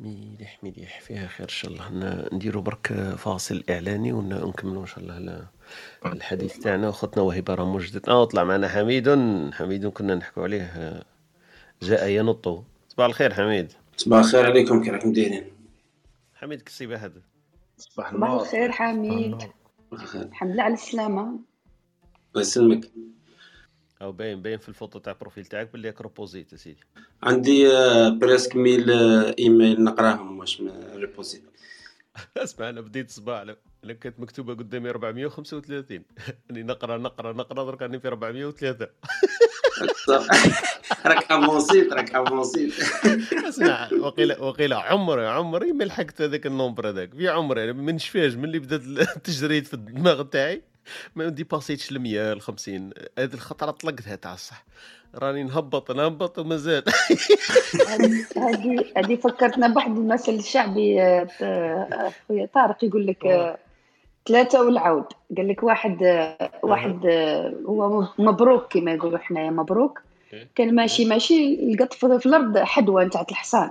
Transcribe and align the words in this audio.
مليح 0.00 0.58
مليح. 0.64 1.00
فيها 1.00 1.26
خير 1.26 1.44
إن 1.46 1.48
شاء 1.52 1.70
الله. 1.72 1.88
ن- 1.88 2.34
نديرو 2.34 2.60
برك 2.60 2.92
فاصل 3.18 3.64
إعلاني 3.70 4.12
ون- 4.12 4.42
ونكملوا 4.42 4.82
إن 4.82 4.86
شاء 4.86 4.98
الله 4.98 5.16
ال- 5.18 5.46
الحديث 6.06 6.58
تاعنا. 6.58 6.88
اخوتنا 6.88 7.22
وهبه 7.22 7.54
راه 7.54 7.64
موجودة 7.64 8.02
آه 8.08 8.24
طلع 8.24 8.44
معنا 8.44 8.68
حميد 8.68 9.08
حميد 9.52 9.86
كنا 9.86 10.14
نحكوا 10.14 10.42
عليه 10.42 10.62
آه، 10.62 11.04
جاء 11.82 12.08
ينط 12.08 12.64
صباح 12.88 13.06
الخير 13.06 13.34
حميد. 13.34 13.72
صباح 13.96 14.18
الخير 14.24 14.46
عليكم 14.46 14.84
كي 14.84 14.90
راكم 14.90 15.12
دايرين؟ 15.12 15.44
حميد 16.34 16.62
كسيبه 16.62 16.96
هذا؟ 16.96 17.22
صباح 17.78 18.12
صباح 18.12 18.30
الخير 18.30 18.72
حميد. 18.72 19.38
الحمد 19.92 20.50
لله 20.50 20.62
على 20.62 20.74
السلامة. 20.74 21.22
الله 21.22 22.40
يسلمك. 22.40 22.90
أو 24.02 24.12
باين 24.12 24.42
باين 24.42 24.58
في 24.58 24.68
الفوتو 24.68 24.98
تاع 24.98 25.12
البروفيل 25.12 25.46
تاعك 25.46 25.72
باللي 25.72 25.88
راك 25.88 26.00
روبوزيت 26.00 26.52
اسيدي 26.52 26.80
عندي 27.22 27.72
آه، 27.72 28.08
بريسك 28.08 28.56
ميل 28.56 28.90
آه، 28.90 29.34
إيميل 29.38 29.84
نقراهم 29.84 30.38
واش 30.38 30.62
ريبوزيت. 30.94 31.42
اسمع 32.36 32.68
أنا 32.68 32.80
بديت 32.80 33.10
صباح 33.10 33.40
أنا 33.40 33.56
كانت 33.92 34.20
مكتوبة 34.20 34.54
قدامي 34.54 34.90
435 34.90 36.02
راني 36.50 36.62
نقرا 36.72 36.98
نقرا 36.98 37.32
نقرا 37.32 37.64
درك 37.64 37.82
راني 37.82 38.00
في 38.00 38.08
403 38.08 38.88
راك 41.06 41.32
افونسيت 41.32 41.92
راك 41.92 42.14
افونسيت 42.14 42.72
اسمع 43.48 43.88
وقيل 44.00 44.32
وقيل 44.40 44.72
عمري 44.72 45.26
عمري 45.26 45.72
ما 45.72 45.84
لحقت 45.84 46.22
هذاك 46.22 46.46
النومبر 46.46 46.88
هذاك. 46.88 47.14
في 47.14 47.28
عمري 47.28 47.64
أنا 47.64 47.72
ما 47.72 47.92
نشفاش 47.92 48.34
من 48.34 48.44
اللي 48.44 48.58
بدات 48.58 48.82
التجريد 49.16 49.64
في 49.64 49.74
الدماغ 49.74 50.22
تاعي 50.22 50.62
ما 51.16 51.28
ديباسيتش 51.28 51.90
ال 51.92 51.98
100 51.98 52.32
ال 52.32 52.40
50 52.40 52.90
هذه 53.18 53.34
الخطرة 53.34 53.70
طلقتها 53.70 54.16
تاع 54.16 54.34
الصح. 54.34 54.64
راني 55.14 55.42
نهبط 55.44 55.90
نهبط 55.90 56.38
ومازال 56.38 56.84
هذه 58.36 58.84
هذه- 58.96 59.16
فكرتنا 59.16 59.68
بواحد 59.68 59.96
المثل 59.96 60.32
الشعبي 60.34 61.02
آه، 61.02 61.28
آه، 61.42 62.12
خويا 62.28 62.48
طارق 62.54 62.84
يقول 62.84 63.06
لك 63.06 63.26
آه، 63.26 63.58
ثلاثة 64.28 64.62
والعود. 64.64 65.04
قال 65.36 65.48
لك 65.48 65.62
واحد 65.62 66.02
آه، 66.02 66.50
واحد 66.62 67.06
آه، 67.06 67.54
هو 67.66 68.08
مبروك 68.18 68.72
كما 68.72 68.92
يقولوا 68.92 69.18
حنايا 69.18 69.50
مبروك. 69.50 70.00
إيه. 70.32 70.48
كان 70.54 70.74
ماشي 70.74 71.04
ماشي 71.04 71.56
لقط 71.74 71.92
في 71.94 72.26
الأرض 72.26 72.58
حدوه 72.58 73.04
نتاع 73.04 73.26
الحصان. 73.30 73.70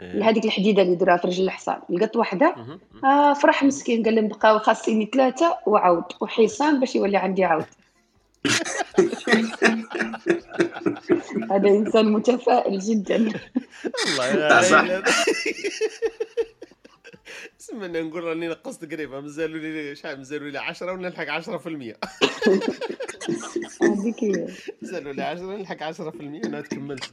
هذيك 0.00 0.44
الحديدة 0.44 0.82
اللي 0.82 0.94
دراها 0.96 1.16
في 1.16 1.26
رجل 1.26 1.44
الحصان. 1.44 1.78
لقط 1.90 2.16
وحدة. 2.16 2.54
آه 3.04 3.32
فرح 3.32 3.62
مسكين 3.62 4.02
قال 4.02 4.14
لهم 4.14 4.28
بقاو 4.28 4.58
خاصيني 4.58 5.10
ثلاثة 5.14 5.58
وعود 5.66 6.04
وحصان 6.20 6.80
باش 6.80 6.94
يولي 6.96 7.16
عندي 7.16 7.44
عود 7.44 7.64
هذا 11.50 11.68
إنسان 11.68 12.12
متفائل 12.12 12.78
جدا. 12.78 13.16
والله 13.16 14.26
يا 14.34 14.48
تاع 14.48 14.62
صح. 14.62 14.84
سمعنا 17.58 18.02
نقول 18.02 18.24
راني 18.24 18.48
نقصت 18.48 18.92
قريبة 18.92 19.20
مازالوا 19.20 19.58
لي 19.58 19.96
شحال 19.96 20.18
مازالوا 20.18 20.50
لي 20.50 20.58
10 20.58 20.92
ونلحق 20.92 21.40
10% 21.40 21.44
هذيك 23.82 24.24
هي. 24.24 24.46
مازالوا 24.82 25.12
لي 25.12 25.22
10 25.22 25.56
نلحق 25.56 25.92
10% 25.92 26.00
أنا 26.46 26.60
تكملت. 26.60 27.10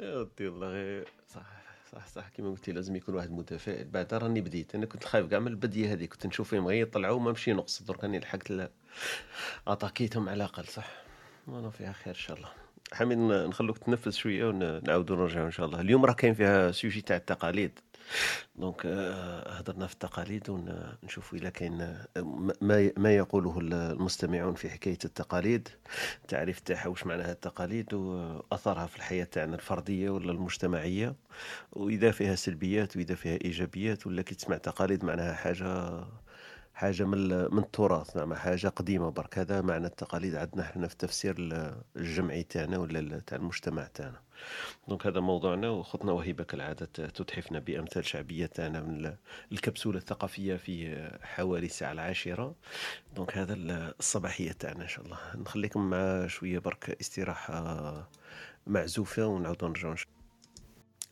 يا 0.00 0.16
ودي 0.16 0.48
والله 0.48 1.04
صح. 1.34 1.59
صح 1.92 2.06
صح 2.06 2.28
كيما 2.28 2.50
قلتي 2.50 2.72
لازم 2.72 2.96
يكون 2.96 3.14
واحد 3.14 3.30
متفائل. 3.30 3.84
بعد 3.84 4.14
راني 4.14 4.40
بديت 4.40 4.74
أنا 4.74 4.86
كنت 4.86 5.04
خايف 5.04 5.26
كاع 5.26 5.38
من 5.38 5.46
البديه 5.46 5.92
هذه 5.92 6.04
كنت 6.04 6.26
نشوف 6.26 6.50
فيهم 6.50 6.66
غير 6.66 6.82
يطلعوا 6.82 7.16
وما 7.16 7.30
نمشي 7.30 7.52
نقص. 7.52 7.82
درك 7.82 8.04
راني 8.04 8.18
لحقت 8.18 8.70
اتاكيتهم 9.66 10.28
على 10.28 10.36
الأقل 10.36 10.64
صح؟ 10.64 10.90
وأنا 11.46 11.70
فيها 11.70 11.92
خير 11.92 12.14
إن 12.14 12.20
شاء 12.20 12.36
الله. 12.36 12.48
حميد 12.92 13.18
نخلوك 13.18 13.78
تنفس 13.78 14.16
شوية 14.16 14.44
ونعاودوا 14.44 15.16
نرجعوا 15.16 15.46
إن 15.46 15.50
شاء 15.50 15.66
الله. 15.66 15.80
اليوم 15.80 16.04
راه 16.04 16.12
كاين 16.12 16.34
فيها 16.34 16.72
سوجي 16.72 17.00
تاع 17.00 17.16
التقاليد. 17.16 17.78
دونك 18.56 18.86
آه، 18.86 19.52
هضرنا 19.52 19.86
في 19.86 19.92
التقاليد 19.92 20.50
ونشوفوا 20.50 21.38
اذا 21.38 21.50
كاين 21.50 21.98
ما 22.96 23.16
يقوله 23.16 23.58
المستمعون 23.60 24.54
في 24.54 24.70
حكاية 24.70 24.98
التقاليد 25.04 25.68
التعريف 26.22 26.60
تاعها 26.60 26.88
واش 26.88 27.06
معناها 27.06 27.32
التقاليد 27.32 27.94
وأثرها 27.94 28.86
في 28.86 28.96
الحياة 28.96 29.24
تاعنا 29.24 29.54
الفردية 29.54 30.10
ولا 30.10 30.32
المجتمعية 30.32 31.14
وإذا 31.72 32.10
فيها 32.10 32.34
سلبيات 32.34 32.96
وإذا 32.96 33.14
فيها 33.14 33.38
إيجابيات 33.44 34.06
ولا 34.06 34.22
كي 34.22 34.34
تسمع 34.34 34.56
تقاليد 34.56 35.04
معناها 35.04 35.34
حاجة 35.34 36.00
حاجة 36.80 37.04
من 37.04 37.28
من 37.54 37.58
التراث 37.58 38.16
نعم 38.16 38.34
حاجة 38.34 38.68
قديمة 38.68 39.10
برك. 39.10 39.38
هذا 39.38 39.60
معنى 39.60 39.86
التقاليد. 39.86 40.34
عندنا 40.36 40.62
إحنا 40.62 40.86
في 40.88 40.92
التفسير 40.92 41.34
ال- 41.38 41.82
الجمعي 41.96 42.42
تاعنا 42.42 42.78
ولا 42.78 43.20
تاع 43.20 43.38
المجتمع 43.38 43.84
تاعنا. 43.84 44.20
donc 44.88 45.06
هذا 45.06 45.20
موضوعنا 45.20 45.68
وخطنا 45.68 46.12
وهبه 46.12 46.44
كالعاده 46.44 46.86
تتحفنا 46.86 47.58
بأمثال 47.58 48.04
شعبية 48.04 48.46
تاعنا 48.46 48.80
من 48.82 49.06
ال- 49.06 49.16
الكبسولة 49.52 49.98
الثقافية 49.98 50.56
في 50.56 51.08
حوالي 51.22 51.66
الساعة 51.66 51.92
العاشرة. 51.92 52.54
donc 53.16 53.38
هذا 53.38 53.52
ال- 53.54 53.94
الصباحية 53.98 54.52
تاعنا 54.52 54.82
إن 54.82 54.88
شاء 54.88 55.04
الله. 55.04 55.18
نخليكم 55.36 55.90
مع 55.90 56.26
شوية 56.26 56.58
برك 56.58 56.96
استراحة 57.00 58.08
معزوفة 58.66 59.26
ونعاودوا 59.26 59.68
نرجعوا. 59.68 59.94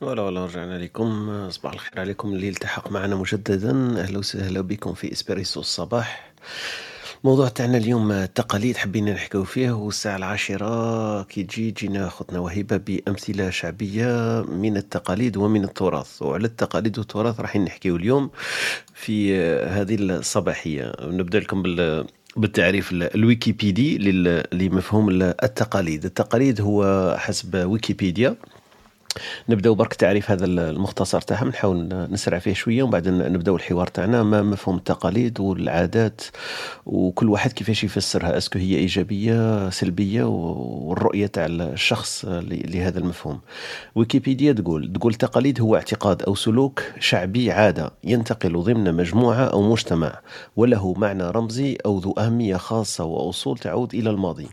ولا 0.01 0.21
ولا 0.21 0.45
رجعنا 0.45 0.77
لكم. 0.77 1.49
صباح 1.49 1.73
الخير 1.73 1.99
عليكم. 1.99 2.27
اللي 2.33 2.49
التحق 2.49 2.91
معنا 2.91 3.15
مجددا. 3.15 4.01
أهلا 4.01 4.17
وسهلا 4.17 4.61
بكم 4.61 4.93
في 4.93 5.11
إسبريسو 5.11 5.59
الصباح. 5.59 6.31
الموضوع 7.23 7.47
تاعنا 7.47 7.77
اليوم 7.77 8.11
التقاليد 8.11 8.77
حبينا 8.77 9.13
نحكيو 9.13 9.43
فيه 9.43 9.71
والساعة 9.71 10.17
العاشرة 10.17 11.23
كي 11.23 11.43
تجي 11.43 11.71
جينا 11.71 12.09
خطنا 12.09 12.39
وهبة 12.39 12.77
بأمثلة 12.77 13.49
شعبية 13.49 14.41
من 14.49 14.77
التقاليد 14.77 15.37
ومن 15.37 15.63
التراث. 15.63 16.21
وعلى 16.21 16.45
التقاليد 16.45 16.97
والتراث 16.97 17.39
راح 17.39 17.55
نحكيو 17.55 17.95
اليوم 17.95 18.29
في 18.93 19.35
هذه 19.65 19.95
الصباحية. 19.95 20.91
نبدأ 21.01 21.39
لكم 21.39 21.61
بال 21.61 22.07
بالتعريف 22.37 22.91
ال- 22.91 23.15
الويكيبيدي 23.15 23.97
لمفهوم 24.53 25.09
ال- 25.09 25.43
التقاليد. 25.43 26.05
التقاليد 26.05 26.61
هو 26.61 27.15
حسب 27.19 27.55
ويكيبيديا. 27.65 28.35
نبداو 29.49 29.75
برك 29.75 29.93
تعريف 29.93 30.31
هذا 30.31 30.45
المختصر 30.45 31.21
تاعها 31.21 31.45
نحاول 31.45 32.07
نسرع 32.11 32.39
فيه 32.39 32.53
شوية 32.53 32.83
ومن 32.83 32.91
بعد 32.91 33.07
نبداو 33.07 33.55
الحوار 33.55 33.87
تاعنا 33.87 34.23
ما 34.23 34.41
مفهوم 34.41 34.77
التقاليد 34.77 35.39
والعادات 35.39 36.21
وكل 36.85 37.29
واحد 37.29 37.53
كيفاش 37.53 37.83
يفسرها 37.83 38.37
اسكو 38.37 38.59
هي 38.59 38.75
إيجابية 38.75 39.69
سلبية 39.69 40.23
والرؤية 40.23 41.27
تاع 41.27 41.45
الشخص 41.45 42.25
لهذا 42.25 42.99
المفهوم. 42.99 43.39
ويكيبيديا 43.95 44.53
تقول 44.53 44.93
تقول 44.93 45.13
تقاليد 45.13 45.61
هو 45.61 45.75
اعتقاد 45.75 46.23
أو 46.23 46.35
سلوك 46.35 46.83
شعبي 46.99 47.51
عادة 47.51 47.91
ينتقل 48.03 48.63
ضمن 48.63 48.93
مجموعة 48.93 49.43
أو 49.43 49.71
مجتمع 49.71 50.19
وله 50.55 50.93
معنى 50.97 51.23
رمزي 51.23 51.77
أو 51.85 51.99
ذو 51.99 52.11
أهمية 52.11 52.57
خاصة 52.57 53.03
وأصول 53.03 53.57
تعود 53.57 53.93
إلى 53.93 54.09
الماضي. 54.09 54.47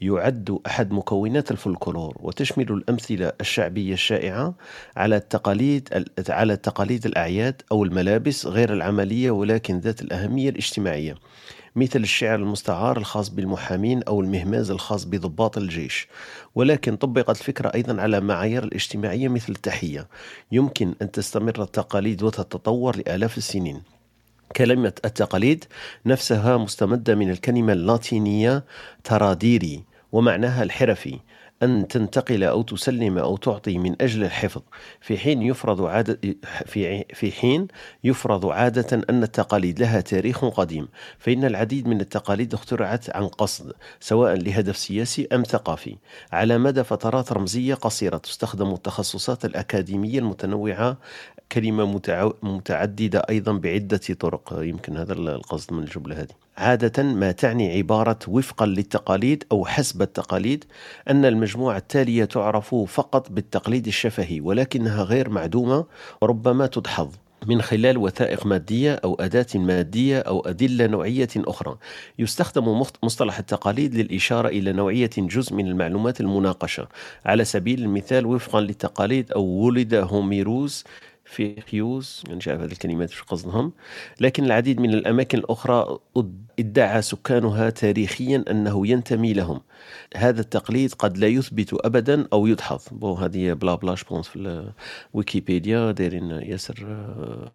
يعد 0.00 0.58
أحد 0.66 0.92
مكونات 0.92 1.50
الفولكلور 1.50 2.16
وتشمل 2.20 2.72
الأمثلة 2.72 3.32
الشعبية 3.40 3.92
الشائعة 3.92 4.54
على 4.96 5.16
التقاليد 5.16 6.06
على 6.28 6.56
تقاليد 6.56 7.06
الأعياد 7.06 7.62
أو 7.72 7.84
الملابس 7.84 8.46
غير 8.46 8.72
العملية 8.72 9.30
ولكن 9.30 9.78
ذات 9.78 10.02
الأهمية 10.02 10.48
الاجتماعية. 10.48 11.14
مثل 11.76 12.00
الشعر 12.00 12.38
المستعار 12.38 12.96
الخاص 12.96 13.28
بالمحامين 13.28 14.02
أو 14.02 14.20
المهماز 14.20 14.70
الخاص 14.70 15.04
بضباط 15.04 15.58
الجيش. 15.58 16.08
ولكن 16.54 16.96
طبقت 16.96 17.40
الفكرة 17.40 17.72
أيضا 17.74 18.02
على 18.02 18.20
معايير 18.20 18.64
الاجتماعية 18.64 19.28
مثل 19.28 19.52
التحية. 19.52 20.08
يمكن 20.52 20.94
أن 21.02 21.10
تستمر 21.10 21.62
التقاليد 21.62 22.22
وتتطور 22.22 22.96
لآلاف 22.96 23.38
السنين. 23.38 23.93
كلمة 24.56 24.92
التقاليد 25.04 25.64
نفسها 26.06 26.56
مستمدة 26.56 27.14
من 27.14 27.30
الكلمة 27.30 27.72
اللاتينية 27.72 28.64
تراديري 29.04 29.84
ومعناها 30.12 30.62
الحرفي 30.62 31.18
أن 31.62 31.88
تنتقل 31.88 32.44
أو 32.44 32.62
تسلم 32.62 33.18
أو 33.18 33.36
تعطي 33.36 33.78
من 33.78 34.02
أجل 34.02 34.24
الحفظ. 34.24 34.62
في 35.00 35.18
حين 35.18 35.42
يفرض 35.42 35.82
عادة 35.82 36.18
في 36.66 37.04
في 37.14 37.32
حين 37.32 37.68
يفرض 38.04 38.46
عادة 38.46 39.02
أن 39.10 39.22
التقاليد 39.22 39.80
لها 39.80 40.00
تاريخ 40.00 40.44
قديم 40.44 40.88
فإن 41.18 41.44
العديد 41.44 41.88
من 41.88 42.00
التقاليد 42.00 42.54
اخترعت 42.54 43.16
عن 43.16 43.26
قصد 43.26 43.72
سواء 44.00 44.34
لهدف 44.34 44.76
سياسي 44.76 45.28
أم 45.32 45.42
ثقافي. 45.42 45.96
على 46.32 46.58
مدى 46.58 46.84
فترات 46.84 47.32
رمزية 47.32 47.74
قصيرة 47.74 48.16
تستخدم 48.16 48.72
التخصصات 48.72 49.44
الأكاديمية 49.44 50.18
المتنوعة 50.18 50.98
كلمة 51.54 51.84
متع... 51.84 52.30
متعددة 52.42 53.18
أيضا 53.30 53.52
بعدة 53.52 53.96
طرق. 53.96 54.58
يمكن 54.62 54.96
هذا 54.96 55.12
القصد 55.12 55.72
من 55.72 55.82
الجملة 55.82 56.20
هذه. 56.20 56.34
عادة 56.56 57.02
ما 57.02 57.32
تعني 57.32 57.76
عبارة 57.76 58.18
وفقا 58.28 58.66
للتقاليد 58.66 59.44
أو 59.52 59.64
حسب 59.64 60.02
التقاليد 60.02 60.64
أن 61.10 61.24
المجموعة 61.24 61.76
التالية 61.76 62.24
تعرف 62.24 62.74
فقط 62.74 63.30
بالتقليد 63.30 63.86
الشفهي 63.86 64.40
ولكنها 64.40 65.02
غير 65.02 65.28
معدومة 65.28 65.84
وربما 66.20 66.66
تدحض. 66.66 67.14
من 67.46 67.62
خلال 67.62 67.98
وثائق 67.98 68.46
مادية 68.46 68.94
أو 68.94 69.14
أداة 69.14 69.46
مادية 69.54 70.18
أو 70.18 70.40
أدلة 70.40 70.86
نوعية 70.86 71.28
أخرى 71.36 71.76
يستخدم 72.18 72.82
مصطلح 73.02 73.38
التقاليد 73.38 73.94
للإشارة 73.94 74.48
إلى 74.48 74.72
نوعية 74.72 75.10
جزء 75.18 75.54
من 75.54 75.66
المعلومات 75.66 76.20
المناقشة. 76.20 76.88
على 77.26 77.44
سبيل 77.44 77.82
المثال 77.82 78.26
وفقا 78.26 78.60
للتقاليد 78.60 79.32
أو 79.32 79.42
ولد 79.44 79.94
هوميروس 79.94 80.84
في 81.24 81.60
خيوز 81.60 82.22
مش 82.30 82.48
عارف 82.48 82.60
هذه 82.60 82.72
الكلمات 82.72 83.10
شو 83.10 83.24
قصدهم. 83.24 83.72
لكن 84.20 84.44
العديد 84.44 84.80
من 84.80 84.94
الأماكن 84.94 85.38
الأخرى 85.38 85.98
ادعى 86.58 87.02
سكانها 87.02 87.70
تاريخيا 87.70 88.44
أنه 88.50 88.86
ينتمي 88.86 89.32
لهم. 89.32 89.60
هذا 90.16 90.40
التقليد 90.40 90.92
قد 90.94 91.18
لا 91.18 91.26
يثبت 91.26 91.74
أبدا 91.84 92.26
أو 92.32 92.46
يدحض. 92.46 92.80
بون 92.92 93.14
هذه 93.14 93.52
بلا 93.52 93.74
بلا 93.74 93.94
جبوهم 93.94 94.28
في 94.28 94.70
الويكيبيديا 95.14 95.90
دايرين 95.92 96.30
ياسر 96.30 96.74
آه، 96.88 97.52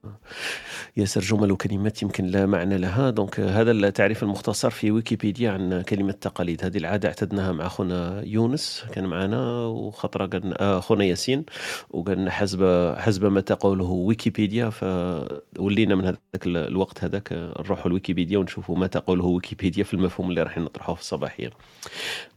ياسر 0.98 1.22
جمل 1.22 1.52
وكلمات 1.52 2.02
يمكن 2.02 2.26
لا 2.26 2.46
معنى 2.46 2.78
لها. 2.78 3.10
donc 3.10 3.40
هذا 3.40 3.72
التعريف 3.72 4.24
المختصر 4.24 4.70
في 4.70 4.92
ويكيبيديا 4.92 5.52
عن 5.52 5.82
كلمة 5.82 6.12
تقاليد 6.12 6.66
هذه 6.66 6.78
العادة 6.78 7.08
اعتدناها 7.10 7.52
مع 7.52 7.66
أخونا 7.66 8.22
يونس 8.26 8.84
كان 8.92 9.06
معنا 9.06 9.66
وخطرة 9.66 10.26
قالنا 10.26 10.62
آه، 10.62 10.78
أخونا 10.80 11.04
ياسين 11.04 11.46
وقالنا 11.90 12.32
حسب 12.32 12.94
حسب 12.98 13.26
ما 13.26 13.42
تقوله 13.42 13.86
ويكيبيديا 13.86 14.70
فولينا 14.70 15.96
من 15.96 16.06
هذاك 16.06 16.20
ال- 16.46 16.58
الوقت 16.58 17.04
هذاك 17.04 17.34
نروحوا 17.34 17.88
الويكيبيديا 17.88 18.38
ونشوفوا 18.38 18.78
ما 18.78 18.88
تقوله 18.88 19.26
ويكيبيديا 19.26 19.84
في 19.84 19.94
المفهوم 19.94 20.30
اللي 20.30 20.44
راح 20.44 20.58
نطرحه 20.58 20.94
في 20.94 21.02
الصباحية. 21.02 21.50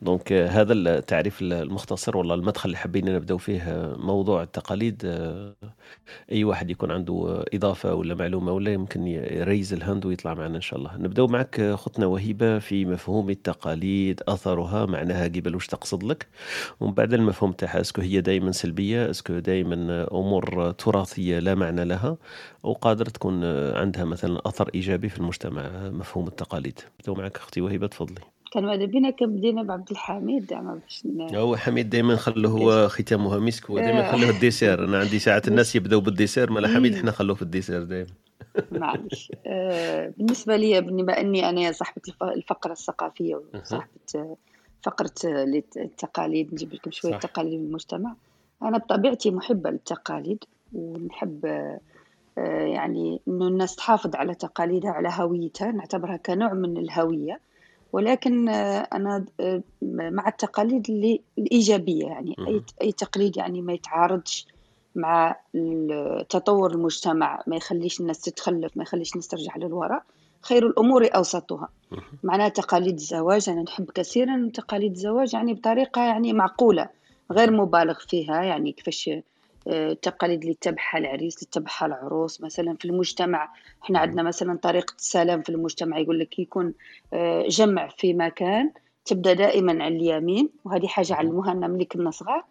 donc 0.02 0.32
آه، 0.32 0.48
هذا 0.48 0.72
التعريف 0.72 1.42
المختصر 1.42 2.16
والله 2.16 2.34
المدخل 2.34 2.68
اللي 2.68 2.76
حبينا 2.76 3.16
نبداو 3.16 3.38
فيه 3.38 3.62
آه، 3.62 3.96
موضوع 3.96 4.42
التقاليد 4.42 5.02
آه، 5.04 5.54
أي 6.32 6.44
واحد 6.44 6.70
يكون 6.70 6.90
عنده 6.90 7.44
إضافة 7.54 7.94
ولا 7.94 8.14
معلومة 8.14 8.52
ولا 8.52 8.72
يمكن 8.72 9.06
يـ 9.06 9.17
raise 9.17 9.72
ال 9.72 9.79
hand 9.79 10.06
ويطلع 10.06 10.34
معنا 10.34 10.56
إن 10.56 10.60
شاء 10.60 10.78
الله. 10.78 10.96
نبداو 10.96 11.26
معك 11.26 11.60
اختنا 11.60 12.06
وهبه 12.06 12.58
في 12.58 12.84
مفهوم 12.84 13.30
التقاليد 13.30 14.20
أثرها 14.28 14.86
معناها 14.86 15.24
قبل 15.24 15.54
واش 15.54 15.66
تقصد 15.66 16.02
لك؟ 16.02 16.26
ومن 16.80 16.94
بعد 16.94 17.14
المفهوم 17.14 17.52
تاعها 17.52 17.80
est-ce 17.80 17.95
que 17.95 18.02
هي 18.02 18.20
دائما 18.20 18.52
سلبية 18.52 19.10
est-ce 19.10 19.29
que 19.29 19.38
دائما 19.38 20.06
أمور 20.12 20.70
تراثية 20.70 21.38
لا 21.38 21.54
معنى 21.54 21.84
لها 21.84 22.16
وقادر 22.62 23.06
تكون 23.06 23.44
عندها 23.74 24.04
مثلا 24.04 24.40
أثر 24.46 24.70
إيجابي 24.74 25.08
في 25.08 25.18
المجتمع 25.18 25.90
مفهوم 25.90 26.28
التقاليد. 26.28 26.80
نبداو 27.00 27.14
معك 27.14 27.36
أختي 27.36 27.60
وهبه 27.60 27.86
تفضلي. 27.86 28.41
كان 28.52 28.64
ماذا 28.66 28.84
بينا 28.84 29.10
كان 29.10 29.36
بدينا 29.36 29.62
بعبد 29.62 29.90
الحميد 29.90 30.50
زعما 30.50 30.74
باش 30.74 31.02
هو 31.34 31.56
حميد 31.56 31.90
دائما 31.90 32.16
خلوه 32.16 32.50
هو 32.52 32.88
ختامها 32.88 33.38
مسك 33.38 33.70
هو 33.70 33.78
دائما 33.78 34.08
آه. 34.08 34.12
خلوه 34.12 34.30
ال 34.30 34.36
dessert. 34.36 34.84
أنا 34.84 34.98
عندي 34.98 35.18
ساعات 35.18 35.48
الناس 35.48 35.76
يبداو 35.76 36.00
بال 36.00 36.11
dessert 36.11 36.50
مالا 36.50 36.68
حميد 36.68 36.92
مم. 36.92 36.98
إحنا 36.98 37.10
خلوه 37.10 37.34
في 37.36 37.42
ال 37.42 37.47
dessert 37.47 37.82
دائما 37.84 38.10
معلش 38.72 39.32
آه، 39.46 40.12
بالنسبة 40.18 40.56
لي 40.56 40.80
بما 40.80 41.20
أني 41.20 41.48
أنا 41.48 41.72
صاحبة 41.72 42.02
الف- 42.08 42.22
الفقرة 42.22 42.72
الثقافية 42.72 43.40
وصاحبة 43.54 43.86
آه، 44.16 44.36
فقرة 44.82 45.12
آه، 45.26 45.44
لت- 45.44 45.76
التقاليد 45.76 46.52
نجيب 46.52 46.74
لكم 46.74 46.90
شوية 46.90 47.12
صح. 47.12 47.18
تقاليد 47.18 47.60
من 47.60 47.66
المجتمع. 47.66 48.14
أنا 48.62 48.78
بطبيعتي 48.78 49.30
محبة 49.30 49.70
للتقاليد 49.70 50.44
ونحب 50.72 51.46
آه، 51.46 51.80
يعني 52.66 53.20
إنه 53.28 53.48
الناس 53.48 53.76
تحافظ 53.76 54.16
على 54.16 54.34
تقاليدها 54.34 54.90
على 54.90 55.08
هويتها 55.12 55.72
نعتبرها 55.72 56.16
كنوع 56.16 56.52
من 56.52 56.76
الهوية. 56.76 57.40
ولكن 57.92 58.48
آه، 58.48 58.88
أنا 58.92 59.24
آه، 59.40 59.62
مع 59.82 60.28
التقاليد 60.28 60.90
اللي 60.90 61.20
الإيجابية 61.38 62.06
يعني 62.06 62.36
أي 62.38 62.52
مهم. 62.52 62.64
أي 62.82 62.92
تقليد 62.92 63.36
يعني 63.36 63.62
ما 63.62 63.72
يتعارضش 63.72 64.46
مع 64.94 65.36
تطور 66.28 66.72
المجتمع 66.72 67.42
ما 67.46 67.56
يخليش 67.56 68.00
الناس 68.00 68.20
تتخلف 68.20 68.76
ما 68.76 68.82
يخليش 68.82 69.12
الناس 69.12 69.28
ترجع 69.28 69.56
للوراء 69.56 70.02
خير 70.42 70.66
الأمور 70.66 71.08
أوسطها 71.16 71.68
مهم. 71.92 72.02
معناها 72.22 72.48
تقاليد 72.48 72.94
الزواج 72.94 73.48
أنا 73.48 73.62
نحب 73.62 73.90
كثيرا 73.90 74.50
تقاليد 74.54 74.92
الزواج 74.92 75.34
يعني 75.34 75.54
بطريقة 75.54 76.02
يعني 76.02 76.32
معقولة 76.32 76.88
غير 77.32 77.50
مبالغ 77.50 77.98
فيها 78.08 78.42
يعني 78.42 78.72
كيفاش 78.72 79.10
التقاليد 79.66 80.42
اللي 80.42 80.54
تتبعها 80.54 80.98
العريس 80.98 81.36
اللي 81.36 81.46
تتبعها 81.50 81.86
العروس 81.86 82.40
مثلا 82.40 82.76
في 82.76 82.84
المجتمع. 82.84 83.48
إحنا 83.82 83.98
عندنا 83.98 84.22
مثلا 84.22 84.58
طريقة 84.62 84.94
السلام 84.98 85.42
في 85.42 85.48
المجتمع 85.48 85.98
يقول 85.98 86.18
لك 86.18 86.38
يكون 86.38 86.74
آه، 87.12 87.46
جمع 87.48 87.88
في 87.88 88.14
مكان 88.14 88.70
تبدأ 89.04 89.32
دائما 89.32 89.84
على 89.84 89.96
اليمين 89.96 90.48
وهذه 90.64 90.86
حاجة 90.86 91.14
علموها 91.14 91.54
لنا 91.54 91.68
ملي 91.68 91.84
كنا 91.84 92.10
صغار 92.10 92.44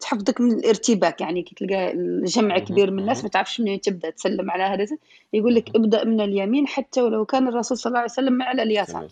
تحفظك 0.00 0.40
من 0.40 0.52
الارتباك 0.52 1.20
يعني 1.20 1.42
كي 1.42 1.54
تلقى 1.54 1.92
الجمع 1.92 2.54
مهم. 2.54 2.64
كبير 2.64 2.90
من 2.90 2.98
الناس. 2.98 3.22
ما 3.22 3.28
تعرفش 3.28 3.60
منين 3.60 3.80
تبدأ 3.80 4.10
تسلم 4.10 4.50
على 4.50 4.62
هذا. 4.62 4.98
يقول 5.32 5.54
لك 5.54 5.76
ابدأ 5.76 6.04
من 6.04 6.20
اليمين 6.20 6.66
حتى 6.66 7.02
ولو 7.02 7.24
كان 7.24 7.48
الرسول 7.48 7.78
صلى 7.78 7.90
الله 7.90 7.98
عليه 7.98 8.10
وسلم 8.10 8.42
على 8.42 8.62
اليسار. 8.62 9.08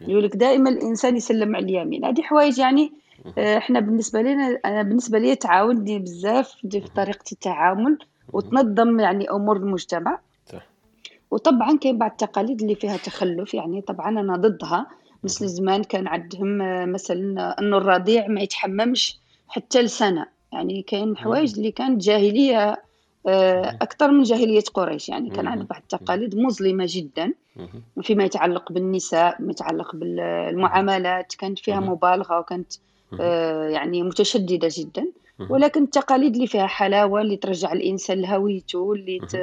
يقول 0.00 0.24
لك 0.24 0.36
دائما 0.36 0.70
الإنسان 0.70 1.16
يسلم 1.16 1.56
على 1.56 1.64
اليمين. 1.64 2.04
هذه 2.04 2.22
حوايج 2.22 2.58
يعني 2.58 2.92
إحنا 3.38 3.80
بالنسبة 3.80 4.22
لنا 4.22 4.58
أنا 4.64 4.82
بالنسبة 4.82 5.18
لي 5.18 5.34
تعاوني 5.36 5.98
بزاف 5.98 6.48
في 6.48 6.80
طريقة 6.96 7.24
التعامل 7.32 7.98
وتنظم 8.32 9.00
يعني 9.00 9.30
أمور 9.30 9.56
المجتمع. 9.56 10.18
وطبعا 11.30 11.76
كاين 11.78 11.98
بعض 11.98 12.10
التقاليد 12.10 12.62
اللي 12.62 12.74
فيها 12.74 12.96
تخلف 12.96 13.54
يعني 13.54 13.80
طبعا 13.80 14.08
أنا 14.08 14.36
ضدها 14.36 14.86
مثل 15.24 15.46
زمان 15.46 15.84
كان 15.84 16.06
عندهم 16.08 16.62
آه، 16.62 16.84
مثلا 16.84 17.58
انه 17.60 17.76
الرضيع 17.76 18.28
ما 18.28 18.40
يتحممش 18.40 19.18
حتى 19.48 19.82
لسنة 19.82 20.26
يعني 20.52 20.82
كاين 20.82 21.16
حوايج 21.16 21.56
اللي 21.56 21.70
كانت 21.70 22.02
جاهلية 22.02 22.82
آه، 23.28 23.78
أكثر 23.82 24.10
من 24.10 24.22
جاهلية 24.22 24.62
قريش 24.74 25.08
يعني 25.08 25.30
كان 25.30 25.44
مهم. 25.44 25.52
عند 25.52 25.68
بعض 25.68 25.80
التقاليد 25.80 26.36
مظلمة 26.36 26.84
جدا. 26.88 27.32
فيما 28.02 28.24
يتعلق 28.24 28.72
بالنساء 28.72 29.42
ما 29.42 29.50
يتعلق 29.50 29.96
بالمعاملات 29.96 31.34
كانت 31.34 31.58
فيها 31.58 31.80
مهم. 31.80 31.90
مبالغة 31.92 32.38
وكانت. 32.38 32.72
آه، 32.72 32.85
يعني 33.70 34.02
متشددة 34.02 34.68
جدا. 34.70 35.06
ولكن 35.50 35.82
التقاليد 35.82 36.34
اللي 36.34 36.46
فيها 36.46 36.66
حلاوة 36.66 37.20
اللي 37.20 37.36
ترجع 37.36 37.72
الإنسان 37.72 38.20
لهويته 38.20 38.92
اللي 38.92 39.18
ت... 39.18 39.34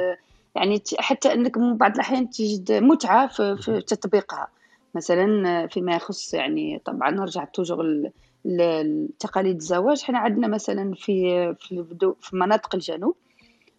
يعني 0.54 0.82
حتى 0.98 1.32
أنك 1.32 1.58
من 1.58 1.76
بعض 1.76 1.94
الأحيان 1.94 2.30
تجد 2.30 2.72
متعة 2.72 3.26
في, 3.26 3.56
في 3.56 3.80
تطبيقها. 3.80 4.48
مثلا 4.94 5.48
آه، 5.62 5.66
فيما 5.66 5.96
يخص 5.96 6.34
يعني 6.34 6.80
طبعا 6.84 7.10
نرجع 7.10 7.44
توجور 7.44 7.80
ال- 7.80 8.10
ال- 8.46 8.60
التقاليد 9.10 9.56
الزواج. 9.56 10.00
إحنا 10.04 10.18
عندنا 10.18 10.48
مثلا 10.48 10.94
في 10.94 11.54
في 11.60 11.84
في 12.20 12.36
مناطق 12.36 12.74
الجنوب. 12.74 13.14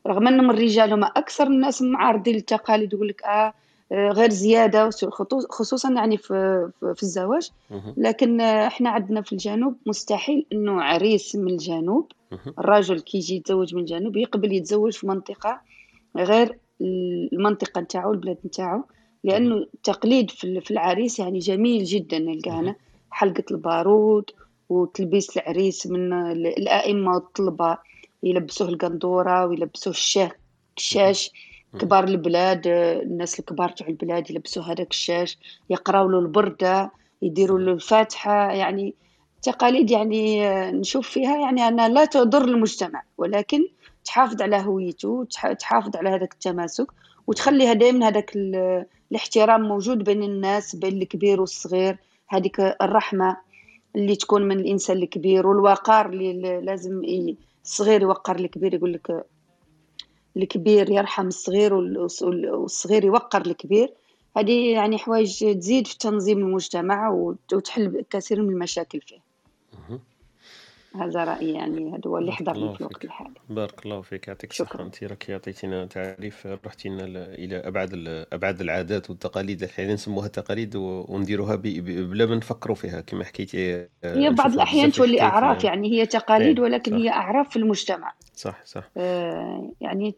رغم 0.08 0.28
إنهم 0.28 0.50
الرجال 0.52 0.94
هما 0.94 1.08
أكثر 1.08 1.48
الناس 1.48 1.82
معارضين 1.82 2.36
للتقاليد 2.36 2.94
يقول 2.94 3.08
لك 3.08 3.24
آه 3.24 3.30
آه، 3.30 3.54
غير 3.92 4.30
زيادة 4.30 4.90
خصوصا 5.50 5.92
يعني 5.92 6.18
في 6.18 6.70
في 6.96 7.04
الزواج. 7.04 7.50
لكن 7.98 8.42
إحنا 8.42 8.90
عندنا 8.90 9.22
في 9.22 9.32
الجنوب 9.34 9.76
مستحيل 9.86 10.46
إنه 10.54 10.82
عريس 10.82 11.36
من 11.36 11.48
الجنوب. 11.52 12.12
الرجل 12.60 13.00
كي 13.00 13.18
يجي 13.18 13.36
يتزوج 13.36 13.76
من 13.76 13.82
الجنوب 13.82 14.18
يقبل 14.18 14.54
يتزوج 14.54 14.94
في 14.94 15.08
منطقة 15.08 15.62
غير 16.18 16.58
المنطقة 16.82 17.82
نتاعو 17.82 18.12
البلاد 18.12 18.38
نتاعو. 18.46 18.84
لأنه 19.24 19.56
التقليد 19.56 20.32
في 20.32 20.44
ال- 20.44 20.62
في 20.62 20.72
العريس 20.72 21.20
يعني 21.20 21.40
جميل 21.40 21.84
جدا 21.84 22.20
نلقى 22.20 22.52
هنا 22.52 22.76
حلقة 23.12 23.44
البارود 23.52 24.32
وتلبيس 24.70 25.38
العريس 25.38 25.88
من 25.88 26.14
ال- 26.14 26.48
الأئمة 26.48 27.12
والطلبة 27.14 27.78
يلبسوه 28.24 28.70
القندورة 28.70 29.46
ويلبسوه 29.46 29.94
الشاه 29.94 30.32
الشاش. 30.78 31.32
كبار 31.78 32.04
البلاد 32.04 32.68
الناس 32.68 33.40
الكبار 33.40 33.70
تاع 33.70 33.88
البلاد 33.88 34.32
يلبسوه 34.32 34.72
هذاك 34.72 34.92
الشاش 34.92 35.38
يقراو 35.70 36.10
له 36.10 36.20
البرده 36.20 36.92
يديروا 37.22 37.60
له 37.60 37.72
الفاتحة 37.72 38.52
يعني 38.52 38.94
تقاليد 39.42 39.92
يعني 39.92 40.48
آه، 40.48 40.72
نشوف 40.72 41.10
فيها 41.10 41.38
يعني 41.38 41.68
أنها 41.68 41.88
لا 41.90 42.06
تضر 42.06 42.44
المجتمع 42.46 43.04
ولكن 43.18 43.68
تحافظ 44.06 44.42
على 44.42 44.56
هويته 44.58 45.28
تح- 45.32 45.54
تحافظ 45.54 45.96
على 45.96 46.10
هذاك 46.10 46.34
التماسك 46.34 46.88
وتخليها 47.28 47.74
دائما 47.74 48.08
هذاك 48.08 48.36
ال- 48.36 48.86
الاحترام 49.12 49.62
موجود 49.62 50.04
بين 50.04 50.24
الناس 50.24 50.76
بين 50.76 51.02
الكبير 51.02 51.42
والصغير 51.42 51.98
هذيك 52.28 52.60
الرحمة 52.60 53.38
اللي 53.96 54.16
تكون 54.16 54.42
من 54.48 54.60
الإنسان 54.60 54.98
الكبير 54.98 55.48
والوقار 55.48 56.10
اللي 56.10 56.62
لازم 56.62 57.02
الصغير 57.64 58.02
يوقر 58.02 58.36
الكبير 58.36 58.74
يقول 58.74 58.94
لك 58.94 59.26
الكبير 60.38 60.90
يرحم 60.92 61.28
الصغير 61.28 61.72
والص- 61.72 62.24
والصغير 62.24 63.06
يوقر 63.06 63.42
الكبير. 63.42 63.94
هذه 64.38 64.72
يعني 64.72 64.98
حوايج 64.98 65.40
تزيد 65.60 65.88
في 65.88 65.98
تنظيم 65.98 66.38
المجتمع 66.38 67.10
وت- 67.10 67.54
وتحل 67.54 68.06
كثير 68.10 68.42
من 68.42 68.50
المشاكل 68.50 69.02
فيه. 69.02 69.25
هذا 71.04 71.24
رأيي 71.24 71.54
يعني 71.54 71.90
هذا 71.92 72.02
هو 72.08 72.18
اللي 72.18 72.32
حضرني 72.32 72.74
في 72.74 72.82
الوقت 72.82 73.06
الحالي. 73.06 73.34
بارك 73.50 73.86
الله 73.86 74.02
فيك. 74.02 74.28
يعطيك. 74.28 74.52
الصحة. 74.52 74.82
أنت 74.82 75.04
راك 75.04 75.30
عطيتينا 75.30 75.86
تعريف 75.86 76.48
رحتينا 76.66 77.02
ل- 77.02 77.18
إلى 77.18 77.58
أبعد 77.58 77.90
أبعد 78.34 78.62
العادات 78.62 79.10
والتقاليد. 79.10 79.62
اللي 79.62 79.74
حاليا 79.74 79.94
نسموها 79.94 80.28
تقاليد 80.28 80.76
ونديروها 80.76 81.56
بلا 81.56 82.26
ما 82.26 82.36
نفكروا 82.36 82.76
فيها 82.76 83.02
كما 83.02 83.24
حكيتي 83.24 83.76
آه، 83.76 83.88
هي 84.04 84.30
بعض 84.30 84.52
في 84.52 84.58
تولي 84.92 85.14
ال- 85.14 85.66
يعني 85.66 85.92
هي 85.92 86.06
تقاليد 86.06 86.58
إيه 86.60 86.64
ولكن 86.66 86.92
صح. 86.92 86.98
هي 86.98 87.10
أعراف 87.10 87.50
في 87.50 87.56
المجتمع. 87.56 88.14
صح 88.36 88.62
صح. 88.66 88.84
آه، 88.98 89.72
يعني 89.82 90.16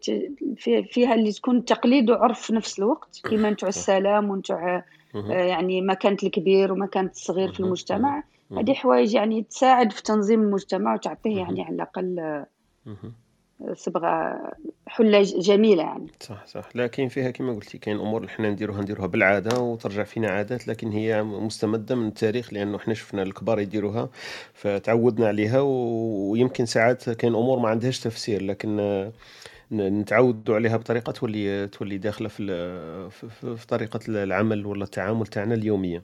فيها 0.90 1.14
اللي 1.14 1.32
تكون 1.32 1.64
تقليد 1.64 2.10
وعرف 2.10 2.40
في 2.40 2.54
نفس 2.54 2.78
الوقت 2.78 3.20
كما 3.24 3.50
نتوع 3.50 3.68
السلام 3.68 4.30
ونتوع. 4.30 4.76
آه، 5.14 5.32
يعني 5.32 5.80
مكانة 5.80 6.16
الكبير 6.22 6.72
ومكانة 6.72 7.10
الصغير 7.10 7.52
في. 7.52 7.60
المجتمع. 7.60 8.22
هذه 8.56 8.74
حوايج 8.74 9.14
يعني 9.14 9.42
تساعد 9.42 9.92
في 9.92 10.02
تنظيم 10.02 10.42
المجتمع 10.42 10.94
وتعطيه. 10.94 11.36
يعني 11.36 11.62
على 11.62 11.74
الأقل 11.74 12.18
آه، 12.18 12.46
مهم. 12.86 13.12
صبغة 13.74 14.38
حلة 14.86 15.22
ج- 15.22 15.38
جميلة 15.38 15.82
يعني 15.82 16.06
صح 16.20 16.46
صح 16.46 16.68
لكن 16.74 17.08
فيها 17.08 17.30
كما 17.30 17.52
قلتي 17.52 17.78
كاين 17.78 17.96
أمور 18.00 18.20
اللي 18.20 18.30
حنا 18.32 18.50
نديروها 18.50 18.80
نديروها 18.82 19.06
بالعادة 19.06 19.60
وترجع 19.60 20.02
فينا 20.04 20.28
عادات 20.30 20.68
لكن 20.68 20.90
هي 20.92 21.22
مستمدة 21.22 21.94
من 21.94 22.08
التاريخ 22.08 22.52
لأنه 22.52 22.78
حنا 22.78 22.94
شفنا 22.94 23.22
الكبار 23.22 23.60
يديروها 23.60 24.08
فتعودنا 24.54 25.26
عليها 25.28 25.60
ويمكن 25.60 26.66
ساعات 26.66 27.10
كاين 27.10 27.34
أمور 27.34 27.58
ما 27.58 27.68
عندهاش 27.68 28.00
تفسير 28.00 28.42
لكن 28.42 29.10
نتعودوا 29.72 30.54
عليها 30.54 30.76
بطريقة 30.76 31.12
تولي 31.12 31.66
تولي 31.66 31.98
داخلة 31.98 32.28
في 32.28 33.10
في- 33.10 33.66
طريقة 33.68 34.00
العمل 34.08 34.66
ولا 34.66 34.84
التعامل 34.84 35.26
تاعنا 35.26 35.54
اليومية. 35.54 36.02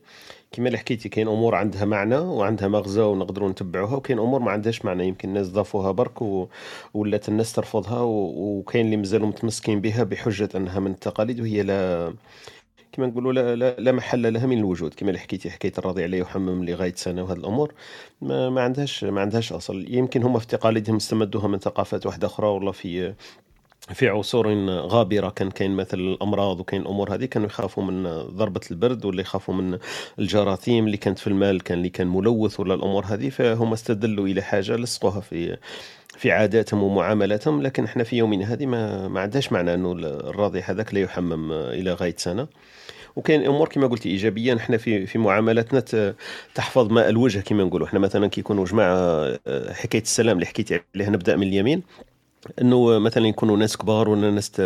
كما 0.52 0.66
اللي 0.66 0.78
حكيتي 0.78 1.08
كاين 1.08 1.28
أمور 1.28 1.54
عندها 1.54 1.84
معنى 1.84 2.16
وعندها 2.16 2.68
مغزى 2.68 3.00
ونقدروا 3.00 3.48
نتبعوها 3.50 3.96
وكاين 3.96 4.18
أمور 4.18 4.40
ما 4.40 4.50
عندهاش 4.50 4.84
معنى. 4.84 5.06
يمكن 5.08 5.28
الناس 5.28 5.48
ضافوها 5.48 5.90
برك 5.92 6.22
و... 6.22 6.48
ولات 6.94 7.28
الناس 7.28 7.52
ترفضها. 7.52 8.00
وكاين 8.02 8.84
اللي 8.86 8.96
مازالوا 8.96 9.28
متمسكين 9.28 9.80
بها 9.80 10.02
بحجة 10.04 10.48
أنها 10.54 10.80
من 10.80 10.90
التقاليد 10.90 11.40
وهي 11.40 11.62
لا 11.62 12.14
كما 12.92 13.06
نقولوا 13.06 13.32
لا, 13.32 13.56
لا, 13.56 13.76
لا 13.78 13.92
محل 13.92 14.32
لها 14.32 14.46
من 14.46 14.58
الوجود. 14.58 14.94
كما 14.94 15.08
اللي 15.08 15.20
حكيتي 15.20 15.50
حكايه 15.50 15.72
الرضيع 15.78 16.06
لا 16.06 16.16
يحمم 16.16 16.64
لغايه 16.64 16.94
سنة 16.96 17.22
وهذه 17.22 17.38
الأمور. 17.38 17.74
ما, 18.22 18.50
ما 18.50 18.62
عندهاش 18.62 19.04
ما 19.04 19.20
عندهاش 19.20 19.52
أصل. 19.52 19.84
يمكن 19.88 20.22
هم 20.22 20.38
في 20.38 20.46
تقاليدهم 20.46 20.96
استمدوها 20.96 21.48
من 21.48 21.58
ثقافات 21.58 22.06
واحدة 22.06 22.26
أخرى 22.26 22.46
والله 22.46 22.72
في 22.72 23.14
في 23.92 24.08
عصور 24.08 24.54
غابرة 24.68 25.28
كان 25.28 25.50
كاين 25.50 25.76
مثل 25.76 25.98
الأمراض 25.98 26.60
وكاين 26.60 26.82
الأمور 26.82 27.14
هذه 27.14 27.24
كانوا 27.24 27.46
يخافوا 27.46 27.82
من 27.84 28.02
ضربة 28.22 28.60
البرد 28.70 29.04
ولا 29.04 29.20
يخافوا 29.20 29.54
من 29.54 29.78
الجراثيم 30.18 30.86
اللي 30.86 30.96
كانت 30.96 31.18
في 31.18 31.26
المال 31.26 31.62
كان 31.62 31.78
اللي 31.78 31.88
كان 31.88 32.06
ملوث 32.06 32.60
ولا 32.60 32.74
الأمور 32.74 33.04
هذه 33.04 33.28
فهم 33.28 33.72
استدلوا 33.72 34.26
إلى 34.26 34.42
حاجة 34.42 34.76
لصقوها 34.76 35.20
في 35.20 35.56
في 36.18 36.32
عاداتهم 36.32 36.82
ومعاملاتهم 36.82 37.62
لكن 37.62 37.84
إحنا 37.84 38.04
في 38.04 38.16
يومنا 38.16 38.52
هذه 38.52 38.66
ما 38.66 39.08
ما 39.08 39.20
عندهاش 39.20 39.52
معنى 39.52 39.74
إنه 39.74 39.92
الرضيع 39.92 40.70
هذاك 40.70 40.94
لا 40.94 41.00
يحمم 41.00 41.52
إلى 41.52 41.92
غاية 41.92 42.14
سنة. 42.18 42.46
وكاين 43.16 43.46
أمور 43.46 43.68
كما 43.68 43.86
قلتي 43.86 44.08
إيجابية 44.08 44.56
إحنا 44.56 44.76
في 44.76 45.06
في 45.06 45.18
معاملاتنا 45.18 45.84
تحفظ 46.54 46.92
ماء 46.92 47.08
الوجه 47.08 47.40
كما 47.40 47.64
نقولوا. 47.64 47.86
إحنا 47.86 47.98
مثلا 47.98 48.26
كي 48.26 48.40
يكونوا 48.40 48.64
جماعة 48.64 49.32
حكاية 49.72 50.02
السلام 50.02 50.36
اللي 50.36 50.46
حكيتي 50.46 50.80
عليها 50.94 51.10
نبدأ 51.10 51.36
من 51.36 51.46
اليمين. 51.46 51.82
إنه 52.60 52.98
مثلا 52.98 53.26
يكونوا 53.26 53.56
ناس 53.56 53.76
كبار 53.76 54.08
ولا 54.08 54.30
ناس 54.30 54.62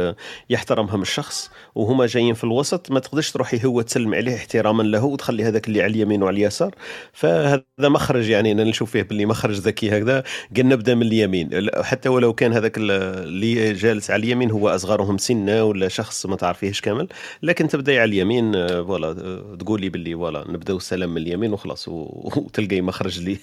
يحترمهم 0.51 1.03
الشخص 1.03 1.51
وهما 1.75 2.07
جايين 2.07 2.35
في 2.35 2.45
الوسط 2.45 2.91
ما 2.91 3.01
تقدرش 3.01 3.31
تروحي 3.33 3.65
هو 3.67 3.83
تسلم 3.83 4.15
عليه 4.15 4.37
احتراما 4.37 4.83
له 4.83 5.05
وتخلي 5.05 5.45
هذاك 5.45 5.69
اللي 5.69 5.83
على 5.83 5.91
اليمين 5.91 6.23
وعلى 6.23 6.37
اليسار. 6.37 6.75
فهذا 7.13 7.63
مخرج 7.81 8.29
يعني 8.29 8.53
أنا 8.53 8.65
نشوف 8.65 8.91
فيه 8.91 9.03
باللي 9.03 9.27
مخرج 9.27 9.55
ذكي 9.59 9.91
هكذا 9.99 10.23
قال 10.57 10.69
نبدأ 10.69 10.95
من 10.95 11.03
اليمين. 11.03 11.51
حتى 11.83 12.09
ولو 12.09 12.33
كان 12.35 12.53
هذاك 12.53 12.79
ال- 12.79 12.91
اللي 12.91 13.73
جالس 13.73 14.11
على 14.11 14.21
اليمين 14.25 14.51
هو 14.51 14.69
أصغرهم 14.69 15.19
سنا 15.19 15.63
ولا 15.63 15.89
شخص 15.89 16.27
ما 16.27 16.37
تعرفيهش 16.37 16.81
كامل 16.81 17.09
لكن 17.43 17.69
تبدأي 17.69 17.99
على 17.99 18.09
اليمين 18.09 18.55
آه، 18.55 18.83
voilà 18.83 19.09
آه، 19.09 19.57
تقولي 19.61 19.89
باللي 19.89 20.15
voilà 20.15 20.45
نبداو 20.51 20.77
السلام 20.77 21.11
من 21.11 21.23
اليمين 21.23 21.53
وخلاص 21.53 21.89
وتلقاي 22.37 22.81
مخرج 22.81 23.37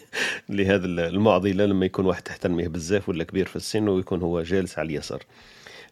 لهذا 0.50 0.86
المعضلة 0.86 1.66
لما 1.66 1.86
يكون 1.86 2.06
واحد 2.06 2.22
تحترميه 2.24 2.68
بزاف 2.68 3.10
ولا 3.10 3.24
كبير 3.24 3.46
في 3.46 3.56
السن 3.56 3.88
ويكون 3.88 4.22
هو 4.26 4.42
جالس 4.42 4.80
على 4.80 4.86
اليسار. 4.86 5.24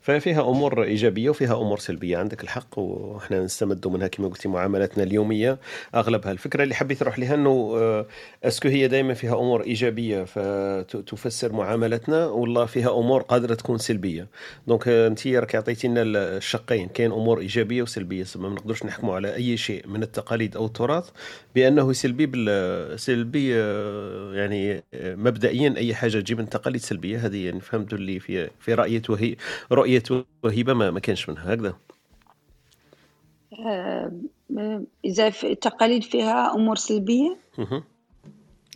ففيها 0.04 0.42
أمور 0.42 0.84
إيجابية 0.84 1.30
وفيها 1.30 1.62
أمور 1.62 1.80
سلبية 1.80 2.18
عندك 2.18 2.44
الحق 2.44 2.80
وحنا 2.80 3.44
نستمد 3.44 3.88
منها 3.88 4.08
كما 4.08 4.28
قلتي 4.28 4.48
معاملاتنا 4.48 5.04
اليومية. 5.04 5.60
أغلبها 5.96 6.32
الفكرة 6.32 6.64
اللي 6.64 6.76
حبيت 6.76 7.04
نروح 7.04 7.20
لها 7.20 7.36
إنه 7.36 7.74
آه، 7.78 8.06
est-ce 8.44 8.60
que 8.60 8.68
هي 8.68 8.88
دائما 8.88 9.14
فيها 9.14 9.34
أمور 9.40 9.64
إيجابية 9.64 10.24
فتفسر 10.24 11.54
معاملاتنا 11.54 12.26
والله 12.26 12.66
فيها 12.66 13.00
أمور 13.00 13.22
قادرة 13.22 13.54
تكون 13.54 13.78
سلبية. 13.78 14.28
donc 14.68 14.88
آه، 14.88 15.08
انت 15.08 15.28
راك 15.28 15.56
عطيتينا 15.56 16.02
الشقين 16.02 16.88
كاين 16.88 17.12
أمور 17.12 17.40
إيجابية 17.40 17.82
وسلبية 17.82 18.26
ما 18.36 18.50
نقدرش 18.50 18.86
نحكموا 18.86 19.16
على 19.16 19.36
أي 19.36 19.58
شيء 19.58 19.88
من 19.88 20.04
التقاليد 20.04 20.56
أو 20.56 20.66
التراث 20.66 21.10
بأنه 21.56 21.94
سلبي 21.94 22.26
بال 22.26 23.00
سلبي 23.00 23.56
آه، 23.56 24.34
يعني 24.34 24.84
مبدئيا 24.94 25.74
أي 25.78 25.96
حاجة 25.96 26.20
تجي 26.20 26.36
من 26.36 26.50
تقاليد 26.50 26.82
سلبية 26.82 27.26
هذه 27.26 27.46
يعني 27.46 27.60
فهمت 27.60 27.94
اللي 27.94 28.20
في 28.20 28.50
في 28.60 28.74
رايه 28.74 29.02
وهي 29.10 29.36
رؤيه 29.98 30.26
وهبة 30.44 30.74
ما, 30.74 30.92
ما 30.92 31.00
كانش 31.00 31.30
منها 31.30 31.54
هكذا. 31.54 31.74
آه، 33.60 34.12
آه، 34.58 34.84
إذا 35.06 35.30
في 35.30 35.52
التقاليد 35.52 36.04
فيها 36.04 36.54
أمور 36.56 36.76
سلبية؟ 36.76 37.38
مهم. 37.58 37.84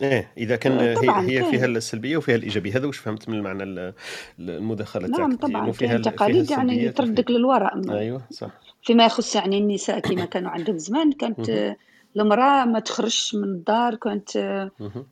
إيه 0.02 0.32
إذا 0.38 0.56
كان 0.56 0.72
آه، 0.74 0.82
هي, 0.82 0.96
طبعاً 0.96 1.22
هي 1.26 1.40
كاين. 1.40 1.52
فيها 1.52 1.66
السلبية 1.66 2.18
وفيها 2.18 2.36
الإيجابية. 2.36 2.78
هذا 2.78 2.88
واش 2.88 2.98
فهمت 2.98 3.30
من 3.30 3.36
المعنى 3.38 3.64
ال- 3.64 3.94
المداخلة 4.40 5.08
نعم 5.08 5.32
تاعك 5.36 5.42
طبعا 5.52 5.64
انه 5.64 5.72
فيها 5.72 5.88
كاين 5.88 5.98
ال- 6.00 6.04
فيها 6.04 6.12
تقاليد 6.12 6.52
يعني 6.52 6.90
تردك 6.90 7.32
للوراء 7.32 7.92
أيوه 7.98 8.22
صح. 8.32 8.50
فيما 8.84 9.06
يخص 9.06 9.36
يعني 9.36 9.58
النساء 9.58 10.00
كما 10.00 10.26
كانوا 10.26 10.50
عندهم 10.50 10.78
زمان 10.78 11.12
كانت 11.12 11.76
المرأة 12.18 12.66
ما 12.66 12.80
تخرجش 12.80 13.36
من 13.36 13.44
الدار 13.44 13.96
كانت. 13.96 14.30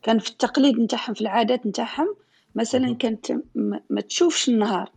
كان 0.04 0.20
في 0.20 0.30
التقليد 0.30 0.80
نتاعهم 0.80 1.14
في 1.14 1.22
العادات 1.22 1.66
نتاعهم 1.66 2.16
مثلا. 2.56 2.96
كانت 2.96 3.32
ما 3.90 4.02
تشوفش 4.02 4.50
النهار. 4.50 4.92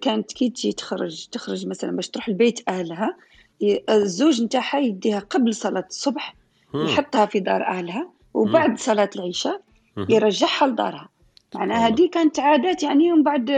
كانت 0.00 0.32
كي 0.32 0.48
تجي 0.50 0.72
تخرج 0.72 1.26
تخرج 1.26 1.66
مثلا 1.66 1.96
باش 1.96 2.08
تروح 2.08 2.28
لبيت 2.28 2.60
أهلها 2.68 3.16
ي- 3.60 3.82
الزوج 3.90 4.42
نتاعها 4.42 4.78
يديها 4.78 5.18
قبل 5.18 5.54
صلاة 5.54 5.84
الصبح. 5.90 6.34
يحطها 6.74 7.26
في 7.26 7.40
دار 7.40 7.66
أهلها 7.66 8.08
وبعد 8.34 8.78
صلاة 8.78 9.10
العشاء. 9.16 9.60
يرجعها 10.08 10.66
لدارها 10.66 11.08
معناها. 11.54 11.88
هذه 11.88 12.08
كانت 12.10 12.38
عادات 12.40 12.82
يعني 12.82 13.12
ومن 13.12 13.22
بعد 13.22 13.50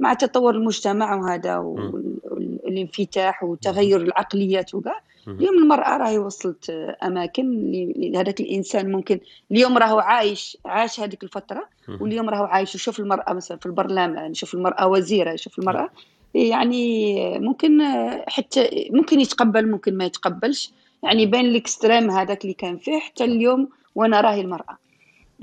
مع 0.00 0.14
تطور 0.14 0.54
المجتمع 0.54 1.14
وهذا 1.14 1.56
والانفتاح 1.56 3.42
وتغير 3.42 4.00
العقليات 4.00 4.74
وكاع. 4.74 5.00
اليوم 5.28 5.58
المرأة 5.58 5.96
راهي 5.96 6.18
وصلت 6.18 6.70
أماكن 7.02 7.42
اللي 7.52 8.18
هذاك 8.18 8.40
الإنسان 8.40 8.92
ممكن 8.92 9.20
اليوم 9.50 9.78
راهو 9.78 9.98
عايش 9.98 10.58
عاش 10.64 11.00
هذيك 11.00 11.22
الفترة 11.22 11.68
مهم. 11.88 12.02
واليوم 12.02 12.30
راهو 12.30 12.44
عايش 12.44 12.74
يشوف 12.74 13.00
المرأة 13.00 13.32
مثلا 13.32 13.58
في 13.58 13.66
البرلمان 13.66 14.30
يشوف 14.30 14.54
المرأة 14.54 14.86
وزيرة 14.86 15.32
يشوف 15.32 15.58
المرأة. 15.58 15.90
يعني 16.34 17.38
ممكن 17.38 17.82
حتى 18.28 18.88
ممكن 18.90 19.20
يتقبل 19.20 19.70
ممكن 19.70 19.96
ما 19.96 20.04
يتقبلش. 20.04 20.72
يعني 21.02 21.26
بين 21.26 21.44
الإكستريم 21.44 22.10
هذاك 22.10 22.42
اللي 22.42 22.54
كان 22.54 22.76
فيه 22.76 22.98
حتى 22.98 23.24
اليوم 23.24 23.68
وأنا 23.94 24.20
راهي 24.20 24.40
المرأة. 24.40 24.78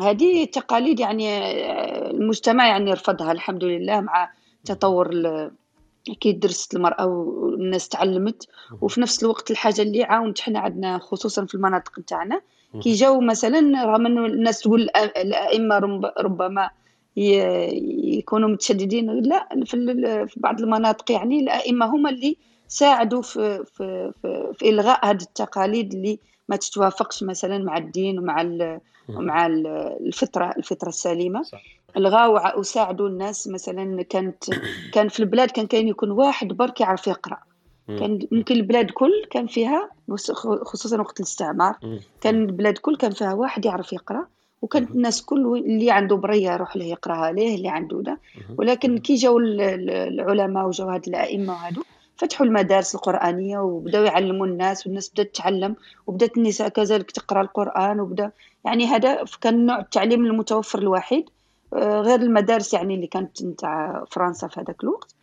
هذه 0.02 0.46
تقاليد 0.46 1.00
يعني 1.00 1.52
المجتمع 2.12 2.68
يعني 2.68 2.94
رفضها 2.94 3.32
الحمد 3.32 3.64
لله 3.64 4.02
مع 4.02 4.30
تطور 4.66 5.10
كي 6.16 6.32
درست 6.32 6.76
المرأة 6.76 7.06
والناس 7.08 7.90
تعلمت. 7.90 8.48
وفي 8.82 9.02
نفس 9.02 9.24
الوقت 9.24 9.52
الحاجة 9.52 9.82
اللي 9.82 10.04
عاونت 10.04 10.40
حنا 10.40 10.60
عندنا 10.60 10.98
خصوصا 10.98 11.46
في 11.46 11.56
المناطق 11.56 12.00
نتاعنا 12.00 12.42
كي 12.82 12.94
جاو 12.94 13.22
مثلا 13.22 13.86
رغم 13.86 14.06
إنه 14.06 14.26
الناس 14.26 14.60
تقول 14.62 14.82
الأئمة 15.18 15.78
رب- 15.78 16.12
ربما 16.20 16.70
يكونوا 18.18 18.50
متشددين 18.50 19.12
لا 19.22 19.50
في 19.66 20.34
بعض 20.38 20.62
المناطق 20.62 21.12
يعني 21.12 21.40
الأئمة 21.40 21.86
هم 21.86 22.08
اللي 22.08 22.38
ساعدوا 22.68 23.22
في 23.22 23.64
في 23.66 24.12
في, 24.22 24.52
في 24.54 24.70
إلغاء 24.70 25.06
هذه 25.06 25.22
التقاليد 25.22 25.94
اللي 25.94 26.20
ما 26.50 26.56
تتوافقش 26.56 27.24
مثلا 27.24 27.58
مع 27.58 27.78
الدين 27.78 28.20
ومع 28.20 28.42
ال- 28.42 28.80
ومع 29.10 29.46
ال- 29.46 29.68
الفطره 30.08 30.54
الفطرة 30.58 30.90
السليمة. 30.90 31.44
صح. 31.44 31.64
الغاو 31.98 32.60
وساعدوا 32.60 33.08
الناس. 33.10 33.48
مثلا 33.48 34.04
كانت 34.04 34.44
كان 34.94 35.08
في 35.08 35.20
البلاد 35.20 35.52
كان 35.52 35.68
كاين 35.68 35.88
يكون 35.88 36.12
واحد 36.12 36.48
برك 36.48 36.82
يعرف 36.82 37.08
يقرأ. 37.08 37.38
مم. 37.88 38.00
كان 38.00 38.20
ممكن 38.32 38.56
البلاد 38.56 38.92
كل 38.92 39.12
كان 39.32 39.48
فيها 39.48 39.90
خصوصا 40.64 41.00
وقت 41.02 41.20
الاستعمار. 41.20 41.76
كان 42.22 42.36
البلاد 42.36 42.78
كل 42.78 42.96
كان 42.98 43.12
فيها 43.12 43.34
واحد 43.34 43.66
يعرف 43.66 43.94
يقرأ 43.94 44.28
وكانت 44.62 44.92
الناس 44.92 45.22
كل 45.22 45.58
اللي 45.66 45.92
عنده 45.92 46.16
برية 46.16 46.52
يروح 46.52 46.78
له 46.78 46.86
يقرأها 46.86 47.32
ليه 47.32 47.56
اللي 47.56 47.70
عنده 47.70 48.02
ده. 48.02 48.20
ولكن 48.58 48.98
كي 48.98 49.16
جاو 49.16 49.40
ال- 49.40 49.62
ال- 49.62 49.90
العلماء 49.90 50.68
وجاو 50.68 50.90
هاد 50.90 51.08
الأئمة 51.08 51.54
وهادو 51.54 51.82
فتحوا 52.16 52.46
المدارس 52.46 52.96
القرآنية 52.96 53.60
وبداو 53.60 54.04
يعلموا 54.04 54.46
الناس 54.46 54.88
والناس 54.88 55.10
بدات 55.10 55.36
تتعلم 55.36 55.76
وبدات 56.08 56.38
النساء 56.38 56.70
كذلك 56.70 57.12
تقرأ 57.12 57.42
القرآن 57.42 58.00
وبدا 58.00 58.32
يعني 58.66 58.86
هذا 58.86 59.24
كان 59.42 59.66
نوع 59.66 59.80
التعليم 59.80 60.26
المتوفر 60.26 60.80
الوحيد. 60.80 61.30
غير 61.74 62.20
المدارس 62.22 62.74
يعني 62.74 62.96
اللي 62.96 63.08
كانت 63.08 63.44
نتاع 63.44 64.04
فرنسا 64.12 64.48
في 64.48 64.60
هذاك 64.62 64.84
الوقت. 64.84 65.16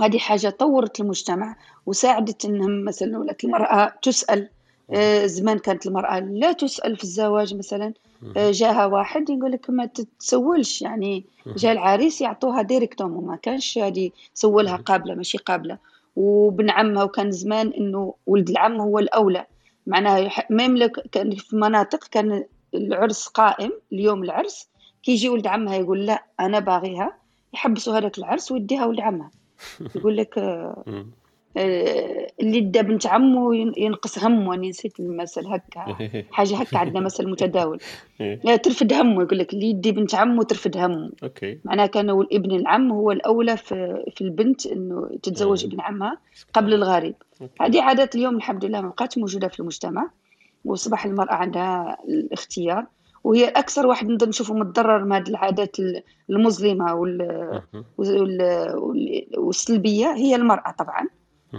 هذه 0.00 0.18
حاجة 0.18 0.48
طورت 0.50 1.00
المجتمع 1.00 1.56
وساعدت 1.86 2.44
إنهم 2.44 2.84
مثلا 2.84 3.18
ولات 3.18 3.44
المرأة 3.44 3.94
تسأل 4.02 4.48
آه، 4.90 5.26
زمان 5.26 5.58
كانت 5.58 5.86
المرأة 5.86 6.18
لا 6.20 6.52
تسأل 6.52 6.96
في 6.96 7.04
الزواج 7.04 7.54
مثلا 7.54 7.92
آه، 8.36 8.50
جاها 8.50 8.86
واحد 8.86 9.30
يقول 9.30 9.52
لك 9.52 9.70
ما 9.70 9.86
تتسولش 9.86 10.82
يعني 10.82 11.24
جا 11.56 11.72
العريس 11.72 12.20
يعطوها 12.20 12.62
directement 12.62 13.26
ما 13.26 13.36
كانش 13.36 13.78
هذه 13.78 14.10
سولها 14.34 14.76
قابلة 14.76 15.14
ماشي 15.14 15.38
قابلة. 15.38 15.78
وبن 16.16 16.70
عمها 16.70 17.02
وكان 17.04 17.30
زمان 17.30 17.68
إنه 17.68 18.14
ولد 18.26 18.50
العم 18.50 18.80
هو 18.80 18.98
الأولى. 18.98 19.46
معناها 19.86 20.18
يح- 20.18 20.50
ميم 20.50 20.76
لك 20.76 21.08
كان 21.12 21.34
في 21.36 21.56
مناطق 21.56 22.04
كان 22.10 22.44
العرس 22.74 23.26
قائم 23.26 23.72
اليوم 23.92 24.22
العرس 24.22 24.68
كي 25.02 25.12
يجي 25.12 25.28
ولد 25.28 25.46
عمها 25.46 25.76
يقول 25.76 26.06
لا 26.06 26.24
أنا 26.40 26.58
باغيها 26.58 27.16
يحبسوا 27.54 27.98
هذاك 27.98 28.18
العرس 28.18 28.52
ويديها 28.52 28.86
ولد 28.86 29.00
عمها. 29.00 29.30
يقول 29.96 30.16
لك 30.16 30.38
آه،. 30.38 30.84
آه، 31.56 32.26
اللي 32.40 32.60
دا 32.60 32.82
بنت 32.82 33.06
عمه 33.06 33.54
ين- 33.56 33.72
ينقص 33.76 34.18
همه 34.24 34.54
أنا 34.54 34.68
نسيت 34.68 35.00
المثل 35.00 35.46
هكا. 35.46 35.96
حاجة 36.32 36.56
هكا 36.56 36.78
عندنا 36.78 37.00
مثل 37.00 37.30
متداول. 37.30 37.78
إيه. 38.20 38.40
لا 38.44 38.56
ترفد 38.56 38.92
همه 38.92 39.22
يقول 39.22 39.38
لك 39.38 39.52
اللي 39.52 39.66
يدي 39.70 39.92
بنت 39.92 40.14
عمه 40.14 40.42
ترفد 40.42 40.76
همه. 40.76 41.10
OK. 41.22 41.58
معناها 41.64 41.86
كان 41.86 42.10
ابن 42.10 42.50
العم 42.56 42.92
هو 42.92 43.10
الأولى 43.12 43.56
في, 43.56 44.04
في 44.16 44.20
البنت 44.20 44.66
إنه 44.66 45.10
تتزوج 45.22 45.66
مم. 45.66 45.72
ابن 45.72 45.80
عمها 45.80 46.18
قبل 46.54 46.74
الغريب. 46.74 47.14
هذه 47.60 47.82
عادات 47.82 48.14
اليوم 48.14 48.36
الحمد 48.36 48.64
لله 48.64 48.80
ما 48.80 48.88
بقاتش 48.88 49.18
موجودة 49.18 49.48
في 49.48 49.60
المجتمع 49.60 50.10
وأصبح 50.64 51.04
المرأة 51.04 51.34
عندها 51.34 51.96
الاختيار. 52.08 52.86
وهي 53.24 53.48
أكثر 53.48 53.86
واحد 53.86 54.08
نقدر 54.08 54.28
نشوفه 54.28 54.54
متضرر 54.54 55.04
من 55.04 55.12
هذه 55.12 55.28
العادات 55.28 55.76
المظلمة 56.30 56.94
وال. 56.94 57.22
وال- 57.98 58.74
وال- 58.76 59.26
والسلبية 59.36 60.14
هي 60.14 60.36
المرأة 60.36 60.70
طبعا. 60.78 61.06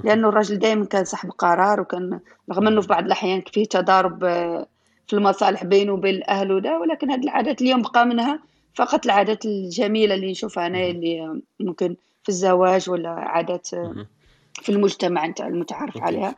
لأنه 0.04 0.30
الرجل 0.30 0.60
دائما 0.60 0.86
كان 0.86 1.06
صاحب 1.06 1.30
قرار 1.32 1.82
وكان 1.82 2.20
رغم 2.52 2.68
أنه 2.68 2.82
في 2.82 2.88
بعض 2.88 3.06
الأحيان 3.06 3.42
فيه 3.54 3.66
تضارب 3.66 4.24
آه، 4.24 4.68
في 5.08 5.14
المصالح 5.14 5.64
بينه 5.64 5.94
وبين 5.94 6.16
الأهل 6.16 6.52
وده 6.52 6.80
ولكن 6.80 7.12
هذه 7.12 7.24
العادات 7.24 7.62
اليوم 7.62 7.82
بقى 7.82 8.06
منها 8.06 8.40
فقط 8.76 9.06
العادات 9.06 9.46
الجميلة 9.46 10.16
اللي 10.16 10.32
نشوفها 10.32 10.68
أنا 10.68 10.88
اللي 10.88 11.42
ممكن 11.60 11.96
في 12.24 12.30
الزواج 12.30 12.90
ولا 12.90 13.10
عادات 13.10 13.74
آه،. 13.74 14.06
في 14.54 14.72
المجتمع 14.72 15.26
نتاع 15.28 15.48
المتعارف. 15.48 15.98
عليها 16.04 16.36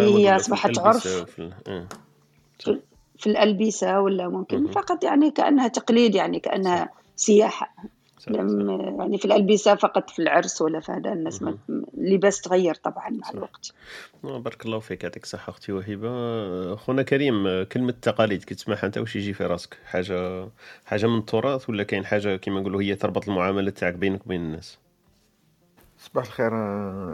اللي 0.00 0.14
هي 0.18 0.28
الألبسة 0.30 0.52
عرف. 0.86 1.06
في 3.20 3.26
الألبسة 3.26 4.00
ولا 4.00 4.28
ممكن. 4.28 4.66
فقط 4.66 5.04
يعني 5.04 5.30
كأنها 5.30 5.68
تقليد 5.68 6.14
يعني 6.14 6.40
كأنها 6.40 6.88
سياحة. 7.16 7.74
يعني 8.28 9.18
في 9.18 9.24
الألبسة 9.24 9.74
فقط 9.74 10.10
في 10.10 10.18
العرس 10.22 10.62
ولا 10.62 10.80
في 10.80 10.92
هذا 10.92 11.12
الناس 11.12 11.44
اللباس 11.98 12.40
تغير 12.40 12.74
طبعا 12.74 13.10
مع 13.10 13.28
صح. 13.28 13.34
الوقت. 13.34 13.72
آه، 14.24 14.38
بارك 14.38 14.66
الله 14.66 14.78
فيك 14.78 15.04
يعطيك 15.04 15.22
الصحة 15.24 15.50
أختي 15.50 15.72
وهبة. 15.72 16.08
آه، 16.08 16.74
خونا 16.74 17.02
كريم 17.02 17.62
كلمة 17.62 17.94
تقاليد 18.02 18.44
كي 18.44 18.54
تسمعها 18.54 18.86
أنت 18.86 18.98
واش 18.98 19.16
يجي 19.16 19.32
في 19.32 19.44
راسك؟ 19.46 19.78
حاجة 19.86 20.48
حاجة 20.86 21.06
من 21.06 21.18
التراث 21.18 21.70
ولا 21.70 21.82
كاين 21.82 22.04
حاجة 22.06 22.36
كيما 22.36 22.60
نقولوا 22.60 22.82
هي 22.82 22.94
تربط 22.94 23.28
المعاملة 23.28 23.70
تاعك 23.70 23.94
بينك 23.94 24.26
وبين 24.26 24.40
الناس؟ 24.40 24.78
صباح 26.00 26.24
الخير 26.24 26.54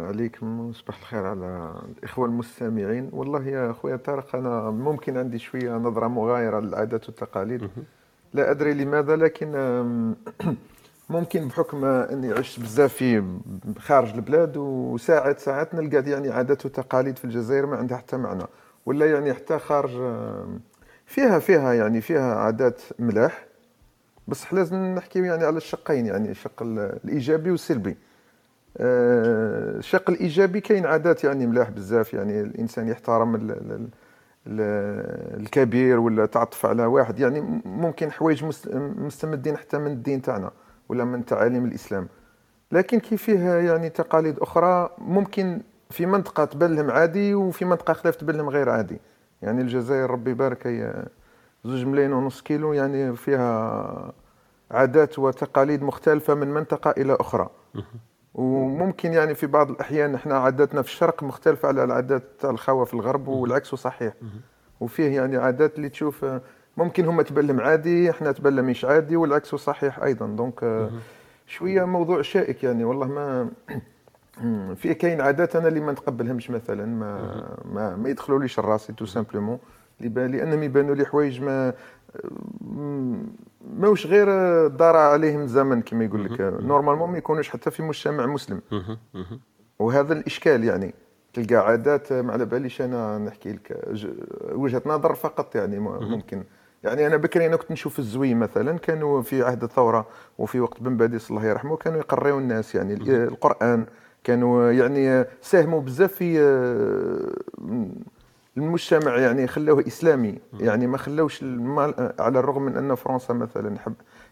عليكم. 0.07 0.61
وصباح 0.61 0.99
الخير 0.99 1.27
على 1.27 1.75
الإخوة 1.99 2.27
المستمعين. 2.27 3.11
والله 3.13 3.47
يا 3.49 3.71
أخويا 3.71 3.97
طارق 3.97 4.37
أنا 4.37 4.71
ممكن 4.71 5.17
عندي 5.17 5.39
شوية 5.39 5.71
نظرة 5.77 6.09
مغايرة 6.09 6.61
للعادات 6.61 7.07
والتقاليد. 7.09 7.69
لا 8.35 8.51
أدري 8.51 8.75
لماذا 8.75 9.17
لكن 9.17 9.53
ممكن 11.11 11.49
بحكم 11.49 11.85
أني 11.85 12.33
عشت 12.33 12.61
بزاف 12.61 12.93
في 12.93 13.23
خارج 13.79 14.15
البلاد 14.15 14.57
وساعات 14.57 15.39
ساعات 15.41 15.75
نلقى 15.75 16.11
يعني 16.11 16.29
عادات 16.31 16.67
وتقاليد 16.67 17.19
في 17.19 17.25
الجزائر 17.25 17.67
ما 17.67 17.77
عندها 17.77 17.99
حتى 17.99 18.17
معنى. 18.17 18.45
ولا 18.87 19.13
يعني 19.13 19.35
حتى 19.35 19.59
خارج 19.59 19.91
فيها 21.07 21.39
فيها 21.39 21.73
يعني 21.73 22.01
فيها 22.01 22.35
عادات 22.35 22.83
ملاح. 22.99 23.47
بصح 24.29 24.53
لازم 24.55 24.77
نحكي 24.77 25.19
يعني 25.19 25.45
على 25.45 25.57
الشقين 25.57 26.07
يعني 26.07 26.31
الشق 26.31 26.63
ال- 26.63 26.99
الإيجابي 27.05 27.51
والسلبي. 27.51 27.91
آه، 27.91 27.97
الشق 28.81 30.11
الإيجابي 30.11 30.61
كاين 30.61 30.87
عادات 30.87 31.25
يعني 31.25 31.47
ملاح 31.47 31.71
بزاف. 31.71 32.15
يعني 32.15 32.41
الإنسان 32.41 32.89
يحترم 32.89 33.35
ال- 33.35 33.51
ال- 33.51 33.89
ال- 34.47 35.41
الكبير 35.41 35.99
ولا 36.01 36.27
تعطف 36.27 36.67
على 36.67 36.87
واحد. 36.87 37.19
يعني 37.21 37.61
ممكن 37.65 38.13
حوايج 38.13 38.45
مست- 38.45 38.75
مستمدين 38.99 39.57
حتى 39.57 39.79
من 39.79 39.87
الدين 39.91 40.23
تاعنا 40.23 40.51
ولا 40.89 41.05
من 41.05 41.25
تعاليم 41.25 41.65
الإسلام. 41.65 42.09
لكن 42.73 42.99
كي 43.01 43.17
فيه 43.17 43.39
يعني 43.55 43.89
تقاليد 43.91 44.39
أخرى 44.39 44.91
ممكن 44.99 45.61
في 45.91 46.07
منطقة 46.07 46.45
تبان 46.45 46.77
لهم 46.77 46.91
عادي 46.91 47.35
وفي 47.35 47.65
منطقة 47.65 47.93
خلاف 47.93 48.17
تبان 48.17 48.37
لهم 48.37 48.49
غير 48.49 48.69
عادي. 48.71 49.01
يعني 49.43 49.61
الجزائر 49.63 50.11
ربي 50.11 50.31
يبارك 50.31 50.67
هي 50.67 51.05
زوج 51.65 51.85
ملايين 51.87 52.13
ونص 52.13 52.43
كيلو 52.43 52.73
يعني 52.73 53.17
فيها 53.17 54.13
عادات 54.71 55.19
وتقاليد 55.19 55.83
مختلفة 55.83 56.35
من 56.35 56.49
منطقة 56.55 56.91
إلى 56.91 57.17
أخرى. 57.21 57.49
وممكن 58.37 59.13
يعني 59.13 59.35
في 59.35 59.47
بعض 59.47 59.71
الأحيان 59.71 60.15
إحنا 60.15 60.39
عاداتنا 60.39 60.83
في 60.83 60.89
الشرق 60.89 61.23
مختلفة 61.23 61.69
على 61.69 61.85
العادات 61.85 62.23
تاع 62.41 62.51
الخوه 62.51 62.85
في 62.85 62.95
الغرب 62.95 63.29
والعكس 63.29 63.75
صحيح. 63.75 64.15
وفيه 64.81 65.17
يعني 65.17 65.37
عادات 65.37 65.77
اللي 65.77 65.89
تشوف 65.89 66.27
ممكن 66.77 67.05
هم 67.05 67.23
تبان 67.23 67.47
لهم 67.47 67.61
عادي 67.61 68.11
إحنا 68.11 68.33
تبان 68.33 68.57
لهم 68.57 68.65
مش 68.65 68.85
عادي 68.85 69.17
والعكس 69.17 69.55
صحيح 69.55 69.99
أيضا. 70.03 70.27
دونك 70.27 70.89
شوية 71.47 71.85
موضوع 71.85 72.23
شائك 72.23 72.65
يعني 72.65 72.85
والله 72.85 73.07
ما 73.07 73.49
في 74.81 74.95
كاين 74.95 75.21
عادات 75.21 75.57
أنا 75.57 75.69
اللي 75.69 75.81
ما 75.81 75.93
نتقبلهمش 75.93 76.51
مثلا 76.51 76.87
ما 76.87 77.45
ما, 77.65 77.97
ما 77.97 78.09
يدخلوليش 78.09 78.59
راسي 78.59 78.93
tout 78.93 79.07
simplement 79.07 79.59
لانهم 80.01 80.63
يبانوا 80.63 80.95
لي 80.95 81.05
حوايج 81.05 81.43
ما 81.43 81.73
ماوش 83.79 84.07
غير 84.07 84.27
دار 84.67 84.97
عليهم 84.97 85.41
الزمن 85.41 85.83
كما 85.83 86.05
يقول 86.05 86.25
لك. 86.25 86.41
normalement 86.67 87.11
ما 87.11 87.19
يكونوش 87.19 87.49
حتى 87.49 87.71
في 87.71 87.83
مجتمع 87.83 88.27
مسلم. 88.27 88.61
وهذا 89.79 90.13
الإشكال 90.13 90.65
يعني 90.65 90.95
تلقى 91.33 91.55
عادات 91.57 92.13
ما 92.13 92.33
على 92.33 92.45
باليش 92.45 92.83
أنا 92.83 93.19
نحكي 93.19 93.53
لك 93.53 93.85
وجهة 94.53 94.83
نظر 94.87 95.15
فقط 95.15 95.55
يعني 95.55 95.79
ممكن. 95.79 96.43
يعني 96.85 97.07
أنا 97.07 97.17
بكري 97.17 97.47
أنا 97.47 97.57
كنت 97.57 97.71
نشوف 97.73 97.99
الزوي 97.99 98.35
مثلا 98.35 98.79
كانوا 98.79 99.23
في 99.23 99.43
عهد 99.43 99.63
الثورة 99.63 100.07
وفي 100.39 100.61
وقت 100.61 100.83
بن 100.83 100.97
باديس 100.97 101.31
الله 101.31 101.45
يرحمه 101.47 101.77
كانوا 101.77 101.99
يقريوا 101.99 102.41
الناس 102.41 102.75
يعني 102.75 102.95
ال- 102.95 103.11
القرآن. 103.11 103.87
كانوا 104.25 104.71
يعني 104.73 105.25
ساهموا 105.43 105.81
بزاف 105.81 106.13
في 106.13 106.41
آه، 106.41 107.33
المجتمع 108.57 109.19
يعني 109.19 109.47
خلوه 109.47 109.85
إسلامي 109.87 110.39
يعني 110.61 110.87
ما 110.87 110.99
خلوش 110.99 111.43
المال 111.43 112.13
على 112.19 112.39
الرغم 112.39 112.63
من 112.63 112.77
أن 112.77 112.95
فرنسا 112.95 113.35
مثلا 113.35 113.77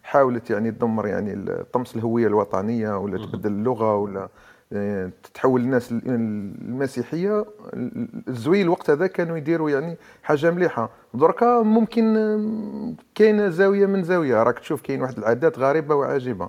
حاولت 0.03 0.51
يعني 0.51 0.71
تدمر 0.71 1.07
يعني 1.07 1.47
طمس 1.73 1.97
الهوية 1.97 2.27
الوطنية 2.27 2.99
ولا 2.99 3.27
تبدل 3.27 3.51
اللغة 3.53 3.97
ولا 3.97 4.29
آه، 4.73 5.11
تتحول 5.23 5.61
الناس 5.61 5.93
المسيحية. 5.93 7.45
الزوي 8.29 8.63
الوقت 8.63 8.91
هذا 8.91 9.07
كانوا 9.07 9.37
يديروا 9.37 9.71
يعني 9.71 9.97
حاجة 10.23 10.51
مليحة. 10.51 10.91
دركا 11.15 11.63
ممكن 11.63 12.17
آه، 12.17 12.95
كاين 13.15 13.51
زاوية 13.51 13.87
من 13.87 14.03
زاوية. 14.03 14.43
راك 14.43 14.59
تشوف 14.59 14.83
كاين 14.83 15.03
واحد 15.03 15.19
العادات 15.19 15.59
غريبة 15.59 15.95
وعجيبة. 15.95 16.49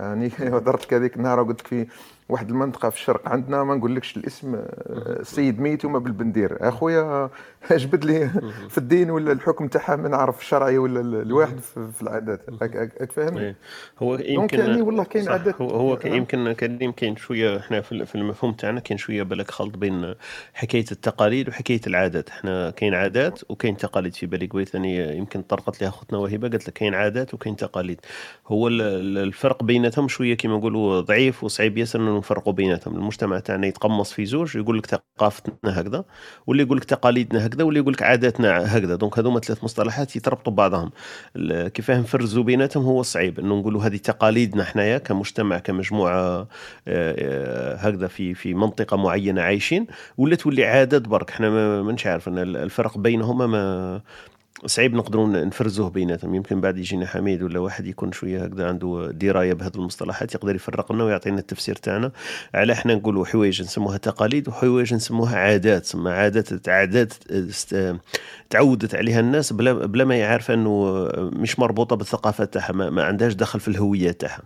يعني 0.00 0.30
هضرت 0.54 0.94
هذيك 0.94 1.16
النهار 1.16 1.42
قلت 1.42 1.60
لك 1.60 1.66
في 1.66 1.86
واحد 2.28 2.48
المنطقة 2.50 2.90
في 2.90 2.96
الشرق 2.96 3.28
عندنا 3.28 3.64
ما 3.64 3.74
نقولكش 3.74 4.16
الاسم 4.16 4.54
آه، 4.54 4.66
السيد 5.20 5.60
ميت 5.60 5.84
وما 5.84 5.98
بالبندير. 5.98 6.68
أخويا 6.68 7.30
اجبد 7.70 8.04
لي 8.04 8.28
في 8.68 8.78
الدين 8.78 9.10
ولا 9.10 9.32
الحكم 9.32 9.68
تاعها 9.68 9.96
ما 9.96 10.08
نعرف 10.08 10.40
الشرعي 10.40 10.78
ولا 10.78 11.00
ال- 11.00 11.14
الواحد 11.22 11.58
في 11.60 12.02
العادات. 12.02 12.40
فاهمني 13.12 13.40
إيه. 13.40 13.56
هو 14.02 14.14
يمكن 14.14 14.58
يعني 14.58 14.82
والله 14.82 15.04
كاين 15.04 15.28
عادات. 15.28 15.60
هو, 15.62 15.68
هو 15.70 15.98
نعم. 16.04 16.14
يمكن 16.14 16.52
كريم 16.52 16.92
كاين 16.92 17.16
شوية 17.16 17.56
إحنا 17.56 17.80
في 17.80 18.14
المفهوم 18.14 18.52
تاعنا 18.52 18.80
كاين 18.80 18.98
شوية 18.98 19.22
بالك 19.22 19.50
خلط 19.50 19.76
بين 19.76 20.14
حكاية 20.54 20.84
التقاليد 20.92 21.48
وحكاية 21.48 21.80
العادات. 21.86 22.28
إحنا 22.28 22.70
كاين 22.70 22.94
عادات 22.94 23.40
وكاين 23.50 23.76
تقاليد. 23.76 24.14
في 24.14 24.26
بالي 24.26 24.46
قوي 24.46 24.64
ثاني 24.64 25.16
يمكن 25.18 25.42
طرقت 25.42 25.80
لها 25.82 25.88
أختنا 25.88 26.18
وهبة 26.18 26.48
قالت 26.48 26.68
لك 26.68 26.72
كاين 26.74 26.94
عادات 26.94 27.34
وكاين 27.34 27.56
تقاليد. 27.56 28.00
هو 28.46 28.68
ال- 28.68 28.82
ال- 28.82 29.18
الفرق 29.18 29.62
بيناتهم 29.62 30.08
شوية 30.08 30.36
كما 30.36 30.56
نقولوا 30.56 31.00
ضعيف 31.00 31.44
وصعيب 31.44 31.78
ياسر 31.78 32.17
انه 32.18 32.24
نفرقوا 32.24 32.52
بيناتهم. 32.52 32.94
المجتمع 32.96 33.38
تاعنا 33.38 33.66
يتقمص 33.66 34.12
في 34.12 34.26
زوج 34.26 34.56
يقول 34.56 34.78
لك 34.78 34.86
ثقافتنا 34.86 35.80
هكذا 35.80 36.04
واللي 36.46 36.62
يقول 36.62 36.76
لك 36.76 36.84
تقاليدنا 36.84 37.46
هكذا 37.46 37.64
واللي 37.64 37.80
يقول 37.80 37.92
لك 37.92 38.02
عاداتنا 38.02 38.76
هكذا. 38.76 38.94
دونك 38.96 39.18
هذوما 39.18 39.40
ثلاث 39.40 39.64
مصطلحات 39.64 40.16
يتربطوا 40.16 40.52
ببعضهم. 40.52 40.90
كيفاه 41.74 41.98
نفرزوا 42.00 42.42
بيناتهم 42.44 42.84
هو 42.84 43.02
صعيب. 43.02 43.38
إنه 43.38 43.54
نقولوا 43.58 43.82
هذه 43.84 43.96
تقاليدنا 43.96 44.64
حنايا 44.64 44.98
كمجتمع 44.98 45.58
كمجموعة 45.58 46.18
آه، 46.18 46.46
آه، 46.88 47.76
هكذا 47.76 48.06
في 48.06 48.34
في 48.34 48.54
منطقة 48.54 48.96
معينة 48.96 49.42
عايشين 49.42 49.86
ولا 50.18 50.36
تولي 50.36 50.64
عادات 50.64 51.02
برك. 51.08 51.30
إحنا 51.30 51.50
ما 51.50 51.82
مانيش 51.82 52.06
عارف. 52.06 52.28
إن 52.28 52.38
ال- 52.38 52.56
الفرق 52.56 52.98
بينهما 52.98 53.46
ما 53.46 54.00
صعيب 54.66 54.94
نقدروا 54.94 55.26
نفرزوه 55.26 55.90
بيناتهم. 55.90 56.34
يمكن 56.34 56.60
بعد 56.60 56.78
يجينا 56.78 57.06
حميد 57.06 57.42
ولا 57.42 57.58
واحد 57.58 57.86
يكون 57.86 58.12
شوية 58.12 58.44
هكذا 58.44 58.68
عنده 58.68 59.10
دراية 59.12 59.52
بهذه 59.54 59.74
المصطلحات 59.76 60.34
يقدر 60.34 60.54
يفرق 60.54 60.92
لنا 60.92 61.04
ويعطينا 61.04 61.38
التفسير 61.38 61.74
تاعنا. 61.74 62.12
على 62.54 62.72
إحنا 62.72 62.94
نقولوا 62.94 63.24
حوايج 63.24 63.62
نسموها 63.62 63.96
تقاليد 63.96 64.48
وحوايج 64.48 64.94
نسموها 64.94 65.38
عادات. 65.38 65.86
ثم 65.86 66.08
عادات 66.08 66.68
عادات 66.68 67.14
تعودت 68.50 68.94
عليها 68.94 69.20
الناس 69.20 69.52
بلا 69.52 69.72
بلا 69.72 70.04
ما 70.04 70.16
يعرف 70.16 70.50
أنه 70.50 71.08
مش 71.16 71.58
مربوطة 71.58 71.96
بالثقافة 71.96 72.44
تاعها 72.44 72.72
ما, 72.72 72.90
ما 72.90 73.04
عندهاش 73.04 73.34
دخل 73.34 73.60
في 73.60 73.68
الهوية 73.68 74.10
تاعها. 74.10 74.42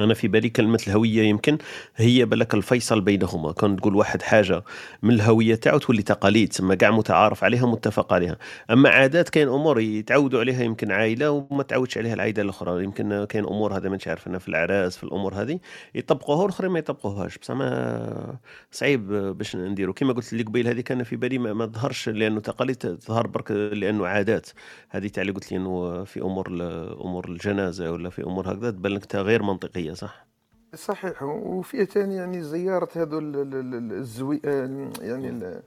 أنا 0.00 0.14
في 0.14 0.28
بالي 0.28 0.48
كلمة 0.48 0.78
الهوية 0.86 1.22
يمكن 1.22 1.58
هي 1.96 2.24
بالك 2.24 2.54
الفيصل 2.54 3.00
بينهما. 3.00 3.52
كان 3.52 3.76
تقول 3.76 3.94
واحد 3.96 4.22
حاجة 4.22 4.62
من 5.02 5.14
الهوية 5.14 5.54
تاعو 5.54 5.78
تولي 5.78 6.02
تقاليد 6.02 6.48
تسمى 6.48 6.76
كاع 6.76 6.90
متعارف 6.90 7.44
عليها 7.44 7.66
متفق 7.66 8.12
عليها. 8.12 8.36
أما 8.70 8.88
عادات 8.88 9.28
كاين 9.28 9.48
أمور 9.48 9.80
يتعودوا 9.80 10.40
عليها 10.40 10.62
يمكن 10.62 10.92
عائله 10.92 11.30
وما 11.30 11.62
تعودش 11.62 11.98
عليها 11.98 12.14
العائله 12.14 12.42
الأخرى. 12.42 12.84
يمكن 12.84 13.24
كاين 13.24 13.44
أمور 13.44 13.76
هذا 13.76 13.88
ما 13.88 13.98
عارف 14.06 14.26
أنا 14.26 14.38
في 14.38 14.48
العراس 14.48 14.96
في 14.96 15.04
الأمور 15.04 15.34
هذه 15.34 15.58
يطبقوها 15.94 16.42
والأخرين 16.42 16.70
ما 16.70 16.78
يطبقوهاش. 16.78 17.38
بصح 17.38 17.54
ما 17.54 18.38
صعيب 18.70 19.12
باش 19.12 19.56
نديروا 19.56 19.94
كما 19.94 20.12
قلت 20.12 20.32
لك 20.34 20.46
قبيل 20.46 20.68
هذه 20.68 20.80
كان 20.80 21.02
في 21.02 21.16
بالي 21.16 21.38
ما, 21.38 21.52
ما 21.52 21.66
ظهرش 21.66 22.08
لأنه 22.08 22.40
تقاليد 22.40 22.76
تظهر 22.76 23.26
برك 23.26 23.50
لأنه 23.50 24.06
عادات. 24.06 24.48
هذه 24.90 25.08
تاع 25.08 25.20
اللي 25.22 25.32
قلت 25.32 25.52
لي 25.52 25.58
إنه 25.58 26.04
في 26.04 26.20
أمور 26.20 26.48
ال- 26.50 27.00
أمور 27.00 27.28
الجنازة 27.28 27.92
ولا 27.92 28.10
في 28.10 28.22
أمور 28.22 28.52
هكذا 28.52 28.70
تبان 28.70 28.92
لك 28.92 29.16
غير 29.16 29.42
منطقيه 29.90 29.94
صح؟ 29.94 30.26
صحيح. 30.74 31.22
وفيه 31.22 31.84
ثاني 31.84 32.14
يعني 32.16 32.42
زيارة 32.42 32.88
هذو 32.96 33.18
ال- 33.18 33.36
ال- 33.36 33.74
ال- 33.74 33.92
الزوي 33.92 34.40
آه، 34.44 34.90
يعني 35.00 35.60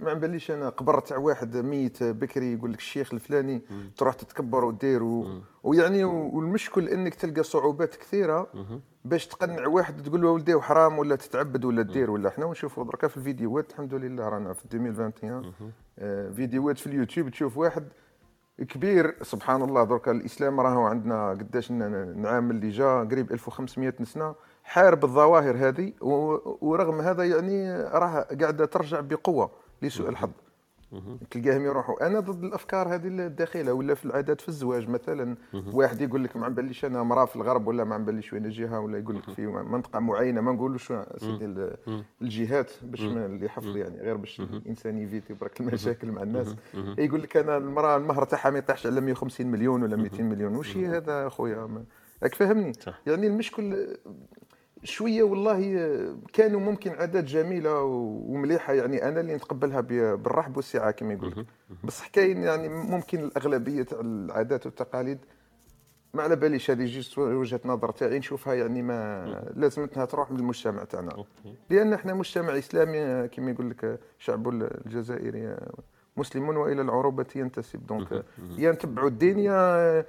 ما 0.00 0.14
باليش 0.14 0.50
أنا 0.50 0.68
قبر 0.68 1.00
تاع 1.00 1.16
واحد 1.16 1.56
ميت 1.56 2.02
بكري 2.02 2.52
يقول 2.52 2.72
لك 2.72 2.78
الشيخ 2.78 3.14
الفلاني 3.14 3.62
تروح 3.96 4.14
تتكبر 4.14 4.64
ودير 4.64 5.02
و... 5.02 5.40
ويعني 5.62 6.04
والمشكل 6.04 6.88
إنك 6.88 7.14
تلقى 7.14 7.42
صعوبات 7.42 7.94
كثيرة 7.96 8.48
باش 9.04 9.26
تقنع 9.26 9.66
واحد 9.66 10.02
تقول 10.02 10.22
له 10.22 10.30
ولدي 10.30 10.60
حرام 10.60 10.98
ولا 10.98 11.16
تتعبد 11.16 11.64
ولا 11.64 11.82
دير 11.82 12.10
ولا 12.10 12.30
حنا. 12.30 12.44
ونشوفوا 12.46 12.84
دركا 12.84 13.08
في 13.08 13.16
الفيديوهات 13.16 13.70
الحمد 13.70 13.94
لله 13.94 14.28
رانا 14.28 14.52
في 14.52 14.64
2021 14.64 15.52
آه، 15.98 16.30
فيديوهات 16.30 16.78
في 16.78 16.86
اليوتيوب 16.86 17.28
تشوف 17.28 17.56
واحد 17.56 17.84
كبير 18.58 19.16
سبحان 19.22 19.62
الله. 19.62 19.84
درك 19.84 20.08
الإسلام 20.08 20.60
راهو 20.60 20.82
عندنا 20.82 21.30
قداش 21.30 21.70
نعام 21.72 22.50
اللي 22.50 22.70
جا 22.70 23.04
قريب 23.10 23.32
1500 23.32 23.94
سنه 24.02 24.34
حارب 24.64 25.04
الظواهر 25.04 25.56
هذه 25.56 25.92
ورغم 26.60 27.00
هذا 27.00 27.24
يعني 27.24 27.82
راه 27.82 28.26
قاعدة 28.40 28.64
ترجع 28.64 29.00
بقوة 29.00 29.50
لسوء 29.82 30.08
الحظ. 30.08 30.30
تلقاهم 31.30 31.64
يروحوا. 31.64 32.06
أنا 32.06 32.20
ضد 32.20 32.44
الأفكار 32.44 32.94
هذه 32.94 33.06
الداخلة 33.06 33.72
ولا 33.72 33.94
في 33.94 34.04
العادات 34.04 34.40
في 34.40 34.48
الزواج 34.48 34.88
مثلا. 34.88 35.36
واحد 35.72 36.00
يقول 36.00 36.24
لك 36.24 36.36
ما 36.36 36.48
باليش 36.48 36.84
أنا 36.84 37.02
مرأة 37.02 37.24
في 37.24 37.36
الغرب 37.36 37.66
ولا 37.66 37.84
ما 37.84 37.98
باليش 37.98 38.32
وين 38.32 38.48
جهه 38.50 38.80
ولا 38.80 38.98
يقول 38.98 39.16
لك 39.16 39.30
في 39.30 39.46
منطقة 39.46 40.00
معينة. 40.00 40.40
ما 40.40 40.52
نقولوش 40.52 40.92
سيدي 41.16 41.44
ال- 41.44 41.76
الجهات 42.22 42.70
باش 42.82 43.00
اللي 43.02 43.46
يحفظ 43.46 43.76
يعني 43.76 43.98
غير 44.00 44.16
باش 44.16 44.40
الإنسان 44.40 44.98
يفيتي 44.98 45.34
برك 45.34 45.60
المشاكل 45.60 46.10
مع 46.10 46.22
الناس. 46.22 46.56
يقول 46.98 47.22
لك 47.22 47.36
أنا 47.36 47.56
المرأة 47.56 47.96
المهر 47.96 48.24
تاعها 48.24 48.50
ما 48.50 48.58
يطيحش 48.58 48.86
على 48.86 49.00
150 49.00 49.46
مليون 49.46 49.82
ولا 49.82 49.96
200 49.96 50.22
مليون. 50.22 50.56
وش 50.56 50.76
هذا 50.76 51.26
اخويا 51.26 51.84
راك 52.22 52.34
فاهمني. 52.34 52.72
يعني 53.06 53.26
المشكل 53.26 53.86
شوية 54.84 55.22
والله 55.22 55.60
كانوا 56.32 56.60
ممكن 56.60 56.90
عادات 56.90 57.24
جميلة 57.24 57.82
ومليحة 57.82 58.72
يعني. 58.72 59.08
أنا 59.08 59.20
اللي 59.20 59.34
نتقبلها 59.34 59.80
بالرحب 59.80 60.56
والسعة 60.56 60.90
كما 60.90 61.12
يقول 61.12 61.30
لك. 61.30 61.46
بصح 61.84 62.08
كاين 62.08 62.42
يعني 62.42 62.68
ممكن 62.68 63.18
الأغلبية 63.24 63.82
تاع 63.82 64.00
العادات 64.00 64.66
والتقاليد 64.66 65.18
ما 66.14 66.22
على 66.22 66.36
باليش 66.36 66.70
هذه 66.70 66.84
juste 66.84 67.18
وجهة 67.18 67.60
نظر 67.64 67.90
تاعي 67.90 68.18
نشوفها 68.18 68.54
يعني 68.54 68.82
ما 68.82 69.24
لازمتها 69.56 70.04
تروح 70.04 70.30
من 70.30 70.38
المجتمع 70.38 70.84
تاعنا 70.84 71.24
لأن 71.70 71.92
إحنا 71.92 72.14
مجتمع 72.14 72.58
إسلامي 72.58 73.28
كما 73.28 73.50
يقول 73.50 73.70
لك 73.70 74.00
شعب 74.18 74.48
الجزائري 74.48 75.56
مسلم 76.16 76.48
وإلى 76.48 76.82
العروبة 76.82 77.26
ينتسب. 77.36 77.86
donc 77.86 78.24
يا 78.58 78.72
نتبعوا 78.72 79.08
الدين 79.08 79.38
يا 79.38 80.04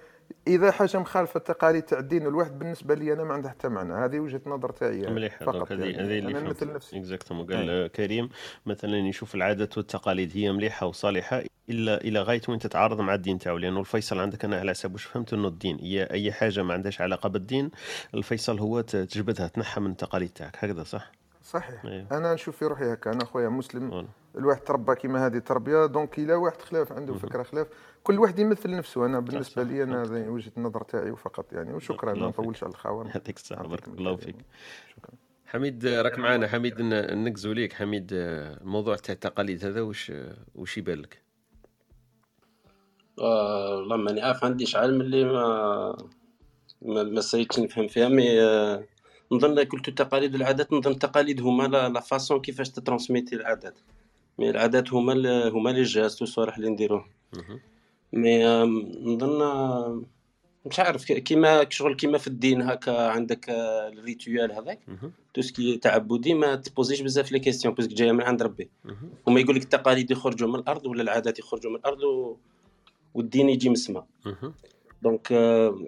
إذا 0.47 0.71
حاجة 0.71 0.99
مخالفه 0.99 1.37
التقاليد 1.37 1.83
تاع 1.83 1.99
الدين 1.99 2.27
الواحد 2.27 2.59
بالنسبة 2.59 2.95
لي 2.95 3.13
أنا 3.13 3.23
ما 3.23 3.33
عندها 3.33 3.51
حتى 3.51 3.67
معنى. 3.67 3.93
هذه 3.93 4.19
وجهة 4.19 4.41
نظر 4.45 4.69
تاعي 4.69 5.07
مليح 5.07 5.43
فقط 5.43 5.55
donc 5.55 5.71
هذه 5.71 5.83
يعني. 5.83 5.97
هذه 5.97 6.19
اللي 6.19 6.31
أنا 6.31 6.39
فهمت. 6.39 6.49
مثل 6.49 6.73
نفسي. 6.73 6.97
exactement 6.97 7.45
قال 7.45 7.87
كريم 7.87 8.29
مثلا 8.65 8.97
يشوف 8.97 9.35
العادات 9.35 9.77
والتقاليد 9.77 10.31
هي 10.37 10.51
مليحة 10.51 10.87
وصالحة 10.87 11.43
الا 11.69 12.01
إلى 12.01 12.21
غاية 12.21 12.41
وين 12.49 12.59
تتعارض 12.59 13.01
مع 13.01 13.13
الدين 13.13 13.39
تاعو. 13.39 13.57
لأنه 13.57 13.79
الفيصل 13.79 14.19
عندك 14.19 14.45
أنا 14.45 14.59
على 14.59 14.71
حسب 14.71 14.93
واش 14.93 15.03
فهمت 15.03 15.33
إنه 15.33 15.47
الدين. 15.47 15.77
هي 15.79 16.03
أي 16.03 16.31
حاجة 16.31 16.63
ما 16.63 16.73
عندهاش 16.73 17.01
علاقة 17.01 17.29
بالدين 17.29 17.71
الفيصل 18.15 18.59
هو 18.59 18.81
تجبدها 18.81 19.47
تنحى 19.47 19.81
من 19.81 19.91
التقاليد 19.91 20.29
تاعك. 20.29 20.57
هكذا 20.59 20.83
صح؟ 20.83 21.11
صحيح. 21.43 21.85
أيوه. 21.85 22.07
أنا 22.11 22.33
نشوف 22.33 22.57
في 22.57 22.65
روحي 22.65 22.93
هكا. 22.93 23.11
أنا 23.11 23.25
خويا 23.25 23.49
مسلم. 23.49 23.89
voilà. 23.89 24.07
الواحد 24.37 24.61
تربى 24.61 24.95
كيما 24.95 25.25
هذه 25.25 25.37
تربية. 25.37 25.85
donc 25.85 26.19
إلى 26.19 26.33
واحد 26.33 26.61
خلاف 26.61 26.91
عنده 26.91 27.13
فكرة 27.13 27.43
خلاف. 27.43 27.67
كل 28.03 28.19
واحد 28.19 28.39
يمثل 28.39 28.71
نفسه. 28.75 29.05
أنا 29.05 29.19
بالنسبة 29.19 29.63
لي 29.63 29.83
أنا 29.83 30.01
هذه 30.03 30.27
وجهة 30.29 30.51
النظر 30.57 30.83
تاعي 30.83 31.11
وفقط 31.11 31.53
يعني. 31.53 31.73
وشكرا. 31.73 32.13
ما. 32.13 32.27
نطولش 32.27 32.63
على 32.63 32.71
الخاوة. 32.71 33.07
يعطيك 33.07 33.37
الصحة. 33.37 33.67
بارك 33.67 33.87
الله. 33.87 34.15
فيك. 34.15 34.35
حميد 35.45 35.85
آه، 35.85 36.01
راك 36.01 36.19
معنا 36.19 36.47
حميد 36.47 36.81
ن- 36.81 37.23
نكزو 37.23 37.51
ليك. 37.51 37.73
حميد 37.73 38.09
الموضوع 38.13 38.95
تاع 38.95 39.13
التقاليد 39.13 39.65
هذا 39.65 39.81
وش 39.81 40.11
آه، 40.11 40.37
وش 40.55 40.77
يبان 40.77 40.99
لك؟ 40.99 41.21
آه، 43.19 43.75
والله 43.75 43.97
ماني 43.97 44.21
عارف. 44.21 44.43
عنديش 44.43 44.75
علم 44.75 45.01
اللي 45.01 45.23
ما 45.25 45.97
ما, 46.81 47.03
ما 47.03 47.21
سيتش 47.21 47.59
نفهم 47.59 47.87
فيها 47.87 48.07
mais 48.09 48.41
آه، 48.41 48.83
نظن 49.33 49.59
قلت 49.59 49.87
التقاليد 49.87 50.33
والعادات 50.33 50.73
نظن 50.73 50.91
التقاليد 50.91 51.41
هما 51.41 51.63
la, 51.63 51.99
façon 51.99 52.41
كيفاش 52.41 52.69
تترانسميتي 52.69 53.35
العادات 53.35 53.79
mais 54.39 54.49
العادات 54.49 54.93
هما 54.93 55.47
هما 55.49 55.69
les 55.69 55.83
gestes 55.83 56.21
والصوالح 56.21 56.57
اللي 56.57 56.69
نديروهم 56.69 57.05
مهم. 57.35 57.59
مي 58.13 58.47
آه، 58.47 58.65
نظن 59.03 59.41
آه، 59.41 60.01
مش 60.65 60.79
عارف 60.79 61.05
كيما 61.05 61.69
شغل 61.69 61.95
كيما 61.95 62.17
في 62.17 62.27
الدين 62.27 62.61
هكا 62.61 63.07
عندك 63.07 63.49
آه، 63.49 63.87
ال 63.87 63.96
rituel 63.96 64.51
هذاك 64.51 64.79
مهم. 64.87 65.11
tout 65.33 65.41
ce 65.41 65.56
qui 65.56 65.77
تعبدي 65.77 66.33
ما 66.33 66.55
تبوزيش 66.55 67.01
بزاف 67.01 67.31
les 67.31 67.39
questions 67.39 67.73
parce 67.73 67.87
que 67.87 67.95
جاية 67.95 68.11
من 68.11 68.21
عند 68.21 68.43
ربي. 68.43 68.69
وما 69.25 69.39
يقول 69.39 69.55
لك 69.55 69.63
التقاليد 69.63 70.11
يخرجوا 70.11 70.47
من 70.47 70.55
الأرض 70.55 70.85
ولا 70.85 71.01
العادات 71.01 71.39
يخرجوا 71.39 71.71
من 71.71 71.77
الأرض 71.77 72.03
و... 72.03 72.37
والدين 73.13 73.49
يجي 73.49 73.69
من 73.69 73.75
السماء. 73.75 74.05
donc 75.03 75.27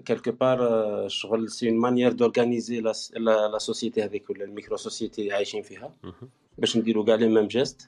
quelque 0.05 0.31
part 0.31 0.59
شغل 1.07 1.49
c'est 1.49 1.69
une 1.69 1.77
manière 1.77 2.11
d'organiser 2.11 2.81
la 3.15 3.57
société 3.57 4.03
هذيك 4.03 4.29
ولا 4.29 4.45
ال 4.45 4.51
micro 4.51 4.77
société 4.77 5.31
عايشين 5.31 5.61
فيها. 5.61 5.91
باش 6.57 6.77
نديروا 6.77 7.05
كاع 7.05 7.15
les 7.15 7.27
mêmes 7.27 7.47
gestes 7.47 7.87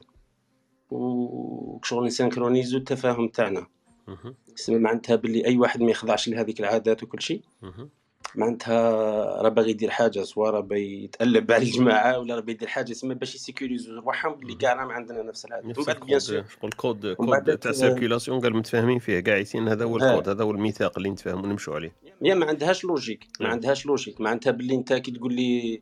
وشغل 0.92 2.06
ن 2.06 2.11
synchroniser 2.11 2.78
التفاهم 2.78 3.28
تاعنا. 3.28 3.68
يسمى 4.54 4.80
معناتها 4.80 5.16
باللي 5.16 5.46
اي 5.46 5.58
واحد 5.58 5.82
ما 5.82 5.92
يخضعش 5.92 6.30
لهذيك 6.30 6.60
العادات 6.60 7.04
وكل 7.04 7.22
شيء. 7.22 7.42
معناتها 8.36 8.82
راه 9.42 9.50
باغي 9.50 9.70
يدير 9.70 9.90
حاجة 9.90 10.24
سواء 10.24 10.50
راه 10.50 10.60
باغي 10.60 11.04
يتقلب 11.04 11.52
على 11.52 11.64
الجماعة 11.64 12.20
ولا 12.20 12.36
راه 12.36 12.42
باغي 12.42 12.52
يدير 12.52 12.68
حاجة 12.68 12.92
يسمى 12.92 13.16
باش 13.16 13.36
ي 13.36 13.42
sécuriser 13.42 13.96
روحهم 13.96 14.36
باللي 14.36 14.56
كاع 14.56 14.74
راهم 14.74 14.92
عندنا 14.92 15.24
نفس 15.24 15.46
العادات 15.46 15.78
من 15.80 15.86
بعد 15.86 16.00
bien 16.00 16.20
sûr. 16.20 16.38
ال 16.38 16.41
code 16.41 16.52
شغل 16.62 16.72
code 16.72 17.14
code 17.14 17.58
تاع 17.58 17.72
آه، 17.72 17.74
circulation 17.74 18.40
قال 18.40 18.56
متفاهمين 18.56 19.00
فيه 19.00 19.20
كاع 19.20 19.38
يسين 19.38 19.68
هذا 19.68 19.86
هو. 19.86 19.98
الكود 19.98 20.30
هذا 20.30 20.44
هو 20.44 20.52
الميثاق 20.52 20.98
اللي 20.98 21.10
نتفاهموا 21.10 21.44
ونمشوا 21.44 21.76
عليه. 21.76 21.92
هي 22.24 22.36
ما 22.36 22.46
عندهاش 22.46 22.84
logique 22.84 23.28
ما 23.40 23.46
نعم. 23.46 23.52
عندهاش 23.52 23.86
logique. 23.86 24.22
معناتها 24.22 24.52
باللي 24.52 24.76
انت 24.76 24.94
كي 24.94 25.12
تقول 25.12 25.34
لي 25.34 25.82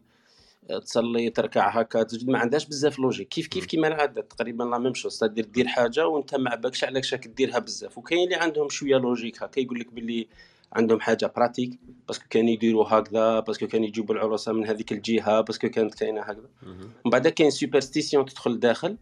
تصلي 0.86 1.30
تركع 1.30 1.70
هكا 1.70 2.04
تسجد 2.04 2.30
ما 2.30 2.40
عندهاش 2.40 2.66
بزاف 2.66 3.00
logique. 3.00 3.28
كيف 3.28 3.48
كيف 3.48 3.66
كيما 3.66 3.88
العادة 3.88 4.22
تقريبا 4.22 4.64
la 4.64 4.78
même 4.78 4.94
chose 4.94 5.20
تدير 5.20 5.46
دير 5.46 5.68
حاجة 5.68 6.08
وانت 6.08 6.36
ما 6.36 6.52
علابالكش 6.52 6.84
علاش 6.84 7.14
راك 7.14 7.28
ديرها 7.28 7.60
بزاف. 7.60 7.98
وكاين 7.98 8.24
اللي 8.24 8.36
عندهم 8.36 8.70
شوية 8.70 8.98
logique 8.98 9.44
هكا 9.44 9.60
يقول 9.60 9.80
لك 9.80 9.94
باللي 9.94 10.28
عندهم 10.74 11.00
حاجة 11.00 11.34
pratique 11.36 11.80
parce 12.08 12.19
que 12.19 12.26
كانوا 12.30 12.50
يديروا 12.50 12.86
هكذا 12.88 13.40
parce 13.40 13.57
que 13.57 13.68
كانوا 13.68 13.88
يجيبوا 13.88 14.16
العروسة 14.16 14.52
من 14.54 14.68
هذيك 14.68 14.92
الجهة 14.92 15.42
parce 15.42 15.59
que 15.59 15.70
كانت 15.70 15.96
كاينة 15.96 16.22
هكذا. 16.22 16.50
ومن 16.66 17.12
بعد 17.12 17.28
كاين 17.28 17.50
superstition 17.50 18.26
تدخل 18.26 18.60
داخل 18.60 18.98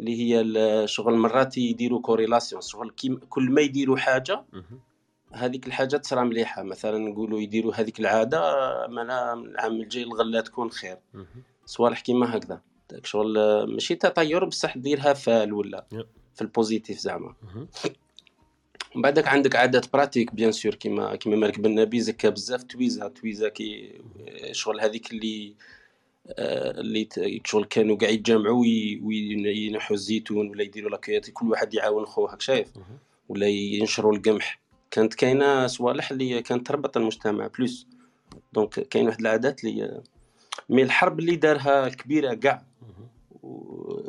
اللي 0.00 0.20
هي 0.20 0.40
ال- 0.40 0.88
شغل 0.88 1.14
مرات 1.14 1.58
يديروا 1.58 2.00
corrélation 2.00 2.62
شغل 2.62 2.92
كل 3.28 3.50
ما 3.50 3.60
يديروا 3.60 3.96
حاجة. 3.96 4.44
هذيك 5.32 5.66
الحاجة 5.66 5.96
تصرى 5.96 6.24
مليحة 6.24 6.62
مثلا 6.62 6.98
نقولوا 6.98 7.40
يديروا 7.40 7.74
هذيك 7.74 8.00
العادة 8.00 8.40
معناها 8.88 9.34
العام 9.34 9.72
الجاي 9.80 10.02
الغله 10.02 10.40
تكون 10.40 10.70
خير. 10.70 10.98
صوالح 11.66 12.00
كيما 12.00 12.36
هكذا 12.36 12.60
شغل 13.04 13.34
ماشي 13.74 13.94
تطير 13.94 14.44
بصح 14.44 14.76
ديرها 14.78 15.12
فال 15.12 15.52
ولا. 15.52 15.86
في 16.34 16.42
البوزيتيف 16.42 16.98
زعما. 16.98 17.34
من 18.94 19.02
بعدك 19.02 19.28
عندك 19.28 19.56
عادات 19.56 19.92
براتيك 19.92 20.34
بيان 20.34 20.52
سور 20.52 20.74
كيما 20.74 21.16
كيما 21.16 21.36
مركب 21.36 21.66
النبي 21.66 22.00
زكا 22.00 22.28
بزاف 22.28 22.62
تويزا 22.62 23.08
تويزا 23.08 23.48
كي 23.48 24.00
شغل 24.52 24.80
هذيك 24.80 25.12
اللي 25.12 25.54
آه، 26.38 26.80
اللي 26.80 27.08
شغل 27.44 27.64
كانوا 27.64 27.96
قاعد 27.96 28.12
يتجمعوا 28.12 28.60
وي- 28.60 29.00
وينحوا 29.04 29.96
الزيتون 29.96 30.48
ولا 30.50 30.62
يديروا 30.62 30.90
لاكيات 30.90 31.30
كل 31.30 31.50
واحد 31.50 31.74
يعاون 31.74 32.06
خوه 32.06 32.32
هاك 32.32 32.40
شايف. 32.40 32.68
ولا 33.28 33.46
ينشروا 33.46 34.12
القمح. 34.16 34.60
كانت 34.90 35.14
كاينة 35.14 35.66
صوالح 35.66 36.10
اللي 36.10 36.42
كانت 36.42 36.66
تربط 36.66 36.96
المجتمع 36.96 37.46
plus. 37.46 37.86
Donc 38.52 38.80
كاين 38.80 39.06
واحد 39.06 39.20
العادات 39.20 39.64
اللي 39.64 40.02
mais 40.68 40.82
الحرب 40.82 41.18
اللي 41.20 41.36
دارها 41.36 41.88
كبيره 41.88 42.34
كاع 42.34 42.62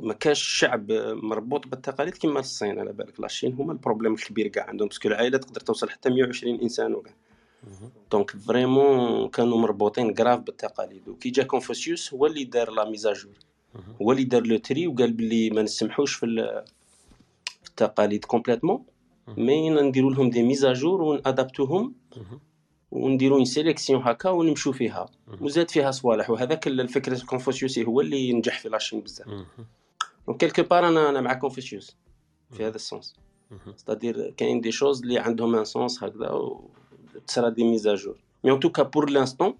ما 0.01 0.13
كاش 0.13 0.43
شعب 0.43 0.91
مربوط 1.23 1.67
بالتقاليد 1.67 2.13
كيما 2.13 2.39
الصين 2.39 2.79
على 2.79 2.93
بالك. 2.93 3.19
la 3.19 3.29
Chine 3.29 3.53
هما 3.53 3.71
ال 3.73 3.78
problème 3.78 4.13
الكبير 4.13 4.47
كاع 4.47 4.67
عندهم 4.69 4.87
parce 4.87 5.00
que 5.00 5.07
العائلة 5.07 5.37
تقدر 5.37 5.61
توصل 5.61 5.89
حتى 5.89 6.09
120 6.09 6.59
إنسان 6.61 6.93
وكاع. 6.95 7.13
donc 8.11 8.31
vraiment 8.31 9.27
كانوا 9.29 9.57
مربوطين 9.57 10.13
grave 10.13 10.39
بالتقاليد. 10.39 11.07
وكي 11.07 11.29
جا 11.29 11.43
Confucius 11.43 12.13
هو 12.13 12.25
اللي 12.25 12.43
دار 12.43 12.71
la 12.71 12.89
mise 12.89 13.09
à 13.09 13.13
jour 13.13 13.33
هو 14.01 14.11
اللي 14.11 14.23
دار 14.23 14.43
le 14.47 14.57
tri 14.57 14.87
وقال 14.87 15.13
بلي 15.13 15.49
ما 15.49 15.61
نسمحوش 15.61 16.13
في 16.15 16.25
ال- 16.25 16.63
في 17.63 17.69
التقاليد 17.69 18.25
complètement 18.25 18.83
mais 19.37 19.69
نديروا 19.69 20.11
لهم 20.11 20.29
des 20.29 20.43
mises 20.43 20.72
à 20.72 20.78
jour 20.78 21.01
ون 21.01 21.15
adapter 21.15 21.65
وهم. 21.65 21.93
ونديروا 22.91 23.37
une 23.37 23.45
sélection 23.45 24.01
هكا 24.01 24.29
ونمشوا 24.29 24.73
فيها. 24.73 25.05
وزاد 25.41 25.71
فيها 25.71 25.91
صوالح. 25.91 26.29
وهذاك 26.29 26.67
الفكر 26.67 27.11
الكونفوسيوسي 27.11 27.85
هو 27.85 28.01
اللي 28.01 28.33
نجح 28.33 28.59
في 28.59 28.69
la 28.69 28.78
Chine 28.78 29.01
بزاف. 29.01 29.27
donc 30.27 30.39
quelque 30.39 30.63
part 30.63 30.87
أنا 30.87 31.09
أنا 31.09 31.21
مع 31.21 31.33
Confucius 31.33 31.97
في 32.51 32.67
هذا 32.67 32.75
ال 32.75 32.83
sens 32.83 33.15
c'est-à-dire 33.75 34.29
كاين 34.29 34.61
des 34.61 34.71
choses 34.71 35.01
اللي 35.01 35.19
عندهم 35.19 35.55
un 35.55 35.65
sens 35.65 36.03
هكذا 36.03 36.29
و 36.29 36.69
تصرا 37.27 37.49
des 37.49 37.63
mises 37.63 37.90
à 37.90 37.95
jour 37.95 38.17
mais 38.43 38.51
en 38.51 38.59
tout 38.59 38.73
cas 38.73 38.83
pour 38.83 39.09
l'instant 39.09 39.55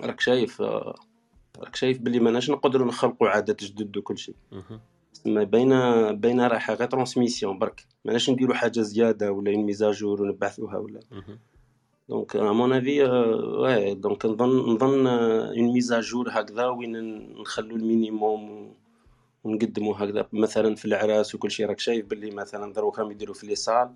راك 0.00 0.20
شايف 0.20 0.60
راك 0.60 1.76
شايف 1.76 1.98
بلي 1.98 2.20
ماناش 2.20 2.50
نقدروا 2.50 2.86
نخلقوا 2.86 3.28
عادات 3.28 3.64
جدد 3.64 3.96
وكل 3.96 4.18
شيء. 4.18 4.34
تسمى 5.14 5.44
باينه 5.44 6.12
باينه 6.12 6.46
رايحه 6.46 6.74
غير 6.74 6.88
transmission 6.88 7.58
برك. 7.58 7.86
ماناش 8.04 8.30
نديروا 8.30 8.54
حاجة 8.54 8.80
زيادة 8.80 9.32
ولا 9.32 9.56
mise 9.56 9.85
à 9.85 9.93
jour 9.93 10.22
ونبعثوها 10.22 10.78
ولا. 10.78 11.00
donc 12.08 12.36
à 12.36 12.52
mon 12.52 12.72
avis 12.72 13.02
واه 13.02 13.92
donc 13.92 14.26
نظن 14.26 14.50
نظن 14.74 15.06
une 15.06 15.72
mise 15.72 15.96
à 15.96 16.02
jour 16.02 16.26
هكذا 16.30 16.66
وين 16.66 16.92
نخلوا 17.40 17.76
ال 17.76 17.85
minimum 17.85 18.50
و- 18.50 18.74
ونقدموا 19.44 19.94
هكذا 19.96 20.28
مثلا 20.32 20.74
في 20.74 20.84
الاعراس 20.84 21.34
وكل 21.34 21.50
شيء 21.50 21.66
راك 21.66 21.78
شايف 21.78 22.06
باللي 22.06 22.30
مثلا 22.30 22.72
دروك 22.72 22.98
راهم 22.98 23.10
يديروا 23.10 23.34
في 23.34 23.46
les 23.46 23.54
salles 23.54 23.94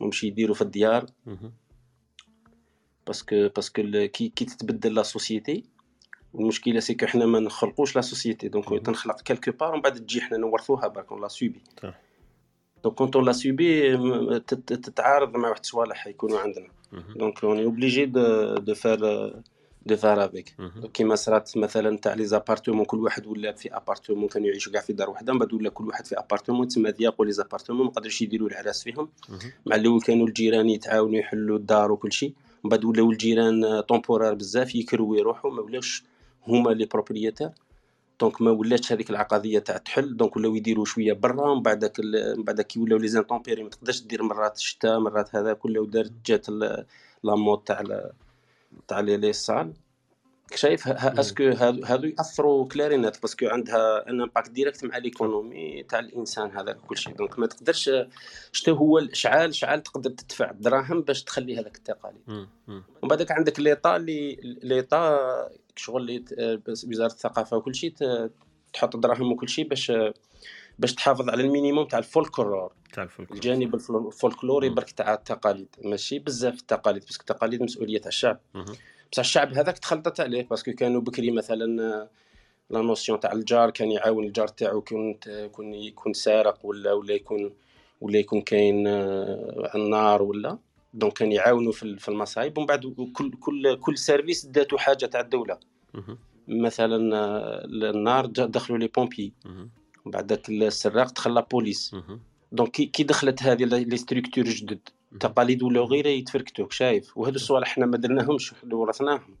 ومشي 0.00 0.26
يديروا 0.26 0.54
في 0.54 0.62
الديار 0.62 1.06
parce 3.06 3.32
que 3.32 3.48
parce 3.56 3.72
que 3.72 3.82
كي 3.82 4.28
كي 4.28 4.44
تتبدل 4.44 4.94
la 4.94 5.02
société 5.02 5.64
المشكلة 6.34 6.80
c'est 6.80 6.94
que 6.94 7.06
حنا 7.06 7.26
ما 7.26 7.40
نخلقوش 7.40 7.96
la 7.96 8.00
société 8.02 8.48
donc 8.48 8.68
تنخلق 8.86 9.20
quelque 9.20 9.52
part 9.52 9.72
ومن 9.72 9.80
بعد 9.82 9.94
تجي 9.94 10.20
حنا 10.20 10.36
نورثوها 10.38 10.88
برك 10.88 11.12
la 11.12 11.28
subit. 11.28 11.62
donc 12.84 12.94
quand 12.96 13.16
la 13.16 13.32
subit 13.32 13.96
م- 13.96 14.36
تت- 14.36 14.72
تتعارض 14.72 15.36
مع 15.36 15.48
واحد 15.48 15.60
الصوالح 15.60 16.06
يكونوا 16.06 16.38
عندنا. 16.38 16.66
donc 17.16 17.44
on 17.44 17.62
est 17.64 17.78
obligé 17.78 18.06
de 18.06 18.74
faire 18.74 18.98
de 19.86 19.96
faire 19.96 20.24
avec 20.24 20.54
كيما 20.94 21.14
صرات 21.14 21.56
مثلا 21.56 21.96
تاع 21.98 22.14
les 22.14 22.24
appartements 22.24 22.84
كل 22.84 22.98
واحد 22.98 23.26
ولا 23.26 23.52
في 23.52 23.76
appartement 23.76 24.28
كانوا 24.28 24.48
يعيشوا 24.48 24.72
كاع 24.72 24.80
في 24.82 24.92
دار 24.92 25.10
وحدة 25.10 25.32
من 25.32 25.38
بعد 25.38 25.52
ولا 25.52 25.68
كل 25.70 25.88
واحد 25.88 26.06
في 26.06 26.18
appartement 26.18 26.68
تسمى 26.68 26.90
ضياقوا 26.90 27.26
les 27.26 27.32
appartements 27.32 27.86
ما 27.86 27.92
قدروش 27.92 28.22
يديروا 28.22 28.48
الاعراس 28.48 28.82
فيهم. 28.82 29.08
مع 29.66 29.76
الأول 29.76 30.00
كانوا 30.00 30.26
الجيران 30.26 30.68
يتعاونوا 30.68 31.18
يحلوا 31.18 31.56
الدار 31.58 31.92
وكل 31.92 32.12
شيء. 32.12 32.32
من 32.64 32.70
بعد 32.70 32.84
ولاو 32.84 33.10
الجيران 33.10 33.80
طومبورار 33.80 34.34
بزاف 34.34 34.74
يكروا 34.74 35.16
يروحوا 35.16 35.50
ما 35.50 35.60
ولاوش 35.62 36.04
هما 36.48 36.70
لي 36.70 36.84
بروبريتير 36.86 37.50
دونك 38.20 38.42
ما 38.42 38.50
ولاتش 38.50 38.92
هذيك 38.92 39.10
العقديه 39.10 39.58
تاع 39.58 39.76
تحل 39.76 40.16
دونك 40.16 40.36
ولاو 40.36 40.54
يديروا 40.54 40.84
شوية 40.84 41.12
برا 41.12 41.54
من 41.54 41.62
بعد 41.62 41.92
من 42.38 42.44
بعد 42.44 42.60
كي 42.60 42.80
ولاو 42.80 42.98
لي 42.98 43.08
زانتومبيري 43.08 43.62
ما 43.64 43.70
تقدرش 43.70 44.02
دير 44.02 44.22
مرات 44.22 44.56
الشتاء 44.58 44.98
مرات 45.00 45.36
هذا 45.36 45.52
كله 45.54 45.86
دارت 45.86 46.12
جات 46.26 46.48
ال- 46.48 46.86
لا 47.24 47.34
مود 47.36 47.64
تاع 47.64 47.82
تاع 48.88 49.00
لي 49.00 49.32
صال 49.32 49.74
شايف 50.54 50.88
اسكو 50.88 51.44
هادو 51.44 51.84
هادو 51.84 52.08
يأثروا 52.08 52.68
كلارينات 52.68 53.22
باسكو 53.22 53.46
عندها 53.46 54.08
ان 54.08 54.20
امباكت 54.20 54.50
ديريكت 54.50 54.84
مع 54.84 54.98
ليكونومي 54.98 55.82
تاع 55.82 55.98
الإنسان 55.98 56.50
هذا 56.50 56.72
كل 56.72 56.96
شيء. 56.96 57.14
دونك 57.14 57.38
ما 57.38 57.46
تقدرش 57.46 57.90
شتو 58.52 58.74
هو 58.74 59.00
شعال 59.12 59.54
شعال 59.54 59.82
تقدر 59.82 60.10
تدفع 60.10 60.50
الدراهم 60.50 61.02
باش 61.02 61.24
تخلي 61.24 61.60
هذاك 61.60 61.76
التقاليد 61.76 62.46
ومن 62.68 63.08
بعدك 63.08 63.32
عندك 63.32 63.60
l'État 63.60 63.96
اللي 63.96 64.38
l'État 64.62 65.18
شغل 65.76 66.24
وزاره 66.68 67.12
الثقافة 67.12 67.56
وكل 67.56 67.74
شيء 67.74 67.94
تحط 68.72 68.96
دراهم 68.96 69.32
وكل 69.32 69.48
شيء 69.48 69.68
باش 69.68 69.92
باش 70.78 70.94
تحافظ 70.94 71.28
على 71.28 71.42
ال 71.42 71.47
minimum 71.47 71.86
تاع 71.86 71.98
الفولكلور. 71.98 72.72
تاع 72.92 73.04
الفولكلور. 73.04 73.36
الجانب 73.36 73.74
الفولكلوري. 73.74 74.68
برك 74.68 74.90
تاع 74.90 75.14
التقاليد. 75.14 75.76
ماشي 75.84 76.18
بزاف 76.18 76.54
التقاليد 76.54 77.04
parce 77.04 77.14
que 77.14 77.20
التقاليد 77.20 77.62
مسؤولية 77.62 77.98
تاع 77.98 78.08
الشعب. 78.08 78.40
بصح 79.12 79.20
الشعب 79.20 79.52
هذاك 79.54 79.78
تخلطت 79.78 80.20
عليه 80.20 80.46
parce 80.48 80.63
que 80.63 80.72
كانوا 80.72 81.00
بكري 81.00 81.30
مثلا 81.30 81.82
آه، 81.82 82.10
la 82.70 82.82
notion 82.82 83.20
تاع 83.20 83.32
الجار 83.32 83.70
كان 83.70 83.90
يعاون 83.92 84.24
الجار 84.24 84.48
تاعو 84.48 84.78
يكون 84.78 85.16
يكون 85.26 85.74
يكون 85.74 86.12
سارق 86.12 86.58
ولا 86.66 86.92
ولا 86.92 87.14
يكون 87.14 87.52
ولا 88.00 88.18
يكون 88.18 88.40
كاين 88.40 88.86
آه، 88.86 89.70
النار 89.74 90.22
ولا 90.22 90.58
donc 90.94 91.12
كان 91.12 91.32
يعاونوا 91.32 91.72
في 91.72 91.82
ال- 91.82 91.98
في 91.98 92.08
المصايب 92.08 92.58
ومن 92.58 92.66
بعد 92.66 92.94
كل 93.12 93.30
كل 93.40 93.76
كل 93.76 93.98
service 93.98 94.46
داتو 94.46 94.78
حاجة 94.78 95.06
تاع 95.06 95.20
الدولة. 95.20 95.58
مثلا 96.48 97.16
آه، 97.16 97.64
النار 97.64 98.26
دخلوا 98.26 98.78
les 98.78 98.86
pompiers. 98.88 99.32
من 100.06 100.10
بعد 100.12 100.26
داك 100.26 100.48
السراق 100.48 101.12
دخل 101.12 101.34
la 101.34 101.40
police. 101.40 101.94
Donc 102.52 102.70
كي 102.70 103.02
دخلت 103.02 103.42
هذه 103.42 103.64
les 103.64 103.96
structures 103.96 104.44
جدد 104.44 104.88
تقاليد 105.20 105.62
ولاو 105.62 105.84
غير 105.84 106.06
يتفركتوك 106.06 106.72
شايف؟ 106.72 107.18
وهادو 107.18 107.36
الصوالح 107.36 107.68
حنا 107.68 107.86
ما 107.86 107.96
درناهمش 107.96 108.54
حنا 108.54 108.74
ورثناهم. 108.74 109.36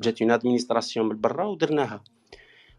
جات 0.00 0.22
une 0.22 0.30
administration 0.30 1.08
من 1.08 1.20
برا 1.20 1.44
ودرناها. 1.44 2.04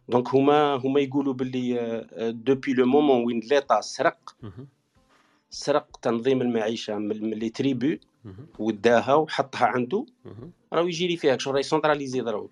donc 0.10 0.36
هما 0.36 0.76
هما 0.76 1.00
يقولوا 1.00 1.34
باللي 1.34 2.08
depuis 2.32 2.74
le 2.74 2.86
moment 2.86 3.26
وين 3.26 3.40
l'État 3.40 3.82
سرق. 3.82 4.36
سرق 5.50 5.98
تنظيم 6.02 6.42
المعيشة 6.42 6.98
من 6.98 7.30
les 7.30 7.50
tribus. 7.50 7.96
وداها 8.60 9.14
وحطها 9.14 9.66
عنده. 9.66 10.06
راهو 10.74 10.88
يجري 10.88 11.18
فيها 11.18 11.38
شغل 11.38 11.54
راهي 11.54 11.64
centralisée 11.64 12.22
دروك 12.22 12.52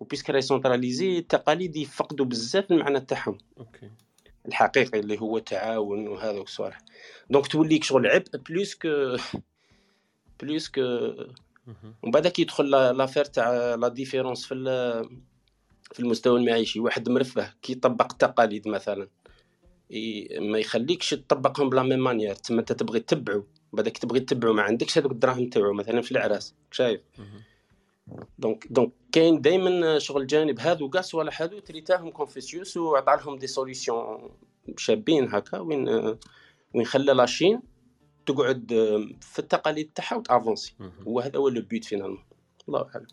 و 0.00 0.04
puisque 0.04 0.30
راهي 0.30 0.42
centralisée 0.42 1.18
التقاليد 1.18 1.76
يفقدوا 1.76 2.26
بزاف 2.26 2.70
المعنى 2.70 3.00
تاعهم. 3.00 3.38
OK. 3.58 3.90
الحقيقي 4.48 5.00
اللي 5.00 5.20
هو 5.20 5.36
التعاون 5.36 6.08
وهذوك 6.08 6.46
الصوالح 6.46 6.78
donc 7.30 7.46
تولي 7.46 7.84
شغل 7.84 8.06
عبء 8.06 8.36
plus 8.48 8.74
que 8.74 9.16
plus 10.42 10.68
que. 10.68 10.80
ومن 12.02 12.10
بعد 12.12 12.28
كي 12.28 12.42
يدخل 12.42 12.70
لا- 12.70 12.92
l'affaire 12.92 13.24
تاع 13.24 13.74
la 13.74 13.88
différence 13.88 14.46
في 14.46 14.54
ال- 14.54 15.08
في 15.92 16.00
المستوى 16.00 16.40
المعيشي 16.40 16.80
واحد 16.80 17.08
مرفه 17.08 17.52
كي 17.62 17.72
يطبق 17.72 18.12
التقاليد 18.12 18.68
مثلا 18.68 19.08
ما 20.40 20.58
يخليكش 20.58 21.10
تطبقهم 21.10 21.70
ب 21.70 21.74
la 21.74 21.82
même 21.82 21.98
manière 22.04 22.34
تما 22.34 22.60
انت 22.60 22.72
تبغي 22.72 23.00
تتبعو 23.00 23.44
بعدك 23.72 23.98
تبغي 23.98 24.20
تتبعو 24.20 24.52
ما 24.52 24.62
عندكش 24.62 24.98
هذوك 24.98 25.12
الدراهم 25.12 25.48
تاعو 25.48 25.72
مثلا 25.72 26.00
في 26.00 26.12
العراس 26.12 26.54
شايف. 26.70 27.00
donc 28.38 28.66
donc 28.70 28.92
كاين 29.12 29.40
دائما 29.40 29.98
شغل 29.98 30.26
جانب 30.26 30.60
هذو 30.60 30.90
كاع 30.90 31.02
صوالح 31.02 31.42
هذو 31.42 31.58
تريتاهم 31.58 32.10
كونفوسيوس 32.10 32.76
وعطى 32.76 33.16
لهم 33.22 33.38
des 33.38 33.46
solutions 33.46 34.30
شابين 34.76 35.34
هكا 35.34 35.58
وين 35.58 35.88
وين 36.74 36.86
خلى 36.86 37.12
la 37.12 37.26
Chine 37.26 37.62
تقعد 38.26 38.72
في 39.20 39.38
التقاليد 39.38 39.92
تاعها 39.94 40.16
وت 40.16 40.28
avancer. 40.28 40.76
وهذا 41.06 41.38
هو 41.38 41.48
le 41.48 41.62
but 41.62 41.84
finalement 41.84 42.24
الله 42.68 42.86
أعلم. 42.94 43.06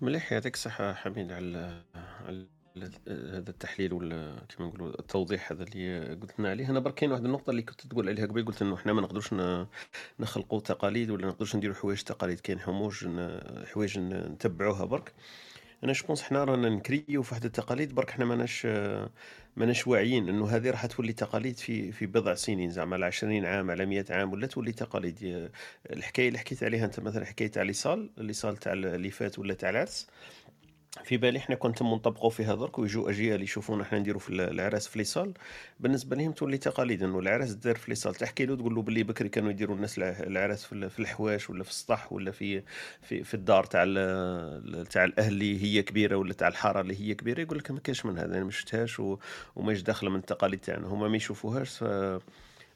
مليح 0.00 0.32
يعطيك 0.32 0.54
الصحة 0.54 0.92
حميد 0.92 1.32
على 1.32 1.84
على 1.94 2.46
هذا 2.76 3.50
التحليل 3.50 3.92
ولا 3.92 4.36
كما 4.48 4.66
نقولوا 4.66 5.00
التوضيح 5.00 5.52
هذا 5.52 5.62
اللي 5.62 6.14
قلت 6.14 6.40
لنا 6.40 6.50
عليه. 6.50 6.70
أنا 6.70 6.80
برك 6.80 6.94
كاين 6.94 7.12
واحد 7.12 7.24
النقطة 7.24 7.50
اللي 7.50 7.62
كنت 7.62 7.86
تقول 7.86 8.08
عليها 8.08 8.26
قبل 8.26 8.44
قلت 8.44 8.62
إنه 8.62 8.74
إحنا 8.74 8.92
ما 8.92 9.00
نقدروش 9.00 9.34
نخلقوا 10.20 10.60
تقاليد 10.60 11.10
ولا 11.10 11.26
نقدروش 11.26 11.56
نديروا 11.56 11.76
حوايج 11.76 12.02
تقاليد. 12.02 12.40
كاين 12.40 12.60
حموج 12.60 13.08
حوايج 13.64 13.98
نتبعوها 13.98 14.84
برك. 14.84 15.12
أنا 15.84 15.92
je 15.92 16.01
pense 16.01 16.22
حنا 16.22 16.44
رانا 16.44 16.68
نكريو 16.68 17.22
في 17.22 17.34
واحد 17.34 17.44
التقاليد 17.44 17.94
برك 17.94 18.10
حنا 18.10 18.24
ماناش 18.24 18.66
ماناش 19.56 19.86
واعيين 19.86 20.28
إنه 20.28 20.46
هذه 20.48 20.70
راح 20.70 20.86
تولي 20.86 21.12
تقاليد 21.12 21.56
في 21.56 21.92
في 21.92 22.06
بضع 22.06 22.34
سنين 22.34 22.70
زعما 22.70 22.96
على 22.96 23.06
20 23.06 23.44
عام 23.44 23.70
على 23.70 23.86
100 23.86 24.04
عام 24.10 24.32
ولا 24.32 24.46
تولي 24.46 24.72
تقاليد. 24.72 25.50
الحكاية 25.90 26.28
اللي 26.28 26.38
حكيت 26.38 26.62
عليها 26.64 26.84
أنت 26.84 27.00
مثلا 27.00 27.24
حكاية 27.24 27.48
تاع 27.48 27.62
les 27.62 27.78
salles 27.78 28.10
les 28.18 28.31
salles 28.31 28.56
تاع 28.56 28.72
اللي 28.72 29.10
فات 29.10 29.38
ولا 29.38 29.54
تاع 29.54 29.70
العرس. 29.70 30.06
في 31.02 31.16
بالي 31.16 31.38
إحنا 31.38 31.54
كنت 31.54 31.82
نطبقوا 31.82 32.30
فيها 32.30 32.54
درك 32.54 32.78
ويجوا 32.78 33.10
اجيال 33.10 33.42
يشوفونا 33.42 33.82
إحنا 33.82 33.98
نديروا 33.98 34.20
في 34.20 34.30
العراس 34.30 34.88
في 34.88 34.98
ليصال. 34.98 35.32
بالنسبة 35.80 36.16
لهم 36.16 36.32
تولي 36.32 36.58
تقاليد 36.58 37.02
إنه 37.02 37.18
العراس 37.18 37.52
دار 37.52 37.76
في 37.76 37.90
ليصال. 37.90 38.14
تحكي 38.14 38.46
له 38.46 38.56
تقول 38.56 38.74
له 38.74 38.82
باللي 38.82 39.02
بكري 39.02 39.28
كانوا 39.28 39.50
يديروا 39.50 39.76
الناس 39.76 39.98
الع- 39.98 40.08
العراس 40.20 40.64
في 40.64 40.72
ال- 40.72 40.90
في 40.90 40.98
الحواش 40.98 41.50
ولا 41.50 41.64
في 41.64 41.70
السطح 41.70 42.12
ولا 42.12 42.30
في 42.30 42.62
في, 43.02 43.24
في 43.24 43.34
الدار 43.34 43.64
تاع 43.64 43.84
تاع 44.90 45.04
الأهل 45.04 45.32
اللي 45.32 45.62
هي 45.62 45.82
كبيرة 45.82 46.16
ولا 46.16 46.32
تاع 46.32 46.48
الحارة 46.48 46.80
اللي 46.80 47.00
هي 47.00 47.14
كبيرة 47.14 47.40
يقول 47.40 47.58
لك 47.58 47.70
ما 47.70 47.80
كاينش 47.80 48.06
من 48.06 48.18
هذا 48.18 48.36
أنا 48.36 48.44
ما 48.44 48.50
شفتهاش 48.50 49.00
وماش 49.56 49.80
داخلة 49.82 50.10
من 50.10 50.16
التقاليد 50.16 50.60
تاعنا. 50.60 50.86
هما 50.86 51.08
ما 51.08 51.16
يشوفوهاش 51.16 51.84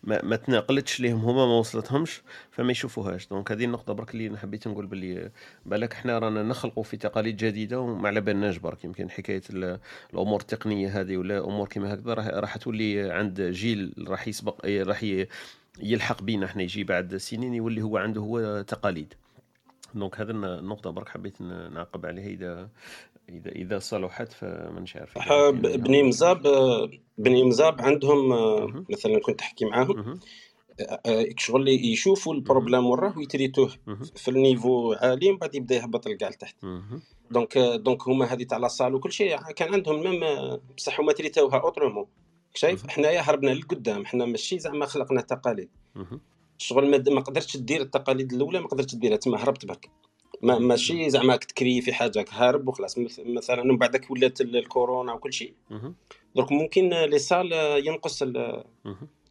ما, 0.04 0.24
ما 0.24 0.36
تناقلتش 0.36 1.00
ليهم 1.00 1.18
هما 1.20 1.46
ما 1.46 1.58
وصلتهمش 1.58 2.22
فما 2.50 2.70
يشوفوهاش. 2.72 3.26
دونك 3.26 3.52
هذه 3.52 3.64
النقطة 3.64 3.92
برك 3.92 4.14
اللي 4.14 4.26
أنا 4.26 4.38
حبيت 4.38 4.68
نقول 4.68 4.86
باللي 4.86 5.30
بالك 5.66 5.92
إحنا 5.92 6.18
رانا 6.18 6.42
نخلقوا 6.42 6.82
في 6.82 6.96
تقاليد 6.96 7.36
جديدة 7.36 7.80
وما 7.80 8.08
على 8.08 8.20
بالناش 8.20 8.56
برك. 8.56 8.84
يمكن 8.84 9.10
حكاية 9.10 9.42
ال- 9.50 9.78
الأمور 10.14 10.40
التقنية 10.40 11.00
هذه 11.00 11.16
ولا 11.16 11.44
أمور 11.44 11.68
كما 11.68 11.94
هكذا 11.94 12.14
راح 12.14 12.56
تولي 12.56 13.10
عند 13.10 13.40
جيل 13.40 13.94
راح 14.08 14.28
يسبق 14.28 14.66
راح 14.66 15.04
يلحق 15.82 16.22
بينا 16.22 16.46
إحنا 16.46 16.62
يجي 16.62 16.84
بعد 16.84 17.16
سنين 17.16 17.54
يولي 17.54 17.82
هو 17.82 17.96
عنده 17.96 18.20
هو 18.20 18.62
تقاليد. 18.62 19.14
دونك 19.94 20.20
هذا 20.20 20.32
النقطة 20.32 20.90
برك 20.90 21.08
حبيت 21.08 21.40
نعقب 21.42 22.06
عليها 22.06 22.26
إذا 22.26 22.68
إذا 23.28 23.50
إذا 23.50 23.78
صلحت 23.78 24.32
فمانيش 24.32 24.96
عارف 24.96 25.18
بني 25.60 26.02
مزاب 26.02 26.42
بني 27.18 27.44
مزاب 27.44 27.80
عندهم. 27.80 28.28
مثلا 28.90 29.20
كنت 29.20 29.40
احكي 29.40 29.64
معاهم 29.64 30.20
شغل 31.36 31.68
يشوفوا 31.68 32.34
ال 32.34 32.40
problème 32.40 32.86
وراه 32.86 33.18
ويتريتوه. 33.18 33.68
في 34.16 34.28
ال 34.28 34.37
niveau 34.37 34.92
عالي 34.92 35.28
ومن 35.28 35.38
بعد 35.38 35.54
يبدأ 35.54 35.74
يهبط 35.74 36.08
لكاع 36.08 36.28
لتحت. 36.28 36.56
donc 37.30 37.58
donc 37.58 38.08
هما 38.08 38.24
هذه 38.24 38.42
تاع 38.42 38.58
la 38.58 38.69
salle 38.69 38.94
وكل 38.94 39.12
شيء 39.12 39.36
كان 39.36 39.74
عندهم 39.74 40.00
même 40.00 40.20
بصح 40.76 41.00
هما 41.00 41.12
تريتوها 41.12 41.58
autrement 41.58 42.06
شايف. 42.54 42.86
حنايا 42.86 43.20
هربنا 43.20 43.50
للقدام 43.50 44.06
حنا 44.06 44.24
ماشي 44.24 44.58
زعما 44.58 44.86
خلقنا 44.86 45.20
تقاليد. 45.20 45.68
شغل 46.58 46.90
ما 46.90 47.04
ما 47.14 47.20
قدرتش 47.20 47.56
دير 47.56 47.80
التقاليد 47.80 48.32
الأولى 48.32 48.60
ما 48.60 48.66
قدرتش 48.68 48.94
ديرها 48.94 49.16
تما 49.16 49.42
هربت 49.42 49.66
برك. 49.66 49.90
ما 50.42 50.58
ماشي 50.58 51.10
زعما 51.10 51.36
تكري 51.36 51.80
في 51.80 51.92
حاجة 51.92 52.24
هارب 52.30 52.68
وخلاص. 52.68 52.98
مث- 52.98 53.20
مثلا 53.26 53.62
من 53.64 53.78
بعدك 53.78 54.10
ولات 54.10 54.40
ال- 54.40 54.56
الكورونا 54.56 55.12
وكل 55.12 55.32
شيء. 55.32 55.54
درك 56.36 56.52
ممكن 56.52 56.88
les 56.90 57.18
salles 57.18 57.52
ينقص. 57.86 58.24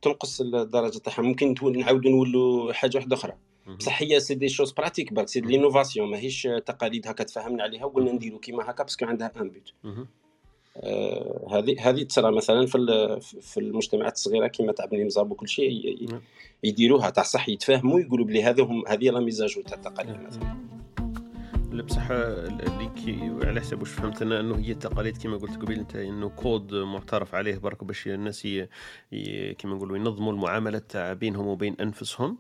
تنقص 0.02 0.42
الدرجه 0.42 0.98
تاعها 0.98 1.22
ممكن 1.22 1.56
نعاودوا 1.76 2.12
نولوا 2.12 2.74
حاجة 2.74 2.98
واحدة 2.98 3.16
أخرى. 3.16 3.34
بصح 3.80 4.02
هي 4.02 4.20
c'est 4.20 4.36
des 4.36 4.50
choses 4.50 4.72
pratiques 4.72 5.14
برك. 5.14 5.28
c'est 5.28 5.40
l'innovation. 5.42 6.12
ماهيش 6.12 6.48
تقاليد 6.66 7.08
هكا 7.08 7.24
تفهمنا 7.24 7.64
عليها 7.64 7.86
وقلنا 7.86 8.12
نديروا 8.12 8.40
كيما 8.40 8.72
هكا 8.72 8.84
parce 8.84 8.98
que 8.98 9.06
عندها 9.06 9.32
un 9.42 9.50
but 9.50 9.74
هذه 11.52 11.76
هذه 11.90 12.04
تصرى 12.04 12.36
مثلا 12.36 12.66
في 12.66 12.76
ال- 12.78 13.22
في 13.22 13.60
المجتمعات 13.60 14.14
الصغيرة 14.16 14.48
كيما 14.48 14.72
تاع 14.72 14.86
بني 14.86 15.04
مزاب 15.06 15.32
وكل 15.32 15.48
شيء 15.48 16.06
نعم. 16.12 16.22
يديروها 16.64 17.10
تاع 17.10 17.24
صح 17.24 17.50
يتفاهموا 17.50 18.00
يقولوا 18.00 18.26
بلي 18.26 18.44
هذا 18.44 18.64
هم 18.64 18.88
هذه 18.88 19.10
la 19.10 19.20
mise 19.20 19.39
à 19.39 19.43
jour 19.43 19.62
تاع 19.62 19.78
التقاليد 19.78 20.16
مثلا 20.22 20.58
لا 21.72 21.84
بصح 21.84 22.12
اللي 22.12 22.90
كي 22.96 23.32
على 23.48 23.62
حسب 23.62 23.80
واش 23.80 23.90
فهمت 23.90 24.22
أنا 24.22 24.40
إنه 24.40 24.56
هي 24.58 24.72
التقاليد 24.72 25.18
كما 25.18 25.38
قلت 25.38 25.56
قبيل 25.62 25.80
أنت 25.80 25.96
إنه 25.96 26.30
كود 26.30 26.74
معترف 26.74 27.36
عليه 27.36 27.58
برك 27.58 27.84
باش 27.84 28.08
الناس. 28.08 28.48
كما 29.60 29.76
نقولوا 29.76 29.98
ينظموا 29.98 30.34
المعاملات 30.34 30.92
تاع 30.92 31.14
بينهم 31.14 31.48
وبين 31.48 31.76
أنفسهم 31.82 32.38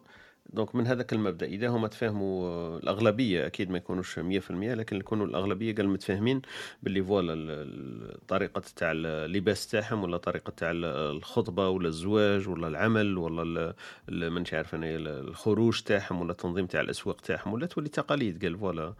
donc 0.49 0.75
من 0.75 0.87
هذاك 0.87 1.13
المبدأ 1.13 1.45
إذا 1.45 1.67
هما 1.69 1.87
تفاهموا 1.87 2.47
آه، 2.47 2.77
الأغلبية 2.77 3.47
أكيد 3.47 3.69
ما 3.69 3.77
يكونوش 3.77 4.19
100% 4.19 4.51
لكن 4.51 4.95
يكونوا 4.97 5.25
الأغلبية 5.25 5.75
قال 5.75 5.89
متفاهمين 5.89 6.41
باللي 6.83 7.03
voilà 7.03 7.33
ال- 7.33 7.49
ال- 7.51 8.15
الطريقة 8.15 8.61
تاع 8.75 8.91
اللباس 8.95 9.67
تاعهم 9.67 10.03
ولا 10.03 10.17
طريقة 10.17 10.49
تاع 10.57 10.71
ال- 10.71 10.85
الخطبة 10.85 11.69
ولا 11.69 11.87
الزواج 11.87 12.47
ولا 12.49 12.67
العمل 12.67 13.17
ولا 13.17 13.75
مانيش 14.07 14.53
عارف 14.53 14.75
أنا 14.75 14.95
الخروج 14.95 15.81
تاعهم 15.81 16.21
ولا 16.21 16.31
التنظيم 16.31 16.65
تاع 16.65 16.81
الأسواق 16.81 17.21
تاعهم 17.21 17.53
ولا 17.53 17.65
تولي 17.65 17.89
تقاليد 17.89 18.43
قال 18.45 18.57
voilà. 18.57 18.93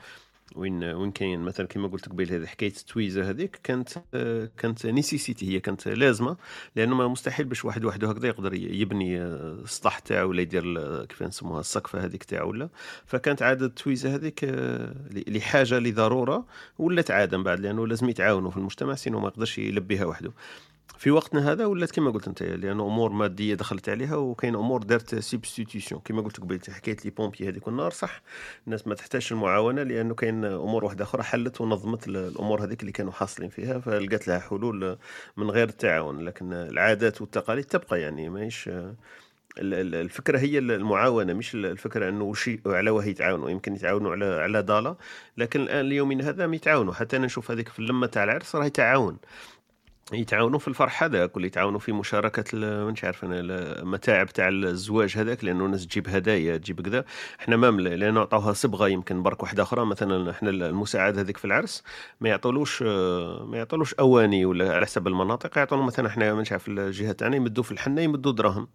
وين 0.56 0.84
وين 0.84 1.12
كاين. 1.12 1.40
مثلا 1.40 1.68
كما 1.68 1.88
قلت 1.88 2.10
قبيل 2.10 2.32
هذه 2.32 2.46
حكاية 2.46 2.70
التويزه 2.72 3.30
هذيك 3.30 3.60
كانت 3.64 3.90
كانت 4.58 4.86
nécessité 4.86 5.56
هي 5.56 5.60
كانت 5.60 5.88
لازمة 5.88 6.38
لأنه 6.76 6.96
ما 6.96 7.08
مستحيل 7.08 7.46
باش 7.46 7.66
واحد 7.66 7.86
وحده 7.86 8.10
هكذا 8.10 8.28
يقدر 8.28 8.54
يبني 8.54 9.22
السطح 9.22 10.00
تاعو 10.00 10.30
ولا 10.30 10.42
يدير 10.42 10.64
كيف 11.06 11.24
نسموها 11.24 11.60
السقفة 11.60 12.06
هذيك 12.06 12.24
تاعو 12.24 12.50
ولا. 12.50 12.70
فكانت 13.06 13.42
عادة 13.42 13.66
التويزه 13.66 14.16
هذيك 14.16 14.44
آه، 14.44 14.96
لحاجة 15.28 15.80
لضرورة 15.80 16.46
ولات 16.78 17.12
عادة 17.12 17.38
من 17.38 17.44
بعد 17.44 17.60
لأنه 17.60 17.88
لازم 17.88 18.10
يتعاونوا 18.10 18.52
في 18.52 18.58
المجتمع 18.58 18.96
sinon 18.96 19.20
ما 19.20 19.28
يقدرش 19.28 19.58
يلبيها 19.58 20.06
وحده. 20.06 20.32
في 20.98 21.12
وقتنا 21.12 21.52
هذا 21.52 21.66
ولات 21.66 21.92
كما 21.92 22.12
قلت 22.12 22.28
أنت 22.28 22.44
لأن 22.44 22.80
أمور 22.80 23.12
مادية 23.12 23.56
دخلت 23.56 23.90
عليها 23.90 24.16
وكاين 24.16 24.56
أمور 24.56 24.84
دارت 24.84 25.16
substitution 25.16 26.00
كما 26.00 26.22
قلت 26.22 26.40
قبل 26.40 26.60
حكاية 26.70 26.98
les 27.06 27.12
pompiers 27.12 27.50
هذيك 27.50 27.68
النار 27.68 27.92
صح. 27.92 28.22
الناس 28.68 28.88
ما 28.88 28.96
تحتاجش 28.96 29.32
المعاونة 29.32 29.84
لأنه 29.84 30.16
كاين 30.16 30.46
أمور 30.46 30.86
واحدة 30.86 31.04
أخرى 31.04 31.24
حلت 31.24 31.62
ونظمت 31.62 32.08
ال- 32.08 32.18
الأمور 32.18 32.64
هذيك 32.64 32.82
اللي 32.82 32.92
كانوا 32.92 33.12
حاصلين 33.12 33.50
فيها 33.50 33.80
فلقات 33.80 34.28
لها 34.28 34.40
حلول 34.40 34.98
من 35.38 35.50
غير 35.52 35.70
التعاون. 35.70 36.26
لكن 36.26 36.54
العادات 36.54 37.22
والتقاليد 37.22 37.66
تبقى 37.66 38.02
يعني 38.02 38.30
ماهيش 38.30 38.68
ال- 38.68 38.94
ال- 39.58 39.96
الفكرة 39.96 40.40
هي 40.40 40.58
المعاونة 40.58 41.34
مش 41.34 41.56
الفكرة 41.56 42.10
أنه 42.10 42.34
شيء 42.34 42.60
على 42.66 42.90
وهي 42.90 43.10
يتعاونوا. 43.10 43.50
يمكن 43.50 43.76
يتعاونوا 43.76 44.12
على 44.12 44.26
على 44.26 44.62
ضاله 44.62 44.96
لكن 45.38 45.62
الآن 45.62 45.86
اليومين 45.86 46.22
هذا 46.22 46.48
ما 46.48 46.56
يتعاونوا. 46.56 46.94
حتى 46.94 47.18
أنا 47.18 47.26
نشوف 47.26 47.52
هذيك 47.52 47.70
في 47.70 47.80
اللمة 47.80 48.08
تاع 48.08 48.24
العرس 48.24 48.56
راهي 48.56 48.70
تعاون. 48.70 49.18
يتعاونوا 50.14 50.60
في 50.60 50.68
الفرح 50.68 51.04
هذاك 51.04 51.38
ولا 51.38 51.46
يتعاونوا 51.46 51.80
في 51.80 51.92
مشاركة 51.92 52.58
مش 52.86 53.04
عارف 53.04 53.26
أنا 53.26 53.40
المتاعب 53.40 54.28
تاع 54.28 54.50
الزواج 54.50 55.18
هذاك 55.18 55.44
لأنه 55.44 55.66
الناس 55.66 55.88
تجيب 55.88 56.10
هدايا 56.10 56.58
تجيب 56.58 56.82
كذا. 56.82 57.06
إحنا 57.40 57.56
ما 57.58 57.68
لأنه 57.82 58.20
عطاوها 58.20 58.54
صبغة 58.54 58.88
يمكن 58.88 59.24
برك 59.24 59.44
واحدة 59.44 59.64
أخرى. 59.64 59.86
مثلا 59.86 60.32
إحنا 60.32 60.50
المساعد 60.50 61.18
هذيك 61.18 61.38
في 61.38 61.46
العرس 61.46 61.84
ما 62.22 62.30
يعطولوش 62.30 62.82
ما 62.82 63.58
يعطولوش 63.58 63.94
أواني 63.94 64.46
ولا 64.46 64.76
على 64.76 64.86
حسب 64.86 65.08
المناطق. 65.08 65.58
يعطولهم 65.58 65.86
مثلا 65.86 66.08
إحنا 66.08 66.34
مش 66.34 66.52
عارف 66.52 66.68
الجهة 66.68 67.12
تاعنا 67.12 67.36
يمدوا 67.36 67.64
في 67.64 67.72
الحنة 67.72 68.02
يمدوا 68.02 68.32
دراهم. 68.32 68.68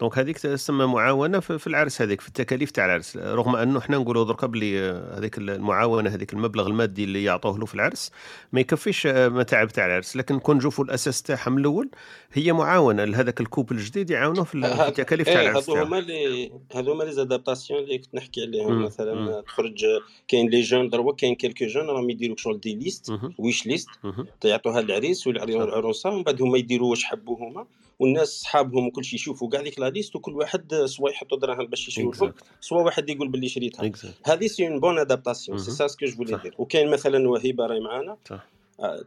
donc 0.00 0.18
هذيك 0.18 0.38
تسمى 0.38 0.86
معاونة 0.86 1.40
في 1.40 1.66
العرس 1.66 2.02
هذيك 2.02 2.20
في 2.20 2.28
التكاليف 2.28 2.70
تاع 2.70 2.84
العرس 2.84 3.16
رغم 3.16 3.56
أنه 3.56 3.78
إحنا 3.78 3.98
نقولوا 3.98 4.24
دركا 4.24 4.46
بلي 4.46 4.80
آه، 4.80 5.18
هذيك 5.18 5.38
المعاونة 5.38 6.10
هذيك 6.10 6.32
المبلغ 6.32 6.66
المادي 6.66 7.04
اللي 7.04 7.24
يعطوه 7.24 7.58
له 7.58 7.66
في 7.66 7.74
العرس 7.74 8.10
ما 8.52 8.60
يكفيش 8.60 9.06
آه، 9.06 9.28
متاعب 9.28 9.68
تاع 9.68 9.86
العرس 9.86 10.16
لكن 10.16 10.38
كون 10.38 10.56
نشوفوا 10.56 10.84
الأساس 10.84 11.22
تاعها 11.22 11.50
من 11.50 11.58
الأول 11.58 11.90
هي 12.32 12.52
معاونة 12.52 13.04
لهذاك 13.04 13.40
ال 13.40 13.45
couple 13.45 13.72
الجديد 13.72 14.10
يعاونوه 14.10 14.44
في 14.44 14.60
في 14.60 14.88
التكاليف 14.88 15.26
تاع 15.26 15.40
إيه، 15.40 15.50
العرس 15.50 15.70
هذو. 15.70 15.82
هما 15.82 15.98
اللي 15.98 16.52
هذو 16.74 16.92
هما 16.92 17.04
les 17.04 17.12
adaptations 17.12 17.80
اللي 17.80 17.98
كنت 17.98 18.14
نحكي 18.14 18.42
عليهم. 18.42 18.82
مثلا. 18.82 19.40
تخرج 19.40 19.84
كاين 20.28 20.48
les 20.48 20.60
jeunes 20.60 20.88
درك 20.88 21.12
كاين 21.12 21.34
quelques 21.34 21.66
jeunes 21.66 21.86
راهم 21.86 22.10
يديروا 22.10 22.36
شغل 22.36 22.60
des 22.60 22.74
listes. 22.74 23.12
ويش 23.38 23.66
liste. 23.66 23.88
يعطوها 24.44 24.80
للعريس. 24.80 25.26
والعروسه 25.26 26.10
ومن 26.10 26.22
بعد 26.22 26.42
هما 26.42 26.58
يديروا 26.58 26.90
واش 26.90 27.04
حبوا 27.04 27.36
هما 27.36 27.66
والناس 27.98 28.28
صحابهم 28.28 28.86
وكل 28.86 29.04
شيء 29.04 29.14
يشوفوا 29.14 29.48
كاع 29.48 29.62
ديك 29.62 29.78
la 29.78 29.90
liste 29.90 30.16
وكل 30.16 30.32
واحد 30.32 30.74
soit 30.74 31.10
يحطوا 31.10 31.38
دراهم 31.38 31.66
باش 31.66 31.98
لهم 31.98 32.12
Exact. 32.12 32.44
soit 32.60 32.82
واحد 32.82 33.10
يقول 33.10 33.28
باللي 33.28 33.48
شريتها. 33.48 33.92
هذه 34.26 34.46
c'est 34.46 34.68
une 34.68 34.80
bonne 34.80 34.98
adaptation 34.98 35.36
c'est. 35.36 35.58
ça 35.58 35.86
ce 35.86 35.94
que 35.94 36.06
je 36.06 36.16
voulais. 36.16 36.36
dire 36.42 36.54
وكاين 36.58 36.90
مثلا 36.90 37.28
وهيبة 37.28 37.66
راهي 37.66 37.80
معانا 37.80 38.16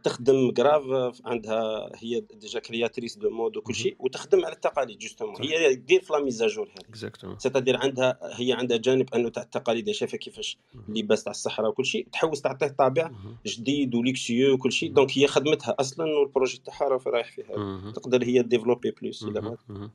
تخدم 0.04 0.50
grave 0.50 1.20
عندها 1.24 1.90
هي 1.94 2.20
déjà 2.20 2.60
créatrice 2.60 3.16
de 3.18 3.30
mode 3.30 3.56
وكل. 3.56 3.74
شيء 3.74 3.96
وتخدم 3.98 4.44
على 4.44 4.54
التقاليد 4.54 4.98
justement. 4.98 5.42
هي 5.42 5.74
دير 5.74 6.00
في 6.00 6.12
la 6.12 6.18
mise 6.24 6.44
à 6.44 6.48
jour 6.48 6.68
هذه. 6.68 7.10
c'est-à-dire 7.38 7.76
عندها 7.76 8.18
هي 8.22 8.52
عندها 8.52 8.76
جانب 8.76 9.14
أنه 9.14 9.28
تاع 9.28 9.42
التقاليد 9.42 9.90
شايفة 9.90 10.18
كيفاش 10.18 10.58
اللباس 10.88 11.24
تاع 11.24 11.30
الصحراء 11.30 11.68
وكل 11.70 11.86
شيء 11.86 12.08
تحوس 12.12 12.40
تعطيه 12.40 12.66
طابع. 12.66 13.10
جديد 13.46 13.94
و 13.94 14.02
luxueux 14.02 14.54
وكل 14.54 14.72
شيء 14.72 14.92
donc 14.92 15.18
هي 15.18 15.26
خدمتها 15.26 15.74
أصلا 15.80 16.06
وال 16.06 16.20
projet 16.20 16.62
تاعها 16.66 16.88
راه 16.88 17.00
رايح 17.06 17.32
فيها. 17.32 17.92
تقدر 17.92 18.24
هي 18.24 18.42
développer 18.42 18.90
plus 18.90 19.22
إلى 19.24 19.40
مهم. 19.68 19.90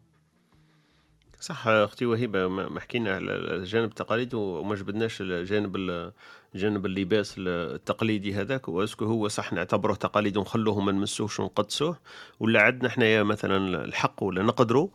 صح 1.40 1.68
أختي 1.68 2.06
وهبه 2.06 2.48
ما 2.48 2.70
ما 2.70 2.80
حكينا 2.80 3.16
على 3.16 3.32
الجانب 3.36 3.90
التقاليدي 3.90 4.36
وما 4.36 4.76
جبدناش 4.76 5.22
الجانب 5.22 5.76
ال- 5.76 6.14
جانب 6.56 6.86
اللباس 6.86 7.36
التقليدي 7.38 8.34
هذاك 8.34 8.70
و 8.70 8.73
est-ce 8.73 8.95
que 8.95 9.06
هو 9.06 9.28
صح 9.28 9.54
نعتبره 9.54 9.94
تقاليد 9.94 10.38
ونخلوه 10.38 10.80
ما 10.80 10.92
نمسوهش 10.92 11.40
ونقدسوه. 11.40 11.98
ولا 12.40 12.62
عندنا 12.62 12.90
حنايا 12.90 13.24
مثلا 13.24 13.84
الحق 13.86 14.24
ولا 14.24 14.44
نقدروا 14.44 14.88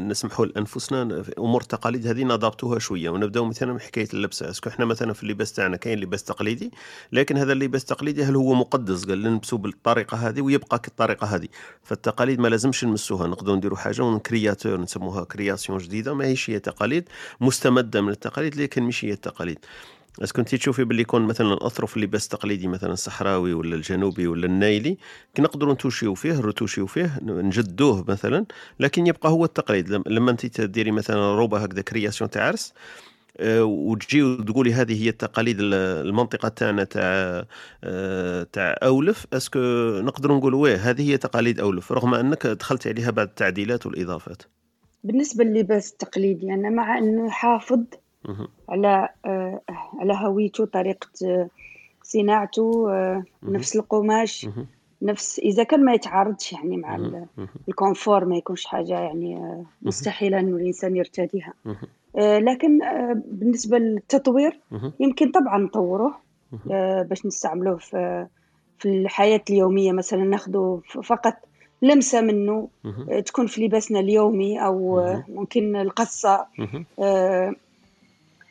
نسمحوا 0.00 0.46
لأنفسنا 0.46 1.24
أمور 1.38 1.60
التقاليد 1.60 2.06
هذه 2.06 2.24
نضبطوها 2.24 2.78
شوية. 2.78 3.10
ونبدأو 3.10 3.44
مثلا 3.44 3.72
من 3.72 3.80
حكايه 3.80 4.08
اللبسة. 4.14 4.50
est-ce 4.50 4.62
que 4.62 4.68
إحنا 4.68 4.84
مثلا 4.84 5.12
في 5.12 5.22
اللباس 5.22 5.52
تاعنا 5.52 5.76
كاين 5.76 5.98
لباس 5.98 6.24
تقليدي 6.24 6.70
لكن 7.12 7.36
هذا 7.36 7.52
اللباس 7.52 7.82
التقليدي 7.82 8.24
هل 8.24 8.36
هو 8.36 8.54
مقدس؟ 8.54 9.04
قال 9.04 9.22
نلبسوا 9.22 9.58
بالطريقة 9.58 10.16
هذه 10.16 10.40
ويبقى 10.40 10.78
كالطريقة 10.78 11.26
هذه. 11.26 11.48
فالتقاليد 11.82 12.40
ما 12.40 12.48
لازمش 12.48 12.84
نمسوها. 12.84 13.26
نقدروا 13.26 13.56
نديروا 13.56 13.78
حاجة 13.78 14.02
و 14.02 14.09
un 14.09 14.23
créateur 14.23 14.80
نسموها 14.80 15.24
création 15.24 15.78
جديدة. 15.78 16.14
ماهيش 16.14 16.50
هي 16.50 16.58
تقاليد 16.58 17.08
مستمدة 17.40 18.00
من 18.00 18.08
التقاليد 18.08 18.56
لكن 18.56 18.82
مش 18.82 19.04
هي 19.04 19.12
التقاليد. 19.12 19.58
بس 20.20 20.32
كنت 20.32 20.54
تشوفي 20.54 20.84
باللي 20.84 21.02
يكون 21.02 21.22
مثلا 21.22 21.52
الاطرف 21.52 21.96
اللباس 21.96 22.24
التقليدي 22.24 22.68
مثلا 22.68 22.92
الصحراوي 22.92 23.54
ولا 23.54 23.76
الجنوبي 23.76 24.26
ولا 24.26 24.46
النايلي 24.46 24.96
نقدروا 25.38 25.74
نتوشيو 25.74 26.14
فيه 26.14 26.32
نرتوشيو 26.32 26.86
فيه 26.86 27.18
نجدوه 27.22 28.04
مثلا 28.08 28.46
لكن 28.80 29.06
يبقى 29.06 29.28
هو 29.30 29.44
التقليد 29.44 29.88
لم- 29.90 30.04
لما 30.06 30.30
انت 30.30 30.46
تديري 30.46 30.90
مثلا 30.90 31.34
روبة 31.36 31.58
هكذا 31.58 31.82
création 31.82 32.30
تاع 32.30 32.46
عرس 32.46 32.74
آه، 33.40 33.64
وتجي 33.64 34.22
وتقولي 34.22 34.72
هذه 34.72 35.04
هي 35.04 35.08
التقاليد 35.08 35.60
ال- 35.60 35.74
المنطقة 36.06 36.48
تاعنا 36.48 36.84
تاع 36.84 37.44
آه، 37.84 38.42
تاع 38.52 38.76
أولف 38.82 39.26
est-ce 39.32 39.49
que 39.49 39.58
نقدروا 40.00 40.36
نقولوا 40.36 40.62
واه 40.62 40.76
هذه 40.76 41.10
هي 41.12 41.16
تقاليد 41.18 41.60
أولف 41.60 41.92
رغم 41.92 42.14
أنك 42.14 42.46
دخلت 42.46 42.86
عليها 42.86 43.10
بعد 43.10 43.26
التعديلات 43.28 43.86
والإضافات 43.86 44.42
بالنسبة 45.04 45.44
لللباس 45.44 45.92
التقليدي 45.92 46.54
أنا 46.54 46.70
مع 46.70 46.98
أنه 46.98 47.26
يحافظ 47.26 47.76
مهم. 47.78 48.01
على 48.68 49.08
آه، 49.24 49.60
على 49.98 50.12
هويته 50.14 50.64
طريقة 50.64 51.08
آه، 51.24 51.48
صناعته 52.02 52.86
آه،. 52.90 53.24
نفس 53.42 53.76
القماش. 53.76 54.48
نفس 55.02 55.38
إذا 55.38 55.62
كان 55.62 55.84
ما 55.84 55.92
يتعارضش 55.94 56.52
يعني 56.52 56.76
مع. 56.76 56.96
الكونفور 57.68 58.24
ما 58.24 58.36
يكونش 58.36 58.64
حاجة 58.66 59.00
يعني 59.00 59.62
مستحيلة 59.82 60.40
أنه 60.40 60.56
الإنسان 60.56 60.96
يرتديها 60.96 61.54
لكن 62.16 62.78
بالنسبة 63.26 63.78
للتطوير. 63.78 64.60
يمكن 65.00 65.30
طبعا 65.30 65.58
نطوروه 65.58 66.14
باش 67.02 67.26
نستعملوه 67.26 67.76
في 67.76 68.26
في 68.78 68.88
الحياة 68.88 69.40
اليومية 69.50 69.92
مثلا 69.92 70.24
ناخده 70.24 70.80
ف- 70.88 70.98
فقط 70.98 71.34
لمسة 71.82 72.20
منه 72.20 72.68
تكون 73.26 73.46
في 73.46 73.66
لباسنا 73.66 74.00
اليومي 74.00 74.64
أو 74.66 75.00
آه، 75.00 75.24
ممكن. 75.28 75.76
آه، 76.98 77.54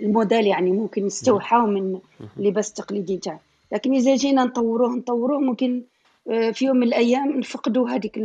الموديل 0.01 0.47
يعني 0.47 0.71
ممكن 0.71 1.05
نستوحاه 1.05 1.65
من 1.65 1.99
اللباس 2.39 2.69
التقليدي 2.69 3.17
تاعه 3.17 3.39
لكن 3.71 3.93
إذا 3.93 4.15
جينا 4.15 4.43
نطوروه 4.43 4.95
نطوروه 4.95 5.39
ممكن 5.39 5.81
آه، 6.31 6.51
في 6.51 6.65
يوم 6.65 6.77
من 6.77 6.83
الأيام 6.87 7.39
نفقدوا 7.39 7.89
هذيك 7.89 8.17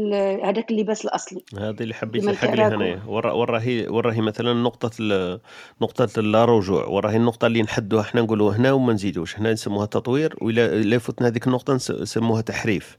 هذاك 0.44 0.70
اللباس 0.70 1.04
الأصلي. 1.04 1.42
هذه 1.58 1.76
اللي 1.82 1.94
حبيت 1.94 2.24
نلحق 2.24 2.54
لها. 2.54 2.68
هنايا 2.68 3.02
ورا 3.06 3.32
وراهي 3.32 3.88
وراهي 3.88 4.20
مثلا 4.20 4.52
نقطة 4.54 4.90
ال- 5.00 5.40
نقطة 5.82 6.08
اللا 6.20 6.44
رجوع. 6.44 6.84
وراهي 6.86 7.16
النقطة 7.16 7.46
اللي 7.46 7.62
نحدوها 7.62 8.02
إحنا 8.02 8.20
نقولوا 8.22 8.52
هنا 8.52 8.72
وما 8.72 8.92
نزيدوش. 8.92 9.38
هنا 9.38 9.52
نسموها 9.52 9.86
تطوير 9.86 10.34
إلا 10.42 10.98
فتنا 10.98 11.28
هذيك 11.28 11.46
النقطة 11.46 11.78
نس- 11.78 11.90
نسموها 12.00 12.40
تحريف. 12.40 12.96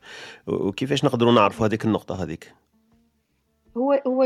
وكيفاش 0.47 1.05
نقدروا 1.05 1.31
نعرفوا 1.31 1.65
هذيك 1.67 1.85
النقطة 1.85 2.23
هذيك؟ 2.23 2.53
هو 3.77 4.01
هو 4.07 4.23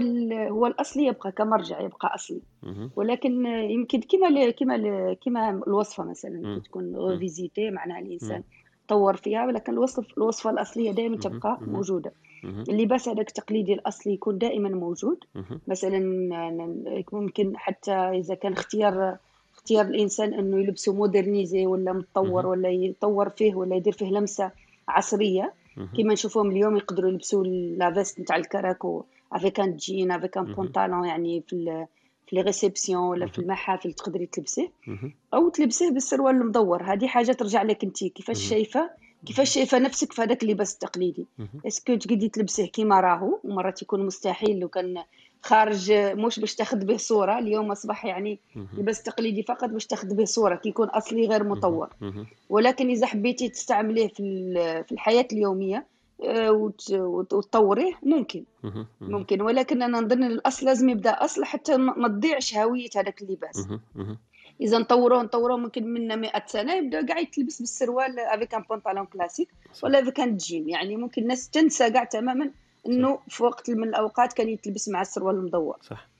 هو 0.49 0.67
الأصلي 0.67 1.05
يبقى 1.05 1.31
كمرجع 1.31 1.81
يبقى 1.81 2.13
مهم. 2.63 2.91
ولكن 2.95 3.45
يمكن 3.45 3.99
كما 4.01 4.49
كما 4.49 5.13
كما 5.13 5.49
الوصفة 5.67 6.03
مثلا. 6.03 6.55
كي 6.55 6.61
تكون 6.61 6.95
revisitée 6.95 7.71
معناها 7.71 7.99
الإنسان 7.99 8.43
طور 8.87 9.15
فيها 9.15 9.45
ولكن 9.45 9.73
الوصف 9.73 10.17
الوصفة 10.17 10.49
الأصلية 10.49 10.91
دائما 10.91 11.17
تبقى 11.17 11.57
مهم. 11.61 11.75
اللباس 12.69 13.09
هذاك 13.09 13.27
التقليدي 13.27 13.73
الأصلي 13.73 14.13
يكون 14.13 14.37
دائما 14.37 14.69
موجود. 14.69 15.17
مثلا 15.67 15.99
ممكن 17.13 17.57
حتى 17.57 17.91
إذا 17.91 18.35
كان 18.35 18.53
اختيار 18.53 19.17
اختيار 19.53 19.85
الإنسان 19.85 20.33
إنه 20.33 20.59
يلبسه 20.59 20.93
modernisé 20.93 21.65
ولا 21.65 21.93
متطور. 21.93 22.45
ولا 22.47 22.69
يطور 22.69 23.29
فيه 23.29 23.55
ولا 23.55 23.75
يدير 23.75 23.93
فيه 23.93 24.09
لمسة 24.11 24.51
عصرية. 24.87 25.53
كما 25.97 26.13
نشوفهم 26.13 26.51
اليوم 26.51 26.77
يقدروا 26.77 27.09
يلبسوا 27.09 27.43
la 27.43 27.65
veste 27.65 28.19
نتاع 28.19 28.35
الكراكو 28.35 29.03
avec 29.31 29.59
un 29.59 29.75
jean 29.75 30.11
avec 30.11 30.37
un. 30.37 30.53
pantalon 30.53 31.05
يعني 31.05 31.43
في 31.47 31.85
في 32.27 32.35
les 32.35 32.41
réceptions 32.41 33.03
ولا 33.03 33.25
في 33.25 33.41
مهم. 33.41 33.45
المحافل 33.45 33.93
تقدري 33.93 34.25
تلبسيه 34.25 34.71
مهم. 34.87 35.13
أو 35.33 35.49
تلبسيه 35.49 35.89
بالسروال 35.89 36.35
المدور 36.35 36.83
هذه 36.83 37.07
حاجة 37.07 37.31
ترجع 37.31 37.61
لك 37.61 37.83
انت 37.83 38.03
كيفاش 38.03 38.37
مهم. 38.41 38.49
شايفة 38.49 38.89
كيفاش 39.25 39.53
شايفة 39.53 39.79
نفسك 39.79 40.13
في 40.13 40.21
هذاك 40.21 40.43
اللباس 40.43 40.73
التقليدي. 40.73 41.25
est-ce 41.67 41.86
que 41.86 41.95
تقدي 41.95 42.29
تلبسيه 42.29 42.65
كيما 42.65 42.99
راهو 42.99 43.39
ومرات 43.43 43.81
يكون 43.81 44.05
مستحيل 44.05 44.59
لو 44.59 44.67
كان 44.67 45.03
خارج 45.41 45.91
مش 45.93 46.39
باش 46.39 46.55
تاخذ 46.55 46.85
به 46.85 46.97
صورة 46.97 47.39
اليوم 47.39 47.71
أصبح 47.71 48.05
يعني. 48.05 48.39
لباس 48.77 49.03
تقليدي 49.03 49.43
فقط 49.43 49.69
باش 49.69 49.85
تاخذ 49.85 50.15
به 50.15 50.25
صورة 50.25 50.55
كي 50.55 50.69
يكون 50.69 50.87
أصلي 50.87 51.27
غير 51.27 51.43
مطور. 51.43 51.89
ولكن 52.49 52.89
إذا 52.89 53.07
حبيتي 53.07 53.49
تستعمليه 53.49 54.07
في 54.07 54.53
في 54.87 54.91
الحياة 54.91 55.27
اليومية 55.33 55.85
وتطوريه؟ 56.91 57.93
ممكن. 58.03 58.43
ممكن. 59.01 59.41
ولكن 59.41 59.81
أنا 59.81 59.99
نظن 59.99 60.23
الأصل 60.23 60.65
لازم 60.65 60.89
يبدأ 60.89 61.09
أصل 61.09 61.45
حتى 61.45 61.77
ما 61.77 62.07
تضيعش 62.07 62.57
هوية 62.57 62.89
هذاك 62.95 63.21
اللباس. 63.21 63.67
إذا 64.61 64.77
نطوروه 64.77 65.23
نطوروه 65.23 65.57
ممكن 65.57 65.93
من 65.93 66.19
100 66.19 66.31
سنة 66.45 66.73
يبدأ 66.73 67.05
كاع 67.05 67.19
يتلبس 67.19 67.59
بالسروال 67.59 68.19
avec 68.19 68.55
un 68.55 68.61
pantalon 68.69 69.05
classique. 69.05 69.49
ولا 69.83 69.99
avec 69.99 70.19
un 70.19 70.37
jean 70.37 70.69
يعني 70.69 70.97
ممكن 70.97 71.21
الناس 71.21 71.49
تنسى 71.49 71.91
كاع 71.91 72.03
تماما 72.03 72.51
إنه 72.87 73.19
في 73.27 73.43
وقت 73.43 73.69
من 73.69 73.83
الأوقات 73.83 74.33
كان 74.33 74.49
يتلبس 74.49 74.89
مع 74.89 75.01
السروال 75.01 75.35
المدور. 75.35 75.77
صح. 75.81 76.10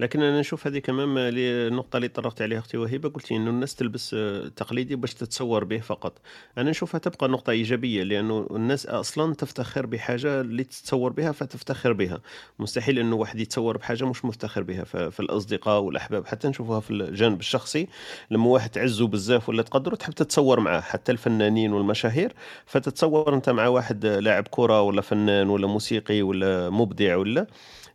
لكن 0.00 0.22
أنا 0.22 0.40
نشوف 0.40 0.66
هذه 0.66 0.78
كمان 0.78 1.08
النقطة 1.18 1.96
اللي 1.96 2.08
طرقت 2.08 2.42
عليها 2.42 2.58
أختي 2.58 2.76
وهبه 2.76 3.08
قلتي 3.08 3.36
إنه 3.36 3.50
الناس 3.50 3.74
تلبس 3.74 4.14
آه، 4.14 4.48
تقليدي 4.48 4.96
باش 4.96 5.14
تتصور 5.14 5.64
به 5.64 5.78
فقط. 5.78 6.18
أنا 6.58 6.70
نشوفها 6.70 6.98
تبقى 6.98 7.28
نقطة 7.28 7.50
إيجابية 7.50 8.02
لأنه 8.02 8.46
الناس 8.50 8.86
أصلا 8.86 9.34
تفتخر 9.34 9.86
بحاجة 9.86 10.40
اللي 10.40 10.64
تتصور 10.64 11.12
بها 11.12 11.32
فتفتخر 11.32 11.92
بها. 11.92 12.20
مستحيل 12.58 12.98
إنه 12.98 13.16
واحد 13.16 13.40
يتصور 13.40 13.76
بحاجة 13.76 14.04
مش 14.04 14.24
مفتخر 14.24 14.62
بها 14.62 14.84
في 14.84 15.20
الأصدقاء 15.20 15.80
والأحباب. 15.80 16.26
حتى 16.26 16.48
نشوفها 16.48 16.80
في 16.80 16.90
الجانب 16.90 17.40
الشخصي 17.40 17.88
لما 18.30 18.46
واحد 18.46 18.70
تعزه 18.70 19.06
بزاف 19.06 19.48
ولا 19.48 19.62
تقدره 19.62 19.94
تحب 19.94 20.12
تتصور 20.12 20.60
معاه. 20.60 20.80
حتى 20.80 21.12
الفنانين 21.12 21.72
والمشاهير 21.72 22.32
فتتصور 22.66 23.34
أنت 23.34 23.50
مع 23.50 23.66
واحد 23.68 24.06
لاعب 24.06 24.48
كرة 24.50 24.82
ولا 24.82 25.00
فنان 25.02 25.48
ولا 25.48 25.66
موسيقي 25.66 26.22
ولا 26.22 26.70
مبدع 26.70 27.16
ولا 27.16 27.46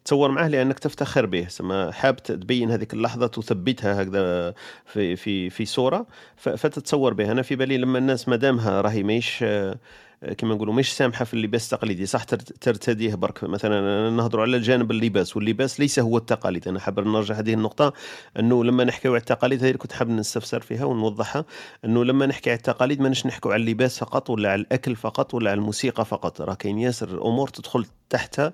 تصور 0.07 0.31
معه 0.31 0.47
لأنك 0.47 0.79
تفتخر 0.79 1.25
به. 1.25 1.47
سما 1.47 1.91
حاب 1.91 2.15
تبين 2.23 2.71
هذيك 2.71 2.93
اللحظة 2.93 3.27
تثبتها 3.27 4.01
هكذا 4.01 4.53
في 4.85 5.15
في 5.15 5.49
في 5.49 5.65
صورة 5.65 6.07
فتتصور 6.37 7.13
بها. 7.13 7.31
أنا 7.31 7.41
في 7.41 7.55
بالي 7.55 7.77
لما 7.77 7.97
الناس 7.99 8.29
مادامها 8.29 8.81
راهي 8.81 9.03
ماهيش 9.03 9.39
آه، 9.43 9.77
كما 10.37 10.55
نقولوا 10.55 10.73
مش 10.73 10.95
سامحة 10.95 11.25
في 11.25 11.33
اللباس 11.33 11.73
التقليدي. 11.73 12.05
صح 12.05 12.23
ترت- 12.23 12.53
ترتديه 12.63 13.15
برك. 13.15 13.43
مثلا 13.43 14.09
نهضروا 14.09 14.43
على 14.43 14.57
الجانب 14.57 14.91
اللباس 14.91 15.35
واللباس 15.37 15.79
ليس 15.79 15.99
هو 15.99 16.17
التقاليد. 16.17 16.67
أنا 16.67 16.79
حاب 16.79 16.99
نرجع 16.99 17.35
هذه 17.35 17.53
النقطة 17.53 17.93
أنه 18.39 18.63
لما 18.63 18.83
نحكيو 18.83 19.11
على 19.11 19.19
التقاليد 19.19 19.63
هذه 19.63 19.75
كنت 19.75 19.91
حاب 19.93 20.09
نستفسر 20.09 20.59
فيها 20.61 20.85
ونوضحها 20.85 21.45
أنه 21.85 22.05
لما 22.05 22.25
نحكي 22.25 22.49
على 22.49 22.57
التقاليد 22.57 23.01
ما 23.01 23.09
نحكوا 23.09 23.53
على 23.53 23.61
اللباس 23.61 23.99
فقط 23.99 24.29
ولا 24.29 24.51
على 24.51 24.61
الأكل 24.61 24.95
فقط 24.95 25.33
ولا 25.33 25.51
على 25.51 25.57
الموسيقى 25.57 26.05
فقط. 26.05 26.41
راه 26.41 26.53
كاين 26.53 26.79
ياسر 26.79 27.21
أمور 27.27 27.47
تدخل 27.47 27.85
تحتها 28.09 28.53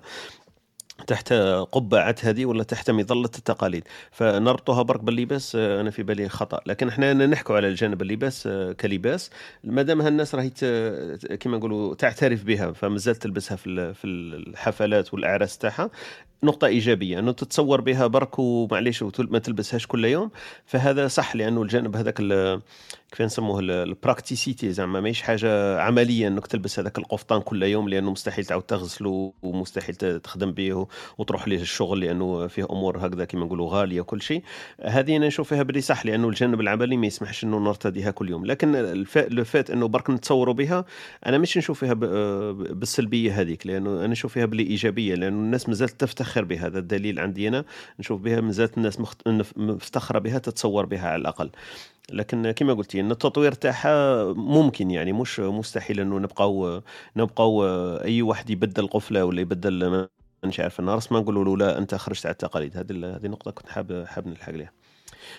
تحت 1.06 1.32
قبعة 1.72 2.16
هذه 2.22 2.44
ولا 2.46 2.62
تحت 2.62 2.90
مظلة 2.90 3.24
التقاليد. 3.24 3.84
فنربطها 4.10 4.82
برك 4.82 5.00
باللباس 5.00 5.56
آه، 5.56 5.80
أنا 5.80 5.90
في 5.90 6.02
بالي 6.02 6.28
خطأ. 6.28 6.60
لكن 6.66 6.88
إحنا 6.88 7.12
نحكوا 7.12 7.56
على 7.56 7.68
الجانب 7.68 8.02
اللباس 8.02 8.46
آه، 8.46 8.72
كلباس. 8.72 9.30
ما 9.64 9.82
دام 9.82 10.00
هالناس 10.02 10.34
راهي 10.34 10.50
كما 11.40 11.56
نقولوا 11.56 11.94
تعترف 11.94 12.44
بها 12.44 12.72
فمازال 12.72 13.16
تلبسها 13.16 13.56
في 13.56 13.66
ال- 13.66 13.94
في 13.94 14.04
الحفلات 14.06 15.14
والأعراس 15.14 15.58
تاعها. 15.58 15.90
نقطة 16.42 16.66
إيجابية 16.66 17.18
أنه 17.18 17.32
تتصور 17.32 17.80
بها 17.80 18.06
برك 18.06 18.38
ومعليش 18.38 19.04
ما 19.18 19.38
تلبسهاش 19.38 19.86
كل 19.86 20.04
يوم. 20.04 20.30
فهذا 20.66 21.08
صح 21.08 21.36
لأنه 21.36 21.62
الجانب 21.62 21.96
هذاك 21.96 22.20
كيف 23.10 23.22
نسموه 23.22 23.60
ال- 23.60 23.70
البراكتيسيتي 23.70 24.72
زعما 24.72 25.00
ماهيش 25.00 25.22
حاجة 25.22 25.80
عملية 25.80 26.28
أنك 26.28 26.46
تلبس 26.46 26.78
هذاك 26.78 26.98
القفطان 26.98 27.40
كل 27.40 27.62
يوم 27.62 27.88
لأنه 27.88 28.10
مستحيل 28.10 28.44
تعاود 28.44 28.62
تغسله 28.62 29.32
ومستحيل 29.42 29.94
تخدم 30.20 30.52
به 30.52 30.86
وتروح 31.18 31.48
ليه 31.48 31.60
الشغل 31.60 32.00
لأنه 32.00 32.46
فيه 32.46 32.66
أمور 32.70 33.06
هكذا 33.06 33.24
كما 33.24 33.44
نقولوا 33.44 33.70
غالية 33.70 34.00
وكل 34.00 34.22
شيء. 34.22 34.42
هذه 34.80 35.16
أنا 35.16 35.26
نشوف 35.26 35.48
فيها 35.48 35.62
بلي 35.62 35.80
صح 35.80 36.06
لأنه 36.06 36.28
الجانب 36.28 36.60
العملي 36.60 36.96
ما 36.96 37.06
يسمحش 37.06 37.44
أنه 37.44 37.58
نرتديها 37.58 38.10
كل 38.10 38.30
يوم. 38.30 38.46
لكن 38.46 38.72
لو 39.16 39.44
فات 39.44 39.70
أنه 39.70 39.88
برك 39.88 40.10
نتصوروا 40.10 40.54
بها 40.54 40.84
أنا 41.26 41.38
مش 41.38 41.58
نشوف 41.58 41.80
فيها 41.80 41.92
ب- 41.94 42.78
بالسلبية 42.78 43.40
هذيك 43.40 43.66
لأنه 43.66 43.90
أنا 43.90 44.06
نشوف 44.06 44.32
فيها 44.32 44.44
بلي 44.46 44.62
إيجابية 44.62 45.14
لأنه 45.14 45.36
الناس 45.36 45.68
مازالت 45.68 46.00
تفتخر 46.00 46.44
بها 46.44 46.66
هذا 46.66 46.78
الدليل 46.78 47.18
عندي 47.20 47.48
أنا. 47.48 47.64
نشوف 48.00 48.20
بها 48.20 48.40
مازالت 48.40 48.76
الناس 48.78 48.98
مفتخرة 49.56 50.18
بها 50.18 50.38
تتصور 50.38 50.86
بها 50.86 51.08
على 51.08 51.20
الأقل. 51.20 51.50
لكن 52.12 52.50
كما 52.50 52.72
قلتي 52.74 53.00
إن 53.00 53.10
التطوير 53.10 53.52
تاعها 53.52 54.24
ممكن 54.32 54.90
يعني 54.90 55.12
مش 55.12 55.40
مستحيل 55.40 56.00
إنه 56.00 56.18
نبقاو 56.18 56.82
نبقاو 57.16 57.64
أي 57.98 58.22
واحد 58.22 58.50
يبدل 58.50 58.86
قفلة 58.86 59.24
ولا 59.24 59.40
يبدل 59.40 60.08
مش 60.44 60.60
عارف. 60.60 60.80
الناس 60.80 61.12
ما 61.12 61.20
نقولوا 61.20 61.44
له 61.44 61.56
لا 61.56 61.78
أنت 61.78 61.94
خرجت 61.94 62.26
على 62.26 62.32
التقاليد. 62.32 62.76
هذه 62.76 63.16
هذه 63.16 63.26
النقطه 63.26 63.50
كنت 63.50 63.68
حاب 63.68 64.04
حاب 64.08 64.26
نلحق 64.28 64.50
لها 64.52 64.72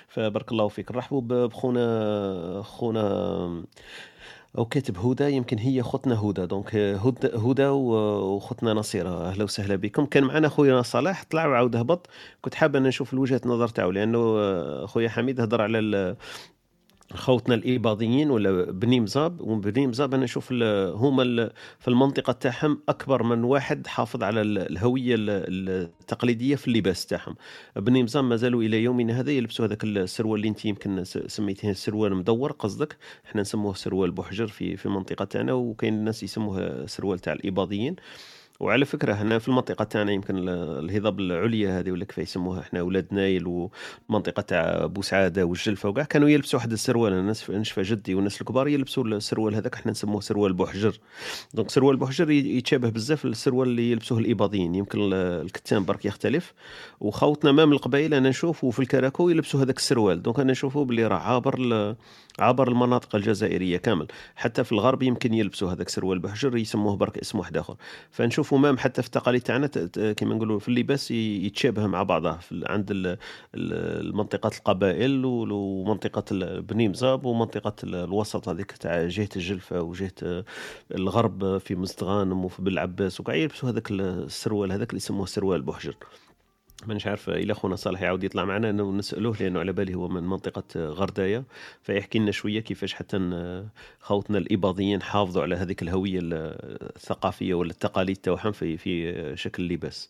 فبارك 0.08 0.52
الله 0.52 0.68
فيك. 0.68 0.92
نرحبوا 0.92 1.48
بخونا 1.48 2.62
خونا 2.64 3.66
أو 4.58 4.66
كاتب 4.66 4.98
هدى 4.98 5.32
يمكن 5.32 5.58
هي 5.60 5.84
خوتنا 5.84 6.16
هدى 6.22 6.46
دونك 6.46 6.76
هدى 6.76 7.28
هدى 7.28 7.66
و- 7.66 8.36
وخوتنا 8.36 8.74
نصيرة. 8.74 9.10
أهلا 9.30 9.44
وسهلا 9.44 9.76
بكم. 9.76 10.06
كان 10.06 10.24
معنا 10.24 10.50
خويا 10.50 10.82
صلاح 10.82 11.24
طلع 11.30 11.46
وعاود 11.48 11.76
هبط. 11.76 12.08
كنت 12.42 12.56
حاب 12.56 12.76
أنا 12.76 12.88
نشوف 12.90 13.14
وجهه 13.14 13.42
النظر 13.46 13.68
تاعو 13.68 13.92
لأنه 13.92 14.86
خويا 14.86 15.10
حميد 15.10 15.42
هضر 15.42 15.62
على 15.62 16.16
خوتنا 17.14 17.56
الإباضيين 17.56 18.32
ولا 18.32 18.72
بني 18.72 19.00
مزاب 19.00 19.42
وبني 19.42 19.88
مزاب 19.88 20.14
أنا 20.14 20.24
نشوف 20.24 20.54
هما 20.94 21.50
في 21.80 21.88
المنطقة 21.88 22.34
تاعهم 22.34 22.82
أكبر 22.90 23.24
من 23.24 23.44
واحد 23.44 23.88
حافظ 23.88 24.24
على 24.24 24.42
ال- 24.42 24.58
الهوية 24.58 25.16
ال- 25.16 25.30
التقليدية 26.02 26.56
في 26.56 26.68
اللباس 26.68 27.06
تاعهم. 27.06 27.36
بني 27.76 28.04
مزاب 28.04 28.24
مازالوا 28.24 28.64
إلى 28.64 28.84
يومنا 28.84 29.20
هذا 29.20 29.32
يلبسوا 29.32 29.66
هذاك 29.66 29.84
السروال 29.84 30.40
اللي 30.40 30.50
أنت 30.50 30.66
يمكن 30.66 31.04
سميتيه 31.04 31.74
سروال 31.74 32.16
مدور 32.16 32.52
قصدك. 32.52 32.98
إحنا 33.26 33.42
نسموه 33.42 33.74
سروال 33.74 34.12
بحجر 34.12 34.48
في 34.48 34.78
في 34.78 34.86
المنطقة 34.86 35.26
تاعنا 35.26 35.54
وكاين 35.54 35.94
الناس 35.94 36.24
يسموه 36.24 36.86
سروال 36.86 37.20
تاع 37.20 37.34
الإباضيين 37.34 37.96
وعلى 38.60 38.86
فكرة 38.86 39.14
هنا 39.14 39.40
في 39.40 39.48
المنطقة 39.48 39.84
تاعنا 39.84 40.12
يمكن 40.12 40.38
ال- 40.38 40.50
الهضاب 40.90 41.20
العليا 41.20 41.80
هذه 41.80 41.92
ولا 41.92 42.06
كيف 42.06 42.18
يسموها 42.18 42.60
إحنا 42.60 42.80
أولاد 42.80 43.08
نايل 43.12 43.48
والمنطقة 43.48 44.42
تاع 44.42 44.86
بوسعاده 44.86 45.46
والجلفة 45.46 45.90
وكاع 45.90 46.04
كانوا 46.04 46.30
يلبسوا 46.30 46.60
واحد 46.60 46.72
السروال 46.72 47.14
أنا 47.14 47.32
نسف- 47.32 47.52
نشفى 47.52 47.82
جدي 47.82 48.16
والناس 48.16 48.42
الكبار 48.42 48.68
يلبسوا 48.68 49.04
السروال 49.04 49.56
هذاك 49.56 49.74
إحنا 49.76 49.92
نسموه 49.92 50.22
سروال 50.22 50.54
بوحجر. 50.54 50.98
donc 51.54 51.70
سروال 51.70 51.98
بوحجر 51.98 52.32
يتشابه 52.32 52.90
بزاف 52.90 53.26
السروال 53.26 53.68
اللي 53.68 53.92
يلبسوه 53.92 54.18
الإباضيين 54.20 54.76
يمكن 54.76 55.00
ال- 55.02 55.14
الكتان 55.14 55.86
برك 55.86 56.06
يختلف. 56.06 56.54
وخوتنا 57.00 57.52
ما 57.52 57.66
من 57.66 57.74
القبائل 57.74 58.14
أنا 58.14 58.30
نشوفوا 58.30 58.72
في 58.72 58.80
الكراكو 58.80 59.30
يلبسوا 59.30 59.62
هذاك 59.62 59.78
السروال 59.78 60.22
donc 60.22 60.40
أنا 60.40 60.52
نشوفوا 60.52 60.86
باللي 60.86 61.08
راه 61.08 61.18
عابر 61.18 61.96
عابر 62.40 62.68
المناطق 62.68 63.16
الجزائرية 63.16 63.78
كامل. 63.78 64.08
حتى 64.36 64.64
في 64.64 64.72
الغرب 64.72 65.04
يمكن 65.04 65.34
يلبسوا 65.34 65.72
هذاك 65.72 65.90
سروال 65.90 66.20
بحجر 66.20 66.58
يسموه 66.58 66.96
برك 66.96 67.18
اسم 67.18 67.40
واحد 67.40 67.58
آخر. 67.58 67.76
فنشوفوا 68.46 68.60
même 68.60 68.78
حتى 68.78 69.02
في 69.02 69.08
التقاليد 69.08 69.42
تاعنا 69.42 69.68
كما 70.14 70.36
نقولوا 70.36 70.60
في 70.60 70.68
اللباس 70.70 71.12
يتشابه 71.12 71.88
مع 71.88 72.04
بعضه. 72.04 72.38
عند 72.52 72.92
ال- 72.92 73.08
ال- 73.08 73.18
المنطقة 74.08 74.52
القبائل 74.58 75.26
ومنطقة 75.26 76.60
بني 76.60 76.88
مزاب 76.90 77.26
ومنطقة 77.26 77.74
ال- 77.84 77.96
الوسط 77.96 78.50
هذيك 78.50 78.72
تاع 78.72 79.08
جهة 79.08 79.30
الجلفة 79.36 79.82
وجهه 79.82 80.44
الغرب 80.96 81.58
في 81.58 81.76
مزدغانم 81.76 82.46
وفي 82.46 82.62
بلعباس 82.62 83.20
وكاع. 83.20 83.36
يلبسوا 83.36 83.70
هذاك 83.70 83.92
السروال 83.92 84.72
هذاك 84.72 84.90
اللي 84.90 84.98
يسموه 84.98 85.26
سروال 85.26 85.62
بحجر 85.62 85.96
مانيش 86.88 87.08
عارف 87.08 87.30
إلى 87.30 87.54
خونا 87.54 87.76
صالح 87.76 88.02
يعاود 88.02 88.24
يطلع 88.24 88.46
معنا 88.46 88.72
نسألوه 88.72 89.38
لأنه 89.40 89.60
على 89.60 89.74
بالي 89.74 89.96
هو 89.96 90.08
من 90.08 90.24
منطقة 90.24 90.64
غرداية 90.90 91.44
فيحكي 91.82 92.20
لنا 92.20 92.32
شوية 92.32 92.60
كيفاش 92.60 92.94
حتى 92.94 93.18
خوتنا 94.00 94.38
الإباضيين 94.38 95.02
حافظوا 95.02 95.44
على 95.44 95.56
هذيك 95.56 95.82
الهوية 95.82 96.20
ال- 96.20 96.34
الثقافية 96.96 97.54
ولا 97.54 97.72
التقاليد 97.72 98.18
تاعهم 98.18 98.52
في 98.52 98.78
في 98.78 99.14
شكل 99.38 99.64
اللباس. 99.64 100.10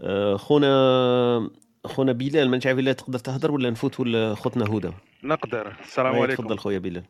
آه، 0.00 0.36
خونا 0.36 1.50
خونا 1.84 2.12
بلال 2.12 2.48
مانيش 2.50 2.66
عارف 2.66 2.78
الا 2.78 2.92
تقدر 2.92 3.18
تهضر 3.18 3.50
ولا 3.50 3.70
نفوت 3.70 4.00
ولا 4.00 4.34
خوتنا 4.34 4.64
هدى؟ 4.64 4.90
نقدر. 5.24 5.76
السلام 5.84 6.12
هاي 6.12 6.22
عليكم. 6.22 6.42
تفضل 6.42 6.58
خويا 6.58 6.78
بلال. 6.78 7.02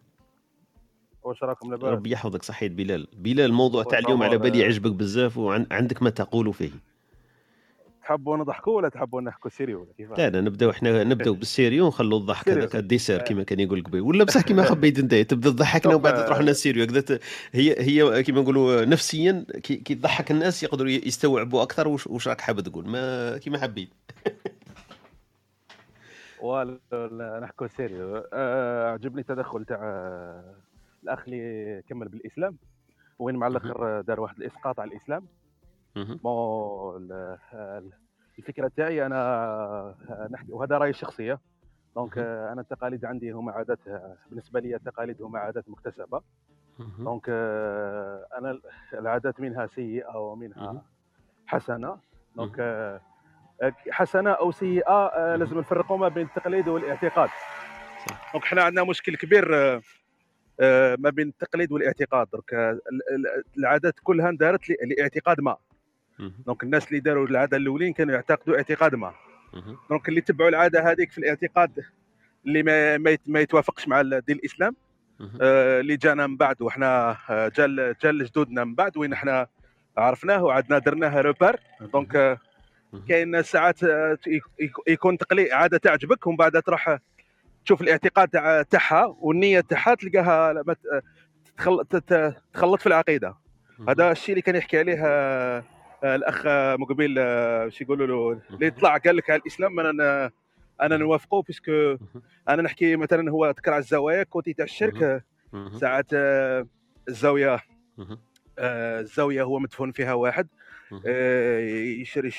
واش 1.23 1.43
راكم 1.43 1.71
لاباس؟ 1.71 1.89
ربي 1.93 2.11
يحفظك 2.11 2.43
صحيت 2.43 2.73
بلال. 2.73 3.07
بلال 3.17 3.41
الموضوع 3.47 3.83
تاع 3.83 3.99
اليوم 3.99 4.23
على 4.23 4.39
بالي 4.39 4.59
يعجبك 4.59 4.93
بزاف 4.93 5.39
وعندك 5.39 6.03
ما 6.03 6.11
تقول 6.11 6.55
فيه. 6.55 6.71
تحبوا 8.11 8.37
نضحكوا 8.37 8.77
ولا 8.77 8.89
تحبوا 8.89 9.21
نحكوا 9.21 9.51
sérieux 9.51 9.89
ولا 9.99 10.17
لا 10.17 10.31
لا 10.31 10.41
نبداو 10.41 10.71
إحنا 10.71 11.05
نبداو 11.05 11.35
بال 11.41 11.50
sérieux 11.50 11.85
ونخلوا 11.85 12.19
الضحك. 12.19 12.49
هذاك 12.49 12.77
ال 12.77 12.82
dessert 12.82 13.23
كما 13.23 13.43
كان 13.43 13.61
يقول 13.61 13.83
قبيل. 13.83 14.01
ولا 14.01 14.25
بصح 14.25 14.41
كما 14.41 14.63
خبيت 14.63 14.99
انت 14.99 15.15
تبدأ 15.15 15.51
تضحكنا 15.51 15.95
وبعد 15.95 16.15
آه، 16.15 16.27
تروح 16.27 16.39
لنا 16.39 16.51
ال 16.51 16.55
sérieux 16.55 16.85
هكذا 16.85 17.19
هي 17.53 17.77
هي 17.79 18.23
كما 18.23 18.41
نقولوا 18.41 18.85
نفسيا 18.85 19.47
كي 19.63 19.95
تضحك 19.95 20.31
الناس 20.31 20.63
يقدروا 20.63 20.91
يستوعبوا 20.91 21.63
أكثر 21.63 21.89
وش, 21.89 22.07
وش 22.07 22.29
راك 22.29 22.41
حاب 22.41 22.61
تقول. 22.61 22.89
ما 22.89 23.39
كما 23.39 23.59
حبيت. 23.59 23.89
ولا 26.43 26.79
لا، 26.93 27.41
نحكوا 27.43 27.67
sérieux 27.67 28.25
آه، 28.33 28.91
عجبني 28.93 29.21
التدخل 29.21 29.65
تاع 29.65 29.81
آه، 29.83 30.55
الأخ 31.03 31.23
اللي 31.29 31.83
كمل 31.89 32.09
بالإسلام. 32.09 32.57
وين 33.19 33.37
مع 33.37 33.47
الآخر 33.47 34.01
دار 34.01 34.21
واحد 34.21 34.37
الإسقاط 34.37 34.81
على 34.81 34.91
الإسلام. 34.91 35.27
bon 35.97 36.97
ال- 37.03 37.39
ال- 37.53 37.91
الفكرة 38.39 38.71
تاعي 38.77 39.07
أنا 39.07 39.95
نحكي 40.31 40.53
وهذا 40.53 40.79
رأيي 40.79 40.91
الشخصيه 40.91 41.39
donc 41.97 42.19
أنا 42.19 42.61
التقاليد 42.61 43.05
عندي 43.05 43.31
هما 43.31 43.53
عادات 43.53 43.79
بالنسبة 44.31 44.61
لي 44.61 44.77
التقاليد 44.77 45.23
هما 45.23 45.39
عادات 45.39 45.69
مكتسبة. 45.69 46.21
donc 46.99 47.29
أنا 48.39 48.51
ال- 48.51 48.63
العادات 48.93 49.41
منها 49.41 49.67
سيئة 49.67 50.17
ومنها 50.19 50.83
حسنة. 51.47 51.99
donc 52.37 53.01
حسنة 53.91 54.31
أو 54.31 54.51
سيئة 54.53 54.93
آه، 55.07 55.37
لازم 55.37 55.59
نفرقوا 55.59 55.97
ما 55.97 56.09
بين 56.09 56.27
التقليد 56.27 56.69
والاعتقاد. 56.69 57.29
donc 58.33 58.45
حنا 58.45 58.63
عندنا 58.63 58.85
مشكل 58.85 59.17
كبير 59.17 59.57
آه، 59.57 59.81
آه، 60.61 60.97
ما 61.01 61.11
بين 61.11 61.29
التقليد 61.29 61.73
والاعتقاد. 61.73 62.29
donc 62.33 62.55
ال- 62.55 62.81
ال- 63.15 63.45
العادات 63.59 63.95
كلها 64.03 64.29
اندارت 64.29 64.61
لاعتقاد 64.99 65.41
ما. 65.41 65.57
donc 66.47 66.63
الناس 66.63 66.89
اللي 66.89 67.01
داروا 67.01 67.27
العادة 67.27 67.57
الأولين 67.57 67.93
كانوا 67.93 68.15
يعتقدوا 68.15 68.57
اعتقاد 68.57 68.95
ما. 68.95 69.13
donc 69.91 70.09
اللي 70.09 70.21
تبعوا 70.21 70.49
العادة 70.51 70.91
هذيك 70.93 71.11
في 71.13 71.19
الاعتقاد 71.19 71.85
اللي 72.47 72.63
ما 72.63 72.99
ما 72.99 73.11
يت- 73.11 73.21
ما 73.27 73.41
يتوافقش 73.41 73.89
مع 73.89 74.03
دين 74.03 74.37
الإسلام. 74.37 74.77
آه، 75.41 75.81
اللي 75.81 75.97
جانا 75.97 76.27
من 76.27 76.37
بعد 76.37 76.63
وحنا 76.63 77.17
آه، 77.31 77.49
جا 77.49 77.67
ل- 77.67 77.95
جا 78.03 78.13
لجدودنا 78.13 78.65
من 78.65 78.75
بعد 78.75 78.97
وين 78.97 79.13
إحنا 79.13 79.47
عرفناه 79.97 80.45
وعدنا 80.45 80.79
درناه 80.79 81.21
repère 81.21 81.57
donc 81.93 82.17
آه،. 82.17 82.39
كاين 83.09 83.43
ساعات 83.43 83.85
آه، 83.85 84.19
يك- 84.27 84.43
يك- 84.61 84.89
يكون 84.89 85.19
تقليد 85.19 85.51
عادة 85.53 85.79
تعجبك 85.79 86.27
ومن 86.27 86.37
بعد 86.37 86.63
تروح 86.63 86.89
آه، 86.89 87.01
تشوف 87.65 87.81
الاعتقاد 87.83 88.29
تاع- 88.29 88.63
تاعها 88.63 89.17
والنية 89.21 89.61
تاعها 89.61 89.95
تلقاها 89.95 90.65
آه، 92.13 92.35
تخلط 92.53 92.81
في 92.81 92.87
العقيدة 92.87 93.35
هذا 93.89 94.11
الشيء 94.13 94.31
اللي 94.33 94.43
كان 94.43 94.57
يحكي 94.57 94.79
عليه 94.79 95.05
آه، 95.07 95.59
آه، 95.59 95.65
الأخ 96.05 96.47
مقبل 96.81 97.15
آه، 97.19 97.65
واش 97.65 97.81
يقولوا 97.81 98.07
له؟ 98.07 98.41
اللي 98.55 98.67
يطلع 98.67 98.97
قال 98.97 99.17
لك 99.17 99.31
على 99.31 99.41
الإسلام 99.41 99.81
أنا 99.81 100.31
أنا 100.83 100.97
نوافقه 100.97 101.43
parce 101.43 101.76
que 101.76 101.97
أنا 102.49 102.63
نحكي 102.63 102.97
مثلا 102.97 103.31
هو 103.31 103.51
ذكر 103.51 103.73
على 103.73 103.81
الزوايا 103.81 104.23
côté 104.23 104.53
تاع 104.53 104.65
الشرك 104.65 105.03
آه،. 105.03 105.23
ساعات 105.81 106.07
آه، 106.15 106.67
الزاوية 107.09 107.61
الزاوية 108.59 109.43
هو 109.43 109.59
مدفون 109.59 109.93
فيها 109.93 110.13
واحد 110.13 110.49
يشري 112.01 112.31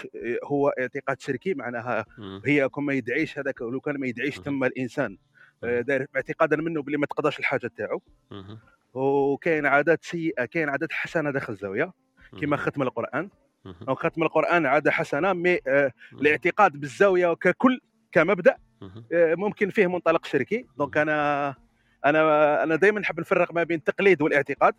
هو 0.44 0.70
اعتقاد 0.70 1.22
شركي 1.22 1.54
معناها. 1.54 2.06
هي 2.46 2.70
كون 2.70 2.86
ما 2.86 2.94
يدعيش 2.94 3.40
هذاك 3.40 3.62
لو 3.62 3.80
كان 3.80 4.00
ما 4.00 4.08
يدعيش. 4.08 4.40
تم 4.40 4.64
الإنسان 4.64 5.18
داير 5.62 6.08
اعتقادا 6.16 6.58
منه 6.58 6.82
بلي 6.82 6.98
ما 6.98 7.06
تقضاش 7.06 7.40
الحاجة 7.40 7.72
تاعو. 7.78 8.02
وكاين 8.94 9.66
عادات 9.66 10.04
سيئة 10.04 10.46
كاين 10.46 10.70
عادات 10.70 10.92
حسنة 10.92 11.32
داخل 11.32 11.54
الزاوية 11.54 11.94
كما 12.42 12.58
ختم 12.58 12.82
القرآن. 12.82 13.30
donc 13.66 13.98
ختم 14.00 14.24
القرآن 14.24 14.66
عادة 14.66 14.92
حسنة 14.92 15.34
mais 15.34 15.60
آه،. 15.68 15.92
الاعتقاد 16.14 16.72
بالزاوية 16.72 17.34
ككل 17.34 17.80
كمبدأ. 18.12 18.56
آه، 19.14 19.36
ممكن 19.36 19.70
فيه 19.70 19.88
منطلق 19.88 20.26
شركي 20.26 20.66
دونك 20.78 20.98
أنا 20.98 21.56
أنا 22.06 22.64
أنا 22.64 22.76
دائما 22.76 23.00
نحب 23.00 23.20
نفرق 23.20 23.54
ما 23.54 23.64
بين 23.64 23.78
التقليد 23.78 24.22
والاعتقاد. 24.22 24.74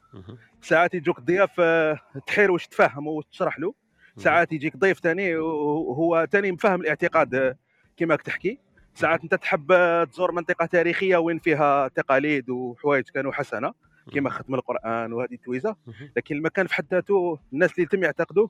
ساعات 0.63 0.95
يجوك 0.95 1.21
ضياف 1.21 1.51
آه، 1.61 1.99
تحير 2.27 2.51
واش 2.51 2.67
تفهم 2.67 3.07
وتشرح 3.07 3.59
له 3.59 3.75
ساعات 4.17 4.53
يجيك 4.53 4.77
ضيف 4.77 4.99
ثاني 5.01 5.37
وهو 5.37 6.27
ثاني 6.31 6.53
مفهم 6.53 6.81
الاعتقاد 6.81 7.57
كما 7.97 8.17
تحكي 8.17 8.59
ساعات 8.95 9.23
أنت 9.23 9.35
تحب 9.35 9.67
تزور 10.13 10.33
منطقة 10.33 10.67
تاريخية 10.67 11.17
وين 11.17 11.39
فيها 11.39 11.89
تقاليد 11.89 12.51
وحوايج 12.51 13.05
كانوا 13.09 13.33
حسنة 13.33 13.73
كما 14.15 14.31
ختم 14.31 14.55
القرآن 14.55 15.13
وهذه 15.13 15.33
التويزه. 15.35 15.77
لكن 16.17 16.37
المكان 16.37 16.67
في 16.67 16.75
حد 16.75 16.87
ذاته 16.91 17.39
الناس 17.53 17.75
اللي 17.75 17.87
تم 17.87 18.03
يعتقدوا. 18.05 18.49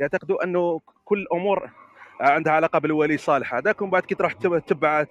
يعتقدوا 0.00 0.44
أنه 0.44 0.80
كل 1.04 1.18
الأمور 1.18 1.70
عندها 2.20 2.52
علاقة 2.52 2.78
بالولي 2.78 3.16
صالح 3.16 3.54
هذاك 3.54 3.82
ومن 3.82 3.90
بعد 3.90 4.02
كي 4.02 4.14
تروح 4.14 4.32
تب- 4.32 4.58
تتبع 4.58 5.06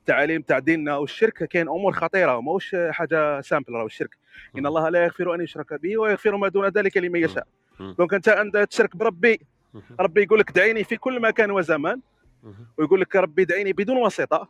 التعاليم 0.00 0.42
تاع 0.42 0.58
ديننا 0.58 0.96
والشرك 0.96 1.44
كاين 1.44 1.68
أمور 1.68 1.92
خطيرة 1.92 2.36
وماهوش 2.36 2.76
حاجة 2.90 3.40
simple 3.40 3.72
راهو 3.72 3.86
الشرك 3.86 4.16
إن 4.58 4.66
الله 4.66 4.88
لا 4.88 5.04
يغفر 5.04 5.34
أن 5.34 5.40
يشرك 5.40 5.74
به 5.82 5.98
ويغفر 5.98 6.36
ما 6.36 6.48
دون 6.48 6.68
ذلك 6.68 6.96
لمن 6.96 7.20
يشاء. 7.24 7.46
donc 7.98 8.14
أنت 8.14 8.28
عند 8.28 8.66
تشرك 8.66 8.96
بربي. 8.96 9.40
ربي 10.00 10.22
يقول 10.22 10.38
لك 10.38 10.50
دعيني 10.50 10.84
في 10.84 10.96
كل 10.96 11.20
مكان 11.20 11.50
وزمان. 11.50 12.00
ويقول 12.78 13.00
لك 13.00 13.16
ربي 13.16 13.44
دعيني 13.44 13.72
بدون 13.72 13.96
واسطة 13.96 14.48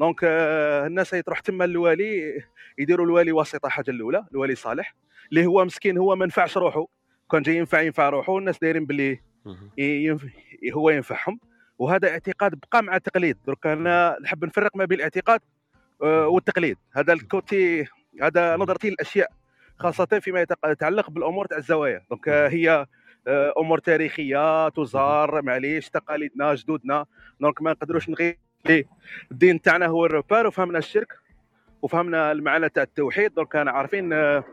donc 0.00 0.20
آه، 0.24 0.86
الناس 0.86 1.10
تروح 1.10 1.40
تما 1.40 1.64
الوالي 1.64 2.42
يديروا 2.78 3.06
الوالي 3.06 3.32
واسطة 3.32 3.68
حاجة 3.68 3.90
الأولى 3.90 4.24
الوالي 4.32 4.54
صالح 4.54 4.94
اللي 5.30 5.46
هو 5.46 5.64
مسكين 5.64 5.98
هو 5.98 6.16
ما 6.16 6.26
نفعش 6.26 6.56
روحه 6.56 6.86
كان 7.32 7.42
جاي 7.42 7.56
ينفع 7.56 7.80
ينفع 7.80 8.08
روحه 8.08 8.32
والناس 8.32 8.58
دايرين 8.58 8.86
باللي 8.86 9.20
ينف... 9.78 10.24
هو 10.74 10.90
ينفعهم. 10.90 11.40
وهذا 11.78 12.08
اعتقاد 12.08 12.54
بقى 12.54 12.82
مع 12.82 12.96
التقليد 12.96 13.36
درك 13.46 13.66
أنا 13.66 14.16
نحب 14.22 14.44
نفرق 14.44 14.76
ما 14.76 14.84
بين 14.84 14.98
الاعتقاد 14.98 15.40
آه، 16.02 16.26
والتقليد. 16.28 16.76
هذا 16.92 17.12
ال 17.12 17.27
côté 17.27 17.86
هذا 18.22 18.56
نظرتي 18.56 18.90
للأشياء 18.90 19.30
خاصة 19.78 20.06
فيما 20.20 20.46
يتعلق 20.64 21.10
بالأمور 21.10 21.46
تاع 21.46 21.58
الزوايا. 21.58 22.02
donc 22.10 22.28
هي 22.28 22.86
آه، 23.26 23.54
أمور 23.58 23.78
تاريخية 23.78 24.68
تزار 24.68 25.42
معليش 25.42 25.90
تقاليدنا 25.90 26.54
جدودنا. 26.54 27.06
donc 27.40 27.62
ما 27.62 27.70
نقدروش 27.70 28.08
نغير 28.08 28.38
الدين 29.30 29.60
تاعنا 29.62 29.86
هو 29.86 30.06
ال 30.06 30.12
repère 30.12 30.46
وفهمنا 30.46 30.78
الشرك 30.78 31.12
وفهمنا 31.82 32.32
المعنى 32.32 32.68
تاع 32.68 32.82
التوحيد. 32.82 33.34
donc 33.34 33.56
أنا 33.56 33.70
عارفين 33.70 34.12
آه، 34.12 34.44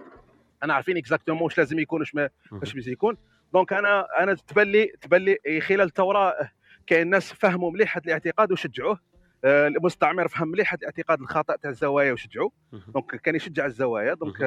أنا 0.63 0.73
عارفين 0.73 0.97
exactement 0.97 1.43
واش 1.43 1.57
لازم 1.57 1.79
يكون 1.79 1.99
واش 1.99 2.15
ما 2.15 2.29
واش 2.51 2.73
باش 2.73 2.87
يكون. 2.87 3.17
donc 3.53 3.73
أنا 3.73 4.07
أنا 4.19 4.33
تبان 4.33 4.67
لي 4.67 4.85
تبان 5.01 5.21
لي 5.21 5.61
خلال 5.61 5.81
الثوره 5.81 6.29
آه، 6.29 6.51
كاين 6.87 7.09
ناس 7.09 7.33
فهموا 7.33 7.71
مليح 7.71 7.97
هذا 7.97 8.05
الاعتقاد 8.05 8.51
وشجعوه. 8.51 8.99
آه، 9.43 9.67
المستعمر 9.67 10.27
فهم 10.27 10.47
مليح 10.47 10.73
هذا 10.73 10.79
الاعتقاد 10.81 11.21
الخاطئ 11.21 11.57
تاع 11.57 11.69
الزوايا 11.69 12.13
وشجعوه. 12.13 12.51
donc 12.71 13.15
كان 13.15 13.35
يشجع 13.35 13.65
الزوايا. 13.65 14.13
donc 14.13 14.41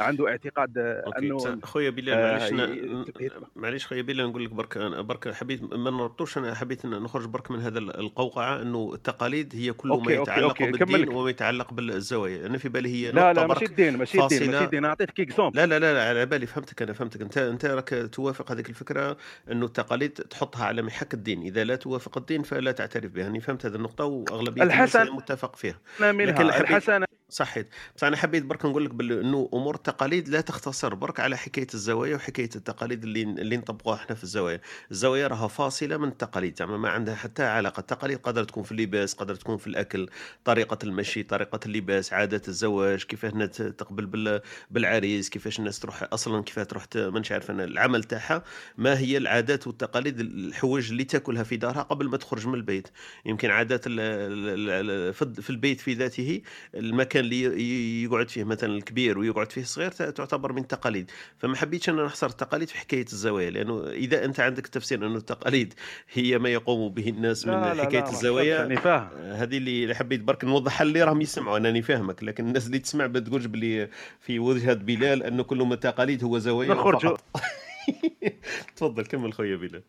عنده 0.00 0.28
اعتقاد 0.28 0.78
آه، 0.78 1.12
أنه 1.18 1.60
خويا 1.62 1.90
بلال 1.90 2.14
آه، 2.14 2.50
معليش 2.50 3.32
معليش 3.56 3.86
خويا 3.86 4.02
بلال 4.02 4.28
نقول 4.28 4.44
لك 4.44 4.50
برك 4.50 4.78
برك 4.78 5.32
حبيت 5.34 5.62
ما 5.62 5.90
نربطوش 5.90 6.38
أنا 6.38 6.54
حبيت 6.54 6.86
نخرج 6.86 7.24
برك 7.24 7.50
من 7.50 7.60
هذا 7.60 7.78
القوقعة 7.78 8.62
أنه 8.62 8.90
التقاليد 8.94 9.52
هي 9.56 9.72
كل 9.72 9.88
ما 9.88 9.94
OK 9.94 10.18
OK 10.18 10.22
يتعلق 10.32 10.48
OK 10.48 10.64
بالدين 10.64 10.86
كملك 10.86 11.10
وما 11.10 11.30
يتعلق 11.30 11.72
بالزوايا. 11.72 12.46
أنا 12.46 12.58
في 12.58 12.68
بالي 12.68 12.88
هي 12.88 13.12
لا 13.12 13.32
لا 13.32 13.46
ماشي 13.46 13.64
الدين 13.64 13.96
ماشي 13.96 14.22
الدين 14.22 14.50
ماشي 14.50 14.64
الدين 14.64 14.84
اعطيتك 14.84 15.20
exemple 15.20 15.56
لا 15.56 15.66
لا 15.66 15.78
لا 15.78 15.94
لا 15.94 16.08
على 16.08 16.26
بالي 16.26 16.46
فهمتك 16.46 16.82
أنا 16.82 16.92
فهمتك. 16.92 17.20
أنت 17.20 17.38
أنت 17.38 17.64
راك 17.64 18.08
توافق 18.12 18.52
هذيك 18.52 18.68
الفكرة 18.68 19.16
أنه 19.50 19.66
التقاليد 19.66 20.10
تحطها 20.10 20.64
على 20.64 20.82
محك 20.82 21.14
الدين. 21.14 21.42
إذا 21.42 21.64
لا 21.64 21.76
توافق 21.76 22.18
الدين 22.18 22.42
فلا 22.42 22.72
تعترف 22.72 23.12
بها. 23.12 23.26
أنا 23.26 23.40
فهمت 23.40 23.66
هذه 23.66 23.74
النقطة 23.74 24.04
وأغلبية 24.04 24.62
الحسن 24.62 25.10
متفق 25.10 25.56
فيها. 25.56 25.78
لكن 26.00 26.46
الحسنه 26.46 27.06
صحيت. 27.30 27.68
بس 27.96 28.04
أنا 28.04 28.16
حبيت 28.16 28.44
برك 28.44 28.64
نقول 28.66 28.84
لك 28.84 28.90
إنه 29.00 29.48
أمور 29.54 29.74
التقاليد 29.74 30.28
لا 30.28 30.40
تختصر 30.40 30.94
برك 30.94 31.20
على 31.20 31.36
حكاية 31.36 31.66
الزوايا 31.74 32.16
وحكاية 32.16 32.48
التقاليد 32.56 33.02
اللي 33.04 33.22
اللي 33.22 33.56
نطبقوها 33.56 33.96
إحنا 33.96 34.16
في 34.16 34.24
الزوايا. 34.24 34.60
الزوايا 34.90 35.26
راها 35.26 35.48
فاصلة 35.48 35.96
من 35.96 36.08
التقاليد 36.08 36.58
زعما 36.58 36.76
ما 36.76 36.88
عندها 36.88 37.14
حتى 37.14 37.42
علاقة. 37.42 37.80
التقاليد 37.80 38.18
قدر 38.18 38.44
تكون 38.44 38.62
في 38.62 38.72
اللباس 38.72 39.14
قدر 39.14 39.34
تكون 39.34 39.56
في 39.56 39.66
الأكل 39.66 40.08
طريقة 40.44 40.78
المشي 40.84 41.22
طريقة 41.22 41.60
اللباس 41.66 42.12
عادات 42.12 42.48
الزواج 42.48 43.02
كيفاه 43.02 43.28
الناس 43.28 43.50
تقبل 43.56 44.06
بال- 44.06 44.40
بالعريس 44.70 45.28
كيفاش 45.30 45.58
الناس 45.58 45.78
تروح 45.80 46.08
أصلا 46.12 46.42
كيفاه 46.42 46.62
تروح 46.64 46.86
مانيش 46.96 47.32
عارف 47.32 47.50
أنا 47.50 47.64
العمل 47.64 48.04
تاعها. 48.04 48.44
ما 48.78 48.98
هي 48.98 49.16
العادات 49.16 49.66
والتقاليد 49.66 50.20
الحوايج 50.20 50.90
اللي 50.90 51.04
تاكلها 51.04 51.42
في 51.42 51.56
دارها 51.56 51.82
قبل 51.82 52.08
ما 52.08 52.16
تخرج 52.16 52.46
من 52.46 52.54
البيت. 52.54 52.88
يمكن 53.26 53.50
عادات 53.50 53.84
في 53.84 55.50
البيت 55.50 55.80
في 55.80 55.94
ذاته 55.94 56.42
المكان 56.74 57.17
اللي 57.20 57.40
ي- 57.42 58.02
يقعد 58.04 58.30
فيه 58.30 58.44
مثلا 58.44 58.76
الكبير 58.76 59.18
ويقعد 59.18 59.52
فيه 59.52 59.60
الصغير 59.60 59.90
تعتبر 59.90 60.52
من 60.52 60.62
التقاليد 60.62 61.10
فما 61.38 61.56
حبيتش 61.56 61.88
أنا 61.88 62.04
نحصر 62.04 62.26
التقاليد 62.26 62.68
في 62.68 62.78
حكاية 62.78 63.04
الزوايا 63.12 63.50
لأنه 63.50 63.86
إذا 63.90 64.24
أنت 64.24 64.40
عندك 64.40 64.66
تفسير 64.66 65.06
انه 65.06 65.16
التقاليد 65.16 65.74
هي 66.12 66.38
ما 66.38 66.48
يقوم 66.48 66.94
به 66.94 67.08
الناس 67.08 67.46
من 67.46 67.52
لا 67.52 67.74
حكاية 67.84 68.00
لا 68.00 68.04
ما 68.06 68.10
الزوايا 68.10 68.76
فاهم. 68.76 69.08
هذه 69.32 69.56
اللي 69.56 69.82
اللي 69.82 69.94
حبيت 69.94 70.20
برك 70.20 70.44
نوضحها 70.44 70.82
اللي 70.84 71.02
راهم 71.02 71.20
يسمعوا 71.20 71.56
أنني 71.58 71.82
فاهمك 71.82 72.24
لكن 72.24 72.46
الناس 72.48 72.66
اللي 72.66 72.78
تسمع 72.78 73.06
بتقولش 73.06 73.44
بلي 73.46 73.88
في 74.20 74.38
وجهة 74.38 74.74
بلال 74.74 75.22
انه 75.22 75.42
كل 75.42 75.62
ما 75.62 75.74
التقاليد 75.74 76.24
هو 76.24 76.38
زوايا 76.38 76.74
نخرجوا. 76.74 77.16
تفضل 78.76 79.06
كمل 79.06 79.32
خويا 79.32 79.56
بلال 79.56 79.82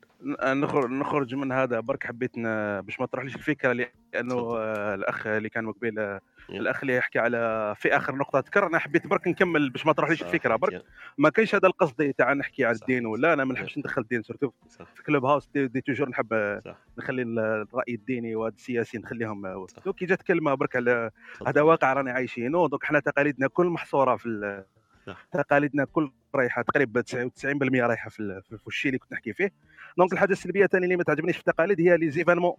نخرج 0.99 1.35
من 1.35 1.51
هذا 1.51 1.79
برك 1.79 2.03
حبيت 2.07 2.39
باش 2.39 2.99
ما 2.99 3.05
تروحليش 3.05 3.35
الفكرة 3.35 3.71
لأنه 3.73 4.33
تفضل. 4.35 4.57
الأخ 4.93 5.27
اللي 5.27 5.49
كان 5.49 5.63
مقبل. 5.65 6.19
الأخ 6.49 6.79
اللي 6.81 6.95
يحكي 6.95 7.19
على 7.19 7.73
في 7.77 7.95
آخر 7.97 8.15
نقطة 8.15 8.39
ذكر 8.39 8.67
أنا 8.67 8.79
حبيت 8.79 9.07
برك 9.07 9.27
نكمل 9.27 9.69
باش 9.69 9.85
ما 9.85 9.93
تروحليش 9.93 10.21
الفكرة 10.23 10.55
برك 10.55 10.83
ما 11.17 11.29
كاينش 11.29 11.55
هذا 11.55 11.67
القصد 11.67 12.13
تاع 12.17 12.33
نحكي 12.33 12.65
على. 12.65 12.75
الدين 12.81 13.05
ولا 13.05 13.33
أنا 13.33 13.45
ما 13.45 13.53
نحبش 13.53 13.77
ندخل 13.77 14.01
الدين 14.01 14.21
surtout 14.21 14.51
في 14.95 15.03
Clubhouse 15.03 15.49
دي, 15.53 15.67
دي 15.67 15.81
toujours 15.81 16.09
نحب 16.09 16.59
صح 16.65 16.77
نخلي 16.97 17.21
ال- 17.21 17.39
الرأي 17.39 17.93
الديني 17.95 18.35
وهذا 18.35 18.55
السياسي 18.55 18.97
نخليهم. 18.97 19.47
دوك 19.85 19.95
كي 19.95 20.05
جات 20.05 20.21
كلمه 20.21 20.53
برك 20.53 20.75
على. 20.75 21.11
هذا 21.47 21.61
واقع 21.61 21.93
راني 21.93 22.11
عايشينه 22.11 22.67
دوك 22.67 22.83
حنا 22.85 22.99
تقاليدنا 22.99 23.47
كل 23.47 23.65
محصورة 23.65 24.15
في. 24.15 24.63
تقاليدنا 25.31 25.85
كل 25.85 26.11
رايحة 26.35 26.61
تقريبا 26.61 27.01
99% 27.01 27.85
رايحة 27.85 28.09
في, 28.09 28.19
ال- 28.19 28.41
في 28.59 28.67
الشيء 28.67 28.89
اللي 28.89 28.99
كنت 28.99 29.11
نحكي 29.13 29.33
فيه. 29.33 29.51
donc 29.97 30.13
الحاجة 30.13 30.31
السلبية 30.31 30.65
الثانية 30.65 30.83
اللي 30.85 30.95
ما 30.95 31.03
تعجبنيش 31.03 31.37
في 31.37 31.47
التقاليد 31.47 31.81
هي 31.81 31.97
les 31.97 32.09
événements 32.09 32.53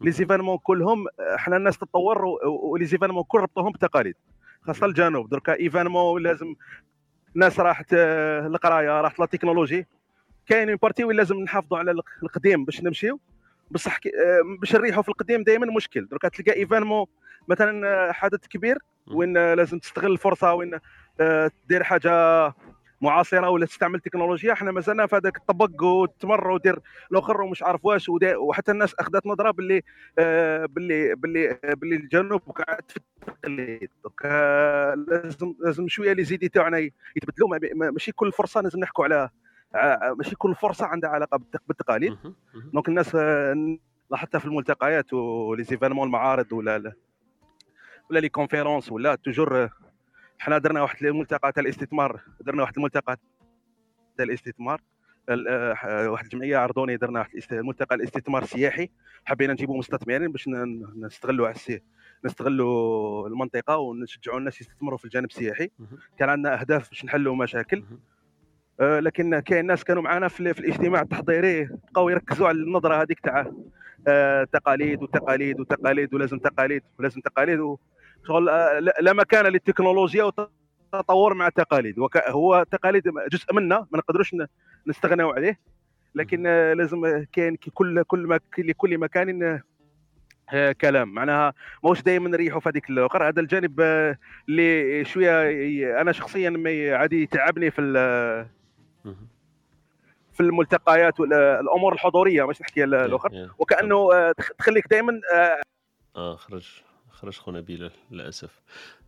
les 0.00 0.10
événements 0.10 0.58
كلهم 0.58 1.06
آه، 1.20 1.36
حنا 1.36 1.56
الناس 1.56 1.78
تتطور 1.78 2.24
و 2.46 2.84
les 2.84 2.93
événements 2.93 3.22
كل 3.28 3.38
ربطوهم 3.38 3.72
بالتقاليد 3.72 4.14
خاصة 4.62 4.86
الجنوب 4.86 5.28
دركا 5.28 5.54
événement 5.60 6.22
لازم 6.22 6.54
ناس 7.34 7.60
راحت 7.60 7.86
آه، 7.94 8.46
القرايه 8.46 9.00
راحت 9.00 9.18
la 9.18 9.26
technologie. 9.26 9.86
كاين 10.46 10.76
partie 10.76 11.04
وين 11.04 11.16
لازم 11.16 11.36
نحافظوا 11.36 11.78
على 11.78 11.90
الق- 11.90 12.04
القديم 12.22 12.64
باش 12.64 12.82
نمشيو. 12.82 13.20
بصح 13.70 13.96
آه، 14.06 14.58
باش 14.60 14.74
نريحوا 14.76 15.02
في 15.02 15.08
القديم 15.08 15.42
دائما 15.42 15.66
مشكل. 15.76 16.06
دركا 16.10 16.28
تلقى 16.28 16.52
événement 16.56 17.06
مثلا 17.48 17.88
آه، 18.08 18.12
حدث 18.12 18.46
كبير 18.46 18.78
وين 19.06 19.36
آه، 19.36 19.54
لازم 19.54 19.78
تستغل 19.78 20.12
الفرصة 20.12 20.54
وين 20.54 20.78
آه، 21.20 21.50
دير 21.68 21.82
حاجة 21.82 22.46
معاصرة 23.00 23.48
ولا 23.50 23.66
تستعمل 23.66 24.00
تكنولوجيا 24.00 24.52
إحنا 24.52 24.70
مازلنا 24.70 25.06
في 25.06 25.16
هذاك 25.16 25.36
الطبق 25.36 25.82
وتمر 25.82 26.50
ودير 26.50 26.80
الآخر 27.12 27.40
ومش 27.40 27.62
عارف 27.62 27.84
واش 27.84 28.08
وحتى 28.38 28.72
الناس 28.72 28.94
أخذت 28.94 29.26
نظرة 29.26 29.50
باللي 29.50 29.82
آه، 30.18 30.66
باللي 30.66 31.14
باللي 31.14 31.50
آه، 31.50 31.74
باللي 31.74 31.96
الجنوب 31.96 32.40
قاعد 32.40 32.82
في 32.90 32.96
التقليد. 33.28 33.90
دوك 34.04 34.22
آه، 34.24 34.94
لازم 34.94 35.54
لازم 35.64 35.88
شوية 35.88 36.12
les 36.12 36.24
idées 36.24 36.48
تاعنا 36.48 36.78
يتبدلوا. 37.16 37.48
ما- 37.48 37.58
ما- 37.74 37.90
ماشي 37.90 38.12
كل 38.12 38.32
فرصة 38.32 38.60
لازم 38.60 38.80
نحكوا 38.80 39.04
على 39.04 39.30
ماشي 40.18 40.36
كل 40.36 40.54
فرصة 40.54 40.86
عندها 40.86 41.10
علاقة 41.10 41.36
بالتق- 41.38 41.62
بالتقاليد. 41.68 42.18
donc 42.72 42.88
الناس 42.88 43.16
حتى 44.12 44.40
في 44.40 44.46
الملتقيات 44.46 45.12
و 45.12 45.62
les 45.64 45.74
événements 45.74 46.06
المعارض 46.06 46.52
ولا 46.52 46.78
لا- 46.78 46.92
ولا 48.10 48.18
les 48.18 48.28
conférences 48.28 48.92
ولا 48.92 49.14
toujours 49.14 49.68
حنا 50.38 50.58
درنا 50.58 50.82
واحد 50.82 51.04
الملتقى 51.04 51.52
تاع 51.52 51.60
الاستثمار 51.62 52.20
درنا 52.40 52.62
واحد 52.62 52.76
الملتقى 52.76 53.16
تاع 54.16 54.24
الاستثمار 54.24 54.80
ال- 55.28 55.48
آه، 55.48 56.10
واحد 56.10 56.24
الجمعية 56.24 56.56
عرضوني 56.56 56.96
درنا 56.96 57.18
واحد 57.18 57.30
ملتقى 57.52 57.94
الاستثمار 57.96 58.42
السياحي 58.42 58.90
حبينا 59.24 59.52
نجيبوا 59.52 59.78
مستثمرين 59.78 60.32
باش 60.32 60.48
نستغلوا 60.96 61.46
على 61.46 61.54
السي 61.54 61.80
نستغلوا 62.24 63.28
المنطقة 63.28 63.76
ونشجعوا 63.76 64.38
الناس 64.38 64.60
يستثمروا 64.60 64.98
في 64.98 65.04
الجانب 65.04 65.28
السياحي. 65.30 65.70
كان 66.18 66.28
عندنا 66.28 66.60
أهداف 66.60 66.88
باش 66.88 67.04
نحلوا 67.04 67.36
مشاكل. 67.36 67.84
آه، 68.80 69.00
لكن 69.00 69.38
كاين 69.38 69.66
ناس 69.66 69.84
كانوا 69.84 70.02
معنا 70.02 70.28
في, 70.28 70.54
في 70.54 70.60
الاجتماع 70.60 71.00
التحضيري 71.02 71.68
بقاو 71.92 72.08
يركزوا 72.08 72.48
على 72.48 72.58
النظرة 72.58 73.02
هذيك 73.02 73.20
تاع 73.20 73.52
آه، 74.08 74.44
تقاليد 74.44 75.02
وتقاليد 75.02 75.60
وتقاليد 75.60 76.14
ولازم 76.14 76.38
تقاليد 76.38 76.82
ولازم 76.98 77.20
تقاليد 77.20 77.60
لا 78.30 78.80
لا 78.80 79.12
مكان 79.12 79.46
للتكنولوجيا 79.46 80.24
والتطور 80.24 81.34
مع 81.34 81.46
التقاليد. 81.46 81.94
هو 82.28 82.60
التقاليد 82.60 83.02
جزء 83.32 83.54
منا 83.54 83.86
ما 83.92 83.98
نقدروش 83.98 84.36
نستغناو 84.86 85.30
عليه 85.30 85.58
لكن 86.14 86.46
آه، 86.46 86.72
لازم 86.72 87.04
آه، 87.04 87.26
كاين 87.32 87.56
كل 87.74 88.02
كل 88.02 88.18
ما 88.26 88.40
لكل 88.58 88.98
مكان 88.98 89.60
آه، 90.52 90.72
كلام. 90.72 91.08
معناها 91.14 91.54
ماهوش 91.84 92.02
دائما 92.02 92.28
نريحوا 92.28 92.60
في 92.60 92.68
هذيك 92.68 92.90
الآخر 92.90 93.28
هذا 93.28 93.40
الجانب 93.40 93.80
آه، 93.80 94.18
اللي 94.48 95.04
شوية 95.04 96.00
أنا 96.00 96.12
شخصيا 96.12 96.50
ما 96.50 96.96
عادي 96.96 97.22
يتعبني 97.22 97.70
في. 97.70 97.82
في 100.32 100.40
الملتقيات 100.44 101.20
والامور 101.20 101.92
الحضورية 101.92 102.46
مش 102.46 102.60
نحكي 102.62 102.84
ال- 102.84 102.94
الآخر. 102.94 103.28
وكأنه 103.58 104.12
آه، 104.14 104.32
تخ- 104.32 104.52
تخليك 104.58 104.86
دائما 104.90 105.20
آه 106.16 106.36
خرج. 106.36 106.82
خرج 107.18 107.38
خونا 107.38 107.60
بلال 107.60 107.90
للأسف. 108.10 108.60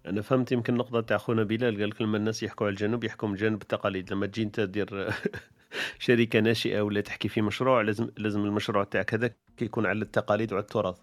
أنا 0.06 0.22
فهمت 0.22 0.52
يمكن 0.52 0.72
النقطة 0.72 1.00
تاع 1.00 1.18
خونا 1.18 1.42
بلال 1.42 1.78
قال 1.80 1.90
لك 1.90 2.02
لما 2.02 2.16
الناس 2.16 2.42
يحكوا 2.42 2.66
على 2.66 2.72
الجنوب 2.72 3.04
يحكوا 3.04 3.28
من 3.28 3.34
جانب 3.34 3.62
التقاليد 3.62 4.12
لما 4.12 4.26
تجي 4.26 4.42
أنت 4.42 4.60
دير 4.60 4.88
شركه 5.98 6.40
ناشئة 6.40 6.80
ولا 6.80 7.00
تحكي 7.00 7.28
في 7.28 7.42
مشروع 7.42 7.82
لازم 7.82 8.10
لازم 8.16 8.44
المشروع 8.44 8.84
تاعك 8.84 9.14
هذاك 9.14 9.36
يكون 9.62 9.86
على 9.86 10.02
التقاليد 10.02 10.52
وعلى 10.52 10.62
التراث. 10.62 10.96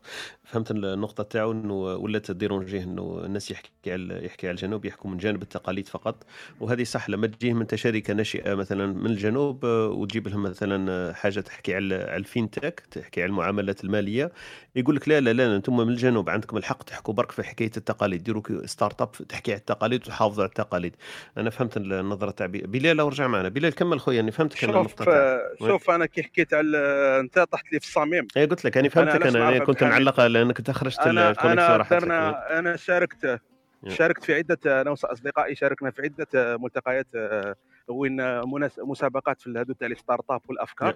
فهمت 0.44 0.72
النقطة 0.72 1.24
تاعو 1.24 1.52
إنه 1.52 1.74
ولا 1.74 2.20
ت 2.20 2.26
déranger 2.26 2.72
يه 2.72 2.84
إنه 2.84 3.22
الناس 3.26 3.52
يحكي 3.52 3.72
على 3.88 4.26
يحكي 4.26 4.48
على 4.48 4.56
الجنوب 4.56 4.86
يحكوا 4.86 5.10
من 5.12 5.18
جانب 5.18 5.42
التقاليد 5.42 5.88
فقط. 5.88 6.26
وهذه 6.60 6.84
صح 6.84 7.10
لما 7.10 7.28
تجيهم 7.28 7.62
أنت 7.62 7.76
شركه 7.76 8.14
ناشئة 8.14 8.56
مثلا 8.56 8.86
من 8.94 9.06
الجنوب 9.06 9.66
آه، 9.66 9.88
وتجيب 9.88 10.28
لهم 10.28 10.44
مثلا 10.44 10.92
آه، 10.92 11.14
حاجة 11.14 11.40
تحكي 11.40 11.76
على 11.76 11.96
ال 11.96 12.06
fintech 12.06 12.80
تحكي 12.92 13.22
على 13.22 13.30
المعاملات 13.30 13.84
المالية 13.84 14.32
يقول 14.76 14.96
لك 14.96 15.10
لا 15.10 15.20
لا 15.20 15.34
لا 15.34 15.56
أنتم 15.56 15.78
من 15.78 15.90
الجنوب 15.90 16.30
عندكم 16.30 16.58
الحق 16.58 16.84
تحكوا 16.84 17.14
برك 17.14 17.32
في 17.32 17.44
حكاية 17.44 17.72
التقاليد. 17.78 18.24
ديروا 18.24 18.66
start-up 18.66 19.12
تحكي 19.12 19.52
على 19.52 19.60
التقاليد 19.60 20.02
وتحافظوا 20.02 20.44
على 20.44 20.50
التقاليد. 20.50 20.96
أنا 21.38 21.50
فهمت 21.50 21.78
النظرة 21.78 22.32
تاع 22.32 22.46
بلال 22.48 22.98
لو 22.98 23.08
رجع 23.08 23.28
معنا. 23.28 23.50
بلال 23.50 23.76
كمل 23.76 24.00
خويا 24.00 24.20
اني 24.20 24.32
فهمتك 24.32 24.57
أنا 24.64 24.84
شوف 24.84 25.10
آه، 25.10 25.42
شوف 25.60 25.90
أنا 25.90 26.06
كي 26.06 26.24
حكيت 26.24 26.54
على 26.54 26.78
أنت 27.20 27.40
طحت 27.40 27.74
لي 27.74 27.80
في 27.80 27.86
الصميم 27.86 28.28
اي 28.38 28.46
قلت 28.46 28.66
لك 28.66 28.78
أنا 28.78 28.90
فهمتك 28.90 29.16
أنا, 29.16 29.30
أنا 29.30 29.40
نعرفك 29.40 29.64
كنت 29.66 29.80
حامد؟ 29.84 29.92
معلقة 29.94 30.28
لأنك 30.28 30.58
أنت 30.58 30.72
خرجت 30.72 31.00
أنا 31.00 31.30
ال 31.30 31.33
connexion 31.33 31.60
أنا 31.70 31.78
راحت 31.78 31.94
درنا 31.94 32.60
أنا 32.60 32.76
شاركت. 32.76 33.40
شاركت 33.88 34.24
في 34.24 34.34
عدة 34.36 34.82
أنا 34.82 34.90
واصدقائي 34.90 35.56
شاركنا 35.56 35.92
في 35.92 36.02
عدة 36.02 36.28
آه، 36.36 36.58
ملتقيات 36.58 37.08
آه، 37.16 37.56
وين 37.88 38.42
مسابقات 38.78 39.42
في 39.42 39.50
هذو 39.50 39.74
تاع 39.74 39.88
ال 39.88 40.26
start-up 40.30 40.42
والافكار. 40.48 40.96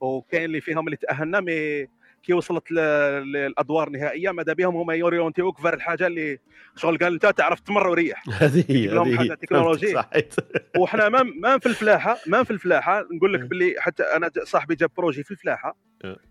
وكاين 0.00 0.44
اللي 0.44 0.60
فيهم 0.60 0.86
اللي 0.86 0.96
تأهلنا 0.96 1.40
mais 1.40 1.86
كي 2.22 2.32
وصلت 2.32 2.70
للادوار 2.70 3.88
النهائية 3.88 4.30
ماذا 4.30 4.52
بهم؟ 4.52 4.76
هما 4.76 4.94
ي 4.94 4.99
orienter 4.99 5.42
يوك 5.42 5.58
vers 5.58 5.74
الحاجة 5.74 6.06
اللي 6.06 6.38
شغل 6.76 6.98
قال 6.98 7.12
أنت 7.12 7.26
تعرف 7.26 7.60
تمر 7.60 7.88
وريح. 7.88 8.22
هذه 8.42 8.64
هي 8.68 8.86
لهم 8.86 9.18
هذه 9.18 9.36
هي 9.82 9.94
صحيت 9.94 10.34
وحنا 10.78 11.08
ما 11.08 11.22
ما 11.22 11.58
في 11.58 11.66
الفلاحه 11.66 12.18
ما 12.26 12.42
في 12.42 12.50
الفلاحة. 12.50 13.06
نقول 13.12 13.34
لك 13.34 13.40
باللي 13.40 13.74
حتى 13.78 14.02
أنا 14.02 14.30
صاحبي 14.42 14.74
جاب 14.74 14.90
بروجي 14.96 15.22
في 15.22 15.30
الفلاحة. 15.30 15.76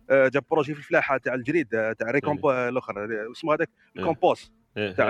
آه، 0.09 0.27
جاب 0.27 0.43
بروجي 0.51 0.73
في 0.73 0.79
الفلاحة 0.79 1.17
تاع 1.17 1.33
الجريد 1.33 1.75
آه، 1.75 1.93
تاع 1.93 2.11
ريكومبو 2.11 2.51
الأخر. 2.51 3.03
آه، 3.03 3.31
اسمه 3.31 3.53
هذاك. 3.53 3.69
الكومبوست 3.97 4.51
تاع. 4.75 5.09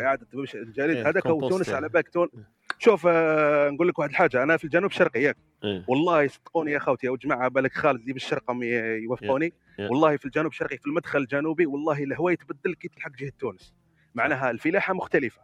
اعاده 0.00 0.26
الجريد 0.54 1.06
هذاك 1.06 1.22
تونس. 1.22 1.68
على 1.68 1.88
بالك 1.88 2.08
تون 2.08 2.28
شوف 2.82 3.06
آه، 3.06 3.70
نقول 3.70 3.88
لك 3.88 3.98
واحد 3.98 4.10
الحاجة 4.10 4.42
أنا 4.42 4.56
في 4.56 4.64
الجنوب 4.64 4.90
الشرقي 4.90 5.22
ياك. 5.22 5.36
إيه. 5.64 5.84
والله 5.88 6.26
صدقوني 6.28 6.72
يا 6.72 6.78
خوتي 6.78 7.06
يا 7.06 7.16
جماعة 7.16 7.48
بالك 7.48 7.72
خالد 7.72 8.00
اللي 8.00 8.12
بالشرق 8.12 8.50
هم 8.50 8.62
ي- 8.62 8.66
يوافقوني 9.02 9.52
يا. 9.78 9.88
والله 9.88 10.16
في 10.16 10.24
الجنوب 10.24 10.52
الشرقي 10.52 10.76
في 10.78 10.86
المدخل 10.86 11.18
الجنوبي 11.18 11.66
والله 11.66 12.02
الهواء 12.02 12.32
يتبدل 12.32 12.74
كي 12.74 12.88
تلحق 12.88 13.10
جهة 13.10 13.32
تونس. 13.38 13.74
معناها 14.14 14.50
الفلاحة 14.50 14.94
مختلفة. 14.94 15.40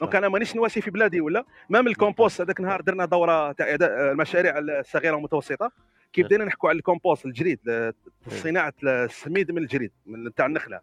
donc 0.00 0.14
أنا 0.16 0.28
مانيش 0.28 0.56
نواسي 0.56 0.80
في 0.80 0.90
بلادي 0.90 1.20
ولا؟ 1.20 1.44
ما 1.68 1.80
من 1.80 1.88
الكومبوست 1.88 2.40
هذاك 2.40 2.60
النهار 2.60 2.80
درنا 2.80 3.04
دورة 3.04 3.52
تاع 3.52 3.66
المشاريع 3.80 4.58
الصغيرة 4.58 5.14
والمتوسطة. 5.14 5.72
كي 6.12 6.20
نعم. 6.20 6.28
بدينا 6.28 6.44
نحكوا 6.44 6.68
على 6.68 6.76
الكومبوست 6.78 7.26
الجريد 7.26 7.58
ل- 7.66 7.92
صناعة 8.28 8.74
السميد 8.84 9.50
من 9.52 9.58
الجريد 9.62 9.92
من 10.06 10.34
تاع 10.34 10.46
النخلة. 10.46 10.80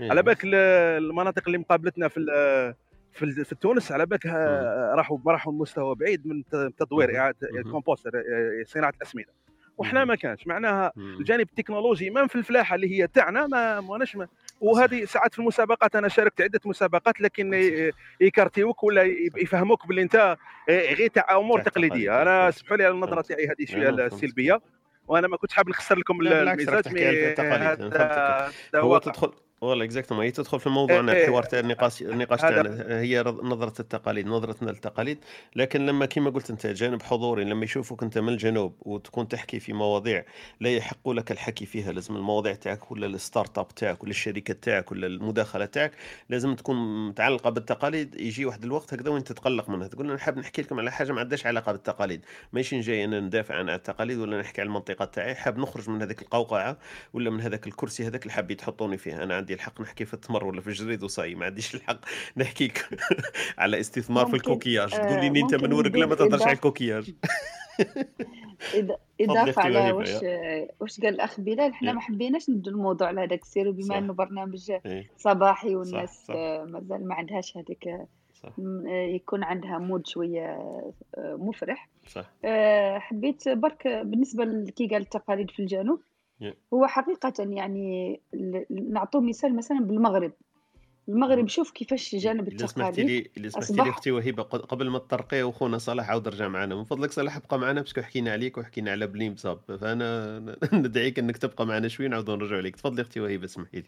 إيه. 0.00 0.10
على 0.10 0.22
بالك 0.22 0.44
ال- 0.44 0.54
المناطق 1.04 1.42
اللي 1.46 1.58
مقابلتنا 1.58 2.08
في 2.08 2.20
في 3.12 3.44
في 3.44 3.54
تونس 3.54 3.92
على 3.92 4.06
بالك 4.06 4.26
ها- 4.26 4.94
راحوا 4.94 5.18
راحوا 5.26 5.52
مستوى 5.52 5.94
بعيد 5.94 6.26
من 6.26 6.44
ت- 6.44 6.72
تدوير 6.78 7.08
مهم. 7.08 7.16
إعادة 7.16 7.36
مهم. 7.52 7.58
الكومبوست 7.66 8.06
آه، 8.06 8.62
صناعة 8.66 8.92
الأسمدة 8.96 9.26
وحنا. 9.78 10.04
ما 10.04 10.14
كانش 10.14 10.46
معناها. 10.46 10.92
الجانب 10.96 11.40
التكنولوجي 11.40 12.10
ما 12.10 12.26
في 12.26 12.36
الفلاحة 12.36 12.74
اللي 12.74 12.98
هي 13.00 13.06
تاعنا 13.06 13.46
ما 13.46 13.80
ماناش 13.80 14.16
ما 14.16 14.26
وهذه 14.60 15.04
ساعات 15.04 15.32
في 15.32 15.38
المسابقات 15.38 15.96
أنا 15.96 16.08
شاركت 16.08 16.40
عدة 16.40 16.60
مسابقات 16.64 17.20
لكن 17.20 17.54
ي 18.20 18.26
écarter 18.26 18.65
يوك 18.65 18.82
ولا 18.84 19.02
يفهموك 19.36 19.86
باللي 19.86 20.02
أنت 20.02 20.36
آه، 20.68 20.94
غير 20.94 21.08
تاع 21.10 21.36
أمور 21.38 21.60
تقليدية. 21.60 22.22
أنا. 22.22 22.48
اسمحوا 22.48 22.76
لي 22.76 22.84
على 22.84 22.94
النظرة 22.94 23.14
فهمت. 23.14 23.28
تاعي 23.28 23.46
هذه 23.46 23.64
شوية 23.66 23.86
فهمت. 23.90 24.12
السلبية 24.12 24.60
وأنا 25.08 25.28
ما 25.28 25.36
كنتش 25.36 25.54
حاب 25.54 25.68
نخسر 25.68 25.98
لكم 25.98 26.20
الميزات 26.20 26.88
هو. 28.74 28.98
تدخل 28.98 29.32
والله 29.60 29.84
exactement 29.84 30.24
هي 30.24 30.30
تدخل 30.30 30.60
في 30.60 30.66
الموضوعنا 30.66 31.12
إيه، 31.12 31.24
الحوار 31.24 31.42
تاع 31.42 31.60
النقاش 31.60 32.02
النقاش 32.02 32.40
تاعنا 32.40 33.00
هي 33.00 33.22
نظرة 33.22 33.80
التقاليد 33.80 34.26
نظرتنا 34.26 34.70
للتقاليد 34.70 35.18
لكن 35.56 35.86
لما 35.86 36.06
كما 36.06 36.30
قلت 36.30 36.50
أنت 36.50 36.66
جانب 36.66 37.02
حضوري 37.02 37.44
لما 37.44 37.64
يشوفوك 37.64 38.02
أنت 38.02 38.18
من 38.18 38.28
الجنوب 38.28 38.74
وتكون 38.80 39.28
تحكي 39.28 39.60
في 39.60 39.72
مواضيع 39.72 40.24
لا 40.60 40.76
يحق 40.76 41.08
لك 41.08 41.32
الحكي 41.32 41.66
فيها 41.66 41.92
لازم 41.92 42.16
المواضيع 42.16 42.54
تاعك 42.54 42.90
ولا 42.90 43.06
ال 43.06 43.58
start-up 43.58 43.68
تاعك 43.68 44.02
ولا 44.02 44.10
الشركة 44.10 44.54
تاعك 44.54 44.92
ولا 44.92 45.06
المداخلة 45.06 45.64
تاعك 45.64 45.92
لازم 46.28 46.54
تكون 46.54 47.08
متعلقة 47.08 47.50
بالتقاليد. 47.50 48.20
يجي 48.20 48.44
واحد 48.44 48.64
الوقت 48.64 48.94
هكذا 48.94 49.10
وأنت 49.10 49.32
تتقلق 49.32 49.68
منها 49.68 49.88
تقول 49.88 50.10
أنا 50.10 50.18
حاب 50.18 50.38
نحكي 50.38 50.62
لكم 50.62 50.80
على 50.80 50.92
حاجة 50.92 51.12
ما 51.12 51.20
عندهاش 51.20 51.46
علاقة 51.46 51.72
بالتقاليد. 51.72 52.24
ماشي 52.52 52.80
جاي 52.80 53.04
أنا 53.04 53.20
ندافع 53.20 53.54
عن 53.54 53.70
التقاليد 53.70 54.18
ولا 54.18 54.40
نحكي 54.40 54.60
على 54.60 54.68
المنطقة 54.68 55.04
تاعي 55.04 55.34
حاب 55.34 55.58
نخرج 55.58 55.90
من 55.90 56.02
هذيك 56.02 56.22
القوقعة 56.22 56.78
ولا 57.12 57.30
من 57.30 57.40
هذاك 57.40 57.66
الكرسي 57.66 58.06
هذاك 58.06 58.22
اللي 58.22 58.32
حاب 58.32 58.50
يتحطوني 58.50 58.98
فيه 58.98 59.22
أنا 59.22 59.36
عندي 59.36 59.49
الحق 59.54 59.80
نحكي 59.80 60.04
في 60.04 60.14
التمر 60.14 60.44
ولا 60.44 60.60
في 60.60 60.66
الجريد 60.66 61.02
وصاي 61.02 61.34
ما 61.34 61.46
عنديش 61.46 61.74
الحق 61.74 62.00
نحكيك 62.36 62.88
على 63.58 63.80
استثمار 63.80 64.26
في 64.26 64.32
ممكن- 64.32 64.50
الكوكياج 64.50 64.94
آه، 64.94 64.98
تقول 64.98 65.32
لي 65.32 65.40
أنت 65.40 65.54
من 65.54 65.72
ورقله 65.72 66.06
ما 66.06 66.14
تهضرش 66.14 66.42
على 66.42 66.52
الكوكياج 66.52 67.14
إضافة 69.20 69.62
على 69.62 69.92
واش. 69.92 70.08
واش 70.80 71.00
قال 71.00 71.14
الأخ 71.14 71.40
بلال 71.40 71.74
حنا 71.74 71.88
يا. 71.88 71.94
ما 71.94 72.00
حبيناش 72.00 72.50
ندو 72.50 72.70
الموضوع 72.70 73.08
على 73.08 73.20
هذاك 73.20 73.42
السير 73.42 73.70
بما. 73.70 73.98
إنه 73.98 74.12
برنامج 74.12 74.70
إيه، 74.86 75.10
صباحي 75.16 75.74
والناس. 75.76 76.30
آه، 76.30 76.64
مازال 76.64 77.08
ما 77.08 77.14
عندهاش 77.14 77.56
هذيك 77.56 77.88
آه، 77.88 78.06
آه، 78.44 79.06
يكون 79.14 79.42
عندها 79.44 79.78
mood 79.78 80.06
شوية 80.06 80.44
آه، 80.44 80.92
مفرح 81.38 81.88
صح 82.06 82.30
آه، 82.44 82.98
حبيت 82.98 83.48
برك 83.48 83.88
بالنسبة 83.88 84.44
لكي 84.44 84.86
قال 84.88 85.02
التقاليد 85.02 85.50
في 85.50 85.60
الجنوب. 85.60 86.00
هو 86.74 86.86
حقيقة 86.86 87.32
يعني 87.38 88.20
نعطوا 88.70 89.20
مثال 89.20 89.56
مثلا 89.56 89.80
بالمغرب. 89.80 90.32
المغرب 91.08 91.48
شوف 91.48 91.70
كيفاش 91.70 92.14
جانب 92.14 92.48
اذا 92.48 92.66
سمحتي 92.66 93.00
التقاليد. 93.02 93.30
لي 93.36 93.48
اذا 93.48 93.60
سمحتي 93.60 93.82
لي 93.82 93.90
أختي 93.90 94.10
وهبة 94.10 94.42
قبل 94.42 94.88
ما 94.90 94.98
تطرقي 94.98 95.42
وخونا 95.42 95.78
صلاح 95.78 96.10
عاود 96.10 96.28
رجع 96.28 96.48
معنا. 96.48 96.74
من 96.74 96.84
فضلك 96.84 97.10
صلاح 97.12 97.36
ابقى 97.36 97.58
معنا 97.58 97.80
parce 97.80 97.94
que 97.94 98.02
حكينا 98.02 98.32
عليك 98.32 98.58
وحكينا 98.58 98.90
على 98.90 99.06
بليم 99.06 99.36
صاب 99.36 99.58
فأنا 99.80 100.38
ندعيك 100.72 101.18
إنك 101.18 101.36
تبقى 101.36 101.66
معنا 101.66 101.88
شوي 101.88 102.08
نعاودوا 102.08 102.36
نرجعوا 102.36 102.60
لك 102.62 102.76
تفضلي 102.76 103.02
أختي 103.02 103.20
وهبة 103.20 103.44
اسمحي 103.44 103.78
لي. 103.78 103.84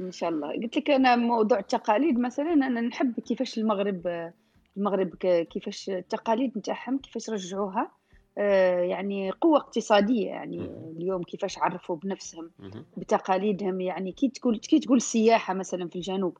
إن 0.00 0.10
شاء 0.10 0.30
الله. 0.30 0.52
قلت 0.52 0.76
لك 0.76 0.90
أنا 0.90 1.16
موضوع 1.16 1.58
التقاليد 1.58 2.18
مثلا 2.18 2.52
أنا 2.52 2.80
نحب 2.80 3.20
كيفاش 3.20 3.58
المغرب 3.58 4.32
المغرب 4.76 5.14
كيفاش 5.50 5.90
التقاليد 5.90 6.58
نتاعهم 6.58 6.98
كيفاش 6.98 7.30
رجعوها. 7.30 7.90
يعني 8.36 9.30
قوة 9.30 9.58
اقتصادية 9.58 10.26
يعني. 10.26 10.70
اليوم 10.96 11.22
كيفاش 11.22 11.58
عرفوا 11.58 11.96
بنفسهم. 11.96 12.50
بتقاليدهم 12.96 13.80
يعني 13.80 14.12
كي 14.12 14.28
تقول 14.28 14.58
كي 14.58 14.78
تقول 14.78 15.00
سياحة 15.00 15.54
مثلا 15.54 15.88
في 15.88 15.96
الجنوب. 15.96 16.38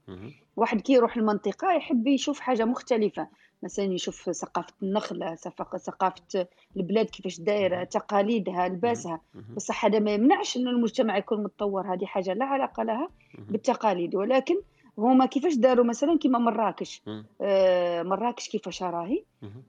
واحد 0.57 0.81
كي 0.81 0.93
يروح 0.93 1.17
المنطقة 1.17 1.73
يحب 1.73 2.07
يشوف 2.07 2.41
حاجة 2.41 2.65
مختلفة 2.65 3.29
مثلا 3.63 3.85
يشوف 3.85 4.31
ثقافة 4.31 4.75
النخلة 4.83 5.35
ثقافة 5.79 6.47
البلاد 6.77 7.07
كيفاش 7.07 7.41
دايرة. 7.41 7.85
تقاليدها 7.85 8.69
لباسها. 8.69 9.21
بصح 9.57 9.85
هذا 9.85 9.99
ما 9.99 10.11
يمنعش 10.11 10.57
إنه 10.57 10.71
المجتمع 10.71 11.17
يكون 11.19 11.43
متطور 11.43 11.95
هذه 11.95 12.05
حاجة 12.05 12.33
لا 12.33 12.45
علاقة 12.45 12.83
لها. 12.83 13.09
بالتقاليد 13.39 14.15
ولكن 14.15 14.55
هما 14.99 15.27
كيفاش 15.27 15.55
داروا 15.55 15.85
مثلا 15.85 16.19
كيما 16.19 16.39
مراكش. 16.39 17.03
آه، 17.41 18.03
مراكش 18.03 18.49
كيفاش 18.49 18.83
راهي. 18.83 19.25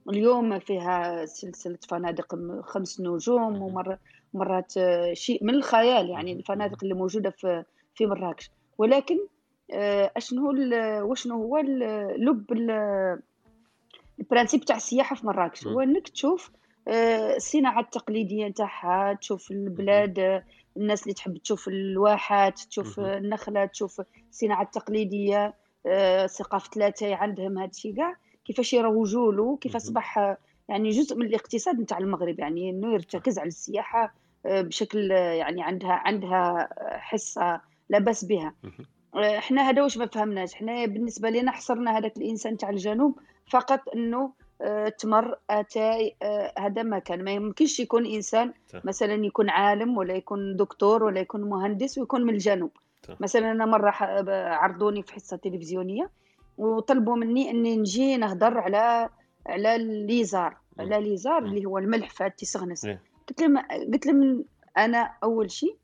اليوم 0.08 0.58
فيها 0.58 1.26
سلسلة 1.26 1.78
فنادق 1.88 2.34
خمس 2.64 3.00
نجوم 3.00 3.52
مهم. 3.52 3.62
ومر 3.62 3.98
مرات 4.34 4.76
آه، 4.76 5.12
شيء 5.14 5.44
من 5.44 5.54
الخيال 5.54 6.10
يعني. 6.10 6.32
الفنادق 6.32 6.78
اللي 6.82 6.94
موجودة 6.94 7.30
في 7.30 7.64
في 7.94 8.06
مراكش 8.06 8.50
ولكن 8.78 9.18
آه، 9.72 10.10
أشنو 10.16 10.46
هو 10.50 10.54
وشنو 11.10 11.34
هو 11.42 11.58
لب 12.18 12.52
ال- 12.52 13.20
البرانسيب 14.20 14.64
تاع 14.64 14.76
السياحة 14.76 15.16
في 15.16 15.26
مراكش. 15.26 15.66
هو 15.66 15.80
إنك 15.80 16.08
تشوف 16.08 16.50
آه، 16.88 17.36
الصناعة 17.36 17.80
التقليدية 17.80 18.46
نتاعها 18.48 19.14
تشوف 19.14 19.50
البلاد 19.50 20.42
الناس 20.76 21.02
اللي 21.02 21.14
تحب 21.14 21.36
تشوف 21.36 21.68
الواحات 21.68 22.58
تشوف 22.58 23.00
النخلة 23.00 23.64
تشوف 23.64 24.02
الصناعة 24.30 24.62
التقليدية 24.62 25.54
آه، 25.86 26.26
ثقافة 26.26 26.70
ثلاثة 26.70 27.14
عندهم 27.14 27.58
هذا 27.58 27.70
الشيء 27.70 27.96
كاع. 27.96 28.16
كيفاش 28.44 28.72
يروجوا 28.72 29.32
له 29.32 29.56
كيف. 29.56 29.76
أصبح 29.76 30.18
آه، 30.18 30.36
يعني 30.68 30.90
جزء 30.90 31.16
من 31.16 31.26
الاقتصاد 31.26 31.80
نتاع 31.80 31.98
المغرب 31.98 32.38
يعني 32.38 32.70
إنه 32.70 32.92
يرتكز 32.92 33.38
على 33.38 33.48
السياحة 33.48 34.14
آه، 34.46 34.62
بشكل 34.62 35.10
يعني 35.10 35.62
عندها 35.62 35.92
عندها 35.92 36.68
حصة 36.98 37.60
لا 37.88 37.98
بأس 37.98 38.24
بها. 38.24 38.54
إحنا 39.16 39.62
هذا 39.70 39.82
واش 39.82 39.96
ما 39.98 40.06
فهمناش. 40.06 40.54
إحنا 40.54 40.86
بالنسبة 40.86 41.30
لنا 41.30 41.52
حصرنا 41.52 41.98
هذاك 41.98 42.16
الإنسان 42.16 42.56
تاع 42.56 42.70
الجنوب 42.70 43.18
فقط 43.50 43.80
آه، 43.88 44.32
تمر 44.98 45.38
آتاي 45.50 46.16
آه، 46.22 46.52
هذا 46.58 46.82
ما 46.82 46.98
كان 46.98 47.24
ما 47.24 47.30
يمكنش 47.30 47.80
يكون 47.80 48.06
إنسان. 48.06 48.52
مثلا 48.84 49.14
يكون 49.26 49.50
عالم 49.50 49.98
ولا 49.98 50.14
يكون 50.14 50.56
دكتور 50.56 51.04
ولا 51.04 51.20
يكون 51.20 51.40
مهندس 51.40 51.98
ويكون 51.98 52.22
من 52.22 52.34
الجنوب. 52.34 52.70
مثلا 53.20 53.52
أنا 53.52 53.66
مرة 53.66 53.90
عرضوني 54.32 55.02
في 55.02 55.12
حصة 55.12 55.36
تلفزيونية 55.36 56.10
وطلبوا 56.58 57.16
مني 57.16 57.50
إني 57.50 57.76
نجي 57.76 58.16
نهضر 58.16 58.58
على 58.58 59.08
على 59.46 59.76
الليزار. 59.76 60.56
على 60.78 61.00
ليزار 61.00 61.40
مم. 61.40 61.46
اللي 61.46 61.64
هو 61.64 61.78
الملحفات 61.78 62.38
تيسغنس 62.38 62.84
إيه. 62.84 63.00
قلت 63.28 63.40
لهم 63.40 63.58
قلت 63.92 64.06
لهم 64.06 64.44
أنا 64.78 65.12
أول 65.22 65.50
شيء. 65.50 65.76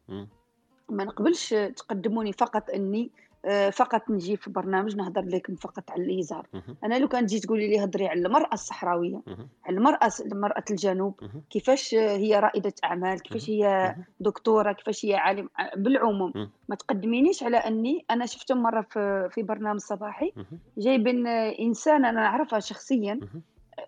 ما 0.88 1.04
نقبلش 1.04 1.54
تقدموني 1.76 2.32
فقط 2.32 2.70
إني 2.70 3.10
آه، 3.10 3.31
فقط 3.72 4.10
نجي 4.10 4.36
في 4.36 4.50
برنامج 4.50 4.96
نهضر 4.96 5.22
لكم 5.22 5.54
فقط 5.54 5.90
على 5.90 6.02
الليزار 6.02 6.46
مهم. 6.52 6.76
أنا 6.84 6.98
لو 6.98 7.08
كان 7.08 7.26
تجي 7.26 7.40
تقولي 7.40 7.68
لي 7.68 7.84
هضري 7.84 8.08
على 8.08 8.26
المرأة 8.26 8.52
الصحراوية. 8.52 9.22
على 9.64 9.76
المرأة 9.76 10.10
مراه 10.32 10.64
الجنوب. 10.70 11.20
كيفاش 11.50 11.94
هي 11.94 12.40
رائدة 12.40 12.72
أعمال 12.84 13.22
كيفاش 13.22 13.50
هي. 13.50 13.96
دكتورة 14.20 14.72
كيفاش 14.72 15.04
هي 15.04 15.14
عالم 15.14 15.48
بالعموم 15.76 16.32
مم. 16.34 16.50
ما 16.68 16.76
تقدمينيش 16.76 17.42
على 17.42 17.56
أني 17.56 18.04
أنا 18.10 18.26
شفتهم 18.26 18.62
مرة 18.62 18.82
في 18.90 19.28
في 19.30 19.42
برنامج 19.42 19.80
صباحي. 19.80 20.32
جايبين 20.78 21.26
إنسانة 21.26 22.08
أنا 22.08 22.20
نعرفها 22.20 22.60
شخصيا. 22.60 23.20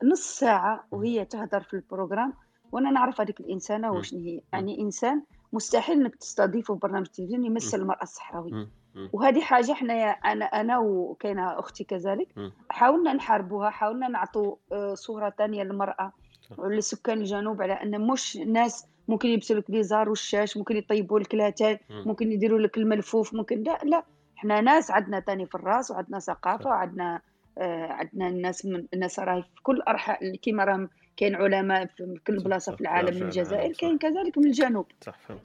نص 0.05 0.39
ساعة 0.39 0.85
وهي 0.91 1.25
تهضر 1.25 1.61
في 1.61 1.75
البروجرام 1.75 2.33
وأنا 2.73 2.91
نعرف 2.91 3.21
هذيك 3.21 3.41
الإنسانة. 3.41 3.93
وشنو 3.93 4.21
هي 4.21 4.41
يعني 4.53 4.81
إنسان 4.81 5.23
مستحيل 5.53 6.01
إنك 6.01 6.17
تستضيفه 6.17 6.75
في 6.75 6.81
برنامج 6.81 7.07
تلفزيوني 7.07 7.47
يمثل 7.47 7.81
المرأة 7.81 8.03
الصحراوية. 8.03 8.69
وهذه 9.13 9.41
حاجة 9.41 9.73
إحنا 9.73 9.95
أنا 10.11 10.45
أنا 10.45 10.79
وكاينة 10.79 11.59
أختي 11.59 11.85
كذلك. 11.85 12.29
حاولنا 12.71 13.13
نحاربوها 13.13 13.71
حاولنا 13.71 14.09
نعطوا 14.09 14.57
آه، 14.73 14.95
صورة 14.95 15.31
ثانية 15.39 15.63
للمرأة. 15.63 16.13
ولسكان 16.59 17.19
الجنوب 17.19 17.63
على 17.63 17.73
أن 17.73 18.01
مش 18.07 18.37
ناس 18.37 18.87
ممكن 19.09 19.29
يلبسوا 19.29 19.57
لك 19.57 19.71
ليزار 19.71 20.09
والشاش 20.09 20.57
ممكن 20.57 20.77
يطيبوا 20.77 21.21
لك 21.21 21.35
الاتاي 21.35 21.81
مم. 21.91 22.03
ممكن 22.07 22.33
يديروا 22.33 22.59
لك 22.59 22.79
الملفوف 22.79 23.35
ممكن 23.35 23.63
لا 23.63 23.79
لا 23.85 24.05
إحنا 24.39 24.61
ناس 24.61 24.91
عندنا 24.91 25.21
تاني 25.21 25.47
في 25.47 25.55
الراس 25.55 25.91
وعندنا. 25.91 26.19
ثقافة 26.19 26.67
وعندنا 26.71 27.21
آه، 27.59 27.87
عندنا 27.93 28.29
الناس 28.29 28.67
من 28.67 28.87
الناس 28.95 29.19
راهي 29.21 29.43
في 29.43 29.63
كل 29.63 29.83
ارحاء 29.89 30.37
كيما 30.37 30.65
راهم 30.65 30.89
كاين 31.17 31.35
علماء 31.35 31.87
في 31.87 32.19
كل 32.27 32.37
بلاصة 32.39 32.75
في 32.75 32.81
العالم 32.81 33.17
من 33.17 33.23
الجزائر 33.23 33.73
كاين 33.73 33.99
كذلك 33.99 34.39
من 34.39 34.47
الجنوب. 34.47 34.87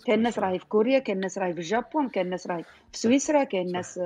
كاين 0.05 0.21
ناس 0.21 0.39
راهي 0.39 0.59
في 0.59 0.65
كوريا 0.65 0.99
كاين 0.99 1.19
ناس 1.19 1.37
راهي 1.37 1.53
في 1.53 1.59
الجابون 1.59 2.09
كاين 2.09 2.29
ناس 2.29 2.47
راهي 2.47 2.63
في 2.63 2.97
سويسرا 2.97 3.43
كاين 3.43 3.71
ناس 3.71 3.99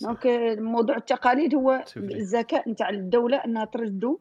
donc 0.00 0.26
موضوع 0.58 0.96
التقاليد 0.96 1.54
هو 1.54 1.84
الذكاء 1.96 2.70
نتاع 2.70 2.88
الدولة 2.88 3.36
انها 3.36 3.64
تردو 3.64 4.18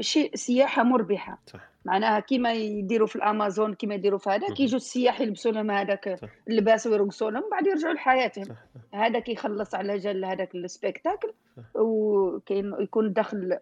شيء 0.00 0.36
سياحة 0.36 0.82
مربحة. 0.82 1.38
صح. 1.46 1.70
معناها 1.84 2.20
كيما 2.20 2.52
يديروا 2.52 3.06
في 3.06 3.16
الأمازون 3.16 3.74
كيما 3.74 3.94
يديروا 3.94 4.18
في 4.18 4.30
هذاك 4.30 4.50
مهم. 4.50 4.56
يجوا 4.60 4.76
السياح 4.76 5.20
يلبسوا 5.20 5.52
لهم 5.52 5.70
هذاك 5.70 6.30
اللباس 6.48 6.86
ويرقصوا 6.86 7.30
لهم 7.30 7.50
بعد 7.50 7.66
يرجعوا 7.66 7.94
لحياتهم. 7.94 8.44
صح. 8.44 8.64
هذاك 8.94 9.28
يخلص 9.28 9.74
على 9.74 9.98
جال 9.98 10.24
هذاك 10.24 10.54
ال 10.54 10.62
spectacle 10.62 11.32
وكاين 11.74 12.74
يكون 12.80 13.12
دخل 13.12 13.58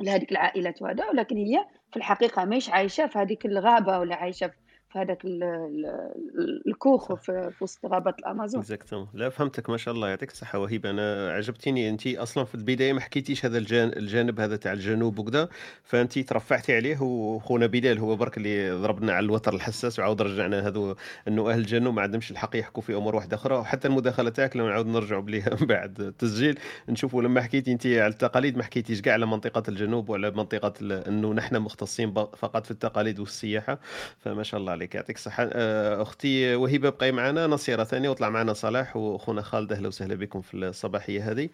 لهذيك 0.00 0.32
العائلات 0.32 0.82
وهذا 0.82 1.08
ولكن 1.08 1.36
هي 1.36 1.64
في 1.90 1.96
الحقيقة 1.96 2.44
ماهيش 2.44 2.70
عايشة 2.70 3.06
في 3.06 3.18
هذيك 3.18 3.46
الغابة 3.46 3.98
ولا 3.98 4.16
عايشة 4.16 4.46
في 4.48 4.54
هذاك 4.90 5.24
ال- 5.24 5.42
ال- 5.42 6.62
الكوخ 6.68 7.14
في 7.14 7.50
في 7.50 7.64
وسط 7.64 7.86
غابة 7.86 8.14
الأمازون. 8.18 8.60
اكزاكتومون 8.60 9.08
لا 9.14 9.28
فهمتك 9.28 9.70
ما 9.70 9.76
شاء 9.76 9.94
الله 9.94 10.08
يعطيك 10.08 10.30
الصحة. 10.30 10.58
وهبه 10.58 10.90
أنا 10.90 11.30
عجبتيني 11.32 11.88
أنت 11.88 12.06
أصلا 12.06 12.44
في 12.44 12.54
البداية 12.54 12.92
ما 12.92 13.00
حكيتيش 13.00 13.44
هذا 13.46 13.58
الجانب, 13.58 14.40
هذا 14.40 14.56
تاع 14.56 14.72
الجنوب 14.72 15.18
وكذا 15.18 15.48
فأنت 15.84 16.18
ترفعتي 16.18 16.76
عليه 16.76 17.02
وخونا 17.02 17.66
بلال 17.66 17.98
هو 17.98 18.16
برك 18.16 18.36
اللي 18.36 18.70
ضربنا 18.70 19.12
على 19.12 19.24
الوتر 19.24 19.54
الحساس 19.54 19.98
وعاود 19.98 20.22
رجعنا 20.22 20.66
هذو 20.68 20.96
أنه 21.28 21.50
أهل 21.50 21.58
الجنوب 21.58 21.94
ما 21.94 22.02
عندهمش 22.02 22.30
الحق 22.30 22.56
يحكوا 22.56 22.82
في 22.82 22.94
أمور 22.94 23.16
واحدة 23.16 23.36
أخرى. 23.36 23.54
وحتى 23.54 23.88
المداخلة 23.88 24.30
تاعك 24.30 24.56
لو 24.56 24.66
نعاود 24.68 24.86
نرجعوا 24.86 25.22
بليها 25.22 25.50
من 25.60 25.66
بعد 25.66 26.00
التسجيل. 26.00 26.58
نشوفوا 26.88 27.22
لما 27.22 27.40
حكيتي 27.40 27.72
أنت 27.72 27.86
على 27.86 28.06
التقاليد 28.06 28.56
ما 28.56 28.62
حكيتيش 28.62 29.02
كاع 29.02 29.12
على 29.14 29.26
منطقة 29.26 29.62
الجنوب 29.68 30.08
ولا 30.08 30.30
منطقة 30.30 30.72
أنه 31.08 31.32
نحن 31.32 31.56
مختصين 31.58 32.14
فقط 32.14 32.64
في 32.64 32.70
التقاليد 32.70 33.20
والسياحة. 33.20 33.78
فما 34.18 34.42
شاء 34.42 34.60
الله. 34.60 34.75
عليك 34.76 34.94
يعطيك 34.94 35.16
الصحة. 35.16 35.48
آه، 35.52 36.02
أختي 36.02 36.54
وهبة 36.54 36.88
بقي 36.90 37.12
معنا. 37.12 37.46
نصيرة 37.46 37.84
ثانية 37.84 38.08
وطلع 38.08 38.28
معنا 38.28 38.52
صلاح 38.52 38.96
وأخونا 38.96 39.42
خالد 39.42 39.72
أهلا 39.72 39.88
وسهلا 39.88 40.14
بكم 40.14 40.40
في 40.40 40.54
الصباحية 40.56 41.30
هذه. 41.30 41.48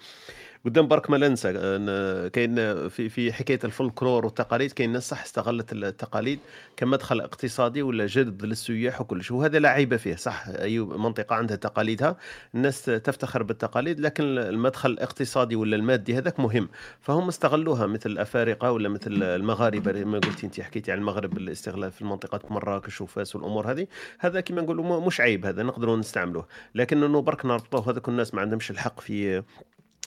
قدام 0.64 0.88
برك 0.88 1.10
ما 1.10 1.18
ننسى 1.18 1.52
كاين 2.32 2.54
في 2.88 3.08
في 3.08 3.32
حكاية 3.32 3.58
الفولكلور 3.64 4.24
والتقاليد 4.24 4.72
كاين 4.72 4.92
ناس 4.92 5.08
صح 5.08 5.22
استغلت 5.22 5.72
التقاليد 5.72 6.38
كمدخل 6.76 7.20
اقتصادي 7.20 7.82
ولا 7.82 8.06
جذب 8.06 8.44
للسياح 8.44 9.00
وكل 9.00 9.24
شيء. 9.24 9.36
وهذا 9.36 9.58
لا 9.58 9.68
عيب 9.68 9.96
فيه 9.96 10.16
صح؟ 10.16 10.44
أي 10.48 10.78
منطقة 10.78 11.36
عندها 11.36 11.56
تقاليدها 11.56 12.16
الناس 12.54 12.84
تفتخر 12.84 13.42
بالتقاليد 13.42 14.00
لكن 14.00 14.24
المدخل 14.38 14.90
الاقتصادي 14.90 15.56
ولا 15.56 15.76
المادي 15.76 16.18
هذاك 16.18 16.40
مهم. 16.40 16.68
فهم 17.00 17.28
استغلوها 17.28 17.86
مثل 17.86 18.10
الافارقه 18.10 18.72
ولا 18.72 18.88
مثل 18.88 19.22
المغاربة 19.22 20.04
ما 20.04 20.18
قلتي 20.18 20.46
انت 20.46 20.60
حكيتي 20.60 20.92
عن 20.92 20.98
المغرب 20.98 21.38
الاستغلال 21.38 21.92
في 21.92 22.04
منطقه 22.04 22.40
مراكش 22.50 23.00
وفاس 23.00 23.36
والأمور 23.36 23.70
هذه. 23.70 23.86
هذا 24.18 24.40
كما 24.40 24.62
نقولوا 24.62 25.06
مش 25.06 25.20
عيب 25.20 25.46
هذا 25.46 25.62
نقدروا 25.62 25.96
نستعملوه. 25.96 26.46
لكن 26.74 27.02
إنه 27.02 27.20
برك 27.22 27.46
نربطوه 27.46 27.90
هذوك 27.90 28.08
الناس 28.08 28.34
ما 28.34 28.40
عندهمش 28.40 28.70
الحق 28.70 29.00
في 29.00 29.42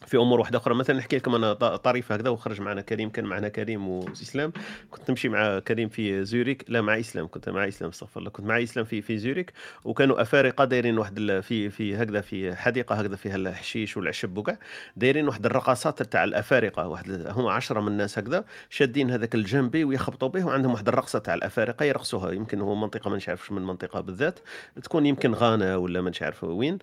في 0.08 0.18
أمور 0.18 0.40
واحدة 0.40 0.58
أخرى. 0.58 0.76
مثلا 0.76 0.98
نحكي 0.98 1.18
لكم 1.18 1.36
أنا 1.36 1.54
ط- 1.54 1.64
طريفه 1.64 2.16
هكذا 2.16 2.30
وخرج 2.30 2.62
معنا 2.62 2.82
كريم 2.82 3.10
كان 3.10 3.26
معنا 3.26 3.48
كريم 3.50 3.88
وإسلام. 3.88 4.54
كنت 4.92 5.10
نمشي 5.10 5.30
مع 5.30 5.60
كريم 5.60 5.90
في 5.90 6.26
زوريك 6.26 6.66
لا 6.68 6.82
مع 6.82 7.00
إسلام 7.00 7.28
كنت 7.28 7.50
مع 7.50 7.68
إسلام 7.68 7.90
استغفر 7.90 8.20
الله. 8.20 8.30
كنت 8.30 8.46
مع 8.46 8.64
إسلام 8.64 8.86
في 8.86 9.02
في 9.02 9.18
زوريك 9.18 9.54
وكانوا 9.84 10.22
أفارقة 10.22 10.66
دايرين 10.66 10.98
واحد 10.98 11.40
في 11.44 11.70
في 11.70 11.96
هكذا 11.96 12.22
في 12.22 12.56
حديقة 12.56 12.96
هكذا 12.96 13.16
فيها 13.16 13.36
الحشيش 13.36 13.98
والعشب 13.98 14.38
وكاع 14.38 14.58
دايرين 14.96 15.28
واحد 15.28 15.46
الرقصات 15.46 16.04
تاع 16.04 16.24
الأفارقة. 16.24 16.88
واحد 16.88 17.10
ال- 17.10 17.32
هم 17.32 17.48
عشرة 17.48 17.80
من 17.82 17.88
الناس 17.88 18.20
هكذا 18.20 18.46
شادين 18.70 19.12
هذاك 19.12 19.36
الجنبي 19.36 19.84
ويخبطوا 19.84 20.28
به. 20.28 20.46
وعندهم 20.46 20.72
واحد 20.72 20.88
الرقصة 20.88 21.20
تاع 21.20 21.34
الأفارقة 21.34 21.84
يرقصوها. 21.86 22.32
يمكن 22.32 22.62
هو 22.62 22.76
منطقة 22.76 23.10
ما 23.10 23.20
نعرفش 23.28 23.52
من 23.52 23.62
منطقة 23.62 24.02
بالذات. 24.02 24.40
تكون 24.84 25.06
يمكن 25.06 25.34
غانا 25.34 25.76
ولا 25.76 26.02
ما 26.02 26.12
نعرف 26.22 26.44
وين. 26.44 26.78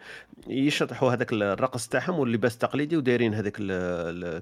يشطحوا 0.48 1.12
هذاك 1.12 1.32
الرقص 1.32 1.88
تاعهم 1.88 2.18
واللباس 2.18 2.54
التقليدي 2.54 3.01
ودايرين 3.02 3.34
هذاك 3.34 3.56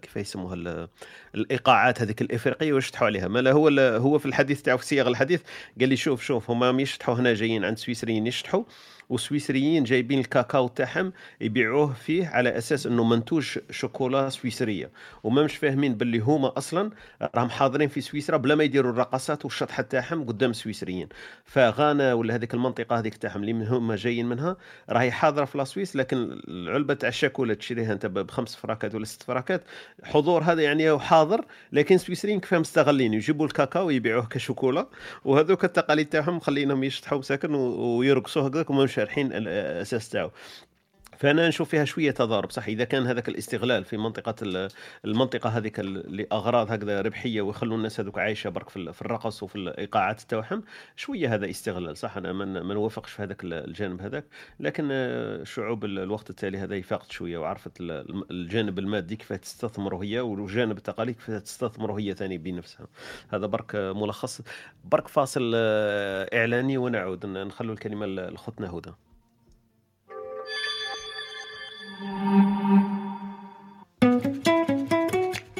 كيف 0.00 0.16
يسموها 0.16 0.54
ال- 0.54 0.88
الإيقاعات 1.34 2.02
هذيك 2.02 2.20
الإفريقية 2.22 2.72
ويشطحوا 2.72 3.06
عليها. 3.06 3.28
ما 3.28 3.50
هو 3.50 3.68
هو 3.78 4.18
في 4.18 4.26
الحديث 4.26 4.62
تاعو 4.62 4.78
في 4.78 4.84
صياغ 4.86 5.08
الحديث 5.08 5.40
قال 5.80 5.88
لي 5.88 5.96
شوف 5.96 6.22
شوف 6.22 6.50
هما 6.50 6.82
يشطحوا 6.82 7.14
هنا 7.14 7.34
جايين 7.34 7.64
عند 7.64 7.78
سويسريين 7.78 8.26
يشطحوا. 8.26 8.64
وسويسريين 9.10 9.84
جايبين 9.84 10.18
الكاكاو 10.18 10.68
تاعهم 10.68 11.12
يبيعوه 11.40 11.92
فيه 11.92 12.26
على 12.26 12.58
أساس 12.58 12.86
إنه 12.86 13.04
منتوج 13.04 13.58
شوكولا 13.70 14.28
سويسرية. 14.28 14.90
وما 15.22 15.42
مش 15.42 15.56
فاهمين 15.56 15.94
باللي 15.94 16.18
هما 16.18 16.58
أصلا 16.58 16.90
راهم 17.34 17.50
حاضرين 17.50 17.88
في 17.88 18.00
سويسرا 18.00 18.36
بلا 18.36 18.54
ما 18.54 18.64
يديروا 18.64 18.92
الرقصات 18.92 19.44
والشطحه 19.44 19.82
تاعهم 19.82 20.24
قدام 20.24 20.50
السويسريين. 20.50 21.08
فغانا 21.44 22.14
ولا 22.14 22.34
هذيك 22.34 22.54
المنطقة 22.54 22.98
هذيك 22.98 23.16
تاعهم 23.16 23.42
اللي 23.42 23.52
هما 23.52 23.96
جايين 23.96 24.28
منها 24.28 24.56
راهي 24.90 25.10
حاضرة 25.10 25.44
في 25.44 25.58
لاسويس 25.58 25.96
لكن 25.96 26.40
العلبة 26.48 26.94
تاع 26.94 27.08
الشاكولا 27.08 27.54
تشريها 27.54 27.92
أنت 27.92 28.06
بخمس 28.06 28.56
فراكات 28.56 28.94
ولا 28.94 29.04
ست 29.04 29.22
فراكات 29.22 29.64
حضور 30.04 30.42
هذا 30.42 30.62
يعني 30.62 30.98
حاضر 30.98 31.44
لكن 31.72 31.94
السويسريين 31.94 32.40
كيف 32.40 32.54
مستغلين؟ 32.54 33.14
يجيبوا 33.14 33.46
الكاكاو 33.46 33.86
ويبيعوه 33.86 34.26
كشوكولا 34.26 34.88
وهذوك 35.24 35.64
التقاليد 35.64 36.08
تاعهم 36.08 36.36
مخلينهم 36.36 36.84
يشطحوا 36.84 37.22
ساكن 37.22 37.54
ويرقصوا 37.54 38.48
هكذاك 38.48 38.70
وما 38.70 38.86
شارحين 39.00 39.32
الأساس 39.32 40.08
تاعو. 40.08 40.30
فأنا 41.20 41.48
نشوف 41.48 41.68
فيها 41.68 41.84
شوية 41.84 42.10
تضارب 42.10 42.50
صح؟ 42.50 42.66
إذا 42.68 42.84
كان 42.84 43.06
هذاك 43.06 43.28
الاستغلال 43.28 43.84
في 43.84 43.96
منطقة 43.96 44.34
ال- 44.42 44.68
المنطقة 45.04 45.50
هذيك 45.50 45.78
لأغراض 45.80 46.72
هكذا 46.72 47.00
ربحية 47.00 47.42
ويخلوا 47.42 47.76
الناس 47.76 48.00
هذوك 48.00 48.18
عايشة 48.18 48.50
برك 48.50 48.68
في 48.68 48.76
ال- 48.76 48.94
في 48.94 49.02
الرقص 49.02 49.42
وفي 49.42 49.56
الايقاعات 49.56 50.20
تاعهم 50.20 50.62
شوية 50.96 51.34
هذا 51.34 51.50
استغلال 51.50 51.96
صح؟ 51.96 52.16
أنا 52.16 52.32
ما 52.32 52.74
نوافقش 52.74 53.10
في 53.12 53.22
هذاك 53.22 53.44
ال- 53.44 53.52
الجانب 53.52 54.02
هذاك 54.02 54.24
لكن 54.60 54.88
شعوب 55.44 55.84
ال- 55.84 55.98
الوقت 55.98 56.30
التالي 56.30 56.58
هذا 56.58 56.74
يفاقد 56.76 57.10
شوية 57.12 57.38
وعرفت 57.38 57.72
الجانب 58.30 58.78
المادي 58.78 59.16
كيف 59.16 59.32
تستثمر 59.32 59.96
هي 59.96 60.20
والجانب 60.20 60.76
التقاليد 60.78 61.14
كيف 61.14 61.30
تستثمر 61.30 61.92
هي 61.92 62.14
ثاني 62.14 62.38
بنفسها. 62.38 62.86
هذا 63.32 63.46
برك 63.46 63.74
ملخص 63.74 64.40
برك 64.84 65.08
فاصل 65.08 65.52
آه، 65.54 66.28
إعلاني 66.38 66.78
ونعود 66.78 67.26
ن- 67.26 67.46
نخلوا 67.46 67.74
الكلمة 67.74 68.06
لخوتنا 68.06 68.70
هدى. 68.70 68.90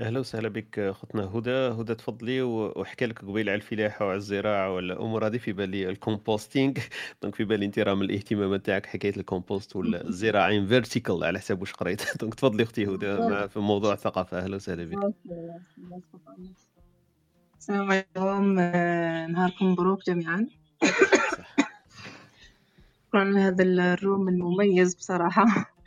أهلا 0.00 0.20
وسهلا 0.20 0.48
بك 0.48 0.78
أختنا 0.78 1.24
هدى. 1.24 1.50
هدى 1.50 1.94
تفضلي 1.94 2.42
و- 2.42 2.72
وأحكي 2.76 3.06
لك 3.06 3.18
قبيل 3.18 3.48
على 3.48 3.56
الفلاحة 3.56 4.04
وعلى 4.04 4.16
الزراعة 4.16 4.74
والامور 4.74 5.26
هذه 5.26 5.36
في 5.38 5.52
بالي 5.52 5.88
ال 5.88 5.95
composting. 5.95 6.72
donc 7.22 7.34
في 7.34 7.44
بالي 7.44 7.66
انت 7.66 7.78
راه 7.78 7.94
من 7.94 8.02
الاهتمامات 8.02 8.66
تاعك 8.66 8.86
حكاية 8.86 9.16
الكومبوست 9.16 9.76
والزراعه 9.76 10.50
en 10.50 10.66
vertical 10.66 11.24
على 11.24 11.38
حساب 11.38 11.60
واش 11.60 11.72
قريت. 11.72 12.02
donc 12.20 12.34
تفضلي 12.34 12.62
أختي 12.62 12.86
هدى 12.86 13.14
مع- 13.18 13.46
في 13.46 13.58
موضوع 13.58 13.92
الثقافة. 13.92 14.38
أهلا 14.38 14.56
وسهلا 14.56 14.84
بك. 14.84 15.14
السلام 17.58 17.90
عليكم. 17.90 18.58
آه، 18.58 19.26
نهاركم 19.26 19.66
مبروك 19.72 20.06
جميعا. 20.06 20.46
شكرا 23.06 23.20
على 23.20 23.38
هذا 23.40 23.64
الروم 23.64 24.28
المميز 24.28 24.94
بصراحة. 24.94 25.77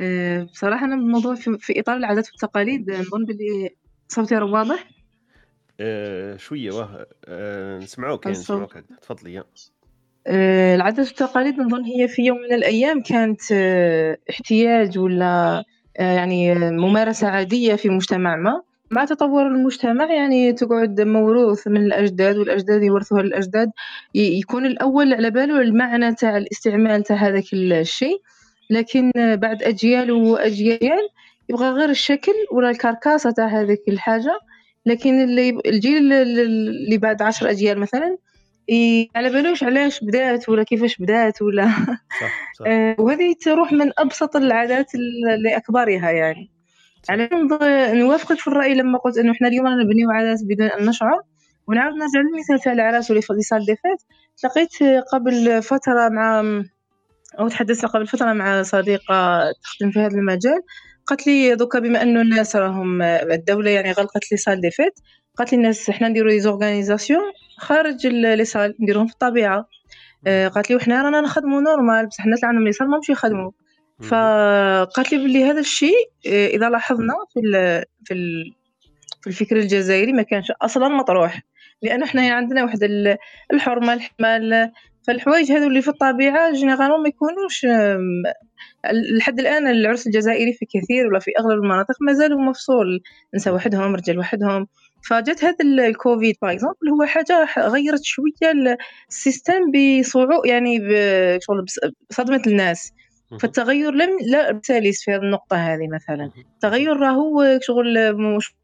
آه، 0.00 0.42
بصراحة 0.42 0.84
أنا 0.84 0.94
الموضوع 0.94 1.34
في, 1.34 1.58
في 1.58 1.80
إطار 1.80 1.96
العادات 1.96 2.28
والتقاليد 2.30 2.90
آه، 2.90 3.00
نظن 3.00 3.24
بلي 3.24 3.70
صوتي 4.08 4.34
راه 4.34 4.44
واضح. 4.52 4.88
آه 5.80 6.36
شوية 6.36 6.70
واه. 6.72 7.06
نسمعوك 7.82 8.26
يعني. 8.26 8.38
نسمعوك 8.38 8.78
تفضلي 9.02 9.34
يا. 9.34 9.44
آه، 10.26 10.74
العادات 10.74 11.06
والتقاليد 11.06 11.58
نظن 11.58 11.84
هي 11.84 12.08
في 12.08 12.22
يوم 12.22 12.38
من 12.38 12.54
الأيام 12.54 13.02
كانت 13.02 13.52
احتياج 14.30 14.98
ولا 14.98 15.64
يعني 15.96 16.54
ممارسة 16.54 17.28
عادية 17.28 17.74
في 17.74 17.88
مجتمع 17.88 18.36
ما. 18.36 18.62
مع 18.90 19.04
تطور 19.04 19.46
المجتمع 19.46 20.12
يعني 20.12 20.52
تقعد 20.52 21.00
موروث 21.00 21.68
من 21.68 21.76
الأجداد 21.76 22.36
والأجداد 22.36 22.82
يورثوها 22.82 23.22
للأجداد 23.22 23.70
يكون 24.14 24.66
الأول 24.66 25.14
على 25.14 25.30
باله 25.30 25.60
المعنى 25.60 26.14
تاع 26.14 26.36
الاستعمال 26.36 27.02
تاع 27.02 27.16
هذاك 27.16 27.44
الشيء. 27.52 28.22
لكن 28.74 29.10
بعد 29.16 29.62
أجيال 29.62 30.10
وأجيال 30.12 31.08
يبغى 31.48 31.68
غير 31.70 31.90
الشكل 31.90 32.32
ولا 32.52 32.70
الكركاسة 32.70 33.30
تاع 33.30 33.46
هذيك 33.46 33.82
الحاجة. 33.88 34.38
لكن 34.86 35.22
اللي 35.24 35.58
الجيل 35.66 36.12
اللي- 36.12 36.98
بعد 36.98 37.22
عشر 37.22 37.50
أجيال 37.50 37.78
مثلا 37.78 38.16
على 39.16 39.30
بالوش 39.30 39.64
علاش 39.64 40.04
بدات 40.04 40.48
ولا 40.48 40.62
كيفاش 40.62 40.96
بدات 40.98 41.42
ولا 41.42 41.64
صح 42.20 42.52
صح. 42.58 42.66
آه، 42.66 42.96
وهذه 42.98 43.34
تروح 43.44 43.72
من 43.72 43.90
أبسط 43.98 44.36
العادات 44.36 44.86
لأكبرها 45.38 46.10
يعني. 46.10 46.50
على 47.08 47.28
نوافقك 48.00 48.38
في 48.38 48.46
الرأي 48.48 48.74
لما 48.74 48.98
قلت 48.98 49.18
إنه 49.18 49.32
إحنا 49.32 49.48
اليوم 49.48 49.66
رانا 49.66 49.82
نبنيو 49.84 50.10
عادات 50.10 50.38
بدون 50.44 50.66
أن 50.66 50.86
نشعر. 50.86 51.20
ونعاود 51.68 51.94
نرجع 51.94 52.20
للمثال 52.20 52.60
تاع 52.64 52.72
العراس 52.72 53.10
و 53.10 53.18
les 53.18 53.42
salles 53.42 53.66
des 53.66 53.76
fêtes 53.76 54.02
لقيت 54.44 55.02
قبل 55.12 55.62
فترة 55.62 56.08
مع 56.08 56.42
أو 57.40 57.48
تحدثت 57.48 57.86
قبل 57.86 58.06
فترة 58.06 58.32
مع 58.32 58.62
صديقة 58.62 59.42
تخدم 59.62 59.90
في 59.90 59.98
هذا 60.00 60.16
المجال. 60.16 60.60
قالت 61.06 61.26
لي 61.26 61.54
دوكا 61.54 61.78
بما 61.78 62.02
انه 62.02 62.20
الناس 62.20 62.56
راهم 62.56 63.02
الدولة 63.02 63.70
يعني 63.70 63.92
غلقت 63.92 64.32
les 64.32 64.36
salles 64.38 64.60
des 64.60 64.70
fêtes 64.70 64.92
قالت 65.38 65.52
لي 65.52 65.58
الناس 65.58 65.90
حنا 65.90 66.08
نديرو 66.08 66.28
les 66.28 66.40
organisations 66.40 67.22
خارج 67.58 68.06
les 68.06 68.44
salles 68.44 68.74
نديروهم 68.80 69.06
في 69.06 69.12
الطبيعة. 69.12 69.68
آه، 70.26 70.48
قالت 70.48 70.70
لي 70.70 70.76
وحنا 70.76 71.02
رانا 71.02 71.20
نخدمو 71.20 71.60
normal 71.60 72.06
بصح 72.06 72.24
الناس 72.24 72.38
اللي 72.38 72.48
عندهم 72.48 72.64
les 72.66 72.72
salles 72.72 72.90
ماهمش 72.90 73.08
يخدموا 73.08 73.50
فقالت 74.00 75.12
لي 75.12 75.18
بلي 75.18 75.44
هذا 75.44 75.60
الشيء 75.60 76.10
آه، 76.26 76.46
إذا 76.46 76.70
لاحظنا 76.70 77.14
في 77.34 77.40
ال 77.40 77.82
في 78.04 78.14
ال 78.14 78.54
في 79.22 79.26
الفكر 79.26 79.56
الجزائري 79.56 80.12
ما 80.12 80.22
كانش 80.22 80.52
أصلا 80.62 80.88
مطروح 80.88 81.42
لأنه 81.82 82.06
حنا 82.06 82.32
عندنا 82.34 82.64
واحد 82.64 82.82
ال- 82.82 83.16
الحرمة 83.52 83.92
الحرمة 83.92 84.72
فالحوايج 85.06 85.52
هذو 85.52 85.66
اللي 85.66 85.82
في 85.82 85.88
الطبيعة 85.88 86.52
généralement 86.52 87.02
ما 87.02 87.08
يكونوش 87.08 87.66
لحد 89.18 89.40
الآن 89.40 89.66
العرس 89.66 90.06
الجزائري 90.06 90.52
في 90.52 90.66
كثير 90.66 91.06
ولا 91.06 91.18
في 91.18 91.30
أغلب 91.40 91.62
المناطق 91.64 91.94
مازالوا 92.00 92.40
مفصول 92.40 93.00
نساء 93.34 93.54
وحدهم 93.54 93.94
رجال 93.94 94.18
وحدهم. 94.18 94.66
فجات 95.08 95.44
هذا 95.44 95.56
ال- 95.60 95.80
ال 95.80 95.89
Covid 95.89 96.36
par 96.42 96.52
exemple 96.52 96.88
هو 97.00 97.04
حاجة 97.06 97.46
غيرت 97.58 98.02
شوية 98.04 98.50
ال- 98.52 98.76
السيستم 99.08 99.60
بصعوبه 100.00 100.42
يعني 100.44 100.78
ب- 100.78 101.38
شغل 101.40 101.62
بص- 101.64 101.78
بصدمة 102.10 102.42
الناس. 102.46 102.92
فالتغير 103.40 103.90
لم 103.90 104.10
لا 104.26 104.60
سلس 104.62 105.04
في 105.04 105.10
هذه 105.10 105.20
النقطة 105.22 105.56
هذه 105.56 105.88
مثلا. 105.94 106.30
التغير 106.54 106.96
راهو 106.96 107.58
شغل 107.62 108.16
مشرف 108.16 108.54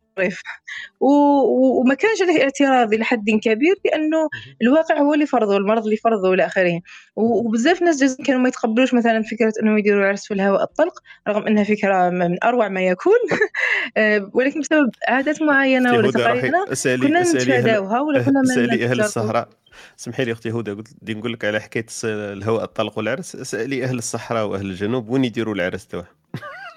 و- 1.00 1.80
وما 1.80 1.94
كانش 1.94 2.22
له 2.22 2.42
اعتراض 2.42 2.92
إلى 2.94 3.04
حد 3.04 3.30
كبير 3.42 3.74
لأنه 3.84 4.28
الواقع 4.62 4.98
هو 4.98 5.14
اللي 5.14 5.26
فرضه 5.26 5.56
المرض 5.56 5.84
اللي 5.84 5.96
فرضه 5.96 6.34
إلى 6.34 6.46
آخره. 6.46 6.80
و- 7.16 7.38
وبزاف 7.48 7.82
ناس 7.82 7.96
جزائريين 7.96 8.26
كانوا 8.26 8.40
ما 8.40 8.48
يتقبلوش 8.48 8.94
مثلا 8.94 9.22
فكرة 9.22 9.52
أنهم 9.62 9.78
يديروا 9.78 10.06
عرس 10.06 10.26
في 10.26 10.34
الهواء 10.34 10.62
الطلق 10.62 10.98
رغم 11.28 11.46
أنها 11.46 11.64
فكرة 11.64 12.10
من 12.10 12.44
أروع 12.44 12.68
ما 12.68 12.80
يكون. 12.80 13.18
آه، 13.96 14.30
ولكن 14.34 14.60
بسبب 14.60 14.90
عادات 15.08 15.42
معينة 15.42 15.92
ولا 15.94 16.10
تقاليد 16.10 16.52
كنا 17.00 17.20
نتفاداوها 17.22 18.00
ولا 18.00 18.22
كنا 18.22 18.40
ما 18.40 18.54
أهل. 18.92 19.00
الصحراء. 19.00 19.48
سمحي 19.96 20.24
لي 20.24 20.32
أختي 20.32 20.50
هدى 20.50 20.70
قلت 20.72 20.88
بدي 21.02 21.14
نقول 21.14 21.32
لك 21.32 21.44
على 21.44 21.60
حكاية 21.60 21.86
الهواء 22.04 22.64
الطلق 22.64 22.98
والعرس. 22.98 23.36
اسألي 23.36 23.84
أهل 23.84 23.98
الصحراء 23.98 24.46
وأهل 24.46 24.66
الجنوب 24.66 25.08
وين 25.10 25.24
يديروا 25.24 25.54
العرس 25.54 25.88
آه، 25.94 26.06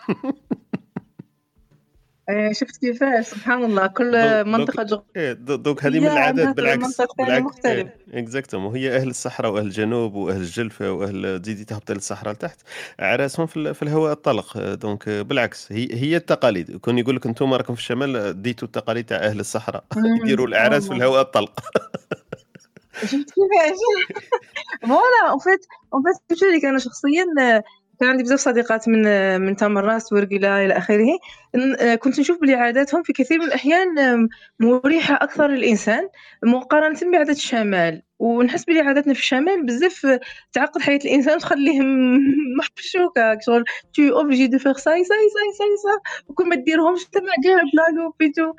شفت 2.51 2.77
كيفاش 2.77 3.25
سبحان 3.27 3.63
الله 3.63 3.87
كل 3.87 4.11
donc- 4.11 4.47
منطقة 4.47 4.83
donc- 4.83 5.05
إيه، 5.15 5.33
do- 5.33 5.55
donc 5.55 5.83
هذه 5.85 5.95
هي 5.95 5.99
من 5.99 6.07
العادات 6.07 6.55
بالعكس 6.55 7.01
مختلف. 7.41 7.87
exactement 8.13 8.65
وهي 8.65 8.95
أهل 8.95 9.09
الصحراء 9.09 9.51
وأهل 9.51 9.65
الجنوب 9.65 10.13
وأهل 10.15 10.37
الجلفة 10.41 10.91
وأهل 10.91 11.41
تزيدي 11.41 11.65
تهبطي 11.65 11.93
للصحراء 11.93 12.33
لتحت 12.33 12.57
عراسهم 12.99 13.45
في, 13.45 13.73
في 13.73 13.83
الهواء 13.83 14.11
الطلق. 14.11 14.57
آه، 14.57 14.73
donc 14.75 15.07
آه، 15.07 15.21
بالعكس 15.21 15.71
هي 15.71 15.87
هي 15.91 16.15
التقاليد. 16.17 16.77
كون 16.77 16.97
يقول 16.97 17.15
لك 17.15 17.25
أنتم 17.25 17.53
راكم 17.53 17.75
في 17.75 17.81
الشمال 17.81 18.15
آه، 18.15 18.31
ديتوا 18.31 18.67
التقاليد 18.67 19.05
تاع 19.05 19.17
أهل 19.17 19.39
الصحراء. 19.39 19.83
يديروا 20.21 20.47
الأعراس 20.47 20.87
في. 20.87 20.93
الهواء 20.93 21.21
الطلق. 21.21 21.59
شفت 23.01 23.11
كيفاش 23.11 23.77
فوالا 24.81 25.29
اون 25.29 25.39
فيت 25.39 25.65
اون 25.93 26.03
فيت 26.29 26.63
أنا 26.63 26.77
شخصيا 26.79 27.25
آه، 27.41 27.63
كان 27.99 28.09
عندي 28.09 28.23
بزاف 28.23 28.39
صديقات 28.39 28.89
من 28.89 29.01
من 29.41 29.55
تمراس 29.55 30.13
ورقيلة 30.13 30.65
إلى 30.65 30.77
آخره. 30.77 31.07
آه، 31.79 31.95
كنت 31.95 32.19
نشوف 32.19 32.41
بلي 32.41 32.53
عاداتهم 32.53 33.03
في 33.03 33.13
كثير 33.13 33.39
من 33.39 33.45
الأحيان 33.45 33.89
مريحة 34.59 35.15
أكثر 35.15 35.47
للإنسان 35.47 36.09
مقارنة 36.43 36.99
بعادات 37.11 37.35
الشمال. 37.35 38.01
ونحس 38.19 38.63
بلي 38.63 38.79
عاداتنا 38.81 39.13
في 39.13 39.19
الشمال 39.19 39.65
بزاف 39.65 40.05
آه، 40.05 40.19
تعقد 40.53 40.81
حياة 40.81 40.99
الإنسان 41.05 41.35
وتخليه 41.35 41.79
م- 41.83 42.19
محشوكه 42.59 43.37
شغل. 43.45 43.63
تو 43.93 44.01
اوبليجي 44.17 44.47
دو 44.47 44.57
فيغ 44.59 44.77
ساي 44.77 45.03
ساي 45.03 45.17
ساي 45.17 45.51
ساي 45.57 45.67
ساي 45.83 46.23
وكل 46.27 46.49
ما 46.49 46.55
ديرهمش 46.55 47.01
مع 47.15 47.33
كاع 47.43 47.55
بلا 47.73 48.11
بيتو. 48.19 48.53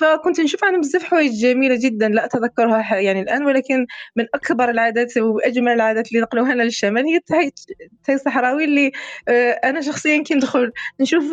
فكنت 0.00 0.40
نشوف 0.40 0.64
عنهم 0.64 0.80
بزاف 0.80 1.04
حوايج 1.04 1.32
جميلة 1.32 1.78
جدا 1.82 2.08
لا 2.08 2.24
أتذكرها 2.24 2.96
يعني 2.96 3.20
الآن 3.22 3.46
ولكن 3.46 3.86
من 4.16 4.26
أكبر 4.34 4.70
العادات 4.70 5.16
وأجمل 5.18 5.72
العادات 5.72 6.08
اللي 6.08 6.20
نقلوها 6.22 6.54
لنا 6.54 6.62
للشمال 6.62 7.04
هي 7.06 7.16
التاي 7.16 7.52
الصحراوي 8.14 8.64
اللي 8.64 8.92
آه، 9.28 9.50
أنا 9.50 9.80
شخصيا 9.80 10.22
كي 10.22 10.34
ندخل 10.34 10.72
نشوف 11.00 11.24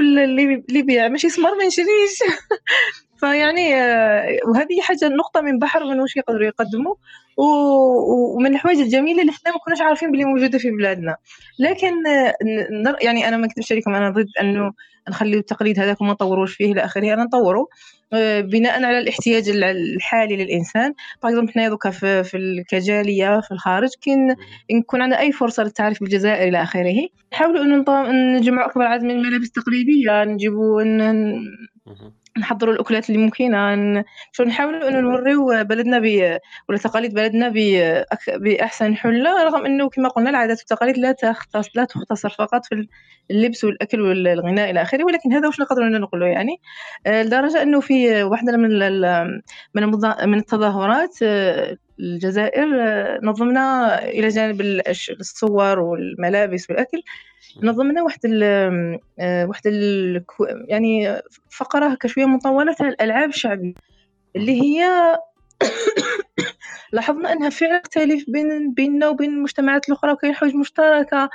يبيع 0.69 1.07
ماشي 1.07 1.29
سمر 1.29 1.55
ما 1.57 1.65
نشريش 1.67 2.19
فيعني 3.25 3.75
آه، 3.75 4.37
وهذه 4.47 4.81
حاجة 4.81 5.07
نقطه 5.07 5.41
من 5.41 5.59
بحر 5.59 5.85
من 5.85 5.99
واش 5.99 6.15
يقدروا 6.17 6.43
يقدموا. 6.45 6.95
ومن 7.37 8.53
الحوايج 8.55 8.79
الجميلة 8.79 9.21
اللي 9.21 9.31
حنا 9.31 9.53
ما 9.53 9.59
كناش 9.65 9.81
عارفين 9.81 10.11
بلي 10.11 10.25
موجودة 10.25 10.57
في 10.57 10.71
بلادنا. 10.71 11.15
لكن 11.59 12.07
آه، 12.07 12.33
يعني 13.01 13.27
أنا 13.27 13.37
ما 13.37 13.47
نكذبش 13.47 13.71
عليكم 13.71 13.95
أنا 13.95 14.09
ضد 14.09 14.27
أنه 14.41 14.71
نخليو 15.09 15.39
التقليد 15.39 15.79
هذاك 15.79 16.01
وما 16.01 16.11
نطوروش 16.11 16.55
فيه 16.55 16.71
إلى 16.71 16.85
آخره 16.85 17.13
أنا 17.13 17.23
نطورو 17.23 17.69
آه، 18.13 18.41
بناء 18.41 18.83
على 18.83 18.99
الاحتياج 18.99 19.49
الحالي 19.49 20.35
للإنسان. 20.35 20.93
باغ 21.23 21.47
حنا 21.47 21.69
دوكا 21.69 21.89
في, 21.89 22.23
في 22.23 22.37
ال- 22.37 22.63
كجاليه 22.69 23.39
في 23.41 23.51
الخارج 23.51 23.89
كي 24.01 24.15
نكون 24.71 25.01
عندنا 25.01 25.19
أي 25.19 25.31
فرصة 25.31 25.63
للتعريف 25.63 25.99
بالجزائر 26.01 26.47
إلى 26.47 26.63
آخره 26.63 27.07
نحاولوا 27.33 27.63
انه 27.63 28.11
نجمعوا 28.37 28.69
أكبر 28.69 28.83
عدد 28.83 29.03
من 29.03 29.11
الملابس 29.11 29.47
التقليدية 29.47 30.23
نجيبوا 30.23 30.81
نحضروا 32.37 32.73
الأكلات 32.73 33.09
اللي 33.09 33.19
ممكنه 33.21 34.03
شو 34.31 34.43
نحاولوا 34.43 34.89
إنه 34.89 34.99
نوريو 34.99 35.45
بلدنا 35.63 35.99
ب 35.99 36.39
ولا 36.69 36.77
تقاليد 36.77 37.13
بلدنا 37.13 37.53
بأحسن 38.37 38.95
حلة 38.95 39.43
رغم 39.43 39.65
إنه 39.65 39.89
كما 39.89 40.09
قلنا 40.09 40.29
العادات 40.29 40.57
والتقاليد 40.59 40.97
لا 40.97 41.11
تختص 41.11 41.67
لا 41.75 41.85
تختصر 41.85 42.29
فقط 42.29 42.65
في 42.65 42.87
اللبس 43.31 43.63
والأكل 43.63 44.01
والغناء 44.01 44.71
إلى 44.71 44.81
آخره 44.81 45.03
ولكن 45.03 45.33
هذا 45.33 45.47
واش 45.47 45.59
نقدروا 45.59 45.87
نقولوا 45.89 46.27
يعني؟ 46.27 46.61
آه، 47.07 47.23
لدرجة 47.23 47.61
إنه 47.61 47.79
في 47.79 48.23
واحدة 48.23 48.57
من 48.57 48.69
من 49.75 49.83
من 50.25 50.37
التظاهرات 50.37 51.17
آه، 51.23 51.77
الجزائر 51.99 52.81
آه، 52.81 53.19
نظمنا 53.23 53.99
إلى 54.05 54.27
جانب 54.27 54.61
الصور 55.19 55.79
والملابس 55.79 56.69
والأكل. 56.69 57.01
نظمنا 57.63 58.03
واحد 58.03 58.19
ال 58.25 58.43
آه، 59.19 59.45
واحد 59.45 59.67
ال 59.67 60.25
يعني 60.67 61.21
فقرة 61.49 61.87
هكا 61.87 62.07
شوية 62.07 62.25
مطولة 62.25 62.73
تاع 62.73 62.87
الألعاب 62.87 63.29
الشعبية 63.29 63.73
اللي 64.35 64.61
هي 64.61 64.85
لاحظنا 66.93 67.33
أنها 67.33 67.49
فعلا 67.49 67.77
تختلف 67.77 68.23
بين 68.27 68.73
بيننا 68.73 69.07
وبين 69.07 69.29
المجتمعات 69.29 69.89
الأخرى 69.89 70.11
وكاين 70.11 70.35
حوايج 70.35 70.55
مشتركة. 70.55 71.29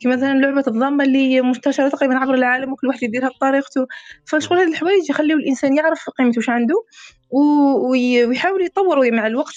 كما 0.00 0.16
مثلا 0.16 0.38
لعبة 0.38 0.64
الضامه 0.68 1.04
اللي 1.04 1.18
هي 1.18 1.42
منتشرة 1.42 1.88
تقريبا 1.88 2.14
عبر 2.14 2.34
العالم 2.34 2.72
وكل 2.72 2.86
واحد 2.86 3.02
يديرها 3.02 3.28
بطريقته. 3.28 3.86
فشغل 4.24 4.58
هاد 4.58 4.68
الحوايج 4.68 5.10
يخليو 5.10 5.36
الإنسان 5.36 5.76
يعرف 5.76 6.10
قيمته 6.18 6.38
واش 6.38 6.48
عنده 6.48 6.84
ويحاول 7.90 8.64
يطور 8.64 9.10
مع 9.10 9.26
الوقت 9.26 9.54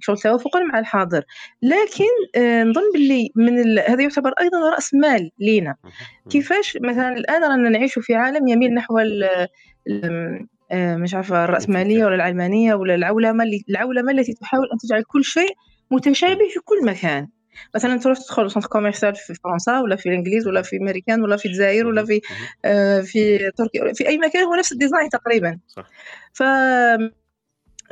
شغل 0.00 0.18
توافقا 0.18 0.60
مع 0.60 0.78
الحاضر. 0.78 1.24
لكن 1.62 2.04
آه، 2.36 2.64
نظن 2.64 2.92
باللي 2.92 3.30
من 3.36 3.58
ال... 3.58 3.78
هذا 3.78 4.02
يعتبر 4.02 4.32
أيضا 4.40 4.70
رأس 4.70 4.94
مال 4.94 5.30
لينا. 5.38 5.74
كيفاش 6.30 6.78
مثلا 6.82 7.12
الآن 7.16 7.44
رانا 7.44 7.68
نعيش 7.68 7.98
في 7.98 8.14
عالم 8.14 8.48
يميل 8.48 8.74
نحو 8.74 8.98
مش 10.72 11.14
عارفة 11.14 11.44
الرأسمالية 11.44 12.04
ولا 12.04 12.14
العلمانيه 12.14 12.74
ولا 12.74 12.94
العولمة 12.94 13.44
اللي 13.44 13.64
العولمة 13.70 14.12
التي 14.12 14.32
تحاول 14.32 14.68
أن 14.72 14.78
تجعل 14.78 15.02
كل 15.02 15.24
شيء 15.24 15.54
متشابه 15.90 16.48
في 16.52 16.60
كل 16.64 16.86
مكان. 16.86 17.28
مثلا 17.74 17.98
تروح 17.98 18.18
تدخل 18.18 18.50
centre 18.50 18.68
commercial 18.68 19.14
في 19.14 19.34
فرنسا 19.34 19.80
ولا 19.80 19.96
في 19.96 20.08
الإنجليز 20.08 20.46
ولا 20.46 20.62
في 20.62 20.76
أمريكان 20.76 21.22
ولا 21.22 21.36
في 21.36 21.46
الجزائر 21.46 21.86
ولا 21.86 22.04
في 22.04 22.20
آه، 22.64 23.00
في 23.00 23.50
تركيا 23.56 23.92
في 23.92 24.08
أي 24.08 24.18
مكان 24.18 24.44
هو 24.44 24.54
نفس 24.54 24.72
ال 24.72 24.77
design 24.77 25.08
تقريبا. 25.08 25.58
صح. 25.68 25.86
ف 26.32 26.42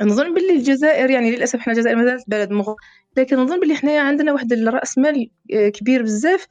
نظن 0.01 0.33
باللي 0.33 0.53
الجزائر 0.53 1.09
يعني 1.09 1.35
للأسف 1.35 1.59
حنا 1.59 1.73
الجزائر 1.73 1.95
مازالت 1.95 2.23
بلد 2.27 2.51
مغلق 2.51 2.73
لكن 3.17 3.37
نظن 3.37 3.59
باللي 3.59 3.75
حنايا 3.75 4.01
عندنا 4.01 4.33
واحد 4.33 4.53
الراس 4.53 4.97
مال 4.97 5.29
آه، 5.53 5.69
كبير 5.69 6.03
بزاف 6.03 6.47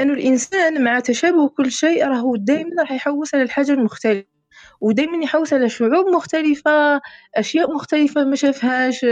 انه 0.00 0.12
الإنسان 0.12 0.84
مع 0.84 1.00
تشابه 1.00 1.48
كل 1.48 1.70
شيء 1.70 2.06
راهو 2.06 2.36
دائما 2.36 2.70
راح 2.80 2.92
يحوس 2.92 3.34
على 3.34 3.44
الحاجة 3.44 3.72
المختلفة. 3.72 4.35
ودائما 4.80 5.24
يحوس 5.24 5.52
على 5.52 5.68
شعوب 5.68 6.06
مختلفة 6.14 7.00
أشياء 7.34 7.74
مختلفة 7.74 8.24
ما 8.24 8.36
شافهاش. 8.36 9.06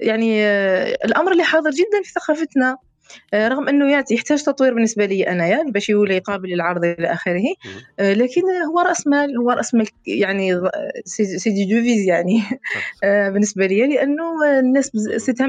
يعني 0.00 0.44
آه، 0.44 0.98
الأمر 1.04 1.32
اللي 1.32 1.42
حاضر 1.42 1.70
جدا 1.70 2.02
في 2.04 2.12
ثقافتنا. 2.12 2.76
آه، 3.34 3.48
رغم 3.48 3.68
أنه 3.68 3.90
يعني 3.90 4.04
يحتاج 4.10 4.42
تطوير 4.42 4.74
بالنسبة 4.74 5.06
لي 5.06 5.28
أنا 5.28 5.46
يعني 5.46 5.70
باش 5.70 5.88
يولي 5.88 6.18
قابل 6.18 6.48
للعرض 6.48 6.84
إلى 6.84 7.12
آخره. 7.12 7.42
آه، 7.98 8.12
لكن 8.12 8.42
هو 8.42 8.80
رأس 8.80 9.06
مال 9.06 9.38
هو 9.38 9.50
رأس 9.50 9.74
مال 9.74 9.86
يعني 10.06 10.60
c'est 11.04 11.50
des 11.50 11.64
devises 11.64 12.08
يعني. 12.08 12.42
بالنسبة 13.32 13.66
لي 13.66 13.86
لأنه 13.86 14.58
الناس 14.58 14.90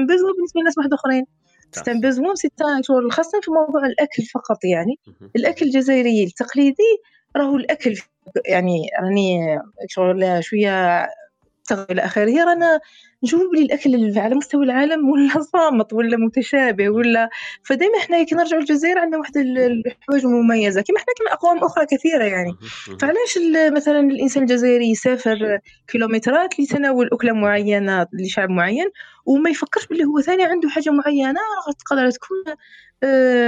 besoin 0.06 0.32
بالنسبة 0.36 0.60
لناس 0.60 0.78
واحد 0.78 0.92
أخرين. 0.92 1.24
c'est 2.36 2.48
un 2.76 2.82
شغل 2.82 3.12
خاصه 3.12 3.40
في 3.42 3.50
موضوع 3.50 3.86
الأكل 3.86 4.22
فقط 4.22 4.64
يعني. 4.64 4.98
الأكل 5.36 5.66
الجزائري 5.66 6.24
التقليدي 6.24 6.98
راهو 7.36 7.56
الأكل 7.56 7.94
يعني 8.46 8.88
راني 9.02 9.58
شغل 9.88 10.44
شوية 10.44 11.08
إلى 11.90 12.04
آخره. 12.04 12.44
رانا 12.44 12.80
نشوف 13.22 13.42
بلي 13.52 13.62
الأكل 13.62 14.18
على 14.18 14.34
مستوى 14.34 14.64
العالم 14.64 15.10
ولا 15.10 15.42
صامت 15.52 15.92
ولا 15.92 16.16
متشابه 16.16 16.88
ولا 16.88 17.30
فدائما 17.62 17.98
إحنا 17.98 18.22
كي 18.22 18.34
نرجعوا 18.34 18.60
للجزائر 18.60 18.98
عندنا 18.98 19.18
واحد 19.18 19.36
الحوايج 19.36 20.26
مميزه 20.26 20.80
كما 20.82 20.96
إحنا 20.96 21.14
كما 21.18 21.32
أقوام 21.32 21.58
أخرى 21.58 21.86
كثيرة 21.86 22.24
يعني. 22.24 22.52
فعلاش 23.00 23.38
مثلا 23.72 24.00
الإنسان 24.00 24.42
الجزائري 24.42 24.90
يسافر 24.90 25.58
كيلومترات 25.88 26.60
لتناول 26.60 27.08
أكلة 27.12 27.32
معينة 27.32 28.06
لشعب 28.12 28.50
معين 28.50 28.90
وما 29.26 29.50
يفكرش 29.50 29.86
بلي 29.86 30.04
هو 30.04 30.20
ثاني 30.20 30.44
عنده 30.44 30.68
حاجة 30.68 30.90
معينة؟ 30.90 31.40
تقدر 31.86 32.10
تكون 32.10 32.54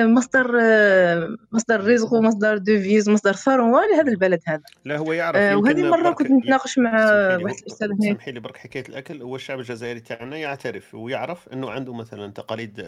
مصدر 0.05 0.59
آه، 0.63 1.37
مصدر 1.53 1.85
رزق 1.85 2.13
ومصدر 2.13 2.59
دوفيز 2.59 3.09
مصدر 3.09 3.33
ثروة 3.33 3.81
لهذا 3.93 4.11
البلد 4.13 4.41
هذا. 4.47 4.63
لا 4.85 4.97
هو 4.99 5.13
يعرف 5.13 5.37
آه، 5.37 5.57
وهذه 5.57 5.83
مرة 5.91 6.11
كنت 6.11 6.31
نتناقش 6.31 6.79
مع 6.79 6.93
واحد 7.37 7.57
الأستاذ 7.63 7.89
هناك. 7.89 8.13
سمحي 8.13 8.33
لي 8.33 8.41
برك 8.41 8.57
حكاية 8.57 8.85
الأكل. 8.89 9.23
هو 9.23 9.37
الشعب 9.37 9.59
الجزائري 9.59 10.01
تاعنا 10.01 10.37
يعترف 10.37 10.95
ويعرف 10.95 11.49
إنه 11.53 11.71
عنده 11.71 11.95
مثلا 11.95 12.33
تقاليد 12.33 12.81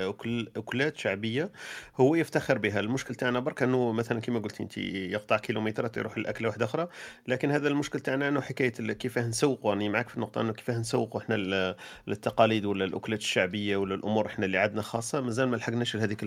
أكلات 0.57 0.97
شعبية. 0.97 1.51
هو 1.97 2.15
يفتخر 2.15 2.59
بها. 2.59 2.81
المشكل 2.81 3.15
تاعنا 3.15 3.41
برك 3.41 3.63
إنه 3.63 3.93
مثلا 3.93 4.21
كما 4.21 4.39
قلت 4.39 4.61
انت 4.61 4.79
يقطع 4.79 5.37
كيلومترات 5.37 5.97
يروح 5.97 6.19
لأكلة 6.19 6.49
واحدة 6.49 6.65
أخرى. 6.65 6.89
لكن 7.29 7.51
هذا 7.51 7.69
المشكل 7.69 8.01
تاعنا 8.01 8.29
إنه 8.29 8.41
حكاية 8.41 8.71
كيفاه 8.93 9.27
نسوقوا 9.29 9.71
راني 9.71 9.89
معك 9.89 10.09
في 10.09 10.17
النقطة 10.17 10.41
إنه 10.41 10.53
كيفاه 10.53 10.79
نسوقوا 10.79 11.21
إحنا 11.21 11.35
ال- 11.35 11.75
للتقاليد 12.07 12.65
ولا 12.65 12.85
الأكلات 12.85 13.21
الشعبية 13.21 13.77
ولا 13.77 13.95
الأمور 13.95 14.27
إحنا 14.27 14.47
اللي 14.47 14.59
عندنا 14.59 14.83
خاصة. 14.83 15.21
مازال 15.21 15.49
ما 15.49 15.57
لحقناش 15.57 15.97
لهذيك 15.97 16.23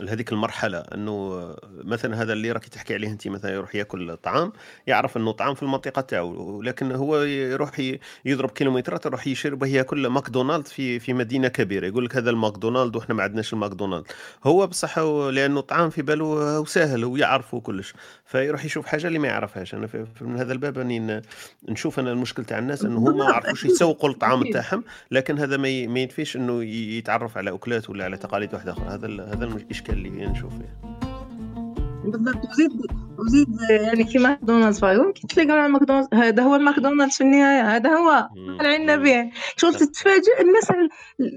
لهذيك 0.00 0.32
المرحلة 0.32 0.78
أنه 0.78 1.54
مثلا 1.84 2.22
هذا 2.22 2.32
اللي 2.32 2.52
راكي 2.52 2.70
تحكي 2.70 2.94
عليه 2.94 3.08
انت 3.08 3.28
مثلا 3.28 3.50
يروح 3.54 3.74
يأكل 3.74 4.16
طعام 4.16 4.52
يعرف 4.86 5.16
أنه 5.16 5.32
طعام 5.32 5.54
في 5.54 5.62
المنطقة 5.62 6.00
تاعو 6.02 6.62
لكن 6.62 6.92
هو 6.92 7.22
يروح 7.22 7.70
يضرب 8.24 8.50
كيلومترات 8.50 9.06
يروح 9.06 9.26
يشرب 9.26 9.62
ياكل 9.64 10.06
ماكدونالد 10.06 10.66
في 10.66 10.98
في 10.98 11.12
مدينة 11.12 11.48
كبيرة. 11.48 11.86
يقول 11.86 12.04
لك 12.04 12.16
هذا 12.16 12.30
الماكدونالد 12.30 12.96
وإحنا 12.96 13.14
ما 13.14 13.22
عندناش 13.22 13.52
الماكدونالد. 13.52 14.04
هو 14.44 14.66
بصح 14.66 14.98
هو 14.98 15.30
لأنه 15.30 15.60
طعام 15.60 15.90
في 15.90 16.02
باله 16.02 16.24
هو 16.56 16.64
سهل 16.64 17.04
ويعرف 17.04 17.54
وكلش 17.54 17.94
فيروح 18.26 18.64
يشوف 18.64 18.86
حاجة 18.86 19.06
اللي 19.06 19.18
ما 19.18 19.28
يعرفهاش. 19.28 19.74
أنا 19.74 19.88
من 20.20 20.36
هذا 20.38 20.52
الباب 20.52 20.78
أني 20.78 21.22
نشوف 21.68 21.98
أنا 21.98 22.12
المشكل 22.12 22.44
تاع 22.44 22.58
الناس 22.58 22.84
أنه 22.84 22.98
هما 22.98 23.10
ما 23.10 23.12
بالضبط، 23.16 23.32
يعرفوش. 23.32 23.64
يسوقوا 23.64 24.08
الطعام 24.10 24.40
أكيد. 24.40 24.52
تاعهم 24.58 24.84
لكن 25.10 25.38
هذا 25.38 25.56
ما 25.56 25.68
ينفيش 25.68 26.36
أنه 26.36 26.64
يتعرف 26.64 27.38
على 27.38 27.54
أكلات 27.54 27.90
ولا 27.90 28.04
على 28.04 28.16
تقاليد 28.16 28.54
واحدة 28.54 28.72
آخرى. 28.72 28.88
هذا 28.88 29.06
هذا 29.38 29.56
الاشكال 29.56 29.94
اللي 30.06 30.26
نشوف 30.26 30.52
فيه 30.52 30.78
بالضبط. 32.04 32.48
وزيد 32.50 32.70
وزيد 33.18 33.48
يعني 33.70 34.04
كيما 34.04 34.28
ماكدونالدز 34.28 34.84
كي 35.12 35.26
تلاقى 35.26 35.48
مع 35.48 35.68
ماكدونالدز. 35.68 36.08
هذا 36.14 36.42
هو 36.42 36.56
الماكدونالدز 36.56 37.14
في 37.14 37.20
النهاية. 37.20 37.76
هذا 37.76 37.90
هو 37.90 38.28
مم. 38.36 38.60
به 38.96 39.30
شغل. 39.56 39.74
تتفاجئ 39.74 40.40
الناس 40.40 40.70
على 40.70 40.88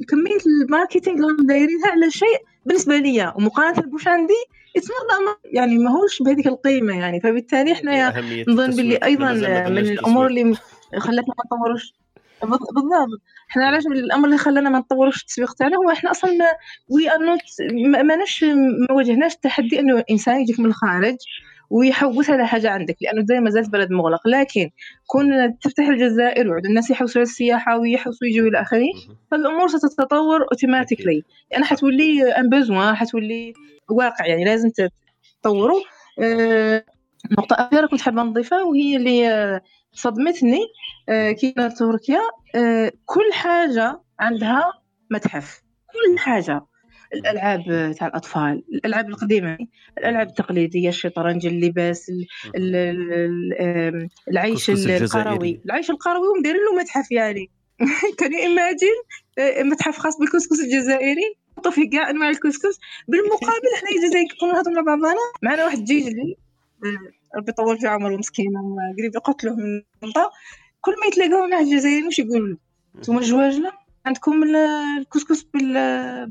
كمية 0.10 0.38
ال 0.64 0.69
marketing 0.69 1.16
اللي 1.16 1.28
راهم 1.28 1.48
دايرينها 1.48 1.88
على 1.92 2.12
شيء 2.12 2.38
بالنسبة 2.66 2.98
ليا. 2.98 3.34
ومقارنة 3.36 3.82
بوش 3.82 4.08
عندي 4.08 4.34
يعني 5.46 5.78
ماهوش 5.78 6.22
بهذيك 6.22 6.48
القيمة 6.48 6.94
يعني. 6.94 7.22
فبالتالي 7.22 7.76
حنايا 7.76 8.18
أهمية 8.18 8.46
نظن. 8.48 8.70
باللي 8.76 8.96
أيضا 9.04 9.32
من 9.70 9.78
الأمور. 9.78 10.28
اللي 10.28 10.56
خلتنا 10.98 11.34
ما 11.38 11.44
نطوروش. 11.46 11.94
بالض- 12.44 12.74
بالضبط. 12.74 13.22
إحنا 13.52 13.66
علاش 13.66 13.86
الامر 13.86 14.26
اللي 14.26 14.38
خلانا 14.38 14.70
ما 14.70 14.80
نطوروش 14.80 15.22
التسويق 15.22 15.54
تاعنا 15.54 15.78
هو 15.78 15.92
إحنا 15.92 16.12
أصلا 16.12 16.32
ما 16.32 16.46
we 16.90 17.12
are 17.12 17.18
not 17.20 17.40
ما 17.74 18.02
ماناش 18.02 18.44
ما 18.90 18.96
واجهناش 18.96 19.34
التحدي 19.34 19.80
انه 19.80 20.04
انسان 20.12 20.42
يجيك 20.42 20.60
من 20.60 20.66
الخارج 20.66 21.16
ويحوس 21.70 22.30
على 22.30 22.48
حاجة 22.48 22.70
عندك 22.70 22.96
لأنه 23.02 23.20
الجزائر 23.22 23.42
مازالت 23.42 23.70
بلد 23.70 23.92
مغلق. 23.92 24.28
لكن 24.28 24.70
كون 25.08 25.58
تفتح 25.60 25.88
الجزائر 25.88 26.48
ويعود 26.48 26.66
الناس 26.66 26.90
يحوسوا 26.90 27.22
على 27.22 27.30
السياحة 27.30 27.78
ويحوسوا 27.80 28.28
يجوا 28.28 28.48
إلى 28.48 28.62
اخره. 28.62 28.88
فالأمور 29.32 29.68
ستتطور 29.68 30.42
automatically 30.52 31.24
يعني 31.52 31.64
حتولي 31.66 32.32
un 32.32 32.50
besoin 32.50 32.96
حتولي 32.96 33.54
واقع 33.90 34.26
يعني 34.26 34.46
لازم 34.46 34.70
تطوروا. 35.42 35.82
آه، 36.20 36.84
نقطة 37.32 37.54
أخيرة 37.54 37.88
كنت 37.88 38.02
حابة 38.02 38.24
نضيفها 38.24 38.64
وهي 38.64 38.96
اللي 38.98 39.62
صدمتني 39.94 40.60
آه، 41.10 41.32
كي 41.32 41.52
تركيا 41.52 42.22
آه، 42.56 42.92
كل 43.06 43.34
حاجة 43.34 44.02
عندها 44.20 44.74
متحف. 45.12 45.62
كل 45.94 46.20
حاجة. 46.20 46.66
الألعاب 47.14 47.94
تاع 48.00 48.08
الأطفال 48.08 48.64
الألعاب 48.74 49.10
القديمة 49.10 49.58
الألعاب 49.98 50.28
التقليدية 50.28 50.90
الشطرنج 50.90 51.46
اللباس 51.46 52.12
العيش. 54.30 54.70
القروي. 54.70 55.62
العيش 55.66 55.90
القروي 55.90 56.28
ومديرين 56.28 56.62
له 56.62 56.82
متحف 56.82 57.12
يعني. 57.12 57.52
quand 58.20 58.36
imagine 58.36 58.96
متحف 59.72 59.98
خاص 59.98 60.18
بالكسكس 60.18 60.60
الجزائري 60.60 61.36
حطوا 61.58 61.72
فيه 61.72 61.90
كاع 61.90 62.10
انواع 62.10 62.30
الكسكس. 62.30 62.80
بالمقابل 63.08 63.68
إحنا 63.76 63.90
الجزائر 63.90 64.26
كنا 64.42 64.54
نهضروا 64.54 64.76
مع 64.76 64.82
بعضنا. 64.82 65.16
معنا 65.44 65.66
واحد 65.66 65.84
جيجلي. 65.84 66.36
آه، 66.38 66.51
ربي 67.38 67.50
يطول 67.52 67.80
في 67.80 67.88
عمره 67.88 68.18
مسكين 68.18 68.52
قريب 69.00 69.16
يقتلوه 69.16 69.56
من 69.56 69.82
المنطقة. 70.04 70.32
كل 70.82 70.92
ما 71.02 71.08
يتلاقاو 71.08 71.48
مع 71.48 71.60
الجزائريين 71.60 72.06
واش 72.06 72.20
يقولوا؟ 72.20 72.48
له 72.48 72.58
نتوما 72.98 73.20
الجواجلة 73.20 73.72
عندكم 74.06 74.44
ال- 74.44 74.56
الكسكس 75.00 75.44
بال... 75.44 75.74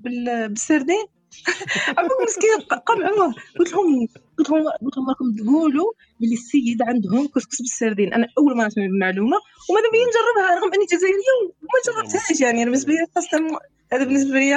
بال... 0.01 0.49
بالسردين. 0.49 1.07
عمركم 1.99 2.25
مسكين 2.29 2.79
قام 2.87 3.03
عمر. 3.03 3.35
قلت 3.59 3.73
لهم 3.73 4.09
قلت 4.39 4.51
لهم 4.51 4.63
قلت 4.83 4.97
لهم 4.97 5.09
راكم 5.09 5.45
تقولوا 5.45 5.93
بلي 6.21 6.33
السيد 6.35 6.83
عندهم 6.83 7.27
كسكس 7.29 7.63
بالسردين. 7.63 8.15
أنا 8.15 8.27
أول 8.39 8.57
مرة 8.57 8.67
نسمع 8.67 8.85
بالمعلومه 8.87 9.37
وماذا 9.71 9.91
بيا 9.93 10.01
نجربها؟ 10.11 10.61
رغم 10.61 10.75
أني 10.75 10.85
جزائرية 10.93 11.33
وما 11.43 11.79
جربتهاش 12.03 12.41
يعني. 12.41 12.65
بالنسبة 12.65 12.93
لي 12.93 13.05
قصة 13.17 13.59
هذا 13.93 14.05
بالنسبة 14.05 14.39
لي 14.39 14.55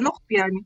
نقط 0.00 0.22
يعني. 0.30 0.64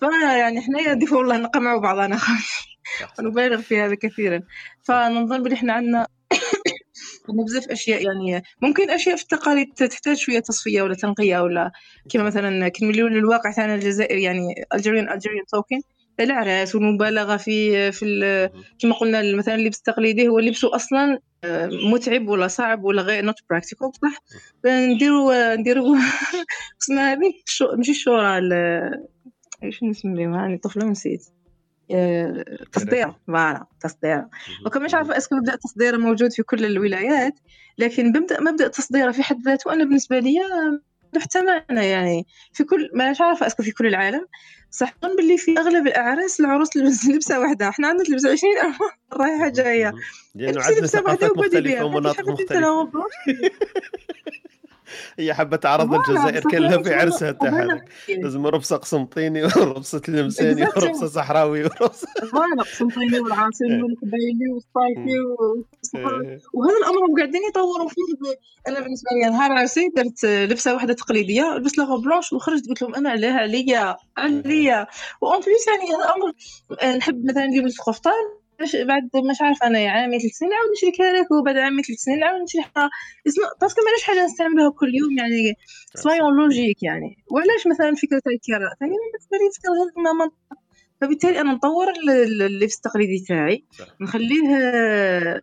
فأنا 0.00 0.36
يعني 0.36 0.60
حنايا 0.60 0.92
ديفو 0.94 1.18
والله 1.18 1.36
نقمعوا 1.36 1.80
بعضنا. 1.80 2.16
صح. 2.16 2.66
ونبالغ 3.18 3.60
في 3.60 3.80
هذا 3.80 3.94
كثيرا. 3.94 4.40
فنظن 4.82 5.42
بلي 5.42 5.54
إحنا 5.54 5.72
عندنا 5.72 6.06
عندنا 7.28 7.44
بزاف 7.44 7.68
أشياء 7.68 8.02
يعني 8.04 8.42
ممكن 8.62 8.90
أشياء 8.90 9.16
في 9.16 9.22
التقاليد 9.22 9.66
تحتاج 9.74 10.16
شوية 10.16 10.38
تصفية 10.40 10.82
ولا 10.82 10.94
تنقية 10.94 11.38
ولا 11.42 11.70
كما 12.10 12.22
مثلا 12.22 12.68
كي 12.68 12.84
نوليو 12.84 13.06
للواقع 13.08 13.50
تاعنا 13.52 13.74
الجزائري 13.74 14.22
يعني 14.22 14.46
الجيريان 14.74 15.12
الجيريان 15.12 15.44
توكين 15.46 15.80
الاعراس 16.20 16.74
والمبالغة 16.74 17.36
في 17.36 17.92
في. 17.92 18.50
كما 18.78 18.94
قلنا 18.94 19.36
مثلا 19.36 19.54
اللبس 19.54 19.78
التقليدي 19.78 20.28
هو 20.28 20.38
لبسه 20.38 20.74
أصلا 20.76 21.18
آه، 21.44 21.66
متعب 21.92 22.28
ولا 22.28 22.48
صعب 22.48 22.84
ولا 22.84 23.02
غير 23.02 23.24
نوت 23.24 23.34
براكتيكال 23.50 23.90
صح؟ 24.02 24.18
نديرو 24.66 25.32
نديرو 25.32 25.96
اسمها 26.82 27.14
الشو- 27.46 27.76
ماشي 27.76 27.90
الشورة 27.90 28.38
ال- 28.38 29.04
إيش 29.62 29.82
نسميها 29.82 30.44
هاني 30.44 30.58
طفلة 30.58 30.84
ونسيت 30.86 31.22
آه، 31.28 31.35
تصدير. 32.72 33.12
voilà 33.26 33.66
تصدير. 33.80 34.24
وكان 34.66 34.82
مش 34.82 34.94
عارفة 34.94 35.16
est-ce 35.16 35.29
que 35.29 35.36
مبدأ 35.36 35.54
التصدير 35.54 35.98
موجود 35.98 36.32
في 36.32 36.42
كل 36.42 36.64
الولايات 36.64 37.34
لكن 37.78 38.12
بمبدا 38.12 38.40
مبدأ 38.40 38.66
التصدير 38.66 39.12
في 39.12 39.22
حد 39.22 39.42
ذاته 39.44 39.72
أنا 39.72 39.84
بالنسبة 39.84 40.18
لي 40.18 40.38
له 41.14 41.20
حتى 41.20 41.42
معنى 41.42 41.86
يعني 41.86 42.26
في 42.52 42.64
كل 42.64 42.90
ما 42.94 43.10
مش 43.10 43.20
عارفة 43.20 43.46
est-ce 43.46 43.57
que 43.57 43.62
في 43.62 43.70
كل 43.72 43.86
العالم. 43.86 44.26
صح 44.70 44.94
نظن 45.04 45.16
باللي 45.16 45.38
في 45.38 45.58
أغلب 45.58 45.86
الأعراس 45.86 46.40
العروس 46.40 46.70
تلبس 46.70 47.06
لبسة 47.06 47.40
واحدة. 47.40 47.68
إحنا 47.68 47.88
عندنا 47.88 48.04
تلبس 48.04 48.26
20 48.26 48.52
رايحة 49.20 49.48
جاية. 49.48 49.90
مهم. 49.90 50.00
لأنه 50.34 50.62
عندنا 50.62 50.86
ثقافات 50.86 51.38
مختلفة 51.38 51.84
ومناطق 51.84 52.28
مختلفة. 52.28 52.90
هي 55.18 55.34
حابه 55.34 55.56
تعرض 55.56 55.94
الجزائر 55.94 56.42
كلها 56.42 56.82
في 56.82 56.94
عرسها 56.94 57.32
تاعها 57.32 57.84
لازم 58.08 58.46
ربصة 58.46 58.76
قسنطيني 58.76 59.42
وربصة 59.56 59.98
تلمساني. 59.98 60.62
وربصة 60.62 61.06
صحراوي 61.06 61.62
وربصة. 61.62 62.08
فوالا 62.32 62.62
قسنطيني 62.62 63.20
والعاصمي 63.20 63.74
إيه. 63.74 63.82
والقبايلي 63.82 64.48
والصايفي 64.52 65.18
والصحراوي. 65.20 66.28
إيه. 66.28 66.40
وهذا 66.54 66.76
الأمر 66.78 67.18
قاعدين 67.18 67.40
يطوروا 67.48 67.88
فيه. 67.88 68.36
أنا 68.68 68.80
بالنسبة 68.80 69.08
لي 69.12 69.30
نهار 69.30 69.52
عرسي 69.52 69.88
درت 69.96 70.24
لبسة 70.24 70.74
واحدة 70.74 70.92
تقليدية 70.92 71.56
لبست 71.56 71.78
لها 71.78 71.96
بلونش 71.96 72.32
وخرجت 72.32 72.68
قلت 72.68 72.82
لهم 72.82 72.94
أنا 72.94 73.10
عليها 73.10 73.38
عليا 73.38 73.96
عليا 74.16 74.86
وان 75.20 75.40
بليس 75.40 75.66
يعني 75.68 75.90
هذا 75.94 76.14
أمر 76.14 76.32
آه، 76.82 76.96
نحب 76.96 77.24
مثلا 77.24 77.46
نجيب 77.46 77.66
لك 77.66 77.80
باش 78.58 78.76
بعد 78.76 79.10
مش 79.30 79.40
عارفة 79.40 79.66
أنا 79.66 79.78
عامي 79.90 80.18
ثلاث 80.20 80.32
سنين 80.32 80.50
نعاود 80.50 80.70
نشري 80.72 81.20
لك 81.20 81.30
وبعد 81.30 81.56
عامي 81.56 81.82
ثلاث 81.82 81.98
سنين 81.98 82.18
نعاود 82.18 82.42
نشري 82.42 82.62
حاجة 82.62 82.90
parce 83.60 83.73
que 83.73 83.80
ماناش 83.86 84.02
حاجة 84.02 84.24
نستعملها 84.24 84.70
كل 84.70 84.94
يوم 84.94 85.18
يعني 85.18 85.54
soyons 85.94 86.36
logiques 86.36 86.82
يعني. 86.82 87.16
وعلاش 87.32 87.66
مثلا 87.66 87.94
فكرة 87.94 88.22
الكراء 88.32 88.74
ثاني 88.80 88.96
بالنسبة 89.02 89.36
لي 89.40 89.46
فكرة 89.56 89.70
غير 89.78 90.14
ما 90.18 90.30
فبالتالي 91.00 91.40
أنا 91.40 91.52
نطور 91.52 91.86
ال- 91.90 92.10
ال- 92.10 92.42
اللبس 92.42 92.76
التقليدي 92.76 93.24
تاعي. 93.28 93.64
نخليه 94.00 94.42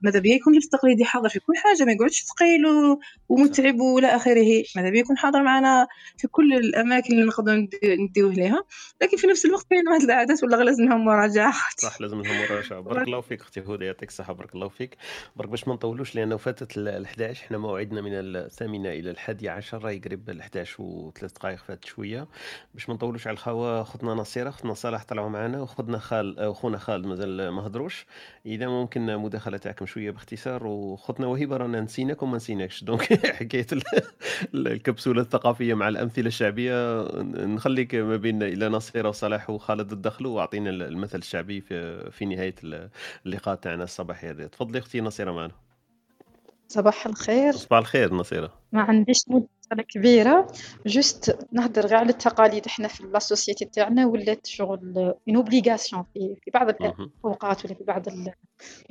ماذا 0.01 0.19
بيا 0.19 0.35
يكون 0.35 0.55
لبس 0.55 0.69
تقليدي 0.69 1.05
حاضر 1.05 1.29
في 1.29 1.39
كل 1.39 1.53
حاجة 1.57 1.85
ما 1.85 1.91
يقعدش 1.91 2.23
ثقيل 2.23 2.65
ومتعب 3.29 3.79
وإلى 3.79 4.07
آخره. 4.07 4.63
ماذا 4.75 4.89
بيا 4.89 4.99
يكون 4.99 5.17
حاضر 5.17 5.43
معنا 5.43 5.87
في 6.17 6.27
كل 6.27 6.53
الأماكن 6.53 7.13
اللي 7.13 7.25
نقدر 7.25 7.55
ند- 7.55 7.75
نديوه 7.85 8.33
ليها. 8.33 8.63
لكن 9.01 9.17
في 9.17 9.27
نفس 9.27 9.45
الوقت 9.45 9.65
كاين 9.69 9.87
واحد 9.89 10.01
العادات 10.01 10.43
ولا 10.43 10.55
لازمهم 10.63 11.05
مراجعه 11.05 11.53
صح 11.77 12.01
لازم 12.01 12.21
لهم 12.21 12.37
مراجعة. 12.37 12.79
بارك 12.81 13.07
الله 13.07 13.21
فيك 13.21 13.41
أختي 13.41 13.59
هدى 13.59 13.85
يعطيك 13.85 14.09
الصحة 14.09 14.33
بارك 14.33 14.55
الله 14.55 14.67
فيك. 14.69 14.97
برك 15.35 15.49
باش 15.49 15.67
ما 15.67 15.73
نطولوش 15.73 16.15
لأنه 16.15 16.37
فاتت 16.37 16.77
ال 16.77 17.05
11 17.05 17.43
إحنا 17.45 17.57
موعدنا 17.57 18.01
من 18.01 18.11
الثامنة 18.13 18.89
إلى 18.89 19.11
الحادية 19.11 19.49
عشر 19.51 19.83
راهي 19.83 19.99
قريب 19.99 20.29
ال 20.29 20.41
11 20.41 20.75
وثلاث 20.83 21.31
دقائق 21.31 21.57
فاتت 21.67 21.85
شوية. 21.85 22.27
باش 22.73 22.89
ما 22.89 22.95
نطولوش 22.95 23.27
على 23.27 23.33
الخوا 23.33 23.83
خدنا 23.83 24.13
نصيرة. 24.13 24.49
خدنا 24.49 24.73
صالح 24.73 25.03
طلعوا 25.03 25.29
معنا. 25.29 25.42
وخدنا 25.47 25.97
خال 25.97 26.39
أو 26.39 26.53
خونا 26.53 26.77
خالد 26.77 27.05
مازال 27.05 27.49
ما 27.49 27.67
هضروش. 27.67 28.05
إذا 28.45 28.67
ممكن 28.67 29.17
مداخلة 29.17 29.57
تاعكم 29.57 29.85
شوية 29.85 30.11
باختصار 30.11 30.67
وخدنا 30.67 31.27
وهبة 31.27 31.57
رانا 31.57 31.81
نسيناك 31.81 32.23
وما 32.23 32.35
نسيناكش. 32.37 32.83
دونك 32.93 33.25
حكاية 33.27 33.67
ال- 33.71 33.81
ال- 34.53 34.67
الكبسولة 34.67 35.21
الثقافية 35.21 35.73
مع 35.73 35.87
الأمثلة 35.87 36.27
الشعبية 36.27 37.03
نخليك 37.45 37.95
ما 37.95 38.15
بين 38.17 38.43
إلى 38.43 38.69
نصيره 38.69 39.09
وصلاح 39.09 39.49
وخالد 39.49 39.91
الدخلوا 39.91 40.35
وأعطينا 40.35 40.69
المثل 40.69 41.17
الشعبي 41.19 41.61
في 41.61 42.11
في 42.11 42.25
نهاية 42.25 42.55
اللقاء 43.25 43.55
تاعنا 43.55 43.83
الصباحي 43.83 44.29
هذا. 44.29 44.47
تفضلي 44.47 44.79
أختي 44.79 45.01
نصيره 45.01 45.31
معنا. 45.31 45.62
صباح 46.73 47.05
الخير 47.05 47.51
صباح 47.53 47.79
الخير 47.79 48.13
نصيرة 48.13 48.53
ما 48.71 48.81
عنديش 48.81 49.25
مداخلة 49.27 49.83
كبيرة 49.89 50.47
juste 50.85 51.37
نهضر 51.51 51.85
غير 51.85 51.95
على 51.95 52.09
التقاليد 52.09 52.65
إحنا 52.65 52.87
في 52.87 53.03
la 53.03 53.19
société 53.19 53.65
تاعنا 53.65 54.05
ولات 54.05 54.45
شغل 54.47 55.13
une 55.27 55.35
obligation 55.35 56.03
في 56.13 56.35
في 56.43 56.51
بعض. 56.51 56.69
الأوقات 56.69 57.65
ولا 57.65 57.73
في 57.73 57.83
بعض 57.83 58.07
ال- 58.07 58.33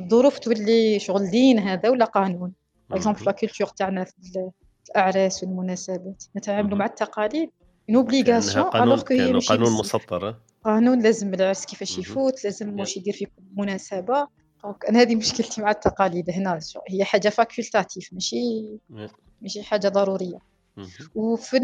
الظروف 0.00 0.38
تولي 0.38 0.98
شغل 0.98 1.30
دين 1.30 1.59
هذا 1.59 1.88
ولا 1.88 2.04
قانون 2.04 2.52
par 2.90 2.98
exemple 2.98 3.24
la 3.27 3.32
culture 3.32 3.66
تاعنا 3.68 4.04
في 4.04 4.12
ال- 4.18 4.50
في 4.84 4.90
الأعراس 4.90 5.44
والمناسبات 5.44 6.24
نتعاملوا. 6.36 6.78
مع 6.78 6.86
التقاليد 6.86 7.50
une 7.89 7.97
obligation 7.97 8.64
قانون 8.64 8.88
alors 8.89 9.02
que 9.02 9.14
هي 9.14 9.32
قانون 9.48 9.72
مسطر؟ 9.72 10.36
قانون 10.64 11.02
لازم 11.02 11.34
العرس 11.34 11.66
كيفاش. 11.66 11.98
يفوت 11.98 12.44
لازم. 12.44 12.80
واش 12.80 12.96
يدير 12.96 13.14
في 13.14 13.24
كل 13.24 13.42
مناسبة 13.56 14.28
donc 14.64 14.85
أنا 14.84 15.01
هذه 15.01 15.14
مشكلتي 15.16 15.62
مع 15.62 15.70
التقاليد 15.70 16.30
هنا 16.30 16.59
هي 16.90 17.05
حاجة 17.05 17.28
facultative 17.28 18.12
ماشي. 18.12 18.68
ماشي 19.40 19.62
حاجة 19.62 19.89
ضرورية 19.89 20.39
مهم. 20.76 20.89
وفي 21.14 21.59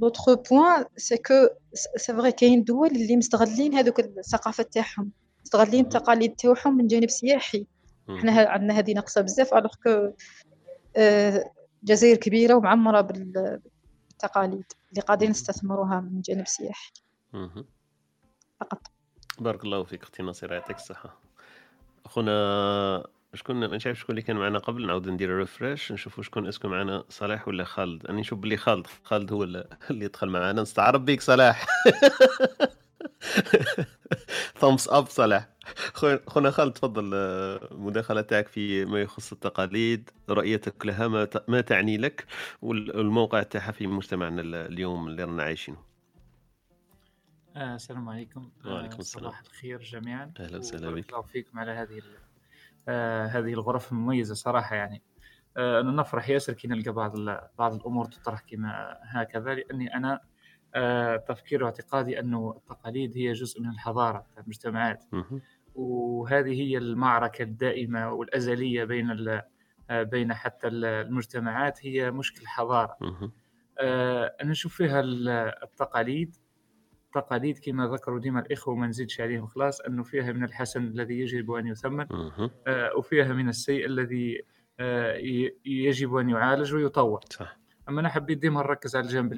l'autre 0.00 0.34
point 0.34 0.84
c'est 0.96 1.16
que 1.16 1.48
c'est 1.96 2.12
vrai 2.12 2.32
كاين 2.32 2.64
دول 2.64 2.88
اللي 2.90 3.16
مستغلين 3.16 3.74
هذوك 3.74 4.00
الثقافة 4.00 4.62
تاعهم 4.62 5.10
مستغلين. 5.44 5.84
التقاليد 5.84 6.34
تاعهم 6.34 6.76
من 6.76 6.86
جانب 6.86 7.10
سياحي. 7.10 7.66
ه- 8.08 8.48
عندنا 8.48 8.78
هذه 8.78 8.92
ناقصة 8.92 9.20
بزاف 9.20 9.54
alors 9.54 9.74
que 9.84 10.12
جزائر 11.84 12.16
كبيرة 12.16 12.54
ومعمرة 12.54 13.00
بال- 13.00 13.60
بالتقاليد 14.10 14.64
اللي 14.90 15.00
قادرين 15.00 15.30
نستثمروها 15.30 16.00
من 16.00 16.20
جانب 16.20 16.46
سياحي. 16.46 16.92
فقط 18.60 18.80
بارك 19.38 19.64
الله 19.64 19.84
فيك 19.84 20.02
أختي 20.02 20.22
نصيرة 20.22 20.54
يعطيك 20.54 20.76
الصحة 20.76 21.23
اخونا 22.06 23.06
شكون 23.34 23.56
ما 23.56 23.66
نعرف 23.66 23.82
شكون 23.98 24.10
اللي 24.10 24.22
كان 24.22 24.36
معنا 24.36 24.58
قبل؟ 24.58 24.86
نعاود 24.86 25.08
ندير 25.08 25.38
refresh 25.38 25.92
نشوفوا 25.92 26.22
شكون 26.24 26.46
est-ce 26.46 26.61
que 26.61 26.68
معنا 26.68 27.04
صلاح 27.08 27.48
ولا 27.48 27.64
خالد؟ 27.64 28.06
أنا 28.06 28.20
نشوف 28.20 28.38
بلي 28.38 28.56
خالد 28.56 28.86
خالد 29.04 29.32
هو 29.32 29.42
اللي 29.42 29.66
دخل 29.90 30.28
معنا 30.28 30.62
نستعرض 30.62 31.04
بيك 31.04 31.20
صلاح. 31.20 31.66
ثامس 34.60 34.88
اب 34.88 35.06
صلاح. 35.08 35.48
خو- 35.94 36.18
خونا 36.26 36.50
خالد 36.50 36.72
تفضل 36.72 37.14
المداخلة 37.14 38.20
تاعك 38.20 38.48
في 38.48 38.84
ما 38.84 39.00
يخص 39.02 39.32
التقاليد 39.32 40.10
رؤيتك 40.30 40.86
لها 40.86 41.08
ما 41.48 41.60
تعني 41.60 41.96
لك 41.98 42.24
وال- 42.62 42.96
والموقع 42.96 43.42
تاعها 43.42 43.72
في 43.72 43.86
مجتمعنا 43.86 44.42
ال- 44.42 44.54
اليوم 44.54 45.08
اللي 45.08 45.24
رانا 45.24 45.42
عايشينه. 45.42 45.93
آه، 47.56 47.74
السلام 47.74 48.08
عليكم 48.08 48.50
وعليكم 48.66 48.94
آه، 48.94 48.98
السلام. 48.98 49.24
صباح 49.24 49.40
الخير 49.40 49.78
جميعا 49.82 50.32
أهلا 50.40 50.58
وسهلا 50.58 50.90
بك. 50.90 51.08
الله 51.10 51.22
فيكم 51.22 51.58
على 51.58 51.70
هذه 51.72 52.02
آه، 52.88 53.26
هذه 53.26 53.52
الغرف 53.52 53.92
المميزة 53.92 54.34
صراحة 54.34 54.76
يعني 54.76 55.02
آه، 55.56 55.80
أنا 55.80 55.90
نفرح 55.92 56.28
ياسر 56.28 56.52
كي 56.52 56.68
نلقى 56.68 56.92
بعض 56.92 57.12
بعض 57.58 57.74
الأمور 57.74 58.04
تطرح 58.04 58.40
كما 58.40 58.96
هكذا 59.02 59.54
لأني 59.54 59.94
أنا 59.94 60.20
آه، 60.74 61.16
تفكير 61.16 61.64
واعتقادي 61.64 62.20
أنه 62.20 62.54
التقاليد 62.56 63.16
هي 63.16 63.32
جزء 63.32 63.60
من 63.62 63.68
الحضارة 63.70 64.18
بتاع 64.18 64.42
المجتمعات. 64.42 65.04
وهذه 65.74 66.60
هي 66.62 66.78
المعركة 66.78 67.42
الدائمة 67.42 68.10
والأزلية 68.12 68.84
بين 68.84 69.40
بين 69.90 70.34
حتى 70.34 70.66
ال- 70.68 70.84
المجتمعات 70.84 71.86
هي 71.86 72.10
مشكل. 72.10 72.46
آه، 73.80 74.36
أنا 74.42 74.50
نشوف 74.50 74.74
فيها 74.76 75.00
ال- 75.00 75.28
التقاليد 75.62 76.36
تقاليد 77.14 77.58
كما 77.58 77.86
ذكروا 77.86 78.18
ديما 78.20 78.40
الإخوة 78.40 78.74
وما 78.74 78.86
نزيدش 78.86 79.20
عليهم 79.20 79.46
خلاص 79.46 79.80
أنه 79.80 80.02
فيها 80.02 80.32
من 80.32 80.44
الحسن 80.44 80.82
الذي 80.84 81.20
يجب 81.20 81.50
أن 81.52 81.66
يثمن. 81.66 82.06
آه، 82.66 82.96
وفيها 82.96 83.32
من 83.32 83.48
السيء 83.48 83.86
الذي 83.86 84.42
آه، 84.80 85.16
يجب 85.66 86.14
أن 86.16 86.30
يعالج 86.30 86.74
ويطور 86.74 87.20
صح 87.30 87.58
أما 87.88 88.00
أنا 88.00 88.08
حبيت 88.08 88.38
ديما 88.38 88.60
نركز 88.60 88.96
على 88.96 89.04
الجانب. 89.06 89.32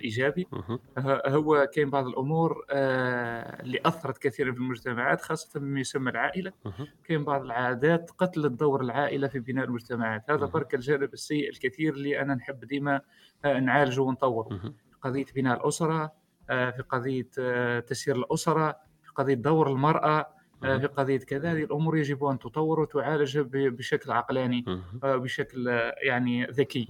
ه- 0.98 1.28
هو 1.28 1.66
كاين 1.74 1.90
بعض 1.90 2.06
الأمور 2.06 2.64
آه، 2.70 3.62
اللي 3.62 3.78
أثرت 3.84 4.18
كثيرا 4.18 4.52
في 4.52 4.58
المجتمعات 4.58 5.20
خاصة 5.20 5.60
بما 5.60 5.80
يسمى 5.80 6.10
العائلة 6.10 6.52
مهم. 6.64 6.86
كاين 7.04 7.24
بعض 7.24 7.42
العادات 7.42 8.10
قتلت 8.18 8.52
دور 8.52 8.80
العائلة 8.80 9.28
في 9.28 9.38
بناء 9.40 9.64
المجتمعات 9.64 10.30
هذا. 10.30 10.46
برك 10.46 10.74
الجانب 10.74 11.12
السيء 11.12 11.48
الكثير 11.50 11.94
اللي 11.94 12.20
أنا 12.20 12.34
نحب 12.34 12.64
ديما 12.64 13.00
آه، 13.44 13.60
نعالجه 13.60 14.00
ونطوره. 14.00 14.74
قضية 15.02 15.26
بناء 15.34 15.60
الأسرة 15.60 16.02
آه، 16.04 16.12
في 16.46 16.84
قضية 16.88 17.28
آه، 17.38 17.80
تسيير 17.80 18.16
الأسرة 18.16 18.76
في 19.02 19.10
قضية 19.14 19.34
دور 19.34 19.72
المرأة 19.72 20.36
آه،. 20.64 20.78
في 20.78 20.86
قضية 20.86 21.18
كذا 21.18 21.52
هذه 21.52 21.64
الأمور 21.64 21.96
يجب 21.96 22.24
أن 22.24 22.38
تطور 22.38 22.80
وتعالج 22.80 23.38
بشكل 23.54 24.12
عقلاني. 24.12 24.64
آه، 25.04 25.16
بشكل 25.16 25.68
آه، 25.68 25.94
يعني 26.02 26.46
ذكي. 26.46 26.86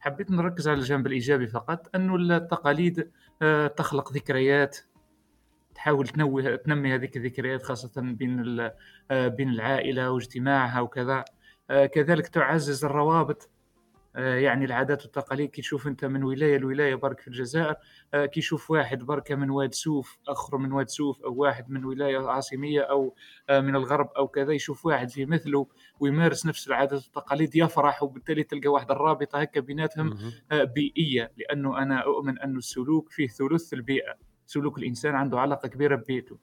حبيت 0.00 0.30
نركز 0.30 0.68
على 0.68 0.78
الجانب 0.78 1.06
الإيجابي 1.06 1.46
فقط 1.46 1.90
أنه 1.94 2.16
التقاليد 2.16 3.10
آه، 3.42 3.66
تخلق 3.66 4.12
ذكريات 4.12 4.78
تحاول 5.78 6.08
تنوه 6.08 6.56
تنمي 6.56 6.94
هذيك 6.94 7.16
الذكريات 7.16 7.62
خاصة 7.62 8.02
بين 8.02 8.60
آه، 9.10 9.28
بين 9.28 9.48
العائلة 9.48 10.10
واجتماعها 10.10 10.80
وكذا 10.80 11.24
آه، 11.70 11.86
كذلك 11.86 12.28
تعزز 12.28 12.84
الروابط 12.84 13.42
آه، 13.42 13.57
يعني 14.18 14.64
العادات 14.64 15.02
والتقاليد 15.02 15.50
كي 15.50 15.62
تشوف 15.62 15.86
أنت 15.86 16.04
من 16.04 16.22
ولاية 16.22 16.58
لولاية 16.58 16.94
برك 16.94 17.20
في 17.20 17.28
الجزائر 17.28 17.74
آه، 18.14 18.26
كي 18.26 18.40
يشوف 18.40 18.70
واحد 18.70 18.98
بركه 18.98 19.34
من 19.34 19.50
واد 19.50 19.74
سوف 19.74 20.18
أخر 20.28 20.56
من 20.58 20.72
واد 20.72 20.88
سوف 20.88 21.22
أو 21.22 21.34
واحد 21.34 21.70
من 21.70 21.84
ولاية 21.84 22.28
عاصمية 22.28 22.80
أو 22.80 23.14
آه، 23.48 23.60
من 23.60 23.76
الغرب 23.76 24.08
أو 24.16 24.28
كذا 24.28 24.52
يشوف 24.52 24.86
واحد 24.86 25.10
في 25.10 25.26
مثله 25.26 25.66
ويمارس 26.00 26.46
نفس 26.46 26.68
العادات 26.68 27.02
والتقاليد 27.04 27.56
يفرح 27.56 28.02
وبالتالي 28.02 28.42
تلقى 28.42 28.68
واحد 28.68 28.90
الرابطه 28.90 29.40
هكا 29.40 29.60
بيناتهم. 29.60 30.18
آه، 30.52 30.64
بيئية 30.64 31.32
لأنه 31.36 31.78
أنا 31.82 32.04
أؤمن 32.04 32.38
أن 32.38 32.56
السلوك 32.56 33.10
فيه 33.10 33.26
ثلث 33.26 33.72
البيئة 33.72 34.14
سلوك 34.46 34.78
الإنسان 34.78 35.14
عنده 35.14 35.40
علاقة 35.40 35.68
كبيرة 35.68 35.96
ببيئته. 35.96 36.38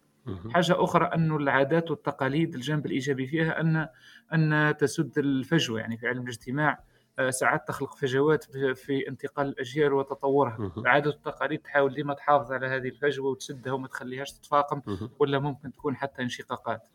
حاجة 0.54 0.84
أخرى 0.84 1.06
أن 1.06 1.36
العادات 1.36 1.92
والتقاليد 1.92 2.56
الجانب 2.56 2.86
الإيجابي 2.86 3.28
فيها 3.28 3.62
أن 3.62 3.88
أن 4.34 4.78
تسد 4.78 5.18
الفجوة 5.18 5.80
يعني 5.80 5.98
في 5.98 6.08
علم 6.08 6.22
الاجتماع 6.24 6.72
آه، 6.72 6.78
ساعات 7.30 7.68
تخلق 7.68 7.96
فجوات 7.96 8.44
في- 8.76 9.08
انتقال 9.08 9.48
الأجيال 9.48 9.94
وتطورها. 9.94 10.72
العادات 10.78 11.14
والتقاليد 11.14 11.60
تحاول 11.60 11.94
ديما 11.94 12.14
تحافظ 12.14 12.52
على 12.52 12.68
هذه 12.68 12.88
الفجوة 12.88 13.30
وتسدها 13.32 13.74
وما 13.74 13.88
تخليهاش 13.88 14.32
تتفاقم. 14.32 14.82
ولا 15.20 15.40
ممكن 15.40 15.72
تكون 15.72 15.96
حتى 15.96 16.22
انشقاقات. 16.22 16.88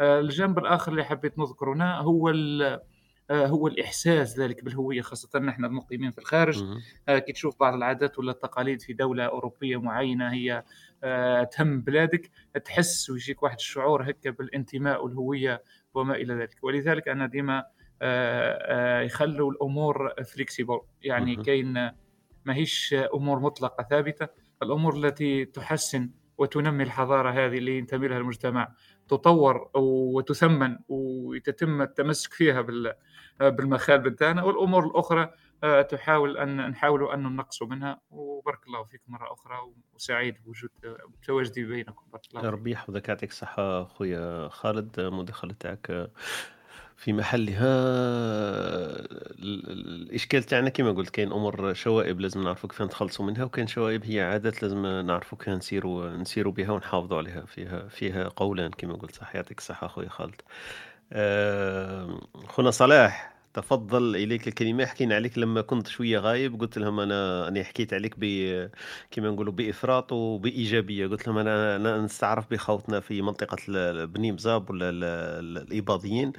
آه، 0.00 0.20
الجانب 0.20 0.58
الآخر 0.58 0.92
اللي 0.92 1.04
حبيت 1.04 1.38
نذكره 1.38 1.72
هنا 1.72 1.98
هو 2.00 2.28
آه، 3.30 3.46
هو 3.46 3.66
الإحساس 3.66 4.38
ذلك 4.38 4.64
بالهوية 4.64 5.00
خاصة 5.02 5.38
نحن 5.38 5.64
المقيمين 5.64 6.10
في 6.12 6.18
الخارج. 6.18 6.64
آه، 7.08 7.18
كي 7.18 7.32
تشوف 7.32 7.60
بعض 7.60 7.74
العادات 7.74 8.18
ولا 8.18 8.32
التقاليد 8.32 8.80
في 8.82 8.92
دولة 8.92 9.24
أوروبية 9.24 9.76
معينة 9.80 10.32
هي 10.32 10.64
آه، 11.04 11.44
تهم 11.44 11.80
بلادك 11.80 12.30
تحس 12.64 13.10
ويجيك 13.10 13.42
واحد 13.42 13.56
الشعور 13.56 14.10
هكا 14.10 14.30
بالانتماء 14.30 15.04
والهوية 15.04 15.62
وما 15.94 16.14
إلى 16.14 16.34
ذلك 16.34 16.56
ولذلك 16.62 17.08
أنا 17.08 17.26
ديما 17.26 17.58
آه، 17.58 17.62
آه، 17.62 17.77
يخلوا 19.06 19.50
الأمور 19.50 20.12
flexibles 20.24 20.80
يعني. 21.02 21.36
كاين 21.36 21.90
ماهيش 22.44 22.94
أمور 23.14 23.38
مطلقة 23.40 23.84
ثابتة. 23.90 24.28
الأمور 24.62 24.96
التي 24.96 25.44
تحسن 25.44 26.10
وتنمي 26.38 26.82
الحضارة 26.84 27.30
هذه 27.30 27.58
اللي 27.58 27.78
ينتمي 27.78 28.08
لها 28.08 28.18
المجتمع 28.18 28.72
تطور 29.08 29.70
وتثمن 29.74 30.78
ويتم 30.88 31.82
التمسك 31.82 32.32
فيها 32.32 32.60
بال- 32.60 32.94
بالمخالب 33.40 34.02
بتاعنا 34.08 34.42
والأمور 34.44 34.86
الأخرى 34.86 35.30
آه، 35.64 35.82
تحاول 35.82 36.36
أن 36.36 36.70
نحاول 36.70 37.10
أن 37.12 37.22
ننقص 37.22 37.62
منها. 37.62 38.00
وبارك 38.10 38.66
الله 38.66 38.84
فيك 38.84 39.02
مرة 39.08 39.32
أخرى 39.32 39.56
وسعيد 39.94 40.34
بوجود 40.44 40.70
بتواجدي 41.22 41.64
بينكم. 41.64 42.04
بارك 42.12 42.22
الله 42.34 42.50
ربي 42.50 42.70
يحفظك. 42.70 43.08
يعطيك 43.08 43.30
الصحة 43.30 43.84
خويا 43.84 44.48
خالد 44.48 44.98
المداخلة 44.98 45.52
تاعك. 45.60 46.10
في 46.98 47.12
محلها 47.12 47.64
ال- 49.38 49.70
ال- 49.70 49.88
الإشكال 50.10 50.42
تاعنا 50.42 50.68
كما 50.68 50.92
قلت 50.92 51.10
كاين 51.10 51.32
أمور 51.32 51.74
شوائب 51.74 52.20
لازم 52.20 52.42
نعرفوا 52.42 52.68
كيف 52.70 52.82
نتخلصوا 52.82 53.24
منها 53.26 53.44
وكاين 53.44 53.66
شوائب 53.66 54.04
هي 54.04 54.20
عادات 54.20 54.62
لازم 54.62 54.86
نعرفوا 54.86 55.38
كيف 55.38 55.48
نسيروا 55.48 56.10
نسيروا 56.16 56.52
بها 56.52 56.70
ونحافظوا 56.70 57.18
عليها 57.18 57.40
فيها 57.46 57.88
فيها 57.88 58.28
قولان 58.28 58.70
كما 58.70 58.94
قلت 58.94 59.14
صح؟ 59.14 59.34
يعطيك 59.34 59.58
الصحة 59.58 59.86
خويا 59.88 60.08
خالد. 60.08 60.40
خونا 62.48 62.70
صلاح. 62.70 63.37
تفضل 63.60 64.16
إليك 64.16 64.48
الكلمة 64.48 64.86
حكينا 64.86 65.14
عليك 65.14 65.38
لما 65.38 65.60
كنت 65.60 65.86
شوية 65.88 66.18
غايب 66.18 66.60
قلت 66.60 66.78
لهم 66.78 67.00
أنا 67.00 67.48
أنا 67.48 67.64
حكيت 67.64 67.94
عليك 67.94 68.14
ب 68.18 68.24
كما 69.10 69.30
نقولوا 69.30 69.52
بإفراط 69.52 70.12
وبإيجابية 70.12 71.06
قلت 71.06 71.26
لهم 71.28 71.38
أنا 71.38 71.76
أنا 71.76 71.98
نستعرف 71.98 72.50
بخوتنا 72.50 73.00
في 73.00 73.22
منطقة 73.22 73.56
بني 74.04 74.32
مزاب 74.32 74.70
ولا 74.70 74.88
ال- 74.90 75.04
ال- 75.04 75.58
الإباضيين 75.72 76.32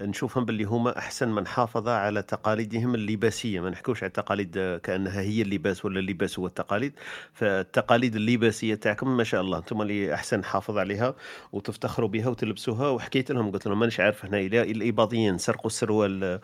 نشوفهم 0.00 0.44
باللي 0.44 0.64
هما 0.64 0.98
أحسن 0.98 1.28
من 1.28 1.46
حافظ 1.46 1.88
على 1.88 2.22
تقاليدهم 2.22 2.94
اللباسية 2.94 3.60
ما 3.60 3.70
نحكوش 3.70 4.02
على 4.02 4.08
التقاليد 4.08 4.80
كأنها 4.82 5.20
هي 5.20 5.42
اللباس 5.42 5.84
ولا 5.84 6.00
اللباس 6.00 6.38
هو 6.38 6.46
التقاليد 6.46 6.92
فالتقاليد 7.32 8.16
اللباسية 8.16 8.74
تاعكم 8.74 9.16
ما 9.16 9.24
شاء 9.24 9.40
الله 9.40 9.58
أنتم 9.58 9.82
اللي 9.82 10.14
أحسن 10.14 10.44
حافظ 10.44 10.78
عليها 10.78 11.14
وتفتخروا 11.52 12.08
بها 12.08 12.28
وتلبسوها 12.28 12.88
وحكيت 12.88 13.30
لهم 13.32 13.50
قلت 13.50 13.66
لهم 13.66 13.78
مانيش 13.78 14.00
عارف 14.00 14.24
هنا 14.24 14.38
الإباضيين 14.40 15.38
سرقوا 15.38 15.66
السروال 15.66 16.40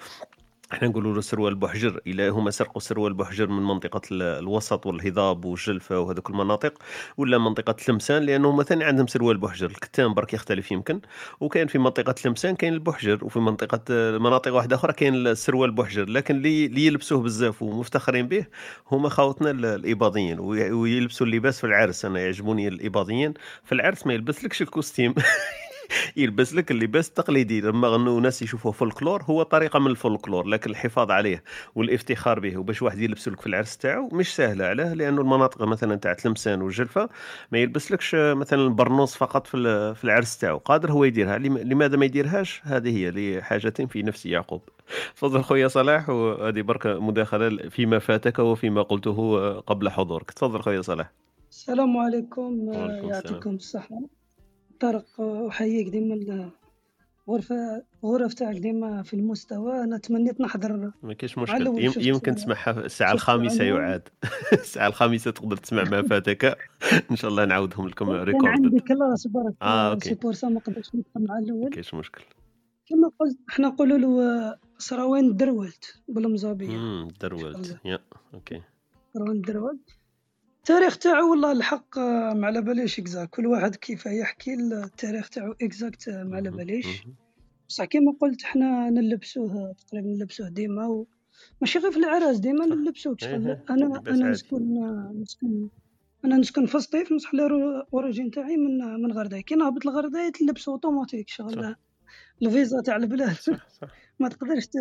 إحنا 0.73 0.89
نقولوا 0.89 1.15
له 1.15 1.21
سروال 1.21 1.55
بوحجر 1.55 2.01
إلى 2.07 2.29
هما 2.29 2.51
سرقوا 2.51 2.81
سروال 2.81 3.15
بوحجر 3.15 3.47
من 3.49 3.63
منطقة 3.63 4.01
ال- 4.13 4.23
الوسط 4.23 4.87
والهضاب 4.87 5.45
والجلفة 5.45 6.01
وهذوك 6.01 6.31
المناطق 6.31 6.75
ولا 7.17 7.39
منطقة 7.39 7.73
تلمسان 7.73 8.23
لأنه 8.23 8.53
مثلا 8.57 8.87
عندهم 8.87 9.07
سروال 9.07 9.37
بوحجر 9.39 9.67
الكتان 9.71 10.15
برك 10.15 10.35
يختلف 10.35 10.73
يمكن 10.73 11.01
وكاين 11.41 11.67
في 11.67 11.79
منطقة 11.79 12.13
تلمسان 12.13 12.57
كاين 12.57 12.73
البوحجر 12.75 13.25
وفي 13.25 13.39
منطقة 13.39 13.81
آه، 13.91 14.19
مناطق 14.19 14.55
واحدة 14.55 14.77
أخرى 14.77 14.93
كاين 14.93 15.15
السروال 15.27 15.71
بوحجر 15.71 16.09
لكن 16.09 16.37
اللي 16.37 16.87
يلبسوه 16.87 17.23
بزاف 17.23 17.63
ومفتخرين 17.63 18.29
به 18.29 18.47
هما 18.93 19.09
خاوتنا 19.09 19.51
ال- 19.51 19.65
الإباضيين 19.65 20.41
وي- 20.41 20.71
ويلبسوا 20.73 21.27
اللباس 21.27 21.59
في 21.61 21.67
العرس 21.67 22.05
أنا 22.05 22.21
يعجبوني 22.21 22.69
الإباضيين 22.69 23.35
في 23.65 23.73
العرس 23.73 24.07
ما 24.07 24.13
يلبسلكش 24.15 24.63
ال 24.63 24.69
costume. 24.69 25.15
يلبس 26.17 26.55
لك 26.55 26.71
اللباس 26.71 27.09
التقليدي 27.09 27.61
لما 27.61 27.89
غنوا 27.89 28.21
ناس 28.21 28.43
يشوفوه 28.43 28.73
فولكلور 28.73 29.23
هو 29.23 29.43
طريقة 29.43 29.79
من 29.79 29.87
الفولكلور 29.87 30.47
لكن 30.47 30.71
الحفاظ 30.71 31.11
عليه 31.11 31.43
والافتخار 31.75 32.41
به 32.41 32.57
وباش 32.57 32.83
واحد 32.83 32.99
يلبس 32.99 33.29
لك 33.29 33.41
في 33.41 33.47
العرس 33.47 33.77
تاعو 33.79 34.09
مش 34.13 34.35
سهله 34.37 34.65
علاه 34.65 34.95
لأنه 34.95 35.21
المناطق 35.21 35.63
مثلا 35.63 35.97
تاع 35.97 36.13
تلمسان 36.13 36.63
والجلفة 36.63 37.09
ما 37.53 37.59
يلبسلكش 37.59 38.15
مثلا 38.15 38.63
البرنوس 38.63 39.17
فقط 39.17 39.47
في 39.47 39.63
في 39.95 40.05
العرس 40.05 40.39
تاعو. 40.39 40.59
قادر 40.59 40.93
هو 40.93 41.05
يديرها. 41.05 41.39
لم- 41.39 41.59
لماذا 41.59 41.97
ما 41.97 42.05
يديرهاش؟ 42.05 42.61
هذه 42.65 42.97
هي 42.97 43.11
لحاجة 43.39 43.71
في 43.89 44.03
نفس 44.03 44.27
يعقوب. 44.27 44.63
تفضل 45.17 45.43
خويا 45.43 45.69
صلاح 45.69 46.09
وهذه 46.09 46.61
برك 46.63 46.87
مداخلة 46.87 47.69
فيما 47.69 47.99
فاتك 47.99 48.39
وفيما 48.39 48.83
قلته 48.83 49.51
قبل 49.61 49.91
حضورك. 49.91 50.31
تفضل 50.31 50.61
خويا 50.63 50.81
صلاح. 50.83 51.13
السلام 51.51 51.97
عليكم. 51.97 52.73
يعطيكم 53.05 53.55
الصحة. 53.55 54.01
طارق 54.83 55.21
آه، 55.21 55.49
أحييك 55.49 55.89
ديما 55.89 56.15
الغرفة 57.29 57.85
الغرف 58.05 58.35
تاعك 58.35 58.57
ديما 58.57 59.03
في 59.03 59.15
المستوى. 59.15 59.85
أنا 59.85 59.99
تمنيت 59.99 60.41
نحضر 60.41 60.93
ما 61.03 61.15
كاينش 61.15 61.39
مشكل. 61.39 62.07
يمكن 62.07 62.35
تسمعها 62.35 62.87
الخامسة 63.13 63.63
العنوان. 63.63 63.83
يعاد. 63.83 64.09
الساعة 64.53 64.87
الخامسة 64.89 65.31
تقدر 65.31 65.57
تسمع 65.57 65.85
ما 65.85 66.03
فاتك. 66.03 66.45
إن 67.11 67.17
شاء 67.17 67.31
الله 67.31 67.45
نعاودهم 67.45 67.89
لكم 67.89 68.07
كان 68.07 68.47
عندي 68.47 68.69
record 68.69 68.89
كلاس 68.89 69.27
برك. 69.27 69.55
آه، 69.63 69.65
آه 69.65 69.91
okay. 69.91 70.09
C'est 70.09 70.15
pour 70.15 70.33
ça 70.33 70.49
ما 70.49 70.61
قدرتش 70.61 70.95
ندخل 70.95 71.27
مع 71.29 71.39
الأول. 71.39 71.71
كاينش 71.71 71.95
مشكل. 71.95 72.25
كما 72.87 73.11
قلت 73.21 73.39
إحنا 73.51 73.69
نقولوا 73.69 73.99
له 73.99 74.23
آه، 74.23 74.59
سراويل 74.79 75.37
درولت 75.37 76.03
بالمزابية. 76.09 76.77
امم 76.77 77.09
درولت. 77.21 77.79
يا 77.85 77.99
okay. 78.35 78.63
سراويل 79.15 79.41
درولت. 79.41 80.02
التاريخ 80.63 80.99
تاعو 80.99 81.31
والله 81.31 81.53
الحق 81.53 81.99
ما 81.99 82.47
على 82.47 82.63
باليش 82.63 82.99
exact. 82.99 83.35
كل 83.35 83.47
واحد 83.47 83.77
كيف 83.77 84.07
يحكي 84.07 84.55
التاريخ 84.55 85.29
تاعو 85.29 85.55
exact 85.63 86.09
ما 86.09 86.37
على 86.37 86.51
باليش. 86.51 86.87
بصح 87.69 87.85
كيما 87.85 88.13
قلت 88.21 88.43
حنا 88.43 88.91
نلبسوه 88.91 89.73
تقريبا 89.73 90.09
نلبسوه 90.09 90.49
ديما 90.49 90.87
و... 90.87 91.07
ماشي 91.61 91.79
غير 91.79 91.91
في 91.91 91.99
العراس 91.99 92.39
ديما 92.39 92.67
نلبسوه. 92.67 93.17
إيه 93.23 93.29
شغل 93.29 93.49
إيه، 93.49 93.65
أنا 93.71 93.85
لباس 93.85 94.09
أنا 94.09 94.25
عادي. 94.25 94.31
نسكن 94.31 95.21
نسكن 95.21 95.69
أنا 96.25 96.37
نسكن 96.37 96.67
في 96.67 96.81
سطيف 96.81 97.13
بصح 97.13 97.31
ال 97.35 97.47
origine 97.47 98.31
تاعي 98.31 98.57
من 98.57 99.03
من 99.03 99.13
غرداية 99.13 99.43
كي 99.43 99.55
نهبط 99.55 99.87
لغرداية 99.87 100.31
تلبس 100.31 100.69
أوتوماتيك 100.69 101.29
شغل 101.29 101.75
الفيزا 102.43 102.81
تاع 102.81 102.97
البلاد. 102.97 103.33
صح 103.33 103.69
صح. 103.71 103.89
ما 104.21 104.29
تقدرش 104.29 104.67
ت... 104.67 104.73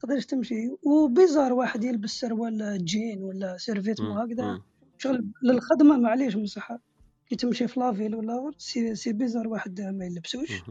تقدرش 0.00 0.26
تمشي. 0.26 0.70
و 0.82 0.91
bizarre 0.91 1.52
واحد 1.52 1.84
يلبس 1.84 2.10
سروال 2.10 2.84
جين 2.84 3.22
ولا 3.22 3.56
survêt 3.56 4.00
هكذا. 4.00 4.60
شغل 5.00 5.24
للخدمة 5.42 5.98
معليش 5.98 6.34
بصح 6.34 6.72
كي 7.28 7.36
تمشي 7.36 7.68
في 7.68 7.80
la 7.80 7.90
ville 7.90 8.14
ولا 8.14 8.52
c'est, 8.58 8.94
c'est 8.94 9.12
bizarre 9.12 9.48
واحد 9.48 9.80
ما 9.80 10.04
يلبسوش. 10.04 10.62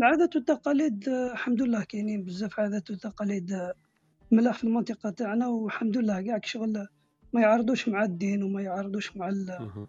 العادات 0.00 0.36
والتقاليد 0.36 1.08
الحمد 1.08 1.62
لله 1.62 1.84
كاينين 1.84 2.24
بزاف 2.24 2.60
عادات 2.60 2.90
وتقاليد 2.90 3.72
ملاح 4.32 4.58
في 4.58 4.64
المنطقة 4.64 5.10
تاعنا 5.10 5.46
والحمد 5.48 5.96
لله 5.96 6.20
كاع 6.20 6.40
شغل 6.44 6.86
ما 7.32 7.40
يعارضوش 7.40 7.88
مع 7.88 8.04
الدين 8.04 8.42
وما 8.42 8.62
يعارضوش 8.62 9.16
مع 9.16 9.28
ال- 9.28 9.56
مهم. 9.60 9.86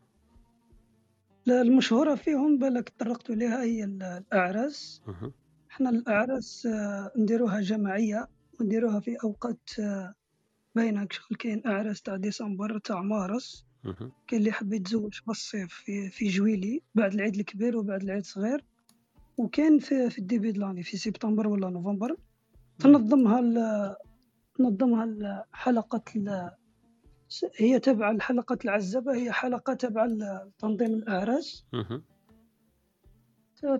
لا، 1.45 1.61
المشهورة 1.61 2.15
فيهم 2.15 2.57
بالك 2.57 2.93
طرقتوا 2.99 3.35
لها 3.35 3.63
هي 3.63 3.83
ال- 3.83 4.03
الأعراس 4.03 5.01
مهم. 5.07 5.31
إحنا 5.71 5.89
الأعراس 5.89 6.65
آه، 6.65 7.11
نديروها 7.17 7.61
جماعية 7.61 8.27
ونديروها 8.59 8.99
في 8.99 9.15
أوقات 9.23 9.69
آه، 9.79 10.13
باينة 10.75 11.07
شغل 11.11 11.37
كاين 11.37 11.61
أعراس 11.65 12.01
تاع 12.01 12.15
ديسمبر 12.15 12.77
تاع 12.77 13.01
مارس. 13.01 13.65
كاين 14.27 14.39
اللي 14.39 14.49
يحب 14.49 14.73
يتزوج 14.73 15.13
في 15.13 15.27
الصيف 15.31 15.73
في, 15.73 16.09
في 16.09 16.27
جويلي 16.27 16.81
بعد 16.95 17.13
العيد 17.13 17.35
الكبير 17.35 17.77
وبعد 17.77 18.03
العيد 18.03 18.19
الصغير. 18.19 18.63
وكاين 19.37 19.79
في 19.79 20.09
في 20.09 20.19
الديبي 20.19 20.51
د 20.51 20.57
لاني 20.57 20.83
في 20.83 20.97
سبتمبر 20.97 21.47
ولا 21.47 21.69
نوفمبر. 21.69 22.15
تنظمها 22.79 23.39
ال- 23.39 23.95
تنظمها 24.55 25.45
حلقة 25.53 26.03
هي 27.57 27.79
تبع 27.79 28.11
الحلقة 28.11 28.57
العزبة 28.65 29.15
هي 29.15 29.31
حلقة 29.31 29.73
تبع 29.73 30.07
تنظيم 30.59 30.93
الأعراس. 30.93 31.65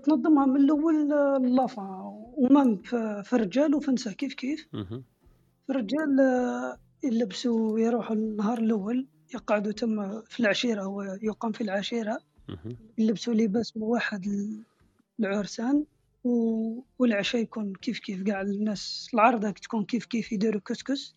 تنظمها 0.04 0.46
من 0.46 0.56
الأول 0.56 0.96
للافا. 1.44 2.02
ومام 2.38 2.78
في 3.24 3.34
الرجال 3.34 3.76
وفي 3.76 3.88
النساء 3.90 4.14
كيف؟ 4.14 4.34
كيف. 4.34 4.68
الرجال 5.70 6.20
يلبسوا 7.06 7.80
يروحوا 7.80 8.16
النهار 8.16 8.58
الأول 8.58 9.08
يقعدوا 9.34 9.72
تما 9.72 10.24
في 10.30 10.40
العشيرة 10.40 10.84
هو 10.84 11.02
يقام 11.22 11.52
في 11.52 11.62
العشيرة. 11.62 12.20
يلبسوا 12.98 13.34
لباس 13.34 13.78
موحد 13.78 14.28
و- 16.24 16.82
والعشاء 17.00 17.42
يكون 17.42 17.74
كيف 17.74 18.00
كيف. 18.00 18.28
قاع 18.28 18.42
الناس 18.42 19.10
العرضة 19.14 19.52
تكون 19.52 19.86
كيف 19.86 20.06
كيف 20.06 20.32
يديروا 20.32 20.62
كسكس. 20.62 21.16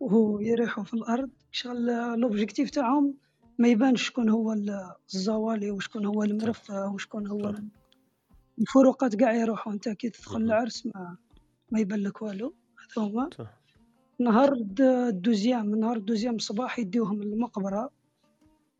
وهو 0.00 0.40
يريحوا 0.40 0.84
في 0.84 0.94
الأرض. 0.94 1.30
شغل 1.52 1.86
l'objectif 2.20 2.70
تاعهم 2.70 3.14
ما 3.58 3.68
يبانش 3.68 4.02
شكون 4.06 4.28
هو 4.28 4.52
ال- 4.52 4.94
الزوالي 5.14 5.70
وشكون 5.70 6.06
هو 6.06 6.22
المرفه 6.22 6.92
وشكون 6.92 7.26
هو 7.26 7.40
ال- 7.48 7.68
الفروقات 8.58 9.20
قاع 9.20 9.32
يروحوا. 9.32 9.72
انت 9.72 9.88
كي 9.88 10.10
تدخل. 10.10 10.42
العرس 10.42 10.86
ما 10.86 11.16
ما 11.72 11.80
يبان 11.80 12.00
لك 12.00 12.22
والو. 12.22 12.54
هذا 12.96 13.06
هما 13.06 13.28
نهار 14.20 14.52
الد- 14.52 14.80
ال 14.80 14.90
deuxième 14.90 15.74
نهار 15.74 15.96
ال 15.96 16.00
deuxième 16.00 16.34
الصباح 16.34 16.78
يديوهم 16.78 17.22
المقبرة 17.22 17.90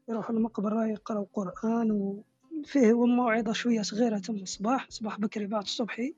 يروحوا 0.08 0.34
المقبرة 0.36 0.86
يقراو 0.86 1.26
قرآن 1.32 1.90
وفيه 1.90 3.06
موعظة 3.06 3.52
شوية 3.52 3.82
صغيرة 3.82 4.18
تم 4.18 4.34
الصباح 4.34 4.86
صباح 4.90 5.20
بكري 5.20 5.46
بعد 5.46 5.62
الصبحي. 5.62 6.14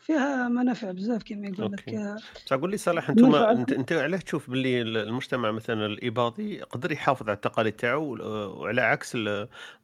فيها 0.00 0.48
منافع 0.48 0.90
بزاف 0.90 1.22
كما 1.22 1.48
يقول 1.48 1.72
لك 1.72 1.78
أوكي. 1.88 1.98
آه، 1.98 2.16
بصح 2.46 2.56
قول 2.56 2.70
لي 2.70 2.76
صالح 2.76 3.10
أنتم 3.10 3.34
انت 3.34 3.72
أنت 3.72 3.92
علاش 3.92 4.24
تشوف 4.24 4.50
باللي 4.50 4.82
المجتمع 4.82 5.50
مثلا 5.50 5.86
الإباضي 5.86 6.60
قدر 6.62 6.92
يحافظ 6.92 7.28
على 7.28 7.36
التقاليد 7.36 7.72
تاعو 7.72 8.16
وعلى 8.60 8.80
عكس 8.80 9.12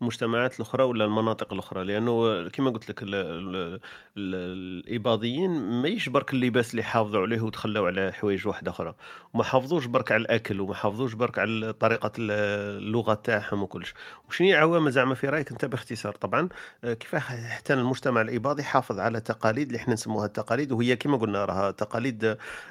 المجتمعات 0.01 0.57
الأخرى 0.57 0.83
ولا 0.85 1.05
المناطق 1.05 1.53
الأخرى؟ 1.53 1.85
لأنه 1.85 2.49
كما 2.49 2.71
قلت 2.71 2.89
لك 2.91 3.03
ال- 3.03 3.15
ال- 3.15 3.81
ال- 4.17 4.81
الإباضيين 4.89 5.51
ماهيش 5.83 6.09
برك 6.09 6.33
اللباس 6.35 6.71
اللي 6.71 6.83
حافظوا 6.83 7.21
عليه 7.23 7.41
وتخلاو 7.41 7.87
على 7.87 8.13
حوايج 8.13 8.47
واحدة 8.49 8.71
أخرى. 8.71 8.95
وما 9.35 9.45
حافظوش 9.45 9.87
برك 9.87 10.13
على 10.13 10.21
الأكل 10.21 10.61
وما 10.61 10.75
حافظوش 10.75 11.13
برك 11.13 11.39
على 11.39 11.73
طريقة 11.73 12.13
اللغة 12.19 13.15
تاعهم 13.15 13.63
وكلش. 13.63 13.95
وشنو 14.29 14.47
هي 14.49 14.55
عوامل 14.55 14.91
زعما 14.93 15.15
في 15.15 15.29
رأيك 15.29 15.51
أنت 15.53 15.65
باختصار؟ 15.65 16.13
طبعا 16.15 16.49
آه، 16.85 16.93
كيف 16.93 17.15
حتى 17.15 17.75
المجتمع 17.75 18.21
الإباضي 18.21 18.63
حافظ 18.63 18.99
على 19.01 19.21
تقاليد 19.21 19.67
اللي 19.67 19.79
إحنا 19.79 19.97
يسموها 20.07 20.27
التقاليد 20.27 20.73
وهي 20.73 20.97
كما 20.97 21.17
قلنا 21.17 21.45
راها 21.45 21.71
تقاليد 21.71 22.25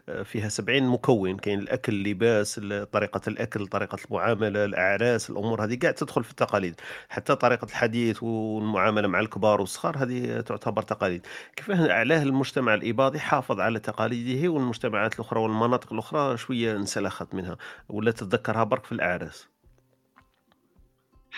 آه، 0.09 0.23
فيها 0.23 0.49
70 0.49 0.83
مكون 0.87 1.37
كاين 1.37 1.59
الأكل 1.59 1.93
اللباس 1.93 2.57
ال- 2.63 2.91
طريقة 2.91 3.21
الأكل 3.27 3.67
طريقة 3.67 3.97
المعاملة 4.05 4.65
الأعراس 4.65 5.29
الأمور 5.29 5.63
هذه 5.63 5.79
قاعد 5.81 5.93
تدخل 5.93 6.23
في 6.23 6.31
التقاليد. 6.31 6.75
حتى 7.09 7.35
طريقة 7.35 7.65
الحديث 7.65 8.23
والمعاملة 8.23 9.07
مع 9.07 9.19
الكبار 9.19 9.61
والصغار 9.61 9.97
هذه 9.97 10.41
تعتبر 10.41 10.81
تقاليد. 10.81 11.25
كيفاه 11.55 11.91
علاه 11.93 12.23
المجتمع 12.23 12.73
الإباضي 12.73 13.19
حافظ 13.19 13.59
على 13.59 13.79
تقاليده 13.79 14.49
والمجتمعات 14.49 15.15
الأخرى 15.15 15.39
والمناطق 15.39 15.93
الأخرى 15.93 16.37
شوية 16.37 16.75
انسلخت 16.75 17.35
منها 17.35 17.57
ولا 17.89 18.11
تتذكرها 18.11 18.63
برك 18.63 18.85
في 18.85 18.91
الأعراس؟ 18.91 19.54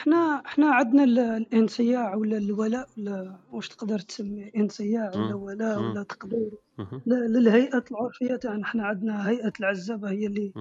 إحنا 0.01 0.41
إحنا 0.45 0.71
عندنا 0.75 1.03
ال- 1.03 1.19
الانصياع 1.19 2.15
ولا 2.15 2.37
الولاء 2.37 2.87
ولا 2.97 3.35
واش 3.51 3.67
تقدر 3.67 3.99
تسميه 3.99 4.51
انصياع 4.57 5.11
ولا. 5.15 5.35
ولاء. 5.35 5.79
ولا 5.79 6.03
تقدير 6.03 6.49
مهم. 6.77 7.01
ل- 7.05 7.13
للهيئة 7.33 7.83
العرفية 7.91 8.35
تاعنا 8.35 8.63
إحنا 8.63 8.85
عندنا 8.85 9.29
هيئة 9.29 9.53
العزابة 9.59 10.09
هي 10.09 10.25
اللي. 10.27 10.51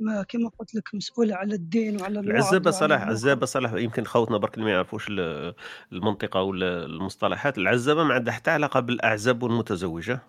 ما 0.00 0.22
كما 0.22 0.50
قلت 0.58 0.74
لك 0.74 0.94
مسؤولة 0.94 1.34
على 1.36 1.54
الدين 1.54 2.00
وعلى 2.00 2.20
العزابة 2.20 2.70
صلاح 2.70 3.02
عزابه 3.02 3.46
صلاح 3.46 3.72
يمكن 3.72 4.04
خوتنا 4.04 4.36
برك 4.38 4.54
اللي 4.54 4.64
ما 4.64 4.70
يعرفوش 4.72 5.06
ال- 5.10 5.54
المنطقة 5.92 6.42
ولا 6.42 6.84
المصطلحات 6.84 7.58
العزابة 7.58 8.04
ما 8.04 8.14
عندها 8.14 8.32
حتى 8.34 8.50
علاقة 8.50 8.80
بالأعزاب 8.80 9.42
والمتزوجة 9.42 10.20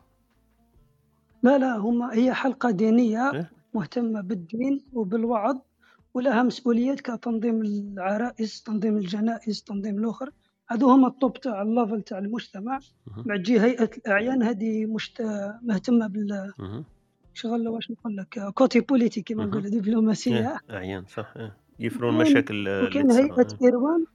لا 1.44 1.58
لا 1.58 1.78
هما 1.78 2.14
هي 2.14 2.34
حلقة 2.34 2.72
دينية 2.72 3.32
إيه؟ 3.34 3.52
مهتمة 3.74 4.22
بالدين 4.22 4.82
وبالوعظ 4.94 5.58
ولها 6.16 6.44
مسؤوليات 6.44 7.02
كتنظيم 7.02 7.62
العرائس 7.62 8.64
تنظيم 8.64 8.98
الجنائز 8.98 9.64
تنظيم 9.64 9.98
الأخر 9.98 10.30
هادو 10.70 10.90
هما 10.90 11.08
ال 11.08 11.16
top 11.16 11.40
تاع 11.40 11.62
ال 11.62 11.68
level 11.68 12.02
تاع 12.02 12.18
المجتمع. 12.18 12.80
بعد 13.26 13.40
تجي 13.44 13.60
هيئة 13.62 13.90
الأعيان 13.98 14.44
هذه 14.44 14.86
مشت... 14.86 15.22
مهتمة 15.62 16.08
بال. 16.08 16.54
شغل 17.34 17.68
واش 17.68 17.92
نقول 17.92 18.18
لك 18.18 18.40
côté 18.54 18.80
politique 18.80 19.22
كما 19.22 19.46
مهم. 19.46 19.50
نقول 19.50 19.70
دبلوماسية 19.70 20.38
إيه، 20.70 20.76
أعيان 20.78 21.06
صح 21.06 21.34
إيه. 21.38 21.58
يفرو 21.80 22.18
مشاكل 22.18 22.90
تصير 22.92 23.12
هيئة 23.12 23.48
إيه. 23.62 23.68
إيروان 23.68 24.06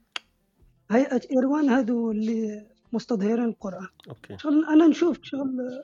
هيئة 0.91 1.21
إيروان 1.31 1.69
هادو 1.69 2.11
اللي 2.11 2.67
مستظهرين 2.93 3.45
القرآن 3.45 3.87
okay 4.09 4.37
شغل 4.37 4.65
أنا 4.65 4.87
نشوف 4.87 5.19
شغل 5.23 5.83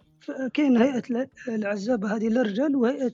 كاين 0.54 0.78
هيئة 0.78 1.04
الع- 1.10 1.28
العزابة 1.48 2.16
هذه 2.16 2.28
للرجال 2.28 2.76
وهيئة 2.76 3.14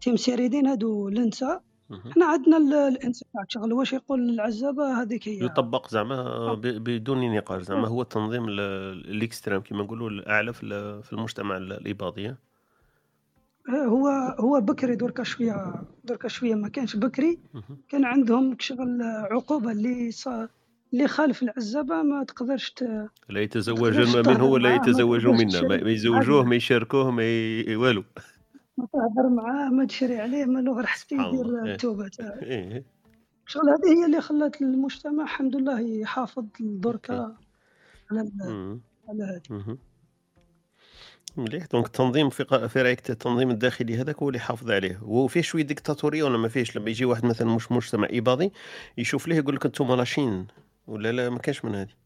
تمثيريدين 0.00 0.66
هادو 0.66 1.08
للنساء. 1.08 1.62
إحنا 2.10 2.26
عندنا 2.26 2.56
ال- 2.56 2.72
الانسان 2.74 3.28
شغل 3.48 3.72
واش 3.72 3.92
يقول 3.92 4.30
العزابة 4.30 5.02
هذيك 5.02 5.28
هي. 5.28 5.44
يطبق 5.44 5.88
زعما 5.88 6.54
ب- 6.54 6.60
بدون 6.60 7.34
نقاش. 7.36 7.62
زعما 7.62 7.88
هو 7.88 8.02
التنظيم 8.02 8.48
ال- 8.48 8.60
الإكستريم 9.10 9.60
كما 9.60 9.82
نقولوا 9.82 10.10
الأعلى 10.10 10.52
في 10.52 10.62
ال- 10.62 11.02
في 11.02 11.12
المجتمع 11.12 11.56
ال- 11.56 11.72
الإباضي؟ 11.72 12.28
آه، 12.28 13.84
هو 13.86 14.08
هو 14.40 14.60
بكري 14.60 14.96
دركا 14.96 15.22
شوية 15.22 15.74
دركا 16.04 16.28
شوية 16.28 16.54
ما 16.54 16.68
كانش 16.68 16.96
بكري. 16.96 17.38
كان 17.88 18.04
عندهم 18.04 18.56
شغل 18.60 19.02
عقوبة 19.02 19.72
اللي 19.72 20.10
اللي 20.92 21.08
خالف 21.08 21.42
العزابة 21.42 22.02
ما 22.02 22.24
تقدرش 22.24 22.70
ت... 22.70 22.82
لا 23.28 23.40
يتزوج 23.40 24.16
منه 24.26 24.44
ولا 24.44 24.74
يتزوجوا 24.74 25.36
تقدرش 25.36 25.56
منا 25.62 25.78
ما 25.84 25.90
يزوجوه 25.90 26.44
ما 26.44 26.54
يشاركوه 26.56 27.10
ما 27.10 27.22
ي... 27.24 27.76
والو. 27.76 28.04
ما 28.78 28.86
تهضر 28.92 29.28
معاه 29.28 29.68
ما 29.68 29.84
تشري 29.86 30.20
عليه 30.20 30.44
ما 30.44 30.84
سبحان 30.96 31.34
يدير 31.34 31.64
إيه. 31.64 31.72
التوبة 31.72 32.08
تاعو 32.08 32.42
إيه. 32.42 32.84
شغل 33.46 33.62
هذه 33.68 34.00
هي 34.00 34.06
اللي 34.06 34.20
خلت 34.20 34.62
المجتمع 34.62 35.22
الحمد 35.24 35.56
لله 35.56 35.80
يحافظ 35.80 36.44
دركا 36.60 37.36
على 38.10 38.20
ال- 38.20 38.50
مم. 38.52 38.80
على 39.08 39.24
هذه. 39.50 39.76
مليح. 41.36 41.66
donc 41.66 41.86
التنظيم 41.86 42.30
في 42.30 42.68
في 42.68 42.82
رأيك 42.82 43.10
التنظيم 43.10 43.50
الداخلي 43.50 43.96
هذاك 44.00 44.16
هو 44.22 44.28
اللي 44.28 44.38
يحافظ 44.38 44.70
عليه. 44.70 45.00
وفيه 45.02 45.40
شوية 45.40 45.62
ديكتاتورية 45.62 46.22
ولا 46.22 46.38
ما 46.38 46.48
فيهش؟ 46.48 46.76
لما 46.76 46.90
يجي 46.90 47.04
واحد 47.04 47.24
مثلا 47.24 47.54
مش 47.54 47.72
مجتمع 47.72 48.08
إباضي 48.10 48.52
يشوف 48.98 49.28
ليه 49.28 49.36
يقول 49.36 49.56
لك 49.56 49.66
أنتم 49.66 49.94
لاشين 49.94 50.46
ولا 50.86 51.12
لا؟ 51.12 51.30
ما 51.30 51.38
كانش 51.38 51.64
من 51.64 51.74
هذه. 51.74 51.97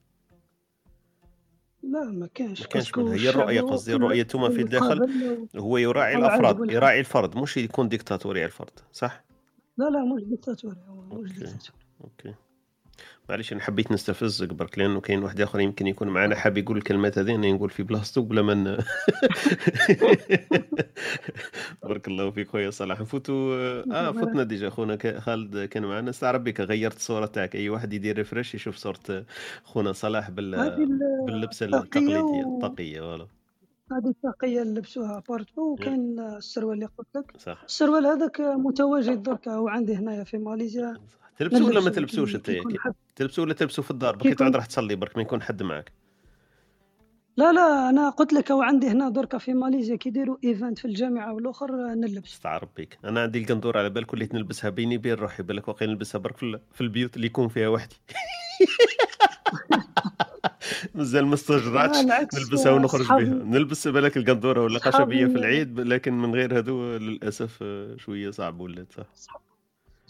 لا 1.83 2.05
ما 2.05 2.29
كانش 2.35 2.61
ما 2.61 2.67
كانش 2.67 2.97
منها. 2.97 3.15
هي 3.51 3.61
هو 3.61 3.69
قصدي 3.69 3.93
كل 3.93 3.97
الرؤيه 3.97 4.23
توما 4.23 4.49
في 4.49 4.63
الداخل 4.63 5.09
هو 5.57 5.77
يراعي 5.77 6.17
وجل 6.17 6.71
يراعي 6.73 7.01
الفرد 7.01 7.37
مش 7.37 7.57
يكون 7.57 7.89
ديكتاتوري 7.89 8.41
على 8.41 8.47
الفرد 8.47 8.81
صح؟ 8.93 9.25
لا 9.77 9.85
لا 9.85 10.15
مش 10.15 10.23
ديكتاتوري 10.25 10.77
هو 10.89 11.03
مش 11.03 11.13
okay 11.13 11.29
ديكتاتوري. 11.29 11.79
okay. 12.05 12.35
معليش 13.29 13.53
أنا 13.53 13.61
حبيت 13.61 13.93
نستفزك 13.93 14.49
برك 14.49 14.79
لأنه 14.79 15.01
كاين 15.01 15.23
واحد 15.23 15.41
آخر 15.41 15.61
يمكن 15.61 15.87
يكون 15.87 16.09
معنا 16.09 16.35
حاب 16.35 16.59
يقول 16.59 16.77
الكلمات 16.77 17.19
هذه 17.19 17.35
أنا 17.35 17.53
نقول 17.53 17.71
في 17.71 17.83
بلاصتو 17.83 18.23
بلا 18.23 18.43
ما 18.43 18.53
بارك 21.83 22.09
الله 22.09 22.31
فيك 22.31 22.49
خويا 22.49 22.71
صلاح. 22.71 23.01
نفوتوا 23.01 23.55
آه 23.93 24.13
فتنا 24.13 24.43
déjà 24.43 24.71
خونا 24.71 25.21
خالد 25.21 25.65
كان 25.65 25.85
معنا 25.85 26.11
استعرب 26.11 26.45
بك 26.45 26.61
غيرت 26.61 26.97
الصورة 26.97 27.27
تاعك. 27.27 27.57
أي 27.57 27.69
واحد 27.69 27.93
يدير 27.93 28.17
refresh 28.17 28.55
يشوف 28.55 28.77
صورة 28.77 29.25
خونا 29.65 29.93
صلاح 29.93 30.31
بال 30.31 30.77
باللبسه 31.27 31.67
التقليديه. 31.67 32.41
الطاقية 32.55 33.01
voilà. 33.01 33.27
هذه 33.93 34.09
الطاقية 34.09 34.63
اللي 34.63 34.81
لبسوها 34.81 35.23
partout 35.29 35.61
إيه، 35.61 35.73
وكاين 35.73 36.21
السروال 36.21 36.75
اللي 36.75 36.87
قلت 36.99 37.09
لك. 37.17 37.33
صح. 37.39 37.63
السروال 37.65 38.07
هذاك 38.07 38.41
متواجد 38.41 39.23
دركا 39.23 39.57
وعندي 39.57 39.95
هنايا 39.97 40.25
في 40.25 40.39
ماليزيا. 40.39 40.95
تلبسوا 41.49 41.67
ولا 41.69 41.81
ما 41.81 41.91
تلبسوش 41.91 42.35
انت 42.35 42.51
تلبسوا 43.17 43.45
ولا 43.45 43.55
تلبسوا 43.55 43.85
في 43.85 43.91
الدار؟ 43.91 44.17
برك 44.17 44.27
يكون 44.27 44.55
راح 44.55 44.67
تصلي 44.67 44.95
برك 44.97 45.17
ما 45.17 45.23
يكون 45.23 45.43
حد 45.43 45.63
معك. 45.63 45.93
لا 47.37 47.53
لا 47.53 47.89
أنا 47.89 48.11
قلت 48.11 48.33
لك 48.33 48.51
وعندي 48.51 48.89
هنا 48.89 49.09
دركا 49.09 49.39
في 49.39 49.55
ماليزيا 49.55 49.97
كي 49.97 50.09
يديروا 50.09 50.37
event 50.45 50.79
في 50.79 50.85
الجامعة 50.85 51.33
والاخر 51.35 51.73
نلبس. 51.95 52.33
استعرب 52.33 52.69
بك. 52.77 52.99
أنا 53.05 53.23
عندي 53.23 53.39
القندوره 53.43 53.79
على 53.79 53.91
بال 53.91 54.07
كليت 54.07 54.35
نلبسها 54.35 54.71
بيني 54.71 54.99
بين 54.99 55.15
روحي 55.15 55.43
بالك 55.43 55.69
واقيلا 55.69 55.93
نلبسها 55.93 56.19
برك 56.19 56.37
في 56.37 56.43
ال- 56.43 56.61
في 56.73 56.81
البيوت 56.81 57.17
اللي 57.17 57.27
يكون 57.27 57.49
فيها 57.49 57.69
وحدي. 57.69 57.97
مازال 60.95 61.27
ما 61.27 61.35
استجرعتش. 61.35 61.99
نلبسها 62.35 62.73
ونخرج 62.73 63.09
بها. 63.09 63.19
نلبس 63.45 63.89
بالك 63.89 64.17
القندورة 64.17 64.63
ولا 64.65 64.79
خشبيه 64.79 65.27
في 65.27 65.35
العيد 65.37 65.81
لكن 65.81 66.13
من 66.19 66.35
غير 66.35 66.59
هذو 66.59 66.97
للأسف 66.97 67.59
آه، 67.63 67.97
شوية 67.97 68.31
صعب 68.31 68.61
ولات 68.61 68.93
صح؟ 69.17 69.41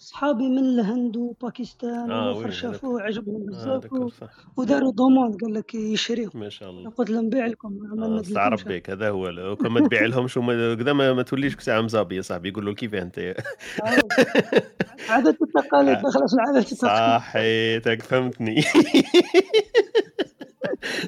صحابي 0.02 0.48
من 0.48 0.58
الهند 0.58 1.16
وباكستان 1.16 2.10
آه 2.10 2.28
والاخر 2.32 2.50
شافوه 2.50 3.02
عجبهم 3.02 3.42
آه 3.54 3.78
بزاف. 3.78 4.12
صح. 4.20 4.30
وداروا 4.56 4.92
دوموند 4.92 5.40
قال 5.40 5.54
لك 5.54 5.74
يشريو 5.74 6.30
ما 6.34 6.48
شاء 6.48 6.70
الله. 6.70 6.90
قلت 6.90 7.10
لهم 7.10 7.24
نبيع 7.24 7.46
لكم 7.46 7.80
استعرب 8.20 8.52
ندلكمش 8.52 8.64
بك 8.78 8.90
هذا 8.90 9.10
هو 9.10 9.28
لو 9.28 9.56
ما 9.60 9.80
تبيع 9.80 10.04
لهمش 10.04 10.34
كذا 10.34 10.92
ما, 10.92 11.12
ما 11.12 11.22
توليش 11.22 11.56
ساعه 11.58 11.80
مزابي 11.80 12.16
يا 12.16 12.22
صاحبي 12.22 12.48
يقول 12.48 12.66
له 12.66 12.74
كيف 12.74 12.94
أنت؟ 12.94 13.34
عاود 13.82 14.12
عادة 15.08 15.36
التقاليد 15.42 15.98
دخلت 15.98 16.30
في 16.30 16.34
العادة 16.34 16.58
التقاليد. 16.58 17.20
صحيتك 17.20 18.02
فهمتني. 18.02 18.64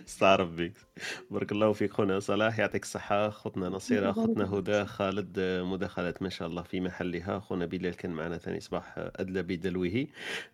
استعرف 0.08 0.48
بك 0.48 0.72
بارك 1.30 1.52
الله 1.52 1.72
فيك 1.72 1.92
خونا 1.92 2.20
صلاح 2.20 2.58
يعطيك 2.58 2.82
الصحة. 2.82 3.30
خوتنا 3.30 3.68
نصيرة 3.68 4.12
خوتنا 4.12 4.44
هدى 4.54 4.84
خالد 4.84 5.40
مداخلات 5.40 6.22
ما 6.22 6.28
شاء 6.28 6.48
الله 6.48 6.62
في 6.62 6.80
محلها. 6.80 7.38
خونا 7.40 7.66
بلال 7.66 7.94
كان 7.96 8.10
معنا 8.10 8.38
ثاني 8.38 8.60
صباح 8.60 8.94
أدلى 8.98 9.42
بدلوه. 9.42 10.06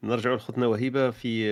نرجع 0.02 0.34
لخوتنا 0.34 0.66
وهبة 0.66 1.10
في 1.10 1.50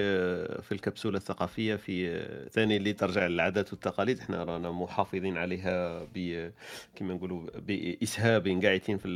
في 0.62 0.73
الكبسولة 0.73 1.16
الثقافية 1.16 1.77
في 1.77 2.19
ثاني 2.52 2.77
اللي 2.77 2.93
ترجع 2.93 3.27
للعادات 3.27 3.73
والتقاليد. 3.73 4.19
إحنا 4.19 4.44
رانا 4.44 4.70
محافظين 4.70 5.36
عليها 5.36 6.05
ب 6.15 6.51
كما 6.94 7.15
نقولوا 7.15 7.47
بإسهاب 7.59 8.48
قاعدين 8.65 8.98
في 8.98 9.09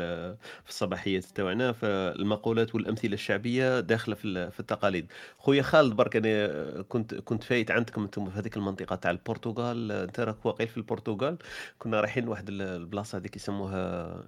في 0.64 0.68
الصباحيات 0.70 1.24
تاعنا. 1.24 1.72
فالمقولات 1.72 2.74
والأمثلة 2.74 3.14
الشعبية 3.14 3.80
داخلة 3.80 4.14
في 4.14 4.50
في 4.50 4.60
التقاليد. 4.60 5.12
خويا 5.38 5.62
خالد 5.62 5.92
برك 5.96 6.16
أنا 6.16 6.82
كنت 6.82 7.14
كنت 7.14 7.42
فايت 7.44 7.70
عندكم 7.70 8.02
أنتم 8.02 8.30
في 8.30 8.38
هذيك 8.38 8.56
المنطقة 8.56 8.96
تاع 8.96 9.10
البرتغال. 9.10 9.61
انت 9.70 10.20
راك 10.20 10.46
واقيل 10.46 10.68
في 10.68 10.76
البرتغال. 10.76 11.38
كنا 11.78 12.00
رايحين 12.00 12.24
لواحد 12.24 12.48
ال- 12.48 12.62
البلاصة 12.62 13.18
هذيك 13.18 13.36
يسموها 13.36 13.76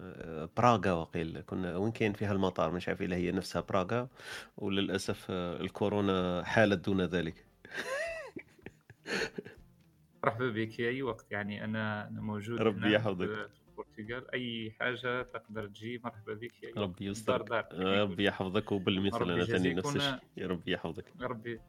آه، 0.01 0.49
براغا 0.57 0.93
واقيل 0.93 1.41
كنا 1.47 1.77
وين 1.77 1.93
كاين 1.93 2.13
فيها 2.13 2.33
المطار؟ 2.33 2.71
مش 2.73 2.89
عارف 2.89 3.03
إلا 3.03 3.17
هي 3.17 3.33
نفسها 3.33 3.63
براغا. 3.63 4.09
وللأسف 4.57 5.27
آه، 5.31 5.61
الكورونا 5.61 6.43
حالت 6.45 6.85
دون 6.87 7.01
ذلك. 7.01 7.45
مرحبا 10.25 10.49
بك. 10.51 10.71
في 10.71 10.89
أي 10.89 11.03
وقت؟ 11.03 11.27
يعني 11.31 11.65
أنا 11.65 12.09
موجود 12.11 12.61
ربي 12.61 12.95
يحفظك. 12.95 13.51
البرتغال. 13.79 14.31
أي 14.35 14.75
حاجة 14.81 15.23
تقدر 15.23 15.67
تجي؟ 15.67 16.01
مرحبا 16.05 16.35
بك. 16.35 16.53
ربي 16.77 17.05
يقول 17.07 18.01
ربي 18.01 18.25
يحفظك 18.25 18.73
وبالمثل 18.73 19.31
أنا 19.31 19.45
ثاني 19.45 19.75
نفس 19.75 19.97
الشيء. 19.97 20.47
ربي 20.47 20.73
يحفظك. 20.73 21.05
ربي. 21.21 21.61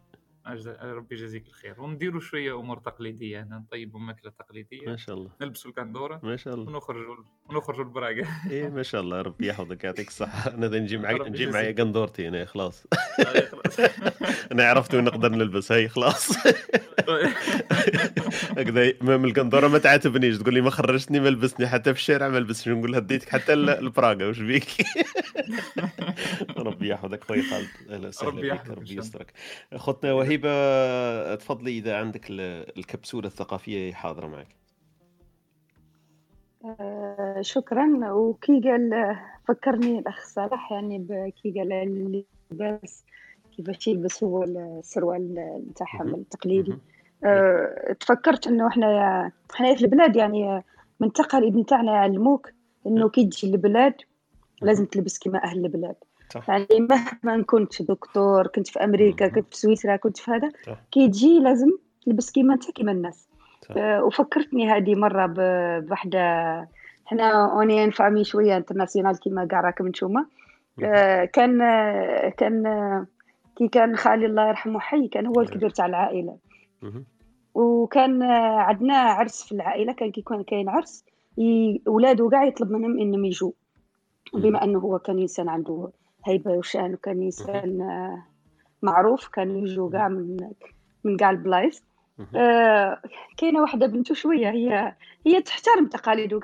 ربي 0.82 1.16
يجازيك 1.16 1.48
الخير. 1.48 1.82
ونديروا 1.82 2.20
شوية 2.20 2.60
أمور 2.60 2.78
تقليدية 2.80 3.44
هنا 3.44 3.58
نطيبوا 3.58 4.00
ماكلة 4.00 4.32
ما 4.40 4.46
تقليديه 4.46 4.96
شاء 4.96 5.16
الله. 5.16 5.30
نلبسوا 5.42 5.72
الكندورة. 5.72 6.20
ما 6.24 6.36
شاء 6.36 6.54
الله. 6.54 6.68
ونخرجوا 6.68 7.16
ونخرجوا 7.50 7.84
البراقة. 7.84 8.28
إيه 8.52 8.70
ما 8.70 8.84
شاء 8.84 9.02
الله 9.02 9.22
ربي 9.22 9.48
يحفظك 9.48 9.84
يعطيك 9.84 10.08
الصحة. 10.08 10.50
أنا 10.56 10.68
نجي 10.68 10.98
معك 10.98 11.16
ربي 11.16 11.46
نجي 11.46 11.72
قندورتي 11.72 12.28
أنا 12.28 12.46
خلاص. 12.46 12.88
آه، 13.20 13.40
خلاص 13.40 13.80
أنا 14.52 14.70
عرفت 14.70 14.96
وين 14.96 15.04
نقدر 15.04 15.30
نلبس. 15.30 15.72
هاي 15.72 15.90
خلاص. 15.90 16.32
هكذا 18.58 18.94
من 19.02 19.26
القندورة 19.26 19.68
ما 19.68 19.78
تعاتبنيش. 19.78 20.38
تقول 20.38 20.54
لي 20.54 20.62
ما 20.62 20.70
خرجتني 20.70 21.20
ما 21.20 21.30
لبسني 21.30 21.68
حتى 21.68 21.94
في 21.94 22.00
الشارع 22.00 22.30
ما 22.30 22.38
لبسني 22.38 22.74
نقول 22.74 22.92
لها 22.92 23.00
ديتك 23.00 23.30
حتى 23.30 23.56
ل- 23.56 23.86
لبراغا. 23.86 24.26
واش 24.26 24.40
بيك؟ 24.40 24.66
ربي 26.58 26.88
يحفظك. 26.90 27.24
خويا 27.24 27.42
خالد 27.42 27.68
أهلا 27.90 28.08
وسهلا 28.08 28.30
ربي 28.32 28.52
بك 28.52 28.70
ربي. 28.70 28.98
يسترك. 28.98 29.34
اخوتنا 29.74 30.14
وهبه 30.14 31.36
تفضلي 31.36 31.78
إذا 31.78 31.98
عندك 31.98 32.30
ال- 32.30 32.78
الكبسولة 32.78 33.28
الثقافية 33.28 33.94
حاضرة 33.94 34.28
معك. 34.28 34.48
آه، 36.80 37.42
شكرا. 37.42 38.12
وكي 38.12 38.62
قال 38.64 39.16
فكرني 39.48 40.00
الاخ 40.00 40.26
صلاح 40.28 40.72
يعني 40.72 41.32
كي 41.44 41.52
قال 41.60 41.74
اللباس 42.52 43.04
كيفاش 43.58 43.88
يلبس 43.88 44.24
هو 44.24 44.44
السروال 44.44 45.36
نتاعهم 45.70 46.08
مهم. 46.08 46.16
التقليدي. 46.16 46.74
تفكرت 48.00 48.48
إنه 48.48 48.68
إحنا 48.68 49.32
إحنا 49.56 49.76
في 49.76 49.82
البلاد 49.86 50.16
يعني 50.16 50.64
من 51.00 51.08
التقاليد 51.08 51.58
نتاعنا 51.58 51.92
يعلموك 51.94 52.52
إنه 52.88 53.10
كي 53.10 53.26
تجي 53.26 53.48
البلاد 53.48 53.94
لازم 54.62 54.86
تلبس 54.86 55.20
كما 55.20 55.44
أهل 55.44 55.66
البلاد. 55.66 55.96
صح. 56.30 56.50
يعني 56.50 56.68
مهما 56.90 57.44
كنت 57.44 57.82
دكتور 57.82 58.48
كنت 58.48 58.68
في 58.68 58.84
أمريكا. 58.84 59.28
كنت 59.28 59.54
في 59.54 59.58
سويسرا 59.58 59.96
كنت 59.96 60.18
في 60.18 60.32
هذا 60.32 60.50
صح. 60.66 60.78
كي 60.92 61.08
تجي 61.08 61.40
لازم 61.40 61.70
تلبس 62.06 62.32
كيما 62.32 62.54
أنت 62.54 62.72
كيما 62.72 62.92
الناس. 62.92 63.28
آه، 63.78 64.04
وفكرتني 64.04 64.70
هذه 64.72 64.96
مرة 64.96 65.26
ب- 65.26 65.86
بوحدة 65.88 66.20
إحنا 67.08 67.52
on 67.52 67.92
est 67.92 67.99
une 67.99 68.06
famille 68.06 68.24
شوية 68.24 68.58
internationale 68.58 69.20
كيما 69.20 69.46
كاع 69.46 69.62
راكم 69.62 69.88
نتوما. 69.88 70.26
آه، 70.84 71.26
كان 71.26 71.62
آه، 71.62 72.30
كان 72.30 72.66
آه، 72.68 73.06
كي 73.56 73.68
كان 73.68 73.96
خالي 73.96 74.26
الله 74.26 74.48
يرحمه 74.48 74.80
حي 74.80 75.08
كان 75.08 75.26
هو 75.28 75.42
الكبير 75.42 75.70
تاع 75.70 75.86
العائلة. 75.86 76.28
مهم. 76.32 76.40
وكان 77.54 78.24
عندنا 78.24 78.98
عرس 78.98 79.44
في 79.44 79.52
العائلة 79.52 79.94
كان 79.94 80.12
كي 80.12 80.22
كان 80.22 80.44
كاين 80.44 80.70
عرس 80.70 81.06
ولاده 81.88 82.30
كاع 82.30 82.44
يطلب 82.44 82.72
منهم 82.72 83.00
إنهم 83.00 83.26
يجوا. 83.26 83.52
بما 84.34 84.64
أنه 84.64 84.80
هو 84.80 85.00
كان 85.00 85.20
إنسان 85.20 85.50
عنده 85.50 85.90
هيبة 86.26 86.52
وشأن 86.52 86.94
وكان. 86.94 87.22
إنسان 87.22 87.78
معروف 88.82 89.28
كانوا 89.28 89.62
يجوا 89.62 89.90
كاع 89.92 90.08
من 90.08 90.38
من 91.04 91.18
كاع 91.18 91.30
البلايص. 91.30 91.84
آه، 92.36 93.02
كاينة 93.38 93.62
واحدة 93.62 93.88
بنته 93.88 94.14
شوية 94.14 94.50
هي 94.50 94.96
هي 95.26 95.42
تحترم 95.42 95.88
تقاليده 95.88 96.40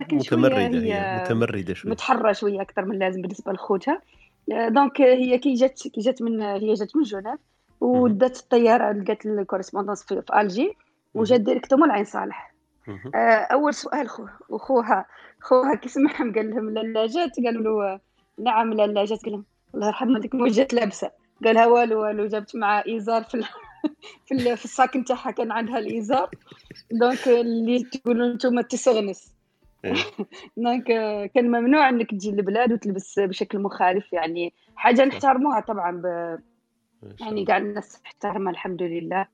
لكن 0.00 0.20
شوية 0.20 0.38
متمردة 0.38 0.78
هي 0.78 0.92
هي 0.94 1.22
متمردة 1.24 1.74
شوي 1.74 1.90
متحرة 1.90 2.32
شوية 2.32 2.60
أكثر 2.60 2.84
من 2.84 2.92
اللازم 2.92 3.22
بالنسبة 3.22 3.52
لخوتها 3.52 4.02
آه، 4.52 4.68
donc 4.68 5.00
هي 5.00 5.38
كي 5.38 5.54
جات 5.54 5.82
كي 5.82 6.00
جات 6.00 6.22
من 6.22 6.42
هي 6.42 6.74
جات 6.74 6.96
من 6.96 7.02
جنيف. 7.02 7.38
ودات 7.80 8.36
الطيارة 8.36 8.92
لقات 8.92 9.26
ال 9.26 9.31
correspondance 9.31 10.02
في, 10.02 10.22
في 10.22 10.40
ألجي. 10.40 10.76
وجات 11.14 11.40
directement 11.40 11.88
لعين 11.88 12.04
صالح. 12.04 12.54
آه، 13.14 13.18
أول 13.52 13.74
سؤال 13.74 14.08
خو 14.08 14.26
وخوها 14.48 15.06
خوها 15.40 15.74
كي 15.74 15.88
سمعهم 15.88 16.32
قال 16.34 16.50
لهم 16.50 16.70
لالاجات 16.70 17.30
قالوا 17.44 17.62
له 17.62 18.00
نعم 18.38 18.72
لالاجات 18.72 19.22
قال 19.22 19.32
لهم 19.32 19.44
الله 19.74 19.86
يرحم 19.86 20.10
والديك 20.10 20.34
واش 20.34 20.52
جات 20.52 20.74
لابسة 20.74 21.10
قالها 21.44 21.66
والو 21.66 22.02
والو 22.02 22.26
جابت 22.26 22.56
معها 22.56 22.96
إزار 22.96 23.22
في 23.22 23.44
في 24.26 24.56
في 24.56 24.64
ال 24.64 24.72
sac 24.72 24.96
نتاعها 24.96 25.30
كان 25.30 25.52
عندها 25.52 25.78
الإزار 25.78 26.30
donc 26.90 27.28
اللي 27.28 27.84
تقولوا 27.84 28.26
أنتم 28.26 28.60
تسغنس 28.60 29.34
إيه. 29.84 29.94
donc 30.56 30.84
كان 31.34 31.48
ممنوع 31.50 31.88
إنك 31.88 32.10
تجي 32.10 32.30
للبلاد 32.30 32.72
وتلبس 32.72 33.18
بشكل 33.18 33.58
مخالف 33.58 34.12
يعني 34.12 34.54
حاجة 34.76 35.04
نحترموها 35.04 35.60
طبعا 35.60 35.90
ب... 35.90 36.38
يعني 37.20 37.44
كاع 37.44 37.56
الناس 37.56 38.02
تحترمها 38.02 38.52
الحمد 38.52 38.82
لله. 38.82 39.26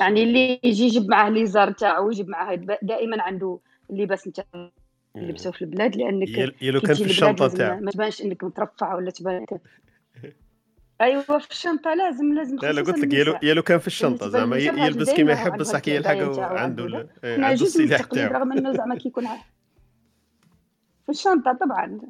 يعني 0.00 0.22
اللي 0.22 0.60
يجي 0.64 0.84
يجيب 0.84 1.08
معاه 1.10 1.28
الازار 1.28 1.70
تاعو 1.70 2.10
يجيب 2.10 2.28
معاه 2.28 2.54
دائما 2.82 3.22
عنده 3.22 3.58
اللباس 3.90 4.28
نتاع 4.28 4.44
إيه. 4.54 4.72
يلبسوه 5.16 5.52
في 5.52 5.62
البلاد 5.62 5.96
لأنك 5.96 6.28
يل- 6.28 6.54
يلو 6.62 6.80
كان 6.80 6.94
في 6.94 7.04
الشنطة 7.04 7.48
تاعو. 7.48 7.80
ما 7.80 7.90
تبانش 7.90 8.22
إنك 8.22 8.44
مترفع 8.44 8.94
ولا 8.94 9.10
تبان 9.10 9.46
أيوه 11.00 11.22
في 11.22 11.50
الشنطة 11.50 11.94
لازم 11.94 12.34
لازم 12.34 12.56
لا 12.62 12.72
لا 12.72 12.82
قلت 12.82 12.98
لك 12.98 13.14
يلو 13.14 13.34
يلو 13.42 13.62
كان 13.62 13.78
في 13.78 13.86
الشنطة 13.86 14.28
زعما. 14.28 14.56
يلبس 14.56 15.10
كيما 15.12 15.32
يحب 15.32 15.58
بصح 15.58 15.78
كي 15.78 15.94
يلحق 15.96 16.10
عنده 16.38 17.08
إيه، 17.24 17.44
عنده 17.44 17.64
السلاح 17.64 18.00
تاعو. 18.00 18.32
رغم 18.34 18.52
إنه 18.52 18.72
زعما 18.72 18.94
كي 18.98 19.08
يكون 19.08 19.26
ع- 19.26 19.36
في 21.04 21.08
الشنطة 21.08 21.52
طبعا. 21.52 22.00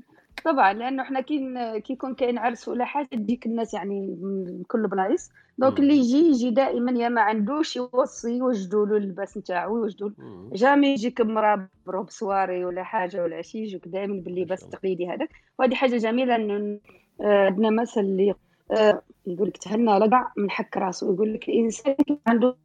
طبعا 0.45 0.73
لأنه 0.73 1.03
إحنا 1.03 1.21
كي 1.21 1.39
ن- 1.39 1.79
كي 1.79 1.93
يكون 1.93 2.15
كاين 2.15 2.39
عرس 2.39 2.69
ولا 2.69 2.85
حاجة 2.85 3.07
تجيك 3.07 3.47
الناس 3.47 3.75
يعني 3.75 4.17
من 4.23 4.63
كل 4.65 4.87
بلايص 4.89 5.31
donc. 5.59 5.79
اللي 5.79 5.97
يجي 5.97 6.17
يجي 6.29 6.51
دائما 6.51 6.93
يا 6.93 7.09
ما 7.09 7.21
عندوش 7.21 7.77
يوصي 7.77 8.37
يوجدوا 8.39 8.87
له 8.87 8.97
اللباس 8.97 9.37
نتاعو 9.37 9.77
يوجدوا. 9.77 10.11
jamais 10.53 10.89
يجيك 10.89 11.21
مرا 11.21 11.69
ب 11.87 11.91
robe 11.91 12.11
soirée 12.11 12.65
ولا 12.65 12.83
حاجة 12.83 13.23
ولا 13.23 13.43
شي 13.43 13.59
يجيك 13.59 13.89
دائما 13.89 14.15
ما 14.15 14.21
باللباس 14.21 14.63
التقليدي 14.65 15.09
هذاك. 15.09 15.29
وهذه 15.59 15.75
حاجة 15.75 15.97
جميلة 15.97 16.37
إنه 16.37 16.79
آه، 17.21 17.47
عندنا 17.47 17.71
مثل 17.71 18.01
اللي 18.01 18.35
آه، 18.71 19.03
يقول 19.27 19.49
لك 19.49 19.57
تهنى 19.57 19.99
لقع 19.99 20.33
من 20.37 20.51
حك 20.51 20.77
راسه. 20.77 21.15
يقول 21.15 21.35
لك 21.35 21.49
الإنسان 21.49 21.95
عنده 22.27 22.57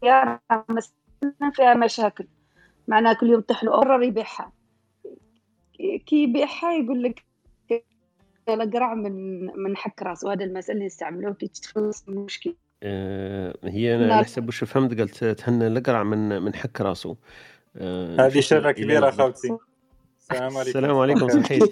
سياره 0.00 0.40
مثلا 0.70 1.50
فيها 1.52 1.74
مشاكل. 1.74 2.26
معناها 2.88 3.12
كل 3.12 3.30
يوم 3.30 3.40
تحلو 3.40 3.72
قرر 3.72 4.02
يبيعها. 4.02 4.52
كي 6.06 6.16
يبيعها 6.22 6.72
يقول 6.72 7.02
لك 7.02 7.22
القرع 8.48 8.94
من 8.94 9.44
من 9.46 9.76
حك 9.76 10.02
راسه. 10.02 10.32
هذا 10.32 10.44
المثل 10.44 10.72
اللي 10.72 10.86
نستعملوه 10.86 11.34
كي 11.34 11.48
تتخلص 11.48 12.08
من 12.08 12.18
المشكل 12.18 12.54
آه، 12.82 13.54
هي 13.64 13.96
أنا 13.96 14.14
على. 14.14 14.24
حسب 14.24 14.46
واش 14.46 14.64
فهمت 14.64 14.98
قالت 14.98 15.24
تهنى 15.24 15.66
القرع 15.66 16.02
من 16.02 16.42
من 16.42 16.54
حك 16.54 16.80
راسه. 16.80 17.16
آه، 17.76 18.26
هذه 18.26 18.40
شره 18.40 18.72
كبيرة 18.72 19.10
خاوتي 19.10 19.56
السلام 20.20 20.56
عليكم. 20.56 20.60
السلام 20.60 20.96
عليكم 20.96 21.26
الخير. 21.26 21.62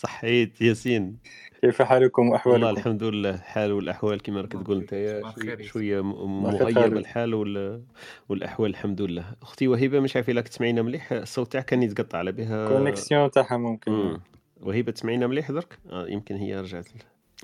صحيت 0.00 0.60
ياسين. 0.60 1.16
كيف 1.62 1.82
حالكم 1.82 2.22
والله 2.22 2.32
وأحوالكم؟ 2.34 2.68
الحمد 2.68 3.02
لله 3.02 3.30
الحال 3.34 3.72
والأحوال 3.72 4.22
كما 4.22 4.40
راك 4.40 4.52
تقول 4.52 4.76
انت 4.78 4.90
شوية 4.90 5.18
الخير 5.18 5.62
شوية 5.62 6.00
م- 6.00 6.10
الله 6.10 6.54
يخليك 6.54 6.76
مغيب 6.76 6.88
خالد. 6.88 6.96
الحال 6.96 7.34
وال- 7.34 7.82
والأحوال 8.28 8.70
الحمد 8.70 9.02
لله. 9.02 9.24
أختي 9.42 9.68
وهبه 9.68 10.00
مش 10.00 10.16
عارف 10.16 10.30
إلا 10.30 10.40
تسمعينا 10.40 10.82
مليح 10.82 11.12
الصوت 11.12 11.52
تاعك 11.52 11.64
كان 11.64 11.82
يتقطع 11.82 12.18
على 12.18 12.32
بها. 12.32 12.68
كونيكسيون 12.68 13.30
تاعها 13.30 13.56
ممكن. 13.56 13.92
مم. 13.92 14.20
وهبه 14.60 14.92
تسمعينا 14.92 15.26
مليح 15.26 15.50
درك؟ 15.50 15.78
آه 15.90 16.06
يمكن 16.08 16.34
هي 16.36 16.60
رجعت. 16.60 16.88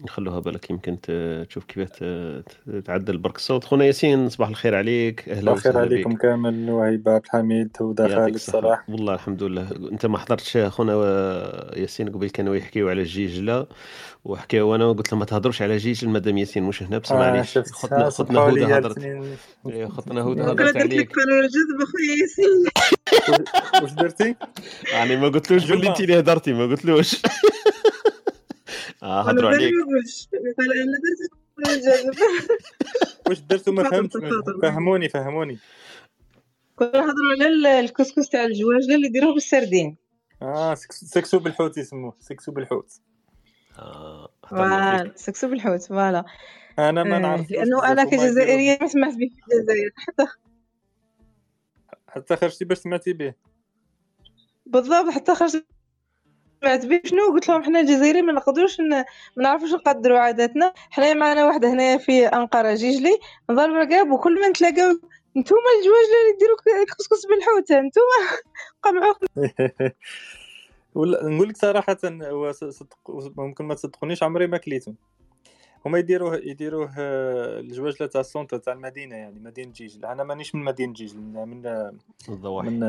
نخلوها 0.00 0.40
بالك 0.40 0.70
يمكن 0.70 0.98
تشوف 1.48 1.64
كيف 1.64 1.88
تعدل 2.84 3.18
برك 3.18 3.36
الصوت 3.36 3.64
خونا 3.64 3.84
ياسين 3.84 4.28
صباح 4.28 4.48
الخير 4.48 4.74
عليك. 4.74 5.28
أهلا 5.28 5.40
صباح 5.40 5.54
الخير 5.56 5.72
وسهلا 5.72 5.86
عليكم 5.86 6.14
بك 6.14 6.20
كامل 6.20 6.70
وهيبة 6.70 7.12
عبد 7.12 7.24
الحميد 7.24 7.68
يعطيك 7.80 8.14
خالد 8.16 8.36
صلاح 8.36 8.90
والله 8.90 9.14
الحمد 9.14 9.42
لله. 9.42 9.68
أنت 9.92 10.06
ما 10.06 10.18
حضرتش 10.18 10.56
خونا 10.56 10.92
ياسين 11.76 12.08
قبل 12.08 12.30
كانوا 12.30 12.56
يحكيوا 12.56 12.90
على 12.90 13.00
الجيجلة 13.00 13.66
وحكيوا 14.24 14.76
أنا 14.76 14.92
قلت 14.92 15.12
لهم 15.12 15.18
ما 15.18 15.24
تهضروش 15.24 15.62
على 15.62 15.76
جيجل 15.76 16.08
مادام 16.08 16.38
ياسين 16.38 16.62
مش 16.62 16.82
هنا 16.82 16.98
بس 16.98 17.12
آه 17.12 17.16
معليش. 17.16 17.58
خطنا 17.58 18.06
آه، 18.06 18.08
خطنا 18.08 18.40
هدى 18.40 18.64
هضرت. 18.64 18.98
إيه، 19.68 19.86
خطنا 19.86 20.22
هدى 20.22 20.42
هضرت 20.42 20.58
درت 20.58 20.76
لك 20.76 20.82
عليك. 20.82 21.10
الجذب 21.18 21.82
اخويا 21.82 22.22
ياسين. 22.22 22.64
واش 23.82 23.92
درتي؟ 23.92 24.34
يعني 24.92 25.16
ما 25.16 25.28
قلتلوش 25.28 25.70
باللي. 25.70 25.88
أنت 25.88 26.00
اللي 26.00 26.18
هضرتي 26.18 26.52
ما 26.52 26.66
قلتلوش. 26.66 27.22
هضروا 29.02 29.50
بالي 29.50 29.64
عليك. 29.64 29.74
واش 33.28 33.40
درتو 33.40 33.72
ما 33.72 33.90
فهمتش 33.90 34.16
فهموني 34.62 35.08
فهموني. 35.08 35.58
كنا 36.76 36.90
نهضروا 36.90 37.32
على 37.32 37.46
ال- 37.48 37.66
الكسكس 37.66 38.28
تاع 38.28 38.44
الجواجله 38.44 38.94
اللي 38.94 39.06
يديروه 39.06 39.34
بالسردين 39.34 39.96
آه 40.42 40.74
سكس- 40.74 41.04
سكسو 41.04 41.38
بالحوت 41.38 41.78
يسموه. 41.78 42.16
سكسو 42.20 42.52
بالحوت. 42.52 42.92
آه 43.78 45.12
سكسو 45.14 45.48
بالحوت 45.48 45.82
voilà. 45.82 46.24
أنا 46.78 47.02
ما 47.04 47.16
آه، 47.16 47.18
نعرفوش 47.18 47.50
لأنه 47.50 47.92
أنا 47.92 48.04
كجزائرية 48.04 48.78
ما 48.80 48.88
سمعت 48.88 49.14
به 49.14 49.28
في 49.28 49.54
الجزائر 49.56 49.90
حتى 49.96 50.26
حتى 52.08 52.36
خرجتي 52.36 52.64
باش 52.64 52.78
سمعتي 52.78 53.12
به. 53.12 53.34
بالضبط 54.66 55.08
حتى 55.10 55.34
خرجت 55.34 55.66
سمعت 56.62 56.86
به 56.86 57.00
شنو 57.04 57.26
قلت 57.32 57.48
لهم 57.48 57.62
حنا 57.62 57.80
الجزائريين 57.80 58.24
ما 58.26 58.32
نقدروش 58.32 58.80
ما 58.80 59.04
نعرفوش 59.36 59.72
نقدروا 59.72 60.18
عاداتنا. 60.18 60.72
حنا 60.90 61.14
معنا 61.14 61.46
واحد 61.46 61.64
هنايا 61.64 61.96
في 61.96 62.26
أنقرة 62.26 62.74
جيجلي. 62.74 63.18
نضرب 63.50 63.74
رقاب 63.74 64.10
وكل 64.10 64.40
ما 64.40 64.48
نتلاقاو 64.48 64.92
نتوما 65.36 65.68
الجواجله 65.78 66.18
اللي 66.22 66.38
ديروا 66.40 66.56
ك- 66.56 66.88
كسكس 66.98 67.26
بالحوت 67.26 67.72
نتوما 67.72 68.42
قمعوا 68.82 69.14
ولا 70.94 71.28
نقول 71.28 71.48
لك 71.48 71.56
صراحة 71.56 71.96
ممكن 73.38 73.64
ما 73.64 73.74
تصدقونيش 73.74 74.22
عمري 74.22 74.46
ما 74.46 74.56
كليته 74.58 74.94
هما 75.86 75.98
يديروه 75.98 76.36
يديروه 76.36 76.90
آه، 76.98 77.60
الجواجله 77.60 78.08
تاع 78.08 78.20
ال 78.20 78.26
centre 78.26 78.58
تاع 78.58 78.72
المدينة 78.72 79.16
يعني 79.16 79.40
مدينة 79.40 79.72
جيجل. 79.72 80.04
أنا 80.04 80.24
مانيش 80.24 80.54
من 80.54 80.64
مدينة 80.64 80.92
جيجل 80.92 81.18
من 81.18 81.48
من 81.48 81.66
الضواحي. 82.28 82.68
من, 82.70 82.80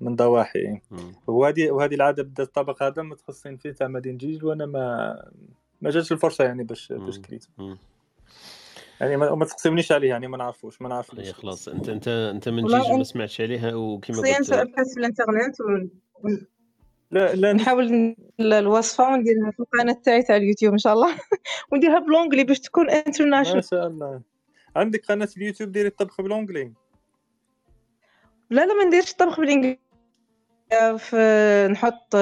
من 0.00 0.16
ضواحي. 0.16 0.80
وهذه 1.26 1.70
وهذه 1.70 1.94
العادة 1.94 2.22
بدات 2.22 2.46
الطبق 2.46 2.82
هذا 2.82 3.02
متخصصين 3.02 3.56
فيه 3.56 3.70
تاع 3.70 3.88
مدينة 3.88 4.18
جيجل 4.18 4.44
وأنا 4.46 4.66
ما 4.66 5.14
ما 5.80 5.90
جاتش 5.90 6.12
الفرصة 6.12 6.44
يعني 6.44 6.64
باش 6.64 6.92
باش 6.92 7.20
مم. 7.58 7.78
يعني 9.00 9.16
ما, 9.16 9.34
ما 9.34 9.44
تقسمنيش 9.44 9.92
عليه 9.92 10.08
يعني 10.08 10.28
ما 10.28 10.36
نعرفوش 10.36 10.82
ما 10.82 10.88
نعرفش 10.88 11.20
هي 11.20 11.32
خلاص. 11.32 11.68
أنت 11.68 11.88
أنت 11.88 12.08
أنت 12.08 12.48
من 12.48 12.66
جيجي 12.66 12.92
ما 12.96 13.04
سمعتش 13.04 13.40
عليها 13.40 13.74
وكما 13.74 14.16
شخصيا 14.16 14.36
قلت. 14.38 14.52
أبحث 14.52 14.94
في 14.94 15.00
الإنترنت 15.00 15.60
ون- 15.60 15.90
لا 17.10 17.34
لا 17.34 17.52
نحاول 17.52 18.14
الوصفة 18.40 19.12
ونديرها 19.12 19.50
في 19.50 19.60
القناة 19.60 19.96
تاعي 20.04 20.22
تاع 20.22 20.36
اليوتيوب 20.36 20.72
إن 20.72 20.78
شاء 20.78 20.92
الله. 20.92 21.14
ونديرها 21.72 21.98
ب 21.98 22.03
l'anglais 22.03 22.44
باش 22.44 22.60
تكون 22.60 22.86
ما 22.86 22.92
international 23.06 23.64
شاء 23.64 23.86
الله. 23.86 24.20
عندك 24.76 25.06
قناة 25.06 25.28
اليوتيوب 25.36 25.72
ديري 25.72 25.88
الطبخ 25.88 26.20
ب 26.20 26.25
l'anglais 26.25 26.72
لا 28.50 28.66
لا 28.66 28.74
ما 28.74 28.84
نديرش 28.84 29.10
الطبخ 29.10 29.40
بالانجليزي 29.40 29.78
في 30.98 31.68
نحط 31.72 32.14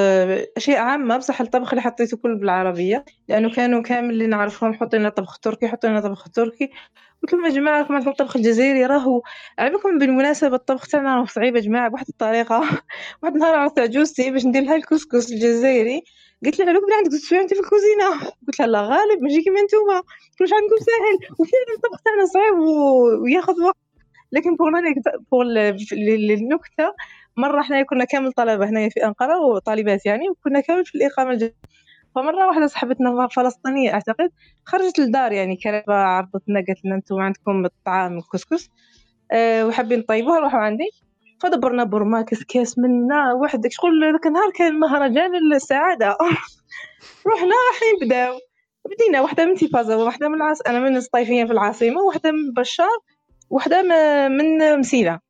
أشياء 0.57 0.79
عامة 0.79 1.17
بصح 1.17 1.41
الطبخ 1.41 1.69
اللي 1.71 1.83
حطيته 1.83 2.17
كله 2.17 2.37
بالعربية 2.39 3.05
لأنه 3.29 3.51
كانوا 3.55 3.83
كامل 3.83 4.11
اللي 4.11 4.27
نعرفهم 4.27 4.75
حطوا 4.75 4.99
لنا 4.99 5.09
طبخ 5.09 5.39
تركي 5.39 5.69
حطوا 5.69 5.91
لنا 5.91 6.01
طبخ 6.01 6.29
تركي. 6.29 6.71
قلت 7.23 7.33
لهم 7.33 7.45
يا 7.45 7.51
جماعة 7.51 7.79
راكم 7.79 7.95
عندكم 7.95 8.11
الطبخ 8.11 8.37
الجزائري 8.37 8.87
راهو. 8.87 9.23
على 9.59 9.71
بالكم 9.71 9.99
بالمناسبة 9.99 10.57
الطبخ 10.57 10.89
تاعنا 10.89 11.15
راهو 11.17 11.27
صعيب 11.27 11.57
يا 11.57 11.61
جماعة 11.61 11.89
بواحد 11.89 12.09
الطريقة. 12.09 12.61
واحد 13.23 13.35
النهار 13.35 13.55
عرفت 13.55 13.79
عجوزتي 13.79 14.31
باش 14.31 14.47
ندير 14.47 14.63
لها 14.63 14.77
الكسكس 14.77 15.33
الجزائري 15.33 16.03
قلت 16.45 16.59
لها 16.59 16.69
على 16.69 16.79
بالك 16.81 16.93
عندك 16.93 17.11
تسوي 17.13 17.49
في 17.49 17.55
الكوزينة؟ 17.61 18.31
قلت 18.47 18.59
لها 18.61 18.67
لا 18.69 18.83
غالب 18.83 19.23
ماشي 19.23 19.43
كيما 19.43 19.63
نتوما. 19.63 20.03
كلش 20.39 20.51
عندكم 20.53 20.77
ساهل؟ 20.87 21.35
وفعلا 21.39 21.77
الطبخ 21.77 22.03
تاعنا 22.03 22.27
صعيب 22.27 22.59
وياخذ 23.23 23.63
وقت. 23.63 23.77
لكن 24.33 24.57
pour 24.57 24.71
pour 25.33 25.45
النكتة 26.33 26.95
مرة 27.37 27.61
إحنا 27.61 27.83
كنا 27.83 28.05
كامل 28.05 28.33
طلبة 28.33 28.69
هنايا 28.69 28.89
في 28.89 29.05
أنقرة 29.05 29.41
وطالبات 29.41 30.07
يعني 30.07 30.29
وكنا 30.31 30.61
كامل 30.61 30.85
في 30.85 30.95
الإقامة 30.95 31.31
الجزائريه 31.31 31.55
فمرة 32.15 32.47
واحدة 32.47 32.67
صاحبتنا 32.67 33.29
فلسطينية 33.29 33.95
أعتقد 33.95 34.31
خرجت 34.65 34.99
للدار 34.99 35.33
يعني 35.33 35.57
كانت 35.57 35.85
عرضت 35.89 36.43
لنا 36.49 36.65
قالت 36.69 36.85
لنا 36.85 36.95
أنتم 36.95 37.21
عندكم 37.21 37.65
الطعام 37.65 38.19
الكسكس 38.19 38.71
أه 39.33 39.67
وحابين 39.67 39.99
نطيبوها 39.99 40.39
روحوا 40.39 40.61
عندي. 40.61 40.91
فدبرنا 41.41 41.85
برما 41.85 42.23
كاس 42.23 42.79
منا 42.79 43.33
وحدك 43.33 43.73
شغل 43.73 44.13
ذاك 44.13 44.27
النهار 44.27 44.51
كان 44.51 44.81
مهرجان 44.81 45.31
السعادة. 45.55 46.09
رحنا 47.33 47.55
رايحين 47.71 47.99
بداو. 48.03 48.39
بدينا 48.91 49.21
واحدة 49.21 49.47
من 49.47 49.55
تيفازا 49.55 49.95
واحدة 49.97 50.29
من 50.29 50.35
العاص 50.35 50.61
أنا 50.61 50.81
من 50.81 50.97
الصيفيه 50.97 51.45
في 51.45 51.53
العاصمة 51.53 52.01
واحدة 52.01 52.33
من 52.33 52.53
بشار 52.57 52.99
واحدة 53.51 53.83
من 54.29 54.79
مسيلة. 54.79 55.21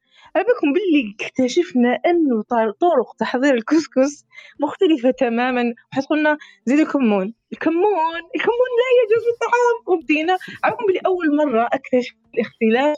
بالكم 0.43 0.73
باللي 0.73 1.15
اكتشفنا 1.21 1.99
أنه 2.07 2.43
طر- 2.43 2.71
طرق 2.71 3.15
تحضير 3.19 3.55
الكسكس 3.55 4.25
مختلفة 4.61 5.11
تماما. 5.11 5.63
واحد 5.93 6.03
قلنا 6.11 6.39
زيد 6.65 6.79
الكمون. 6.79 7.35
الكمون 7.53 8.19
الكمون 8.37 8.69
لا 8.79 8.89
يجوز 9.03 9.25
في 9.25 9.31
الطعام. 9.35 9.77
وبدينا. 9.99 10.39
بالكم 10.65 10.87
باللي 10.87 11.01
أول 11.07 11.37
مرة 11.37 11.69
أكتشف 11.73 12.15
الاختلاف 12.35 12.97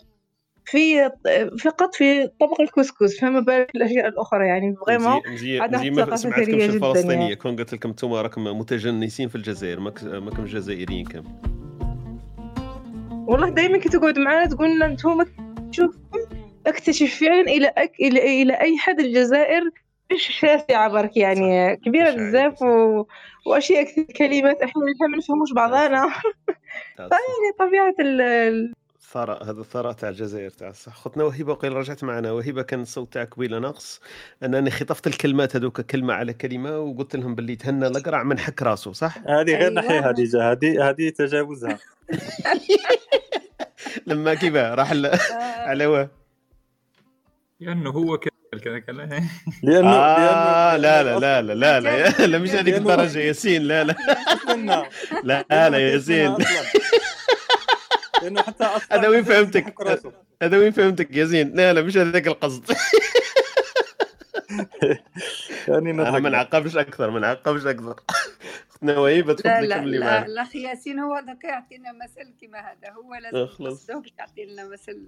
في 0.65 1.11
فقط 1.61 1.95
في 1.95 2.27
طبق 2.41 2.61
الكسكس. 2.61 3.21
فما 3.21 3.41
بالك 3.41 3.75
الأشياء 3.75 4.09
الأخرى 4.09 4.47
يعني. 4.47 4.75
vraiment 4.87 5.21
واحد 5.61 5.75
ما 6.11 6.17
سمعتكمش 6.17 6.63
الفلسطينية. 6.63 7.15
يعني. 7.15 7.37
كون 7.37 7.57
قلت 7.57 7.73
لكم 7.75 7.89
أنتم 7.89 8.13
راكم 8.13 8.45
متجنسين 8.45 9.29
في 9.29 9.37
الجزائر. 9.37 9.81
ماك- 9.81 10.05
ماكم 10.05 10.45
جزائريين 10.45 11.05
كامل 11.07 11.27
والله 13.29 13.49
دائما 13.49 13.79
كي 13.79 13.89
تقعد 13.89 14.19
معنا 14.19 14.47
تقول 14.47 14.77
لنا 14.77 14.87
أنتم 14.87 15.25
شوف 15.71 15.97
اكتشف 16.67 17.21
فعلا 17.21 17.41
إلى 17.41 17.67
أك... 17.77 17.93
إلى 18.01 18.43
إلى 18.43 18.53
أي 18.61 18.79
حد 18.79 19.01
الجزائر 19.01 19.63
مش 20.13 20.39
شاسعه 20.41 20.89
برك 20.89 21.17
يعني 21.17 21.77
كبيرة 21.77 22.11
بزاف 22.11 22.63
و... 22.63 23.05
وأشياء 23.47 23.83
كثير 23.83 24.05
كلمات 24.05 24.63
إحنا 24.63 24.83
ما 25.11 25.17
نفهموش 25.17 25.53
بعضانا 25.53 26.03
فيعني 26.97 27.51
طبيعة 27.59 27.95
ال... 28.01 28.21
ال- 28.21 28.73
الثراء 28.97 29.45
هذا 29.45 29.61
الثراء 29.61 29.93
تاع 29.93 30.09
الجزائر 30.09 30.51
تاع 30.51 30.73
صح. 30.73 30.95
خوتنا 30.95 31.25
وهبه 31.25 31.53
وقيل 31.53 31.73
رجعت 31.73 32.05
معنا 32.05 32.33
وهبه 32.33 32.63
كان 32.63 32.81
الصوت 32.83 33.13
تاعك 33.13 33.35
قبيله 33.35 33.59
ناقص 33.59 34.01
أنني 34.43 34.71
خطفت 34.71 35.07
الكلمات 35.07 35.57
هذوك 35.57 35.81
كلمة 35.81 36.15
على 36.15 36.33
كلمة 36.33 36.79
وقلت 36.79 37.17
لهم 37.17 37.35
باللي 37.35 37.57
تهنى 37.57 37.87
الأقرع 37.87 38.23
من 38.23 38.39
حك 38.39 38.63
راسه 38.63 38.93
صح؟ 38.93 39.19
هذه 39.39 39.51
غير 39.51 39.61
أيوة. 39.61 39.71
نحيها 39.71 40.11
ديجا 40.13 40.51
هذه 40.53 40.89
هذه 40.91 41.09
تجاوزها. 41.11 41.79
لما 44.07 44.35
كيفاه 44.35 44.75
راح 44.75 44.93
ل- 44.93 45.11
على 45.59 45.87
واه. 45.87 46.09
لأنه 47.61 47.91
هو 47.91 48.19
كذا 48.19 48.79
كذا 48.79 49.21
لأنه 49.63 49.91
آه 49.91 50.77
لا 50.77 51.03
لا 51.03 51.19
لا 51.19 51.43
لا 51.43 51.55
لا 51.55 51.81
لا, 51.81 52.27
لا 52.27 52.39
مش 52.39 52.51
هذيك 52.51 52.75
الدرجة 52.75 53.19
ياسين 53.19 53.63
لا 53.63 53.85
لا. 53.85 53.95
لا 55.25 55.45
لا 55.51 55.79
يا 55.79 55.93
ياسين. 55.93 56.37
لأنه 58.23 58.43
حتى 58.43 58.65
أصلا 58.65 59.01
هذا 59.01 59.09
وين 59.09 59.25
فهمتك؟ 59.25 59.75
هذا 60.43 60.59
وين 60.59 60.73
فهمتك 60.73 61.17
ياسين؟ 61.17 61.57
لا 61.57 61.73
لا 61.73 61.83
مش 61.83 61.97
هذاك 61.97 62.27
القصد. 62.27 62.65
يعني 65.69 65.91
أنا 65.91 66.19
ما 66.19 66.31
نعقبش 66.31 66.77
أكثر 66.77 67.11
ما 67.11 67.21
نعقبش 67.21 67.67
أكثر. 67.67 67.95
اختنا 68.83 68.99
وهيبه 68.99 69.33
لا 69.33 69.35
تفضلي 69.37 69.67
لا 69.67 69.77
كملي 69.79 69.99
لا 69.99 70.07
معنا 70.07 70.27
الاخ 70.27 70.57
ياسين 70.57 70.99
هو 70.99 71.19
ذاك 71.27 71.45
يعطينا 71.45 71.93
مثل 71.93 72.35
كما 72.41 72.59
هذا. 72.59 72.93
هو 72.93 73.15
آه، 73.15 73.19
لازم. 73.21 73.65
نقصدو 73.65 74.01
باش 74.01 74.13
يعطي 74.19 74.45
لنا 74.45 74.69
مثل 74.69 75.07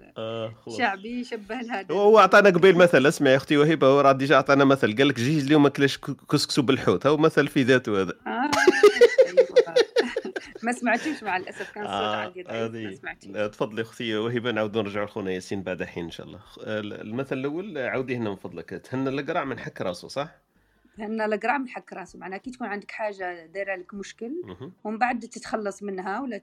خلاص. 0.65 0.77
شعبي 0.77 1.19
يشبه 1.19 1.55
لهذا 1.55 1.95
هو 1.95 2.01
هو 2.01 2.17
عطانا 2.17 2.49
قبيل 2.49 2.77
مثل 2.77 3.05
اسمع 3.07 3.29
يا 3.29 3.35
أختي 3.35 3.57
وهبه 3.57 3.87
هو 3.87 4.01
راه 4.01 4.11
déjà 4.11 4.35
عطانا 4.35 4.65
مثل. 4.65 4.95
قال 4.97 5.07
لك 5.07 5.15
جيج 5.15 5.45
اليوم 5.45 5.63
ما 5.63 5.69
كلاش 5.69 5.97
كسكسو 6.31 6.61
بالحوت. 6.61 7.07
هو 7.07 7.17
مثل 7.17 7.47
في 7.47 7.63
ذاته 7.63 8.01
هذا. 8.01 8.13
آه 8.27 8.29
أيوة. 8.29 9.73
ما 10.63 10.71
سمعتوش 10.71 11.23
مع 11.23 11.37
الأسف 11.37 11.71
كان 11.71 11.83
الصوت 11.83 11.95
آه 11.95 12.15
عندي 12.15 12.85
ما 12.87 12.95
سمعتوش. 12.95 13.35
آه، 13.35 13.47
تفضلي 13.47 13.81
أختي 13.81 14.15
وهبه 14.17 14.51
نعاودوا 14.51 14.81
نرجعوا 14.81 15.05
لخونا 15.05 15.31
ياسين 15.31 15.63
بعد 15.63 15.83
حين 15.83 16.03
إن 16.03 16.11
شاء 16.11 16.27
الله. 16.27 16.39
آه، 16.63 16.79
المثل 16.79 17.37
الأول 17.37 17.77
آه، 17.77 17.89
عاوديه 17.89 18.17
لنا 18.17 18.29
من 18.29 18.35
فضلك. 18.35 18.69
تهنى 18.69 19.09
القرع 19.09 19.43
من 19.43 19.59
حك 19.59 19.81
راسه 19.81 20.07
صح؟ 20.07 20.42
لأن 20.97 21.21
القرع 21.21 21.65
حك 21.67 21.93
راسه 21.93 22.19
معناها 22.19 22.37
كي 22.39 22.51
تكون 22.51 22.67
عندك 22.67 22.91
حاجة 22.91 23.45
دايرة 23.45 23.75
لك 23.75 23.93
مشكل. 23.93 24.33
ومن 24.83 24.97
بعد 24.97 25.19
تتخلص 25.19 25.83
منها 25.83 26.19
ولا 26.21 26.37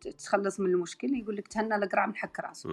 تتخلص 0.00 0.60
من 0.60 0.66
المشكل 0.66 1.14
يقول 1.14 1.36
لك 1.36 1.48
تهنى 1.48 1.74
القرع 1.76 2.12
حك 2.14 2.40
راسه. 2.40 2.68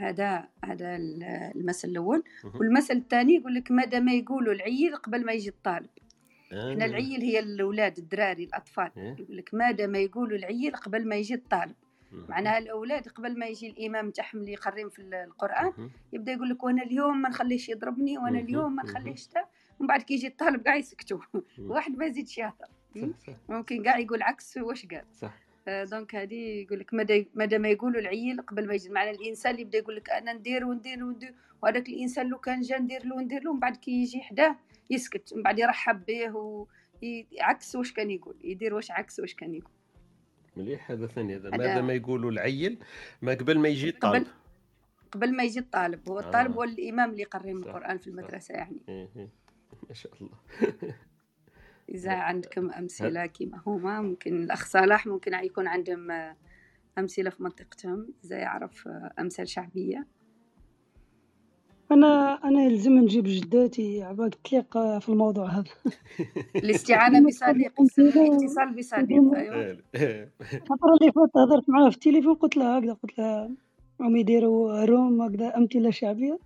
هذا 0.00 0.48
هذا 0.64 0.96
ال- 0.96 1.22
المثل 1.56 1.88
الأول. 1.88 2.22
والمثل 2.54 2.94
الثاني 2.94 3.34
يقول 3.34 3.54
لك 3.54 3.70
ماذا 3.70 4.00
ما 4.00 4.12
يقولوا 4.12 4.52
العيل 4.54 4.96
قبل 4.96 5.24
ما 5.24 5.32
يجي 5.32 5.48
الطالب 5.48 5.88
إحنا 6.52 6.84
آه. 6.84 6.88
العيل 6.88 7.20
هي 7.20 7.38
الأولاد 7.38 7.98
الدراري 7.98 8.44
الأطفال 8.44 8.90
إيه. 8.96 9.16
يقول 9.18 9.36
لك 9.36 9.54
ماذا 9.54 9.86
ما 9.86 9.98
يقولوا 9.98 10.38
العيل 10.38 10.76
قبل 10.76 11.08
ما 11.08 11.16
يجي 11.16 11.34
الطالب. 11.34 11.74
معناها 12.28 12.58
الأولاد 12.58 13.08
قبل 13.08 13.38
ما 13.38 13.46
يجي 13.46 13.68
الإمام 13.70 14.10
تاعهم 14.10 14.40
اللي 14.40 14.52
يقريهم 14.52 14.88
في 14.88 15.02
القرآن. 15.02 15.90
يبدأ 16.12 16.32
يقول 16.32 16.48
لك 16.48 16.64
وأنا 16.64 16.82
اليوم 16.82 17.22
ما 17.22 17.28
نخليش 17.28 17.68
يضربني 17.68 18.18
وأنا. 18.18 18.38
اليوم 18.40 18.76
ما. 18.76 18.82
نخليش 18.82 19.26
تا 19.26 19.44
ومن 19.80 19.88
بعد 19.88 20.02
كي 20.02 20.14
يجي 20.14 20.26
الطالب 20.26 20.62
كاع 20.62 20.76
يسكتوا. 20.76 21.18
واحد 21.58 21.98
ما 21.98 22.06
يزيدش 22.06 22.38
يهضر 22.38 22.66
ممكن 23.48 23.82
كاع 23.82 23.98
يقول 23.98 24.22
عكس 24.22 24.56
واش 24.56 24.86
قال. 24.86 25.04
صح. 25.12 25.34
آه، 25.68 25.84
donc 25.84 26.14
هذه 26.14 26.34
يقول 26.34 26.78
لك 26.78 26.94
مدى 26.94 27.28
مدى 27.34 27.58
ما 27.58 27.68
يقولوا 27.68 28.00
العيل 28.00 28.40
قبل 28.40 28.66
ما 28.66 28.74
يجي. 28.74 28.88
معنى 28.88 29.10
الإنسان 29.10 29.52
اللي 29.52 29.62
يبدا 29.62 29.78
يقول 29.78 29.96
لك 29.96 30.10
أنا 30.10 30.32
ندير 30.32 30.64
وندير 30.64 31.04
وندير 31.04 31.34
وهذاك 31.62 31.88
الإنسان 31.88 32.28
لو 32.28 32.38
كان 32.38 32.60
جا 32.60 32.78
ندير 32.78 33.06
له 33.06 33.16
وندير 33.16 33.42
له 33.42 33.52
من 33.52 33.60
بعد 33.60 33.76
كي 33.76 33.90
يجي 33.90 34.20
حداه 34.20 34.56
يسكت 34.90 35.34
من 35.34 35.42
بعد 35.42 35.58
يرحب 35.58 36.04
به 36.06 36.34
وعكس 36.34 37.76
واش 37.76 37.92
كان 37.92 38.10
يقول. 38.10 38.36
يدير 38.44 38.74
واش 38.74 38.90
عكس 38.90 39.20
واش 39.20 39.34
كان 39.34 39.54
يقول. 39.54 39.70
مليح 40.56 40.90
هذا 40.90 41.06
ثاني 41.06 41.36
هذا. 41.36 41.50
ماذا 41.50 41.80
ما 41.80 41.92
يقولوا 41.92 42.30
العيل 42.30 42.78
ما 43.22 43.32
قبل 43.34 43.58
ما 43.58 43.68
يجي 43.68 43.90
قبل 43.90 43.96
الطالب. 43.96 44.26
قبل 45.12 45.36
ما 45.36 45.42
يجي 45.42 45.58
الطالب. 45.58 46.08
هو 46.08 46.18
الطالب 46.18 46.52
آه. 46.52 46.54
هو 46.54 46.64
الإمام 46.64 47.10
اللي 47.10 47.22
يقريهم 47.22 47.62
صح، 47.62 47.66
القرآن 47.68 47.98
في. 47.98 48.06
المدرسة 48.06 48.54
يعني. 48.54 48.76
إيه، 48.88 49.08
إيه. 49.16 49.28
ما 49.88 49.94
شاء 49.94 50.12
الله. 50.20 50.38
إذا 51.88 52.12
عندكم 52.12 52.70
أمثلة 52.70 53.26
كما 53.26 53.60
هما 53.66 54.00
ممكن 54.00 54.42
الأخ 54.42 54.66
صلاح 54.66 55.06
ممكن 55.06 55.34
يكون 55.34 55.66
عندهم 55.66 56.10
آه، 56.10 56.36
أمثلة 56.98 57.30
في 57.30 57.42
منطقتهم 57.42 58.08
إذا 58.24 58.38
يعرف 58.38 58.88
آه، 58.88 59.12
أمثال 59.18 59.48
شعبية. 59.48 60.06
أنا 61.90 62.40
أنا 62.44 62.64
يلزم 62.64 62.92
نجيب 62.92 63.24
جداتي 63.26 64.02
عباك 64.02 64.34
تليق 64.34 64.98
في 64.98 65.08
الموضوع 65.08 65.46
هذا. 65.46 65.64
الاستعانة 66.64 67.26
بصديق 67.26 67.72
الاتصال 67.98 68.74
بصديق 68.76 69.34
أيوه. 69.34 69.78
إيه. 69.94 70.32
الفترة 70.40 70.94
اللي 71.00 71.12
فاتت 71.12 71.36
هضرت 71.36 71.68
معاها 71.68 71.90
في 71.90 71.96
التليفون 71.96 72.34
قلت 72.34 72.56
لها 72.56 72.78
هكذا 72.78 72.92
قلت 72.92 73.18
لها 73.18 73.50
هم 74.00 74.16
يديروا 74.16 74.84
روم 74.84 75.22
هكذا 75.22 75.56
أمثلة 75.56 75.90
شعبية. 75.90 76.38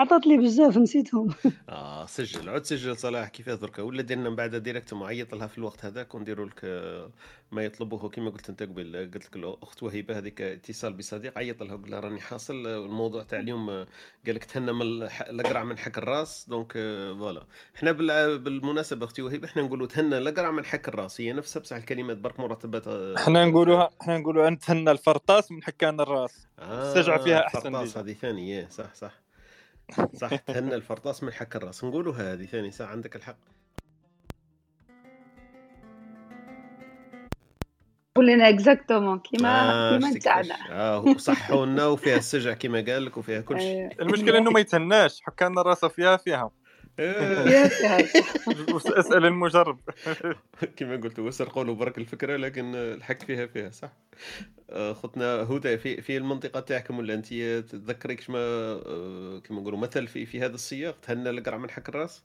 عطات 0.00 0.26
لي 0.26 0.36
بزاف 0.36 0.76
نسيتهم. 0.78 1.28
آه 1.68 2.06
سجل. 2.06 2.48
عود 2.48 2.64
سجل 2.64 2.96
صلاح 2.96 3.28
كيفاه 3.28 3.54
دركا 3.54 3.82
ولا 3.82 4.02
درنا 4.02 4.30
من 4.30 4.36
بعد 4.36 4.54
direct 4.56 4.94
معيط 4.94 5.34
لها 5.34 5.46
في 5.46 5.58
الوقت 5.58 5.84
هذاك 5.84 6.14
ونديروا 6.14 6.46
لك 6.46 6.60
آه، 6.64 7.10
ما 7.52 7.64
يطلبوه. 7.64 8.08
كما 8.08 8.30
قلت 8.30 8.50
أنت 8.50 8.62
قبل 8.62 9.10
قلت 9.14 9.26
لك 9.26 9.36
الأخت 9.36 9.82
وهيبة 9.82 10.18
هذيك 10.18 10.40
اتصال 10.40 10.92
بصديق 10.92 11.38
عيط 11.38 11.62
لها 11.62 11.76
قول 11.76 11.90
لها 11.90 12.00
راني 12.00 12.20
حاصل. 12.20 12.66
آه، 12.66 12.84
الموضوع 12.86 13.22
تاع 13.22 13.38
اليوم 13.40 13.70
آه، 13.70 13.86
قال 14.26 14.34
لك 14.34 14.44
تهنى 14.44 14.72
من 14.72 14.82
القرع 15.30 15.64
من 15.64 15.78
حك 15.78 15.98
الراس. 15.98 16.46
donc 16.48 16.72
voilà. 17.18 17.42
إحنا 17.76 17.92
بال- 17.92 18.38
بالمناسبة 18.38 19.06
أختي 19.06 19.22
وهيبة 19.22 19.48
إحنا 19.48 19.62
نقولوا 19.62 19.86
تهنى 19.86 20.18
القرع 20.18 20.50
من 20.50 20.64
حك 20.64 20.88
الراس. 20.88 21.20
هي 21.20 21.32
نفسها 21.32 21.60
بصح 21.60 21.76
الكلمات 21.76 22.16
برك 22.16 22.40
مرتبات 22.40 22.88
إحنا 22.88 23.44
نقولوها 23.44 23.90
إحنا 24.00 24.18
نقولوا 24.18 24.50
نتهنى 24.50 24.90
الفرطاس 24.90 25.52
من 25.52 25.62
حكان 25.62 26.00
الراس. 26.00 26.46
آه 26.58 26.92
السجع 26.92 27.18
فيها 27.18 27.46
أحسن 27.46 27.58
الفرطاس. 27.76 27.96
هذه 27.98 28.12
ثانية. 28.12 28.68
صح 28.70 28.94
صح. 28.94 29.12
صح. 30.14 30.36
تهنى 30.46 30.74
الفرطاس 30.74 31.22
من 31.22 31.32
حك 31.32 31.56
الرأس. 31.56 31.84
نقولوا 31.84 32.14
هذه 32.14 32.44
ثاني 32.44 32.70
صح 32.70 32.88
عندك 32.88 33.16
الحق. 33.16 33.36
قول 38.16 38.26
لنا 38.26 38.48
اكزاكتومون 38.48 39.18
كيما 39.18 39.70
آه 39.70 39.98
كيما 39.98 40.10
نتاعنا. 40.10 40.54
آه 40.70 41.14
صحوا 41.16 41.66
لنا 41.66 41.86
وفيها 41.86 42.16
السجع 42.16 42.52
كما 42.52 42.84
قال 42.88 43.04
لك 43.04 43.16
وفيها 43.16 43.40
كل 43.40 43.60
شيء. 43.60 43.86
آه، 43.86 44.02
المشكلة 44.02 44.38
إنه 44.38 44.50
ما 44.50 44.60
يتهناش. 44.60 45.20
حكان 45.22 45.52
فيها 45.54 45.88
فيها 45.88 46.16
فيها. 46.16 46.50
اسأل 49.00 49.26
المجرب. 49.26 49.78
كما 50.76 50.96
قلت 50.96 51.18
وسرقوا 51.18 51.64
له 51.64 51.74
برك 51.74 51.98
الفكرة 51.98 52.36
لكن 52.36 52.74
الحق 52.74 53.24
فيها 53.24 53.46
فيها 53.46 53.70
صح؟ 53.70 53.92
آه، 54.70 54.92
خطنا 54.92 55.24
هدى 55.24 55.78
في 55.78 56.02
في 56.02 56.16
المنطقة 56.16 56.60
تاعكم 56.60 56.98
ولا 56.98 57.14
أنت 57.14 57.34
تذكريك 57.70 58.20
شما 58.20 58.38
آه، 58.38 59.40
كما 59.44 59.60
نقولوا 59.60 59.78
مثل 59.78 60.06
في 60.06 60.26
في 60.26 60.40
هذا 60.40 60.54
السياق؟ 60.54 60.96
تهنى 61.02 61.30
القرع 61.30 61.56
من 61.56 61.70
حك 61.70 61.88
الراس؟ 61.88 62.24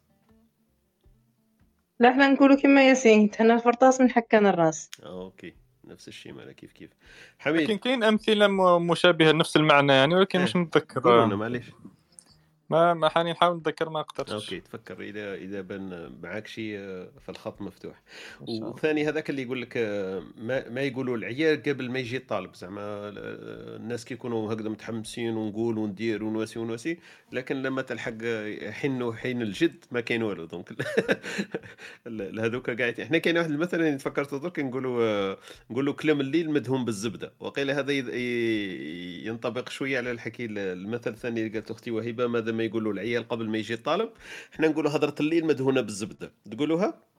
لا 1.99 2.13
حنا 2.13 2.27
نقولوا 2.27 2.55
كما 2.55 2.87
ياسين 2.87 3.31
تهنى 3.31 3.53
الفرطاس 3.53 4.01
من 4.01 4.09
حكان 4.09 4.47
الراس. 4.47 4.89
okay 5.05 5.53
نفس 5.87 6.07
الشيء 6.07 6.33
مالا 6.33 6.51
كيف 6.51 6.71
كيف. 6.71 6.89
لكن 6.89 6.97
حميد 7.39 7.79
كاين 7.79 8.03
أمثلة 8.03 8.47
مشابهة 8.79 9.31
نفس 9.31 9.57
المعنى 9.57 9.93
يعني 9.93 10.15
ولكن 10.15 10.41
مش 10.41 10.55
إيه. 10.55 10.61
نتذكر 10.61 10.99
قولوا 10.99 11.25
لنا 11.25 11.35
معليش. 11.35 11.65
ما 12.69 12.93
ما 12.93 13.09
حاني 13.09 13.31
نحاول 13.31 13.57
نتذكر 13.57 13.89
ما 13.89 14.01
قدرتش. 14.01 14.31
okay 14.31 14.59
تفكر 14.59 15.01
إذا 15.01 15.33
إذا 15.33 15.61
بان 15.61 16.15
معاك 16.23 16.47
شيء 16.47 16.75
آه، 16.77 17.09
فالخط 17.21 17.61
مفتوح. 17.61 18.01
وثاني 18.41 19.07
هذاك 19.07 19.29
اللي 19.29 19.41
يقول 19.41 19.61
لك 19.61 19.77
آه، 19.77 20.23
ما, 20.37 20.69
ما 20.69 20.81
يقولوا 20.81 21.17
العيال 21.17 21.63
قبل 21.63 21.91
ما 21.91 21.99
يجي 21.99 22.17
الطالب 22.17 22.55
زعما 22.55 22.81
آه، 22.81 23.11
الناس 23.75 24.05
كي 24.05 24.13
يكونوا 24.13 24.53
هكذا 24.53 24.69
متحمسين 24.69 25.37
ونقول 25.37 25.77
وندير 25.77 26.23
ونواسي 26.23 26.59
ونواسي 26.59 26.99
لكن 27.31 27.61
لما 27.61 27.81
تلحق 27.81 28.17
حين 28.69 29.13
حين 29.13 29.41
الجد 29.41 29.85
ما 29.91 30.01
كاين 30.01 30.23
والو. 30.23 30.45
donc 30.45 30.73
هذوك 32.45 32.69
قاعد 32.69 32.99
إحنا 32.99 33.17
كاين 33.17 33.37
واحد 33.37 33.51
المثل 33.51 33.79
اللي 33.79 33.97
تفكرت 33.97 34.35
درك 34.35 34.59
نقولوا 34.59 35.35
نقولوا 35.71 35.93
كلام 35.93 36.21
الليل 36.21 36.51
مدهون 36.51 36.85
بالزبدة. 36.85 37.33
وقيل 37.39 37.71
هذا 37.71 37.91
ينطبق 39.25 39.69
شوية 39.69 39.97
على 39.97 40.11
الحكي 40.11 40.45
المثل 40.45 41.11
الثاني 41.11 41.39
اللي 41.39 41.53
قالت 41.53 41.71
أختي 41.71 41.91
وهبه 41.91 42.27
ماذا 42.27 42.54
ما 42.55 42.63
يقولوا 42.63 42.93
العيال 42.93 43.27
قبل 43.27 43.49
ما 43.49 43.57
يجي 43.57 43.73
الطالب 43.73 44.09
إحنا 44.53 44.67
نقولوا 44.67 44.91
هضرة 44.91 45.15
الليل 45.19 45.45
مدهونة 45.45 45.81
بالزبدة. 45.81 46.31
تقولوها؟ 46.51 47.14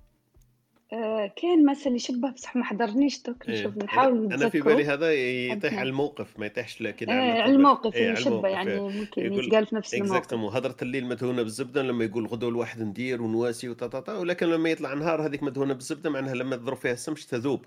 آه، 0.93 1.33
كاين 1.37 1.67
مثل 1.67 1.95
يشبه 1.95 2.31
بصح 2.31 2.57
ما 2.57 2.65
حضرنيش 2.65 3.23
دوك 3.23 3.49
إيه. 3.49 3.61
نشوف 3.61 3.77
نحاول 3.77 4.25
أنا 4.25 4.35
أنا 4.35 4.49
في. 4.49 4.61
بالي 4.61 4.85
هذا 4.85 5.13
يطيح. 5.13 5.75
على 5.75 5.89
الموقف 5.89 6.39
ما 6.39 6.47
يطيحش 6.47 6.83
كده 6.83 7.13
آه، 7.13 7.15
على 7.15 7.41
على 7.41 7.53
الموقف 7.53 7.95
إيه، 7.95 8.13
يشبه 8.13 8.49
يعني 8.49 8.71
إيه. 8.71 8.81
ممكن 8.81 9.33
يتقال 9.35 9.67
في 9.67 9.75
نفس 9.75 9.95
الموقف 9.95 10.11
اكزاكتومون 10.13 10.53
هضرة 10.55 10.77
الليل 10.83 11.07
مدهونة 11.07 11.43
بالزبدة 11.43 11.83
لما 11.83 12.05
يقول 12.05 12.27
غدو 12.27 12.49
الواحد 12.49 12.83
ندير 12.83 13.23
ونواسي 13.23 13.69
وتاتا 13.69 14.13
ولكن 14.13 14.47
لما 14.47 14.71
يطلع 14.71 14.95
نهار 14.95 15.27
هذيك 15.27 15.43
مدهونة 15.43 15.75
بالزبدة 15.75 16.11
معناها 16.11 16.35
لما 16.35 16.57
تضرب 16.57 16.77
فيها 16.77 16.93
السمش 16.93 17.27
تذوب 17.27 17.65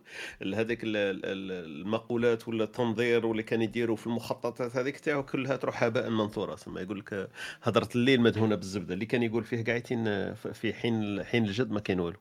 هذيك 0.54 0.84
ال- 0.84 0.96
ال- 0.98 1.26
ال- 1.26 1.82
المقولات 1.82 2.48
ولا 2.48 2.64
التنظير 2.64 3.26
واللي 3.26 3.44
كان 3.44 3.62
يديروا 3.62 3.96
في 3.96 4.08
المخططات 4.08 4.76
هذيك 4.78 5.00
تاعو 5.00 5.24
كلها 5.24 5.56
تروح 5.56 5.84
هباء 5.84 6.10
منثورا 6.10 6.56
ثم 6.56 6.78
يقول 6.78 7.00
لك 7.00 7.30
هضرة 7.64 7.90
الليل 7.96 8.22
مدهونة 8.22 8.56
بالزبدة 8.56 8.94
اللي 8.94 9.06
كان 9.06 9.24
يقول 9.24 9.44
فيه 9.44 9.64
قاعدين 9.64 10.04
في 10.34 10.74
حين 10.74 11.24
حين 11.24 11.46
الجد 11.46 11.72
ما 11.72 11.80
كان 11.80 12.00
والو 12.00 12.18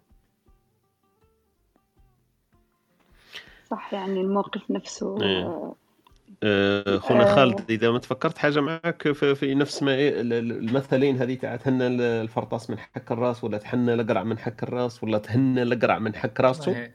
صح 3.71 3.95
يعني 3.95 4.21
الموقف 4.21 4.71
نفسه 4.71 5.23
إيه. 5.23 5.43
آه، 5.43 5.75
آه، 6.43 6.99
خونا 6.99 7.31
آه. 7.33 7.35
خالد 7.35 7.71
إذا 7.71 7.91
ما 7.91 7.99
تفكرت 7.99 8.39
حاجة 8.39 8.61
معك 8.61 9.13
في, 9.13 9.35
في 9.35 9.55
نفس 9.55 9.83
ما 9.83 9.95
إيه 9.95 10.21
ال- 10.21 10.33
ال- 10.33 10.53
المثلين 10.69 11.17
هذه 11.17 11.35
تاع 11.35 11.57
تهنى 11.57 11.87
الفرطاس 11.87 12.71
من 12.71 12.79
حك 12.79 13.13
الراس 13.13 13.45
ولا 13.45 13.59
تهنى 13.59 13.95
القرع 13.95 14.23
من 14.23 14.39
حك 14.39 14.63
الراس 14.63 15.05
ولا 15.05 15.19
تهنى 15.19 15.63
القرع 15.63 15.99
من 15.99 16.15
حك 16.15 16.41
راسه. 16.41 16.91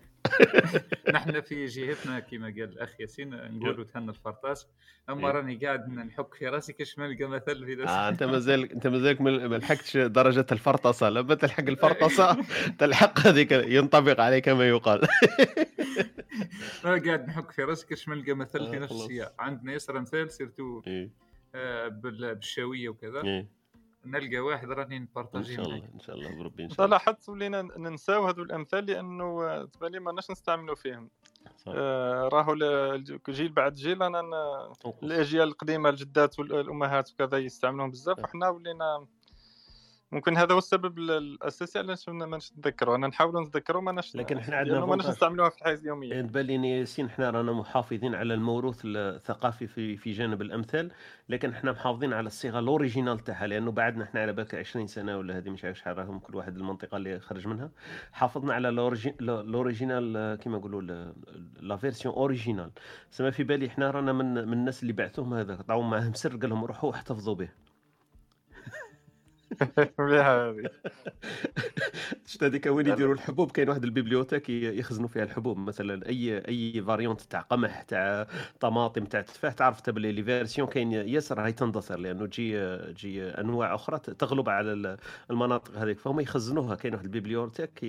نحن 1.14 1.42
في 1.42 1.66
جهتنا 1.66 2.20
كما 2.20 2.46
قال 2.46 2.64
الأخ 2.64 3.00
ياسين 3.02 3.30
نقولوا 3.30 3.84
تهنى 3.84 4.10
الفرطاس 4.10 4.68
أما 5.10 5.28
إيه. 5.28 5.34
راني 5.34 5.56
قاعد 5.66 5.90
نحك 5.90 6.34
في 6.34 6.48
راسي 6.48 6.74
كاش 6.74 7.00
ما 7.00 7.08
نلقى 7.08 7.26
مثل 7.26 7.66
في 7.66 7.84
آه 7.84 8.10
أنت 8.10 8.24
مازال 8.24 8.72
أنت 8.72 8.88
مازالك 8.88 9.22
ما 9.22 9.58
لحقتش 9.58 9.98
درجة 9.98 10.46
الفرطسه 10.52 11.10
لما 11.10 11.36
تلحق 11.36 11.64
الفرطسه 11.74 12.38
تلحق 12.80 13.20
هذيك 13.20 13.52
ينطبق 13.52 14.20
عليك 14.22 14.50
ما 14.50 14.68
يقال 14.70 15.02
ما 16.84 16.90
قاعد 17.06 17.28
نحك 17.28 17.52
في 17.52 17.64
راسي 17.64 17.88
كاش 17.88 18.08
ما 18.08 18.16
نلقى 18.16 18.34
مثل 18.34 18.70
في 18.70 18.76
آه، 18.78 18.80
نفس. 18.80 18.92
السياق 18.94 19.34
عندنا 19.40 19.74
ياسر 19.74 19.98
أمثال 19.98 20.32
سيرتو 20.32 20.82
إيه. 20.88 21.10
آه، 21.56 21.88
بال- 21.88 22.36
بالشاوية 22.36 22.90
وكذا 22.90 23.24
إيه. 23.24 23.63
نلقى 24.06 24.40
واحد 24.40 24.72
راني 24.72 24.98
إن 24.98 25.02
نبارطاجي 25.02 25.56
شاء 25.56 25.66
الله 25.66 25.90
إن 25.94 26.00
شاء 26.00 26.16
الله 26.16 26.36
بربي 26.36 26.64
إن 26.64 26.70
شاء 26.70 26.86
الله 26.86 26.98
لاحظت 26.98 27.30
ولينا 27.30 27.62
ننساو 27.62 28.28
هذو 28.28 28.44
الأمثال 28.44 28.86
لأنه 28.86 29.44
آه، 29.44 29.66
تبان 29.66 29.92
لي 29.92 30.00
ما 30.00 30.12
ناش 30.12 30.32
نستعملوا 30.32 30.76
فيهم. 30.76 31.10
آه، 31.68 32.28
راهو 32.34 32.56
جيل 33.30 33.50
بعد 33.50 33.74
جيل 33.74 34.04
أنا. 34.04 34.22
الأجيال 35.04 35.48
القديمة 35.48 35.90
الجدات 35.90 36.40
والأمهات 36.40 37.12
وكذا 37.12 37.38
يستعملوهم 37.38 37.92
بزاف. 37.92 38.20
وحنا 38.20 38.50
ولينا 38.50 39.08
ممكن 40.14 40.38
هذا 40.38 40.54
هو 40.54 40.58
السبب 40.58 40.98
ال- 40.98 41.12
الأساسي 41.12 41.80
علاش 41.80 42.10
ما 42.10 42.38
نتذكروا. 42.38 42.96
أنا 42.96 43.08
نحاولوا 43.08 43.42
نتذكروا 43.42 43.82
ما 43.82 43.92
ناش 43.92 44.16
لكن 44.16 44.38
إحنا 44.38 44.56
عندنا 44.56 44.86
ما 44.86 44.96
ناش. 44.96 45.08
نستعملوها 45.08 45.50
في 45.50 45.58
الحياة 45.58 45.76
اليومية. 45.76 46.22
تبان 46.22 46.46
لي 46.46 46.70
ياسين 46.80 47.06
إحنا 47.06 47.30
رانا 47.30 47.52
محافظين 47.54 48.16
على 48.16 48.34
الموروث 48.34 48.82
الثقافي 48.86 49.68
في 49.68 49.98
في 49.98 50.12
جانب 50.12 50.42
الأمثال 50.42 50.92
لكن 51.30 51.50
إحنا 51.50 51.72
محافظين 51.72 52.14
على 52.14 52.28
الصيغة 52.28 52.60
ال 52.60 52.66
originale 52.66 53.20
تاعها 53.20 53.48
لأنه 53.48 53.72
بعدنا 53.72 54.04
إحنا 54.04 54.22
على 54.22 54.34
بالك 54.34 54.56
20 54.56 54.88
سنة 54.88 55.18
ولا 55.18 55.38
هذه 55.38 55.50
مش 55.50 55.66
عارف 55.66 55.78
شحال 55.78 55.98
راهم 55.98 56.20
كل 56.20 56.36
واحد 56.36 56.58
المنطقة 56.58 56.98
اللي 56.98 57.20
خرج 57.20 57.48
منها. 57.48 57.70
حافظنا 58.12 58.54
على 58.54 58.70
الأوريجينال 58.70 60.36
كيما 60.36 60.58
نقولوا 60.58 61.12
la 61.62 61.76
version 61.76 62.14
originale 62.16 62.72
سما 63.12 63.32
في 63.32 63.44
بالي 63.44 63.68
إحنا 63.68 63.92
رانا 63.92 64.14
من 64.14 64.34
من 64.34 64.54
الناس 64.54 64.82
اللي 64.84 64.94
بعثوهم 64.94 65.34
هذا 65.34 65.56
طاو 65.56 65.82
معاهم 65.82 66.14
سر 66.14 66.36
قال 66.38 66.50
لهم 66.50 66.66
روحوا 66.66 66.92
احتفظوا 66.92 67.36
به. 67.36 67.50
مليحه 70.00 70.50
هذه. 70.50 70.64
شفت 72.26 72.44
هذيك 72.44 72.66
وين 72.66 72.88
يديروا 72.88 73.14
الحبوب؟ 73.14 73.52
كاين 73.52 73.70
واحد 73.70 73.84
ال 73.84 73.89
bibliothèque 73.89 74.50
يخزنوا 74.50 75.08
فيها 75.08 75.24
الحبوب. 75.24 75.58
مثلا 75.58 76.10
اي 76.10 76.38
أي 76.48 76.82
variante 76.82 77.22
تاع 77.22 77.40
قمح 77.42 77.82
تاع 77.82 78.28
طماطم 78.60 79.06
تاع 79.06 79.22
تفاح 79.22 79.54
تعرف 79.54 79.78
انت 79.78 79.90
باللي 79.90 80.12
les 80.12 80.24
versions 80.24 80.68
كاين 80.68 80.92
ياسر 80.92 81.42
هاي 81.46 81.52
تندثر 81.52 82.00
لأنه 82.00 82.26
تجي 82.26 82.78
تجي 82.78 83.24
أنواع 83.30 83.76
أخرى 83.76 84.00
تغلب 84.00 84.50
على 84.50 84.74
ال- 84.74 84.98
المناطق 85.32 85.78
هذيك. 85.78 86.00
فهم 86.00 86.20
يخزنوها. 86.20 86.76
كاين 86.76 86.94
واحد 86.94 87.06
ال 87.06 87.12
bibliothèque 87.12 87.86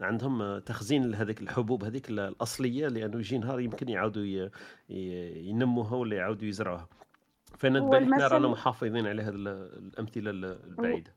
عندهم 0.00 0.58
تخزين 0.58 1.10
لهذيك 1.10 1.40
الحبوب 1.42 1.84
هذيك 1.84 2.10
ال- 2.10 2.20
الأصلية 2.20 2.88
لأنه 2.88 3.18
يجي 3.18 3.38
نهار 3.38 3.60
يمكن 3.60 3.88
يعاودوا 3.88 4.48
ينموها 4.88 5.96
ولا 5.96 6.16
يعاودوا 6.16 6.48
يزرعوها. 6.48 6.88
تبان 7.80 8.02
إحنا 8.02 8.26
رانا 8.28 8.48
محافظين 8.52 9.06
على 9.06 9.22
هذه 9.22 9.28
ال- 9.34 9.48
الأمثلة 9.92 10.30
ال- 10.30 10.44
البعيدة. 10.44 11.14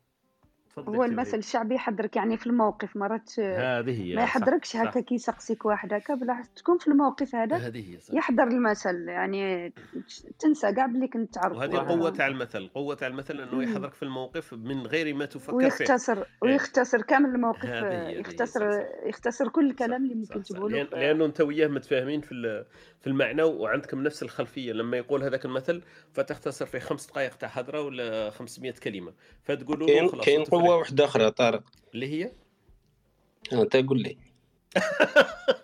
هو 0.79 1.03
المثل. 1.03 1.37
الشعبي 1.37 1.75
يحضرك 1.75 2.15
يعني 2.15 2.37
في 2.37 2.47
الموقف 2.47 2.97
مرات 2.97 3.39
هذه 3.39 4.01
هي 4.03 4.15
ما 4.15 4.21
يحضركش. 4.23 4.75
هكا 4.75 4.99
كي 4.99 5.15
يسقسيك 5.15 5.65
واحد 5.65 5.93
هكا 5.93 6.15
بالعكس 6.15 6.49
تكون 6.53 6.77
في 6.77 6.87
الموقف 6.87 7.35
هذا 7.35 7.55
هذه 7.57 7.93
هي 7.93 7.99
صح. 7.99 8.13
يحضر 8.13 8.43
المثل 8.43 9.07
يعني 9.09 9.73
تنسى 10.39 10.73
كاع 10.73 10.85
بلي 10.85 11.07
كنت 11.07 11.33
تعرف 11.33 11.57
وهذه 11.57 11.73
القوة 11.75 12.09
تاع 12.09 12.27
المثل 12.27 12.57
القوة 12.57 12.95
تاع 12.95 13.07
المثل 13.07 13.41
أنه 13.41 13.63
يحضرك 13.63 13.93
في 13.93 14.03
الموقف 14.03 14.53
من 14.53 14.87
غير 14.87 15.15
ما 15.15 15.25
تفكر 15.25 15.47
فيه. 15.51 15.55
ويختصر 15.55 16.23
ويختصر 16.41 17.01
كامل 17.01 17.29
الموقف 17.29 17.65
هذه 17.65 17.85
هي- 17.85 17.97
هذه 17.97 18.07
هي، 18.07 18.19
يختصر 18.19 18.71
صح، 18.71 18.77
يختصر 19.05 19.49
كل 19.49 19.69
الكلام 19.69 20.03
اللي 20.03 20.15
ممكن 20.15 20.43
تقوله. 20.43 20.77
لأن 20.77 20.87
لأنه 20.99 21.25
أنت 21.25 21.41
وياه 21.41 21.67
متفاهمين 21.67 22.21
في 22.21 22.31
ال- 22.31 22.65
في 23.01 23.07
المعنى 23.07 23.43
وعندكم 23.43 24.03
نفس 24.03 24.23
الخلفية 24.23 24.73
لما 24.73 24.97
يقول 24.97 25.23
هذاك 25.23 25.45
المثل 25.45 25.81
فتختصر 26.13 26.65
في 26.65 26.79
خمس 26.79 27.07
دقائق 27.07 27.35
تاع 27.35 27.49
هضرة 27.49 27.81
ولا 27.81 28.29
500 28.29 28.71
كلمة 28.83 29.13
فتقولوا 29.43 29.87
له 29.87 29.93
كاين 29.95 30.07
خلاص 30.07 30.25
كاين 30.25 30.41
وتفرح. 30.41 30.59
قوه 30.67 30.77
واحدة 30.77 31.05
أخرى 31.05 31.31
طارق. 31.31 31.63
اللي 31.93 32.07
هي؟ 32.13 32.31
أنت 33.53 33.75
قول 33.75 34.01
لي. 34.01 34.17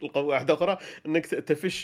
تلقى 0.00 0.24
واحدة 0.24 0.54
أخرى 0.54 0.78
إنك 1.06 1.26
تفش 1.26 1.82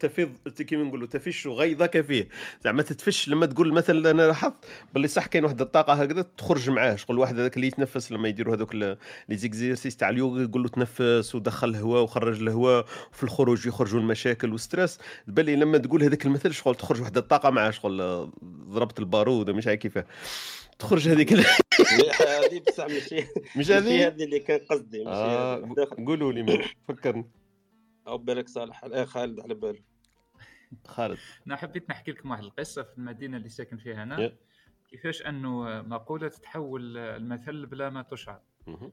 تفيض 0.00 0.32
كيما 0.48 0.84
نقولوا 0.84 1.06
تفش 1.06 1.46
غيظك 1.46 2.00
فيه. 2.00 2.28
زعما 2.64 2.82
تتفش 2.82 3.28
لما 3.28 3.46
تقول 3.46 3.72
مثلا 3.72 4.10
أنا 4.10 4.22
لاحظت 4.22 4.54
باللي 4.92 5.08
صح 5.08 5.26
كاين 5.26 5.44
واحد 5.44 5.60
الطاقة 5.60 5.92
هكذا 5.92 6.22
تخرج 6.22 6.70
معاه. 6.70 6.96
شغل 6.96 7.18
واحد 7.18 7.38
هذاك 7.38 7.56
اللي 7.56 7.66
يتنفس 7.66 8.12
لما 8.12 8.28
يديروا 8.28 8.54
هذوك 8.54 8.74
لي 8.74 8.96
exercices 9.30 9.96
تاع 9.96 10.08
اليوغا 10.08 10.42
يقول 10.42 10.62
له 10.62 10.68
تنفس 10.68 11.34
ودخل 11.34 11.68
الهواء 11.68 12.02
وخرج 12.02 12.40
الهواء 12.40 12.86
وفي 13.12 13.22
الخروج 13.22 13.66
يخرجوا 13.66 14.00
المشاكل 14.00 14.52
وال 14.52 14.62
stress. 14.62 14.98
بالي 15.26 15.56
لما 15.56 15.78
تقول 15.78 16.02
هذاك 16.02 16.26
المثل 16.26 16.54
شغل 16.54 16.74
تخرج 16.74 17.00
واحد 17.00 17.16
الطاقة 17.16 17.50
معاه 17.50 17.70
شغل 17.70 18.00
آه، 18.00 18.32
ضربت 18.44 18.98
البارود 18.98 19.50
مش 19.50 19.66
عارف 19.66 19.80
كيفاه. 19.80 20.06
تخرج 20.80 21.08
هذيك 21.08 21.32
هذه 21.32 22.62
بصح 22.68 22.84
ماشي 22.86 23.16
مش 23.58 23.70
هذه؟ 23.70 24.06
هذه 24.06 24.24
اللي 24.24 24.38
كان 24.38 24.60
قصدي 24.70 24.98
ماشي 25.04 25.10
آه. 25.20 25.74
قولوا 26.06 26.32
لي 26.32 26.42
ما- 26.42 26.64
فكرني 26.88 27.30
أو 28.06 28.18
بالك 28.18 28.48
صالح 28.48 28.84
آه، 28.84 29.04
خالد 29.04 29.40
على 29.40 29.54
باله 29.54 29.80
خالد 30.86 31.18
أنا 31.46 31.56
حبيت 31.56 31.90
نحكي 31.90 32.10
لكم 32.10 32.30
واحد 32.30 32.42
القصة 32.44 32.82
في 32.82 32.98
المدينة 32.98 33.36
اللي 33.36 33.48
ساكن 33.48 33.76
فيها. 33.76 34.02
أنا 34.02 34.32
كيفاش 34.90 35.22
أنه 35.22 35.82
مقولة 35.82 36.28
تتحول 36.28 36.96
المثل 36.98 37.66
بلا 37.66 37.90
ما 37.90 38.02
تشعر. 38.02 38.40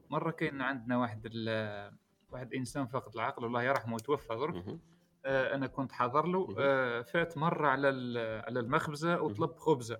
مرة 0.10 0.32
كان 0.32 0.62
عندنا 0.62 0.98
واحد 0.98 1.22
ال- 1.32 1.94
واحد 2.32 2.54
إنسان 2.54 2.88
فاقد 2.88 3.14
العقل 3.16 3.46
الله 3.46 3.64
يرحمه 3.64 3.94
وتوفى 3.96 4.36
درك 4.36 4.54
مهم. 4.56 4.80
آه، 5.26 5.56
أنا 5.56 5.68
كنت 5.68 5.92
حاضر 5.92 6.26
له 6.26 6.48
فات 7.04 7.38
مرة 7.38 7.68
على 7.68 7.90
ال- 7.90 8.42
على 8.46 8.60
المخبزة 8.60 9.22
وطلب 9.22 9.56
خبزة. 9.56 9.98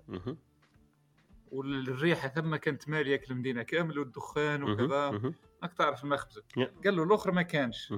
والريحة 1.52 2.28
ثم 2.28 2.56
كانت 2.56 2.88
مالية 2.88 3.22
المدينة 3.30 3.62
كامل 3.62 3.98
والدخان. 3.98 4.62
وكذا 4.62 5.10
مهم. 5.10 5.34
راك 5.62 5.72
تعرف 5.72 6.04
المخبزه. 6.04 6.42
قال 6.84 6.96
له 6.96 7.02
الأخر 7.02 7.32
ما 7.32 7.42
كانش. 7.42 7.94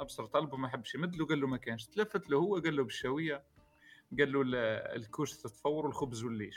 أبصر 0.00 0.26
طلبه 0.26 0.56
ما 0.56 0.68
حبش 0.68 0.94
يمد 0.94 1.16
له 1.16 1.26
قال 1.26 1.40
له 1.40 1.46
ما 1.46 1.56
كانش 1.56 1.86
تلفت 1.86 2.30
له 2.30 2.38
هو 2.38 2.54
قال 2.58 2.76
له 2.76 2.84
بالشاوية 2.84 3.42
قال 4.18 4.32
له 4.32 4.42
ال- 4.42 4.54
الكوش 4.96 5.32
تتفور 5.36 5.86
والخبز 5.86 6.24
والليش 6.24 6.56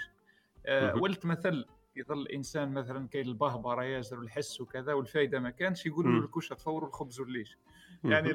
آه. 0.66 0.96
ولت 0.96 1.26
مثل 1.26 1.66
يظل 1.96 2.22
الانسان 2.22 2.74
مثلا 2.74 3.08
كاين 3.08 3.28
البهبره 3.28 3.84
ياسر 3.84 4.20
والحس 4.20 4.62
وكذا 4.62 4.94
والفايدة 4.94 5.40
ما 5.40 5.50
كانش 5.50 5.86
يقولوا 5.86 6.12
له 6.12 6.18
مم. 6.18 6.24
الكوشه 6.26 6.54
تفور 6.54 6.84
والخبز 6.84 7.20
والليش 7.20 7.58
يعني 8.04 8.34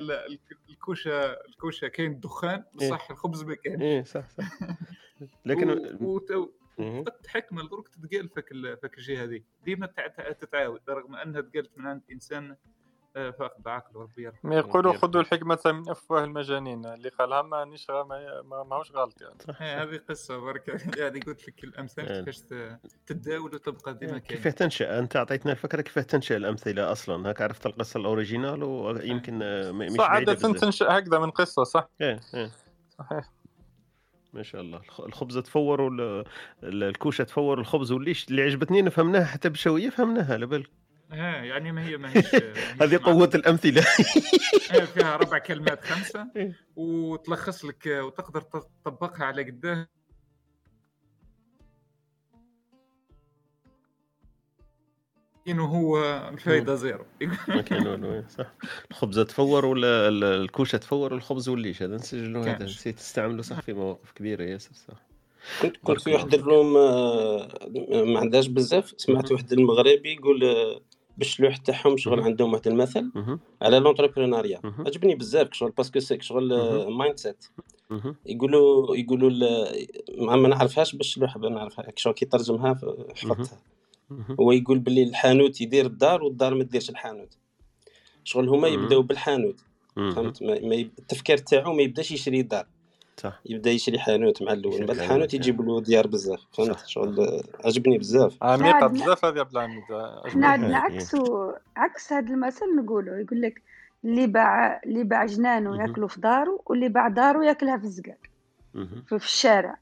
الكوشه 0.71 1.33
الكوشة 1.33 1.89
كاين 1.89 2.11
الدخان 2.13 2.65
إيه. 2.81 2.89
بصح 2.89 3.11
الخبز 3.11 3.43
ما 3.45 3.55
كانش 3.55 3.83
إيه 3.83 4.03
صح 4.03 4.29
صح 4.29 4.59
لكن 5.47 5.71
و... 6.01 6.15
وت... 6.15 6.31
وقت 6.79 7.27
حكمه 7.27 7.69
درك 7.69 7.89
تتقال 7.89 8.29
فك. 8.29 8.49
فك 8.83 8.99
الجهة 8.99 9.25
هذه. 9.25 9.41
ديما 9.65 9.87
تع- 9.87 10.07
تع- 10.07 10.33
تتعاود 10.33 10.81
رغم 10.89 11.15
أنها 11.17 11.41
تقالت 11.41 11.79
من 11.79 11.87
عند 11.87 12.03
إنسان 12.13 12.57
آه، 13.17 13.31
فاقد 13.31 13.69
عقله 13.69 14.03
ربي. 14.03 14.23
يرحمه 14.23 14.51
ما 14.51 14.57
يقولوا 14.57 14.93
خذوا 14.93 15.21
الحكمة 15.21 15.59
من 15.67 15.91
أفواه 15.91 16.25
المجانين 16.25 16.87
اللي 16.87 17.09
قالها 17.09 17.43
مانيش 17.43 17.91
ما 17.91 18.05
ما- 18.43 18.63
ماهوش 18.63 18.93
غلط 18.93 19.21
يعني. 19.23 19.35
آه، 19.61 19.83
هذه 19.83 20.01
قصة 20.09 20.39
برك. 20.39 20.69
يعني 20.99 21.21
قلت 21.21 21.49
لك 21.49 21.65
الأمثال 21.65 22.05
يعني. 22.05 22.19
كيفاش 22.25 22.41
تتداول 23.07 23.55
وتبقى 23.55 23.95
ديما 23.95 24.19
كيف 24.19 24.43
كاين. 24.43 24.55
تنشأ؟ 24.55 24.99
أنت 24.99 25.17
أعطيتنا 25.17 25.53
الفكرة 25.53 25.81
كيف 25.83 25.99
تنشأ 25.99 26.37
الأمثلة 26.37 26.93
أصلا؟ 26.93 27.29
هاك 27.29 27.43
عرفت 27.43 27.67
القصة 27.67 28.01
الأوريجينال 28.01 28.63
ويمكن 28.63 29.43
آه، 29.43 29.73
مش 29.73 29.91
صح 29.93 30.11
عادة 30.11 30.35
تنشأ 30.35 30.99
هكذا 30.99 31.19
من 31.19 31.31
قصة 31.31 31.65
صح؟ 31.65 31.89
إيه 32.01 32.21
إيه. 32.35 32.51
صحيح. 32.99 33.31
ما 34.39 34.43
شاء 34.45 34.61
الله. 34.61 34.79
الخ- 34.79 35.01
الخبز 35.01 35.39
تفور 35.39 35.81
وال- 35.81 36.25
ال- 36.63 36.83
الكوشة 36.83 37.25
تفور 37.25 37.61
الخبز 37.61 37.93
والليش 37.93 38.29
اللي 38.29 38.43
عجبتني 38.43 38.91
فهمناها 38.91 39.25
حتى 39.25 39.49
بشوية 39.49 39.91
فهمناها 39.91 40.33
على 40.33 40.47
بالك 40.47 40.71
ها 41.13 41.37
يعني 41.45 41.73
ما 41.73 41.87
هي 41.87 41.97
ما 41.97 42.11
هيش 42.17 42.35
هذه 42.83 43.01
قوة 43.05 43.31
الأمثلة. 43.35 43.81
آه، 44.73 44.85
فيها 44.85 45.17
ربع 45.17 45.39
كلمات 45.39 45.85
خمسة. 45.85 46.27
إيه. 46.37 46.53
وتلخص 46.77 47.65
لك 47.65 47.87
وتقدر 47.87 48.41
تطبقها 48.41 49.25
على 49.25 49.43
قداه 49.51 49.87
انه 55.51 55.65
هو 55.65 55.99
الفايدة 56.33 56.75
زيرو 56.75 57.05
ما 57.49 57.63
كان 57.63 57.87
والو 57.87 58.13
إيه، 58.13 58.27
صح 58.39 58.47
الخبزة 58.91 59.23
تفور 59.23 59.67
ولا 59.67 60.09
ال- 60.09 60.25
الكوشة 60.25 60.79
تفور 60.79 61.15
الخبز 61.15 61.49
والليش 61.49 61.83
هذا 61.83 61.95
نسجلوا 61.95 62.45
هذا. 62.45 62.65
نسيت 62.65 62.97
تستعملوا 62.97 63.43
صح 63.43 63.61
في 63.61 63.73
مواقف 63.73 64.13
كبيرة 64.13 64.43
ياسر 64.43 64.71
صح 64.73 64.95
كنت 65.63 65.77
كنت 65.77 66.01
في 66.01 66.13
واحد. 66.13 66.35
الروم 66.35 66.77
آه، 66.77 67.49
ما 68.05 68.21
عندهاش 68.21 68.47
بزاف 68.47 68.95
سمعت 68.97 69.33
واحد 69.33 69.53
المغربي 69.53 70.13
يقول 70.13 70.45
آه، 70.45 70.81
بالشلوح 71.19 71.57
تاعهم 71.57 71.97
شغل. 71.97 72.21
عندهم 72.21 72.53
واحد 72.53 72.69
المثل. 72.69 73.11
على 73.63 73.79
l'entrepreneuriat. 73.79 74.61
عجبني 74.65 75.15
بزاف 75.15 75.49
شغل 75.53 75.71
parce 75.71 75.89
que 75.90 76.01
c'est 76.01 76.23
شغل 76.23 76.49
مهم. 76.59 76.99
mindset. 76.99 77.45
يقولوا 78.27 78.97
يقولوا 78.97 79.31
ما 80.19 80.49
نعرفهاش 80.49 80.95
بالشلوح 80.97 81.37
نعرفها 81.37 81.93
شغل 81.97 82.15
كي 82.15 82.27
ترجمها 82.27 82.75
حفظتها. 83.17 83.59
هو 84.41 84.53
يقول 84.53 84.79
باللي 84.79 85.03
الحانوت 85.03 85.61
يدير 85.61 85.87
الدار 85.87 86.23
والدار 86.23 86.55
ما 86.55 86.65
تديرش 86.65 86.91
الحانوت. 86.91 87.37
شغل 88.25 88.49
هما. 88.49 88.69
يبداو 88.69 89.03
بالحانوت. 89.03 89.61
فهمت؟ 89.97 90.43
ما 90.43 90.61
ما 90.61 90.75
يب- 90.75 90.91
التفكير 90.99 91.37
تاعو 91.39 91.73
ما 91.75 91.83
يبداش 91.83 92.11
يشري 92.13 92.43
دار 92.43 92.67
صح. 93.17 93.41
يبدا 93.47 93.71
يشري 93.71 93.99
حانوت 93.99 94.43
مع 94.43 94.53
الأول. 94.53 94.81
من 94.81 94.87
بعد 94.87 94.97
حانوت، 94.97 95.05
الحانوت. 95.05 95.35
يجيب 95.35 95.61
له 95.61 95.81
ديار 95.81 96.07
بزاف 96.07 96.41
فهمت؟ 96.53 96.71
صح، 96.79 96.87
شغل 96.87 97.21
آه، 97.21 97.43
عجبني 97.65 97.99
بزاف. 97.99 98.43
عميقة 98.43 98.75
عندنا- 98.75 99.05
بزاف 99.05 99.25
هذه 99.25 99.39
عبد 99.41 99.57
الحميد 99.57 99.83
إحنا 99.91 100.07
عجبتني 100.25 100.47
عندنا. 100.47 100.79
عكسو 100.79 101.53
عكس 101.77 102.13
هذا 102.13 102.35
المثل 102.35 102.77
نقولوا 102.77 103.17
يقول 103.17 103.43
لك 103.43 103.63
اللي 104.05 104.27
باع 104.27 104.81
اللي 104.87 105.05
باع 105.05 105.27
جنانه 105.27 105.71
مهم. 105.71 105.81
ياكله 105.81 106.07
في 106.07 106.21
داره 106.21 106.61
واللي 106.67 106.89
باع 106.89 107.09
داره 107.09 107.45
ياكلها 107.45 107.77
في 107.79 107.85
الزقاق 107.85 108.19
في 109.07 109.15
الشارع. 109.17 109.79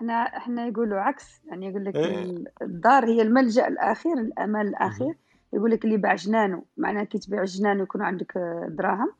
إحنا 0.00 0.36
إحنا 0.36 0.66
يقولوا 0.66 0.98
عكس 1.00 1.40
يعني 1.46 1.66
يقول 1.68 1.84
لك 1.84 1.96
إيه. 1.96 2.22
ال- 2.22 2.48
الدار 2.62 3.04
هي 3.04 3.22
الملجأ 3.22 3.68
الأخير 3.68 4.12
الأمان 4.12 4.68
الأخير. 4.68 5.14
يقول 5.52 5.70
لك 5.70 5.84
اللي 5.84 5.96
باع 5.96 6.14
جنانه 6.14 6.62
معناه 6.76 7.04
كي 7.04 7.18
تبيع 7.18 7.44
جنان 7.44 7.80
ويكون 7.80 8.02
عندك 8.02 8.32
دراهم 8.68 9.12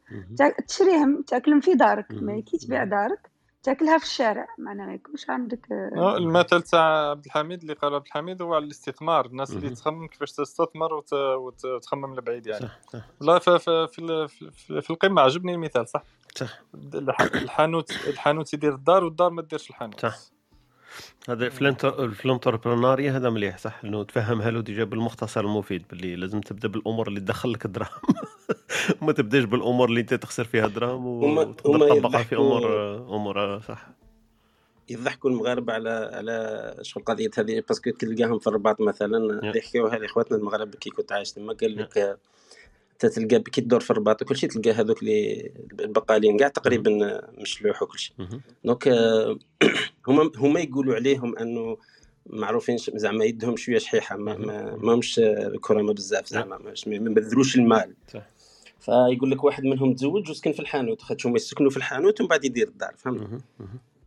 تشريهم 0.69 1.23
تاكلهم 1.23 1.61
في 1.61 1.75
دارك. 1.75 2.07
ما. 2.11 2.41
كي 2.41 2.59
تبيع 2.59 2.85
دارك 2.85 3.31
تاكلها 3.63 3.99
في 3.99 4.05
الشارع. 4.05 4.47
معناه 4.59 4.87
ما 4.87 4.95
يكونش 4.95 5.31
عندك 5.31 5.73
آه، 5.73 6.17
المثل 6.17 6.63
تاع 6.63 7.11
عبد 7.11 7.25
الحميد 7.25 7.61
اللي 7.61 7.73
قال 7.75 7.95
عبد 7.95 8.07
الحميد 8.07 8.43
هو 8.43 8.55
على 8.55 8.65
الاستثمار. 8.65 9.27
الناس 9.27 9.51
اللي. 9.53 9.71
تخمم 9.71 10.07
كيفاش 10.07 10.33
تستثمر 10.33 10.95
وت- 10.95 11.13
وت- 11.13 11.65
وتخمم 11.65 12.15
لبعيد 12.15 12.47
يعني. 12.47 12.69
لا 13.21 13.39
في, 13.39 13.59
في, 13.59 13.87
في, 13.89 14.29
في, 14.29 14.81
في 14.83 14.91
القمة. 14.91 15.23
عجبني 15.23 15.55
المثال 15.55 15.89
صح؟ 15.89 16.03
صح. 16.35 16.63
الح- 16.95 17.21
الحانوت 17.21 17.91
الحانوت 18.07 18.55
يدير 18.55 18.75
الدار 18.75 19.05
والدار 19.05 19.31
ما 19.31 19.43
ديرش 19.43 19.71
الحانوت. 19.71 20.01
صح. 20.01 20.17
هذا 21.29 21.51
ال 22.25 22.30
entrepreneuriat 22.30 23.17
هذا 23.17 23.31
مليح 23.31 23.59
صح؟ 23.59 23.81
إنه 23.85 24.05
تفهمها 24.05 24.51
له 24.51 24.61
déjà 24.61 24.85
بالمختصر 24.85 25.41
المفيد 25.41 25.83
باللي 25.91 26.17
لازم 26.17 26.41
تبدأ 26.41 26.69
بالأمور 26.69 27.09
اللي 27.09 27.21
تدخل 27.21 27.53
لك 27.53 27.65
الدراهم. 27.65 27.91
وما 29.03 29.13
تبدأش 29.13 29.45
بالأمور 29.45 29.89
اللي 29.89 30.01
أنت 30.01 30.15
تخسر 30.15 30.45
فيها 30.45 30.67
دراهم 30.67 31.07
هما- 31.07 31.41
وتقدر 31.43 31.77
هما 31.77 31.89
تطبقها 32.01 32.23
في 32.23 32.37
امور 32.37 32.95
أمور 32.97 33.61
صح. 33.61 33.87
يضحكوا 34.91 35.31
المغاربة 35.31 35.73
على 35.73 36.11
على 36.13 36.77
شغل 36.83 37.05
قضيه 37.05 37.31
هذه؟ 37.39 37.63
parce 37.69 37.82
que 37.82 37.91
تلقاهم 37.91 38.39
في 38.39 38.47
الرباط 38.47 38.81
مثلا. 38.81 39.41
يحكيوها 39.57 39.99
لاخواتنا 39.99 40.37
المغاربة 40.37 40.79
كي 40.79 40.91
كنت 40.91 41.13
عايش 41.13 41.33
تما 41.33 41.53
قال 41.53 41.77
لك 41.77 42.19
تلقى 42.99 43.41
كي 43.41 43.61
تدور 43.61 43.81
في 43.81 43.91
الرباط 43.91 44.23
وكل 44.23 44.37
شيء 44.37 44.51
تلقى 44.51 44.71
هذوك 44.71 45.03
اللي 45.03 45.53
البقالين 45.81 46.37
كاع 46.39 46.49
تقريبا 46.49 47.21
مشلوح 47.39 47.83
وكل 47.83 47.99
شيء. 47.99 48.17
donc 48.65 48.89
هما 50.09 50.31
هما 50.37 50.61
يقولوا 50.61 50.95
عليهم 50.95 51.39
أنه 51.39 51.77
معروفين 52.27 52.77
زعما 52.95 53.25
يدهم 53.25 53.57
شوية 53.57 53.79
شحيحة 53.79 54.17
ما 54.17 54.37
ما 54.39 54.77
ماهمش 54.77 55.19
آه، 55.19 55.53
كرامه 55.61 55.93
بزاف 55.93 56.27
زعما 56.27 56.59
ماش- 56.59 56.89
ما 56.89 56.95
يبذلوش 56.95 57.57
المال. 57.57 57.95
صح 58.15 58.23
فيقول 58.81 59.31
لك 59.31 59.45
واحد 59.45 59.65
منهم 59.65 59.95
تزوج 59.95 60.31
وسكن 60.31 60.53
في 60.53 60.61
الحانوت 60.61 61.03
خاطش 61.03 61.27
هما 61.27 61.37
يسكنوا 61.37 61.71
في 61.71 61.77
الحانوت 61.77 62.21
ومن 62.21 62.29
بعد 62.29 62.45
يدير 62.45 62.69
الدار 62.69 62.95
فهمت. 62.97 63.41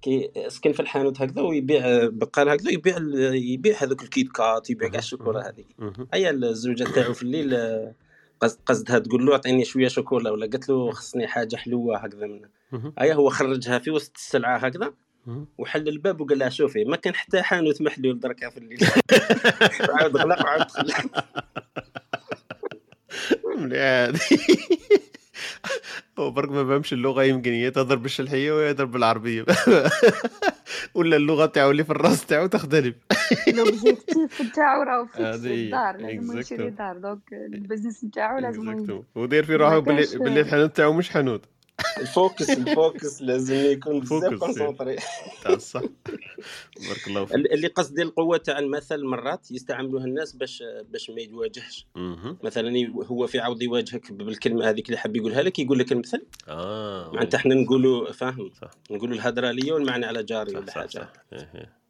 كي 0.02 0.32
سكن 0.48 0.72
في 0.72 0.80
الحانوت 0.80 1.22
هكذا 1.22 1.41
ويبيع 1.41 2.07
بقال 2.07 2.49
هكذا 2.49 2.72
يبيع 2.72 2.98
يبيع 3.34 3.76
هذوك 3.84 4.03
الكيت 4.03 4.32
كات 4.32 4.70
يبيع 4.70 4.90
كاع 4.90 4.99
الشوكولا 4.99 5.49
هذيك. 5.49 5.68
هيا 6.14 6.32
الزوجة 6.32 6.84
تاعو 6.84 7.14
في 7.14 7.24
الليل 7.24 7.57
قصد 8.40 8.60
قصدها 8.65 8.99
تقول 8.99 9.26
له 9.26 9.32
أعطيني 9.34 9.65
شوية 9.65 9.88
شوكولا 9.88 10.32
ولا؟ 10.32 10.45
قالت 10.45 10.70
له 10.70 10.91
خصني 10.91 11.28
حاجة 11.28 11.56
حلوة 11.56 11.98
هكذا 11.98 12.28
منها. 12.28 12.49
هيا 12.99 13.14
هو 13.14 13.30
خرجها 13.30 13.80
في 13.80 13.91
وسط 13.91 14.11
السلعة 14.15 14.57
هكذا. 14.57 14.94
وحل 15.58 15.88
الباب 15.88 16.22
وقال 16.22 16.40
لها 16.40 16.50
شوفي 16.50 16.84
ما 16.84 16.95
كان 16.95 17.16
حتى 17.16 17.41
حانوت 17.41 17.82
محلول 17.82 18.20
دركا 18.20 18.50
في 18.50 18.58
الليل 18.58 18.80
عاود 20.00 20.18
غلق 20.18 20.45
وعاود 20.45 20.68
هذه 23.74 24.20
هو 26.20 26.32
برك 26.32 26.52
ما 26.52 26.64
فهمش 26.64 26.94
اللغة 26.94 27.24
يمكن 27.24 27.52
هي 27.52 27.72
تهضر 27.72 27.95
بالشلحية 27.95 28.52
وهي 28.52 28.74
تهضر 28.74 28.86
بالعربية. 28.86 29.45
ولا 30.95 31.18
اللغة 31.18 31.45
تاعو 31.45 31.72
اللي 31.72 31.84
في 31.84 31.90
الراس 31.90 32.26
تاعو 32.26 32.48
تختلف. 32.48 32.95
l'objectif 33.56 34.41
نتاعو 34.41 34.84
راهو 34.84 35.06
fixe 35.06 35.40
في. 35.41 35.54
الدار 35.54 35.98
لازم 35.98 36.40
يشري. 36.40 36.70
دار. 36.70 36.98
donc 36.98 37.34
ال 37.34 37.41
business 37.41 38.04
نتاعو 38.04 38.40
لازم. 38.40 39.04
وداير 39.16 39.44
في 39.44 39.56
روحه 39.56 39.80
باللي 39.80 40.41
الحانوت 40.41 40.76
تاعو 40.76 40.94
مش 40.94 41.10
حانوت 41.10 41.45
ال 41.98 42.06
focus 42.06 42.50
ال 42.50 42.62
focus 42.62 43.22
لازم 43.22 43.56
يكون 43.56 44.00
بزاف 44.00 44.34
concentré 44.34 44.95
تاع 45.44 45.54
الصح. 45.54 45.82
بارك 46.88 47.08
الله 47.08 47.26
فيك. 47.26 47.36
اللي 47.36 47.68
قصدي 47.68 48.02
القوة 48.02 48.38
تاع 48.38 48.60
المثل 48.60 49.04
مرات 49.06 49.52
يستعملوها 49.52 50.06
الناس 50.06 50.36
باش 50.36 50.64
باش 50.90 51.10
ما 51.10 51.22
يواجهش. 51.22 51.88
مهم. 51.95 52.38
مثلا 52.44 52.94
هو 53.06 53.28
في 53.28 53.40
عوض 53.40 53.62
يواجهك 53.62 54.12
بالكلمة 54.12 54.70
هذيك 54.70 54.86
اللي 54.86 54.98
حاب 54.98 55.16
يقولها 55.16 55.41
لك 55.41 55.60
يقول 55.60 55.80
لك 55.80 55.91
المثل. 55.91 56.26
آه 56.48 57.12
معناتها 57.14 57.38
إحنا 57.38 57.56
نقولوا 57.56 58.12
فاهم؟ 58.12 58.52
صح. 58.62 58.72
نقولوا 58.91 59.16
الهدرة 59.16 59.52
لي 59.52 59.72
والمعنى 59.72 60.06
على 60.06 60.24
جاري 60.24 60.52
صح 60.52 60.58
ولا 60.58 60.68
صح 60.68 60.74
حاجة. 60.74 60.88
صح. 60.88 61.14
إيه 61.34 61.50
إيه، 61.56 61.64
صح 61.64 61.83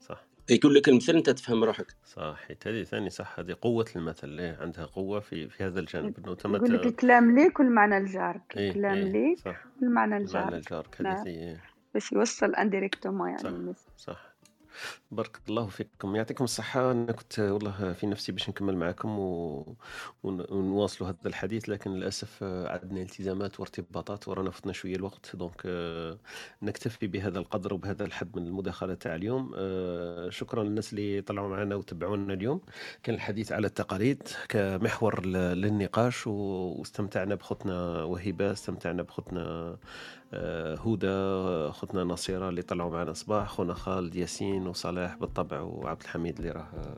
يقول 0.49 0.75
لك 0.75 0.89
المثل 0.89 1.15
أنت 1.15 1.29
تفهم 1.29 1.63
روحك 1.63 1.95
صح 2.05 2.47
هذه 2.65 2.83
ثاني 2.83 3.09
صح 3.09 3.39
هذه 3.39 3.55
قوة 3.61 3.85
المثل 3.95 4.39
إيه 4.39 4.57
عندها 4.61 4.85
قوة 4.85 5.19
في 5.19 5.49
في 5.49 5.63
هذا 5.63 5.79
الجانب 5.79 6.17
إنه 6.17 6.35
تم 6.35 6.55
يقول 6.55 6.73
لك 6.73 6.85
الكلام 6.85 7.35
ليك 7.35 7.59
والمعنى 7.59 7.99
لجارك 7.99 8.57
إيه، 8.57 8.69
الكلام 8.69 8.93
إيه، 8.93 9.11
ليك 9.11 9.39
صح 9.39 9.65
والمعنى 9.81 10.11
معنى 10.11 10.23
لجارك 10.25 10.53
الجارك 10.53 11.01
نعم. 11.01 11.15
هذه 11.15 11.27
إيه. 11.27 11.61
باش 11.93 12.11
يوصل 12.11 12.55
انديريكتومون 12.55 13.29
يعني 13.29 13.73
صح. 13.73 13.97
صح 13.97 14.32
بارك 15.11 15.39
الله 15.49 15.67
فيكم. 15.67 16.15
يعطيكم 16.15 16.43
الصحة. 16.43 16.91
أنا 16.91 17.11
كنت 17.11 17.39
والله 17.39 17.93
في 17.93 18.07
نفسي 18.07 18.31
باش 18.31 18.49
نكمل 18.49 18.77
معكم 18.77 19.19
و... 19.19 19.75
ون... 20.23 20.45
ونواصلوا 20.49 21.09
هذا 21.09 21.17
الحديث 21.25 21.69
لكن 21.69 21.91
للأسف 21.91 22.43
عندنا 22.43 23.01
التزامات 23.01 23.59
وارتباطات 23.59 24.27
ورانا 24.27 24.51
فتنا 24.51 24.73
شوية 24.73 24.95
الوقت. 24.95 25.35
دونك 25.35 25.61
آه، 25.65 26.17
نكتفي 26.61 27.07
بهذا 27.07 27.39
القدر 27.39 27.73
وبهذا 27.73 28.05
الحد 28.05 28.37
من 28.37 28.47
المداخلة 28.47 28.93
تاع 28.93 29.15
اليوم. 29.15 29.51
آه، 29.55 30.29
شكرا 30.29 30.63
للناس 30.63 30.93
اللي 30.93 31.21
طلعوا 31.21 31.49
معنا 31.49 31.75
وتبعونا 31.75 32.33
اليوم. 32.33 32.61
كان 33.03 33.15
الحديث 33.15 33.51
على 33.51 33.67
التقاليد 33.67 34.27
كمحور 34.49 35.25
للنقاش 35.25 36.27
واستمتعنا 36.27 37.35
بخطنا 37.35 38.03
وهبة 38.03 38.51
استمتعنا 38.51 39.03
آه، 39.37 39.77
هدى 40.85 41.71
خطنا 41.71 42.03
نصيرة 42.03 42.49
اللي 42.49 42.61
طلعوا 42.61 42.91
معنا 42.91 43.13
صباح 43.13 43.47
خونا 43.49 43.73
خالد 43.73 44.15
ياسين 44.15 44.67
وصلاح 44.67 45.15
بالطبع 45.17 45.59
وعبد 45.61 46.01
الحميد 46.01 46.37
اللي 46.37 46.51
راه 46.51 46.61
آه، 46.77 46.97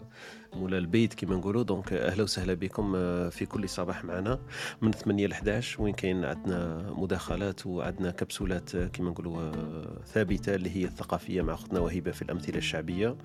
مولا 0.57 0.77
البيت 0.77 1.13
كما 1.13 1.35
نقولوا. 1.35 1.63
دونك 1.63 1.93
أهلا 1.93 2.23
وسهلا 2.23 2.53
بكم 2.53 2.93
آه، 2.95 3.29
في 3.29 3.45
كل 3.45 3.69
صباح 3.69 4.03
معنا. 4.05 4.39
من 4.81 4.91
8 4.91 5.27
ل 5.27 5.31
11 5.31 5.81
وين 5.81 5.93
كاين 5.93 6.25
عندنا 6.25 6.85
مداخلات 6.97 7.65
وعندنا 7.67 8.11
كبسولات 8.11 8.75
آه، 8.75 8.87
كما 8.87 9.09
نقولوا 9.09 9.41
آه، 9.41 9.97
ثابتة 10.05 10.55
اللي 10.55 10.75
هي 10.75 10.85
الثقافية 10.85 11.41
مع 11.41 11.53
أختنا 11.53 11.79
وهبه 11.79 12.11
في 12.11 12.21
الأمثلة 12.21 12.57
الشعبية. 12.57 13.15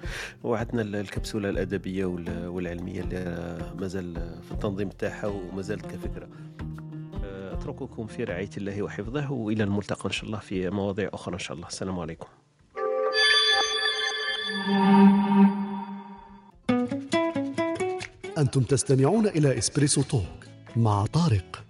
وعندنا 0.44 0.82
ال- 0.82 0.96
الكبسولة 0.96 1.48
الأدبية 1.50 2.04
وال- 2.04 2.46
والعلمية 2.48 3.00
اللي 3.00 3.16
آه، 3.18 3.74
مازال 3.74 4.16
آه، 4.16 4.40
في 4.40 4.52
التنظيم 4.52 4.88
تاعها 4.88 5.26
ومازالت 5.26 5.86
كفكرة. 5.86 6.28
اترككم 7.70 8.06
في 8.06 8.24
رعاية 8.24 8.50
الله 8.56 8.82
وحفظه 8.82 9.32
وإلى 9.32 9.64
الملتقى 9.64 10.04
إن 10.04 10.10
شاء 10.10 10.26
الله 10.26 10.38
في 10.38 10.70
مواضيع 10.70 11.10
أخرى 11.12 11.34
إن 11.34 11.38
شاء 11.38 11.56
الله. 11.56 11.68
السلام 11.68 12.00
عليكم. 12.00 12.26
أنتم 18.38 18.62
تستمعون 18.62 19.26
إلى 19.26 19.58
إسبريسو 19.58 20.02
توك 20.02 20.24
مع 20.76 21.06
طارق. 21.06 21.64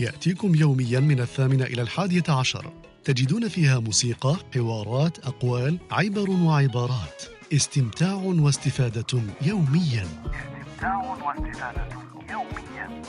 يأتيكم 0.00 0.54
يوميا 0.54 1.00
من 1.00 1.20
الثامنة 1.20 1.64
إلى 1.64 1.82
الحادية 1.82 2.24
عشر. 2.28 2.72
تجدون 3.04 3.48
فيها 3.48 3.78
موسيقى، 3.78 4.36
حوارات، 4.54 5.18
أقوال، 5.18 5.78
عبر 5.90 6.30
وعبارات. 6.30 7.22
استمتاع 7.52 8.14
واستفادة 8.14 9.22
يوميا. 9.42 10.06
استمتاع 10.06 10.96
واستفادة 10.96 11.88
يوميا. 12.30 13.02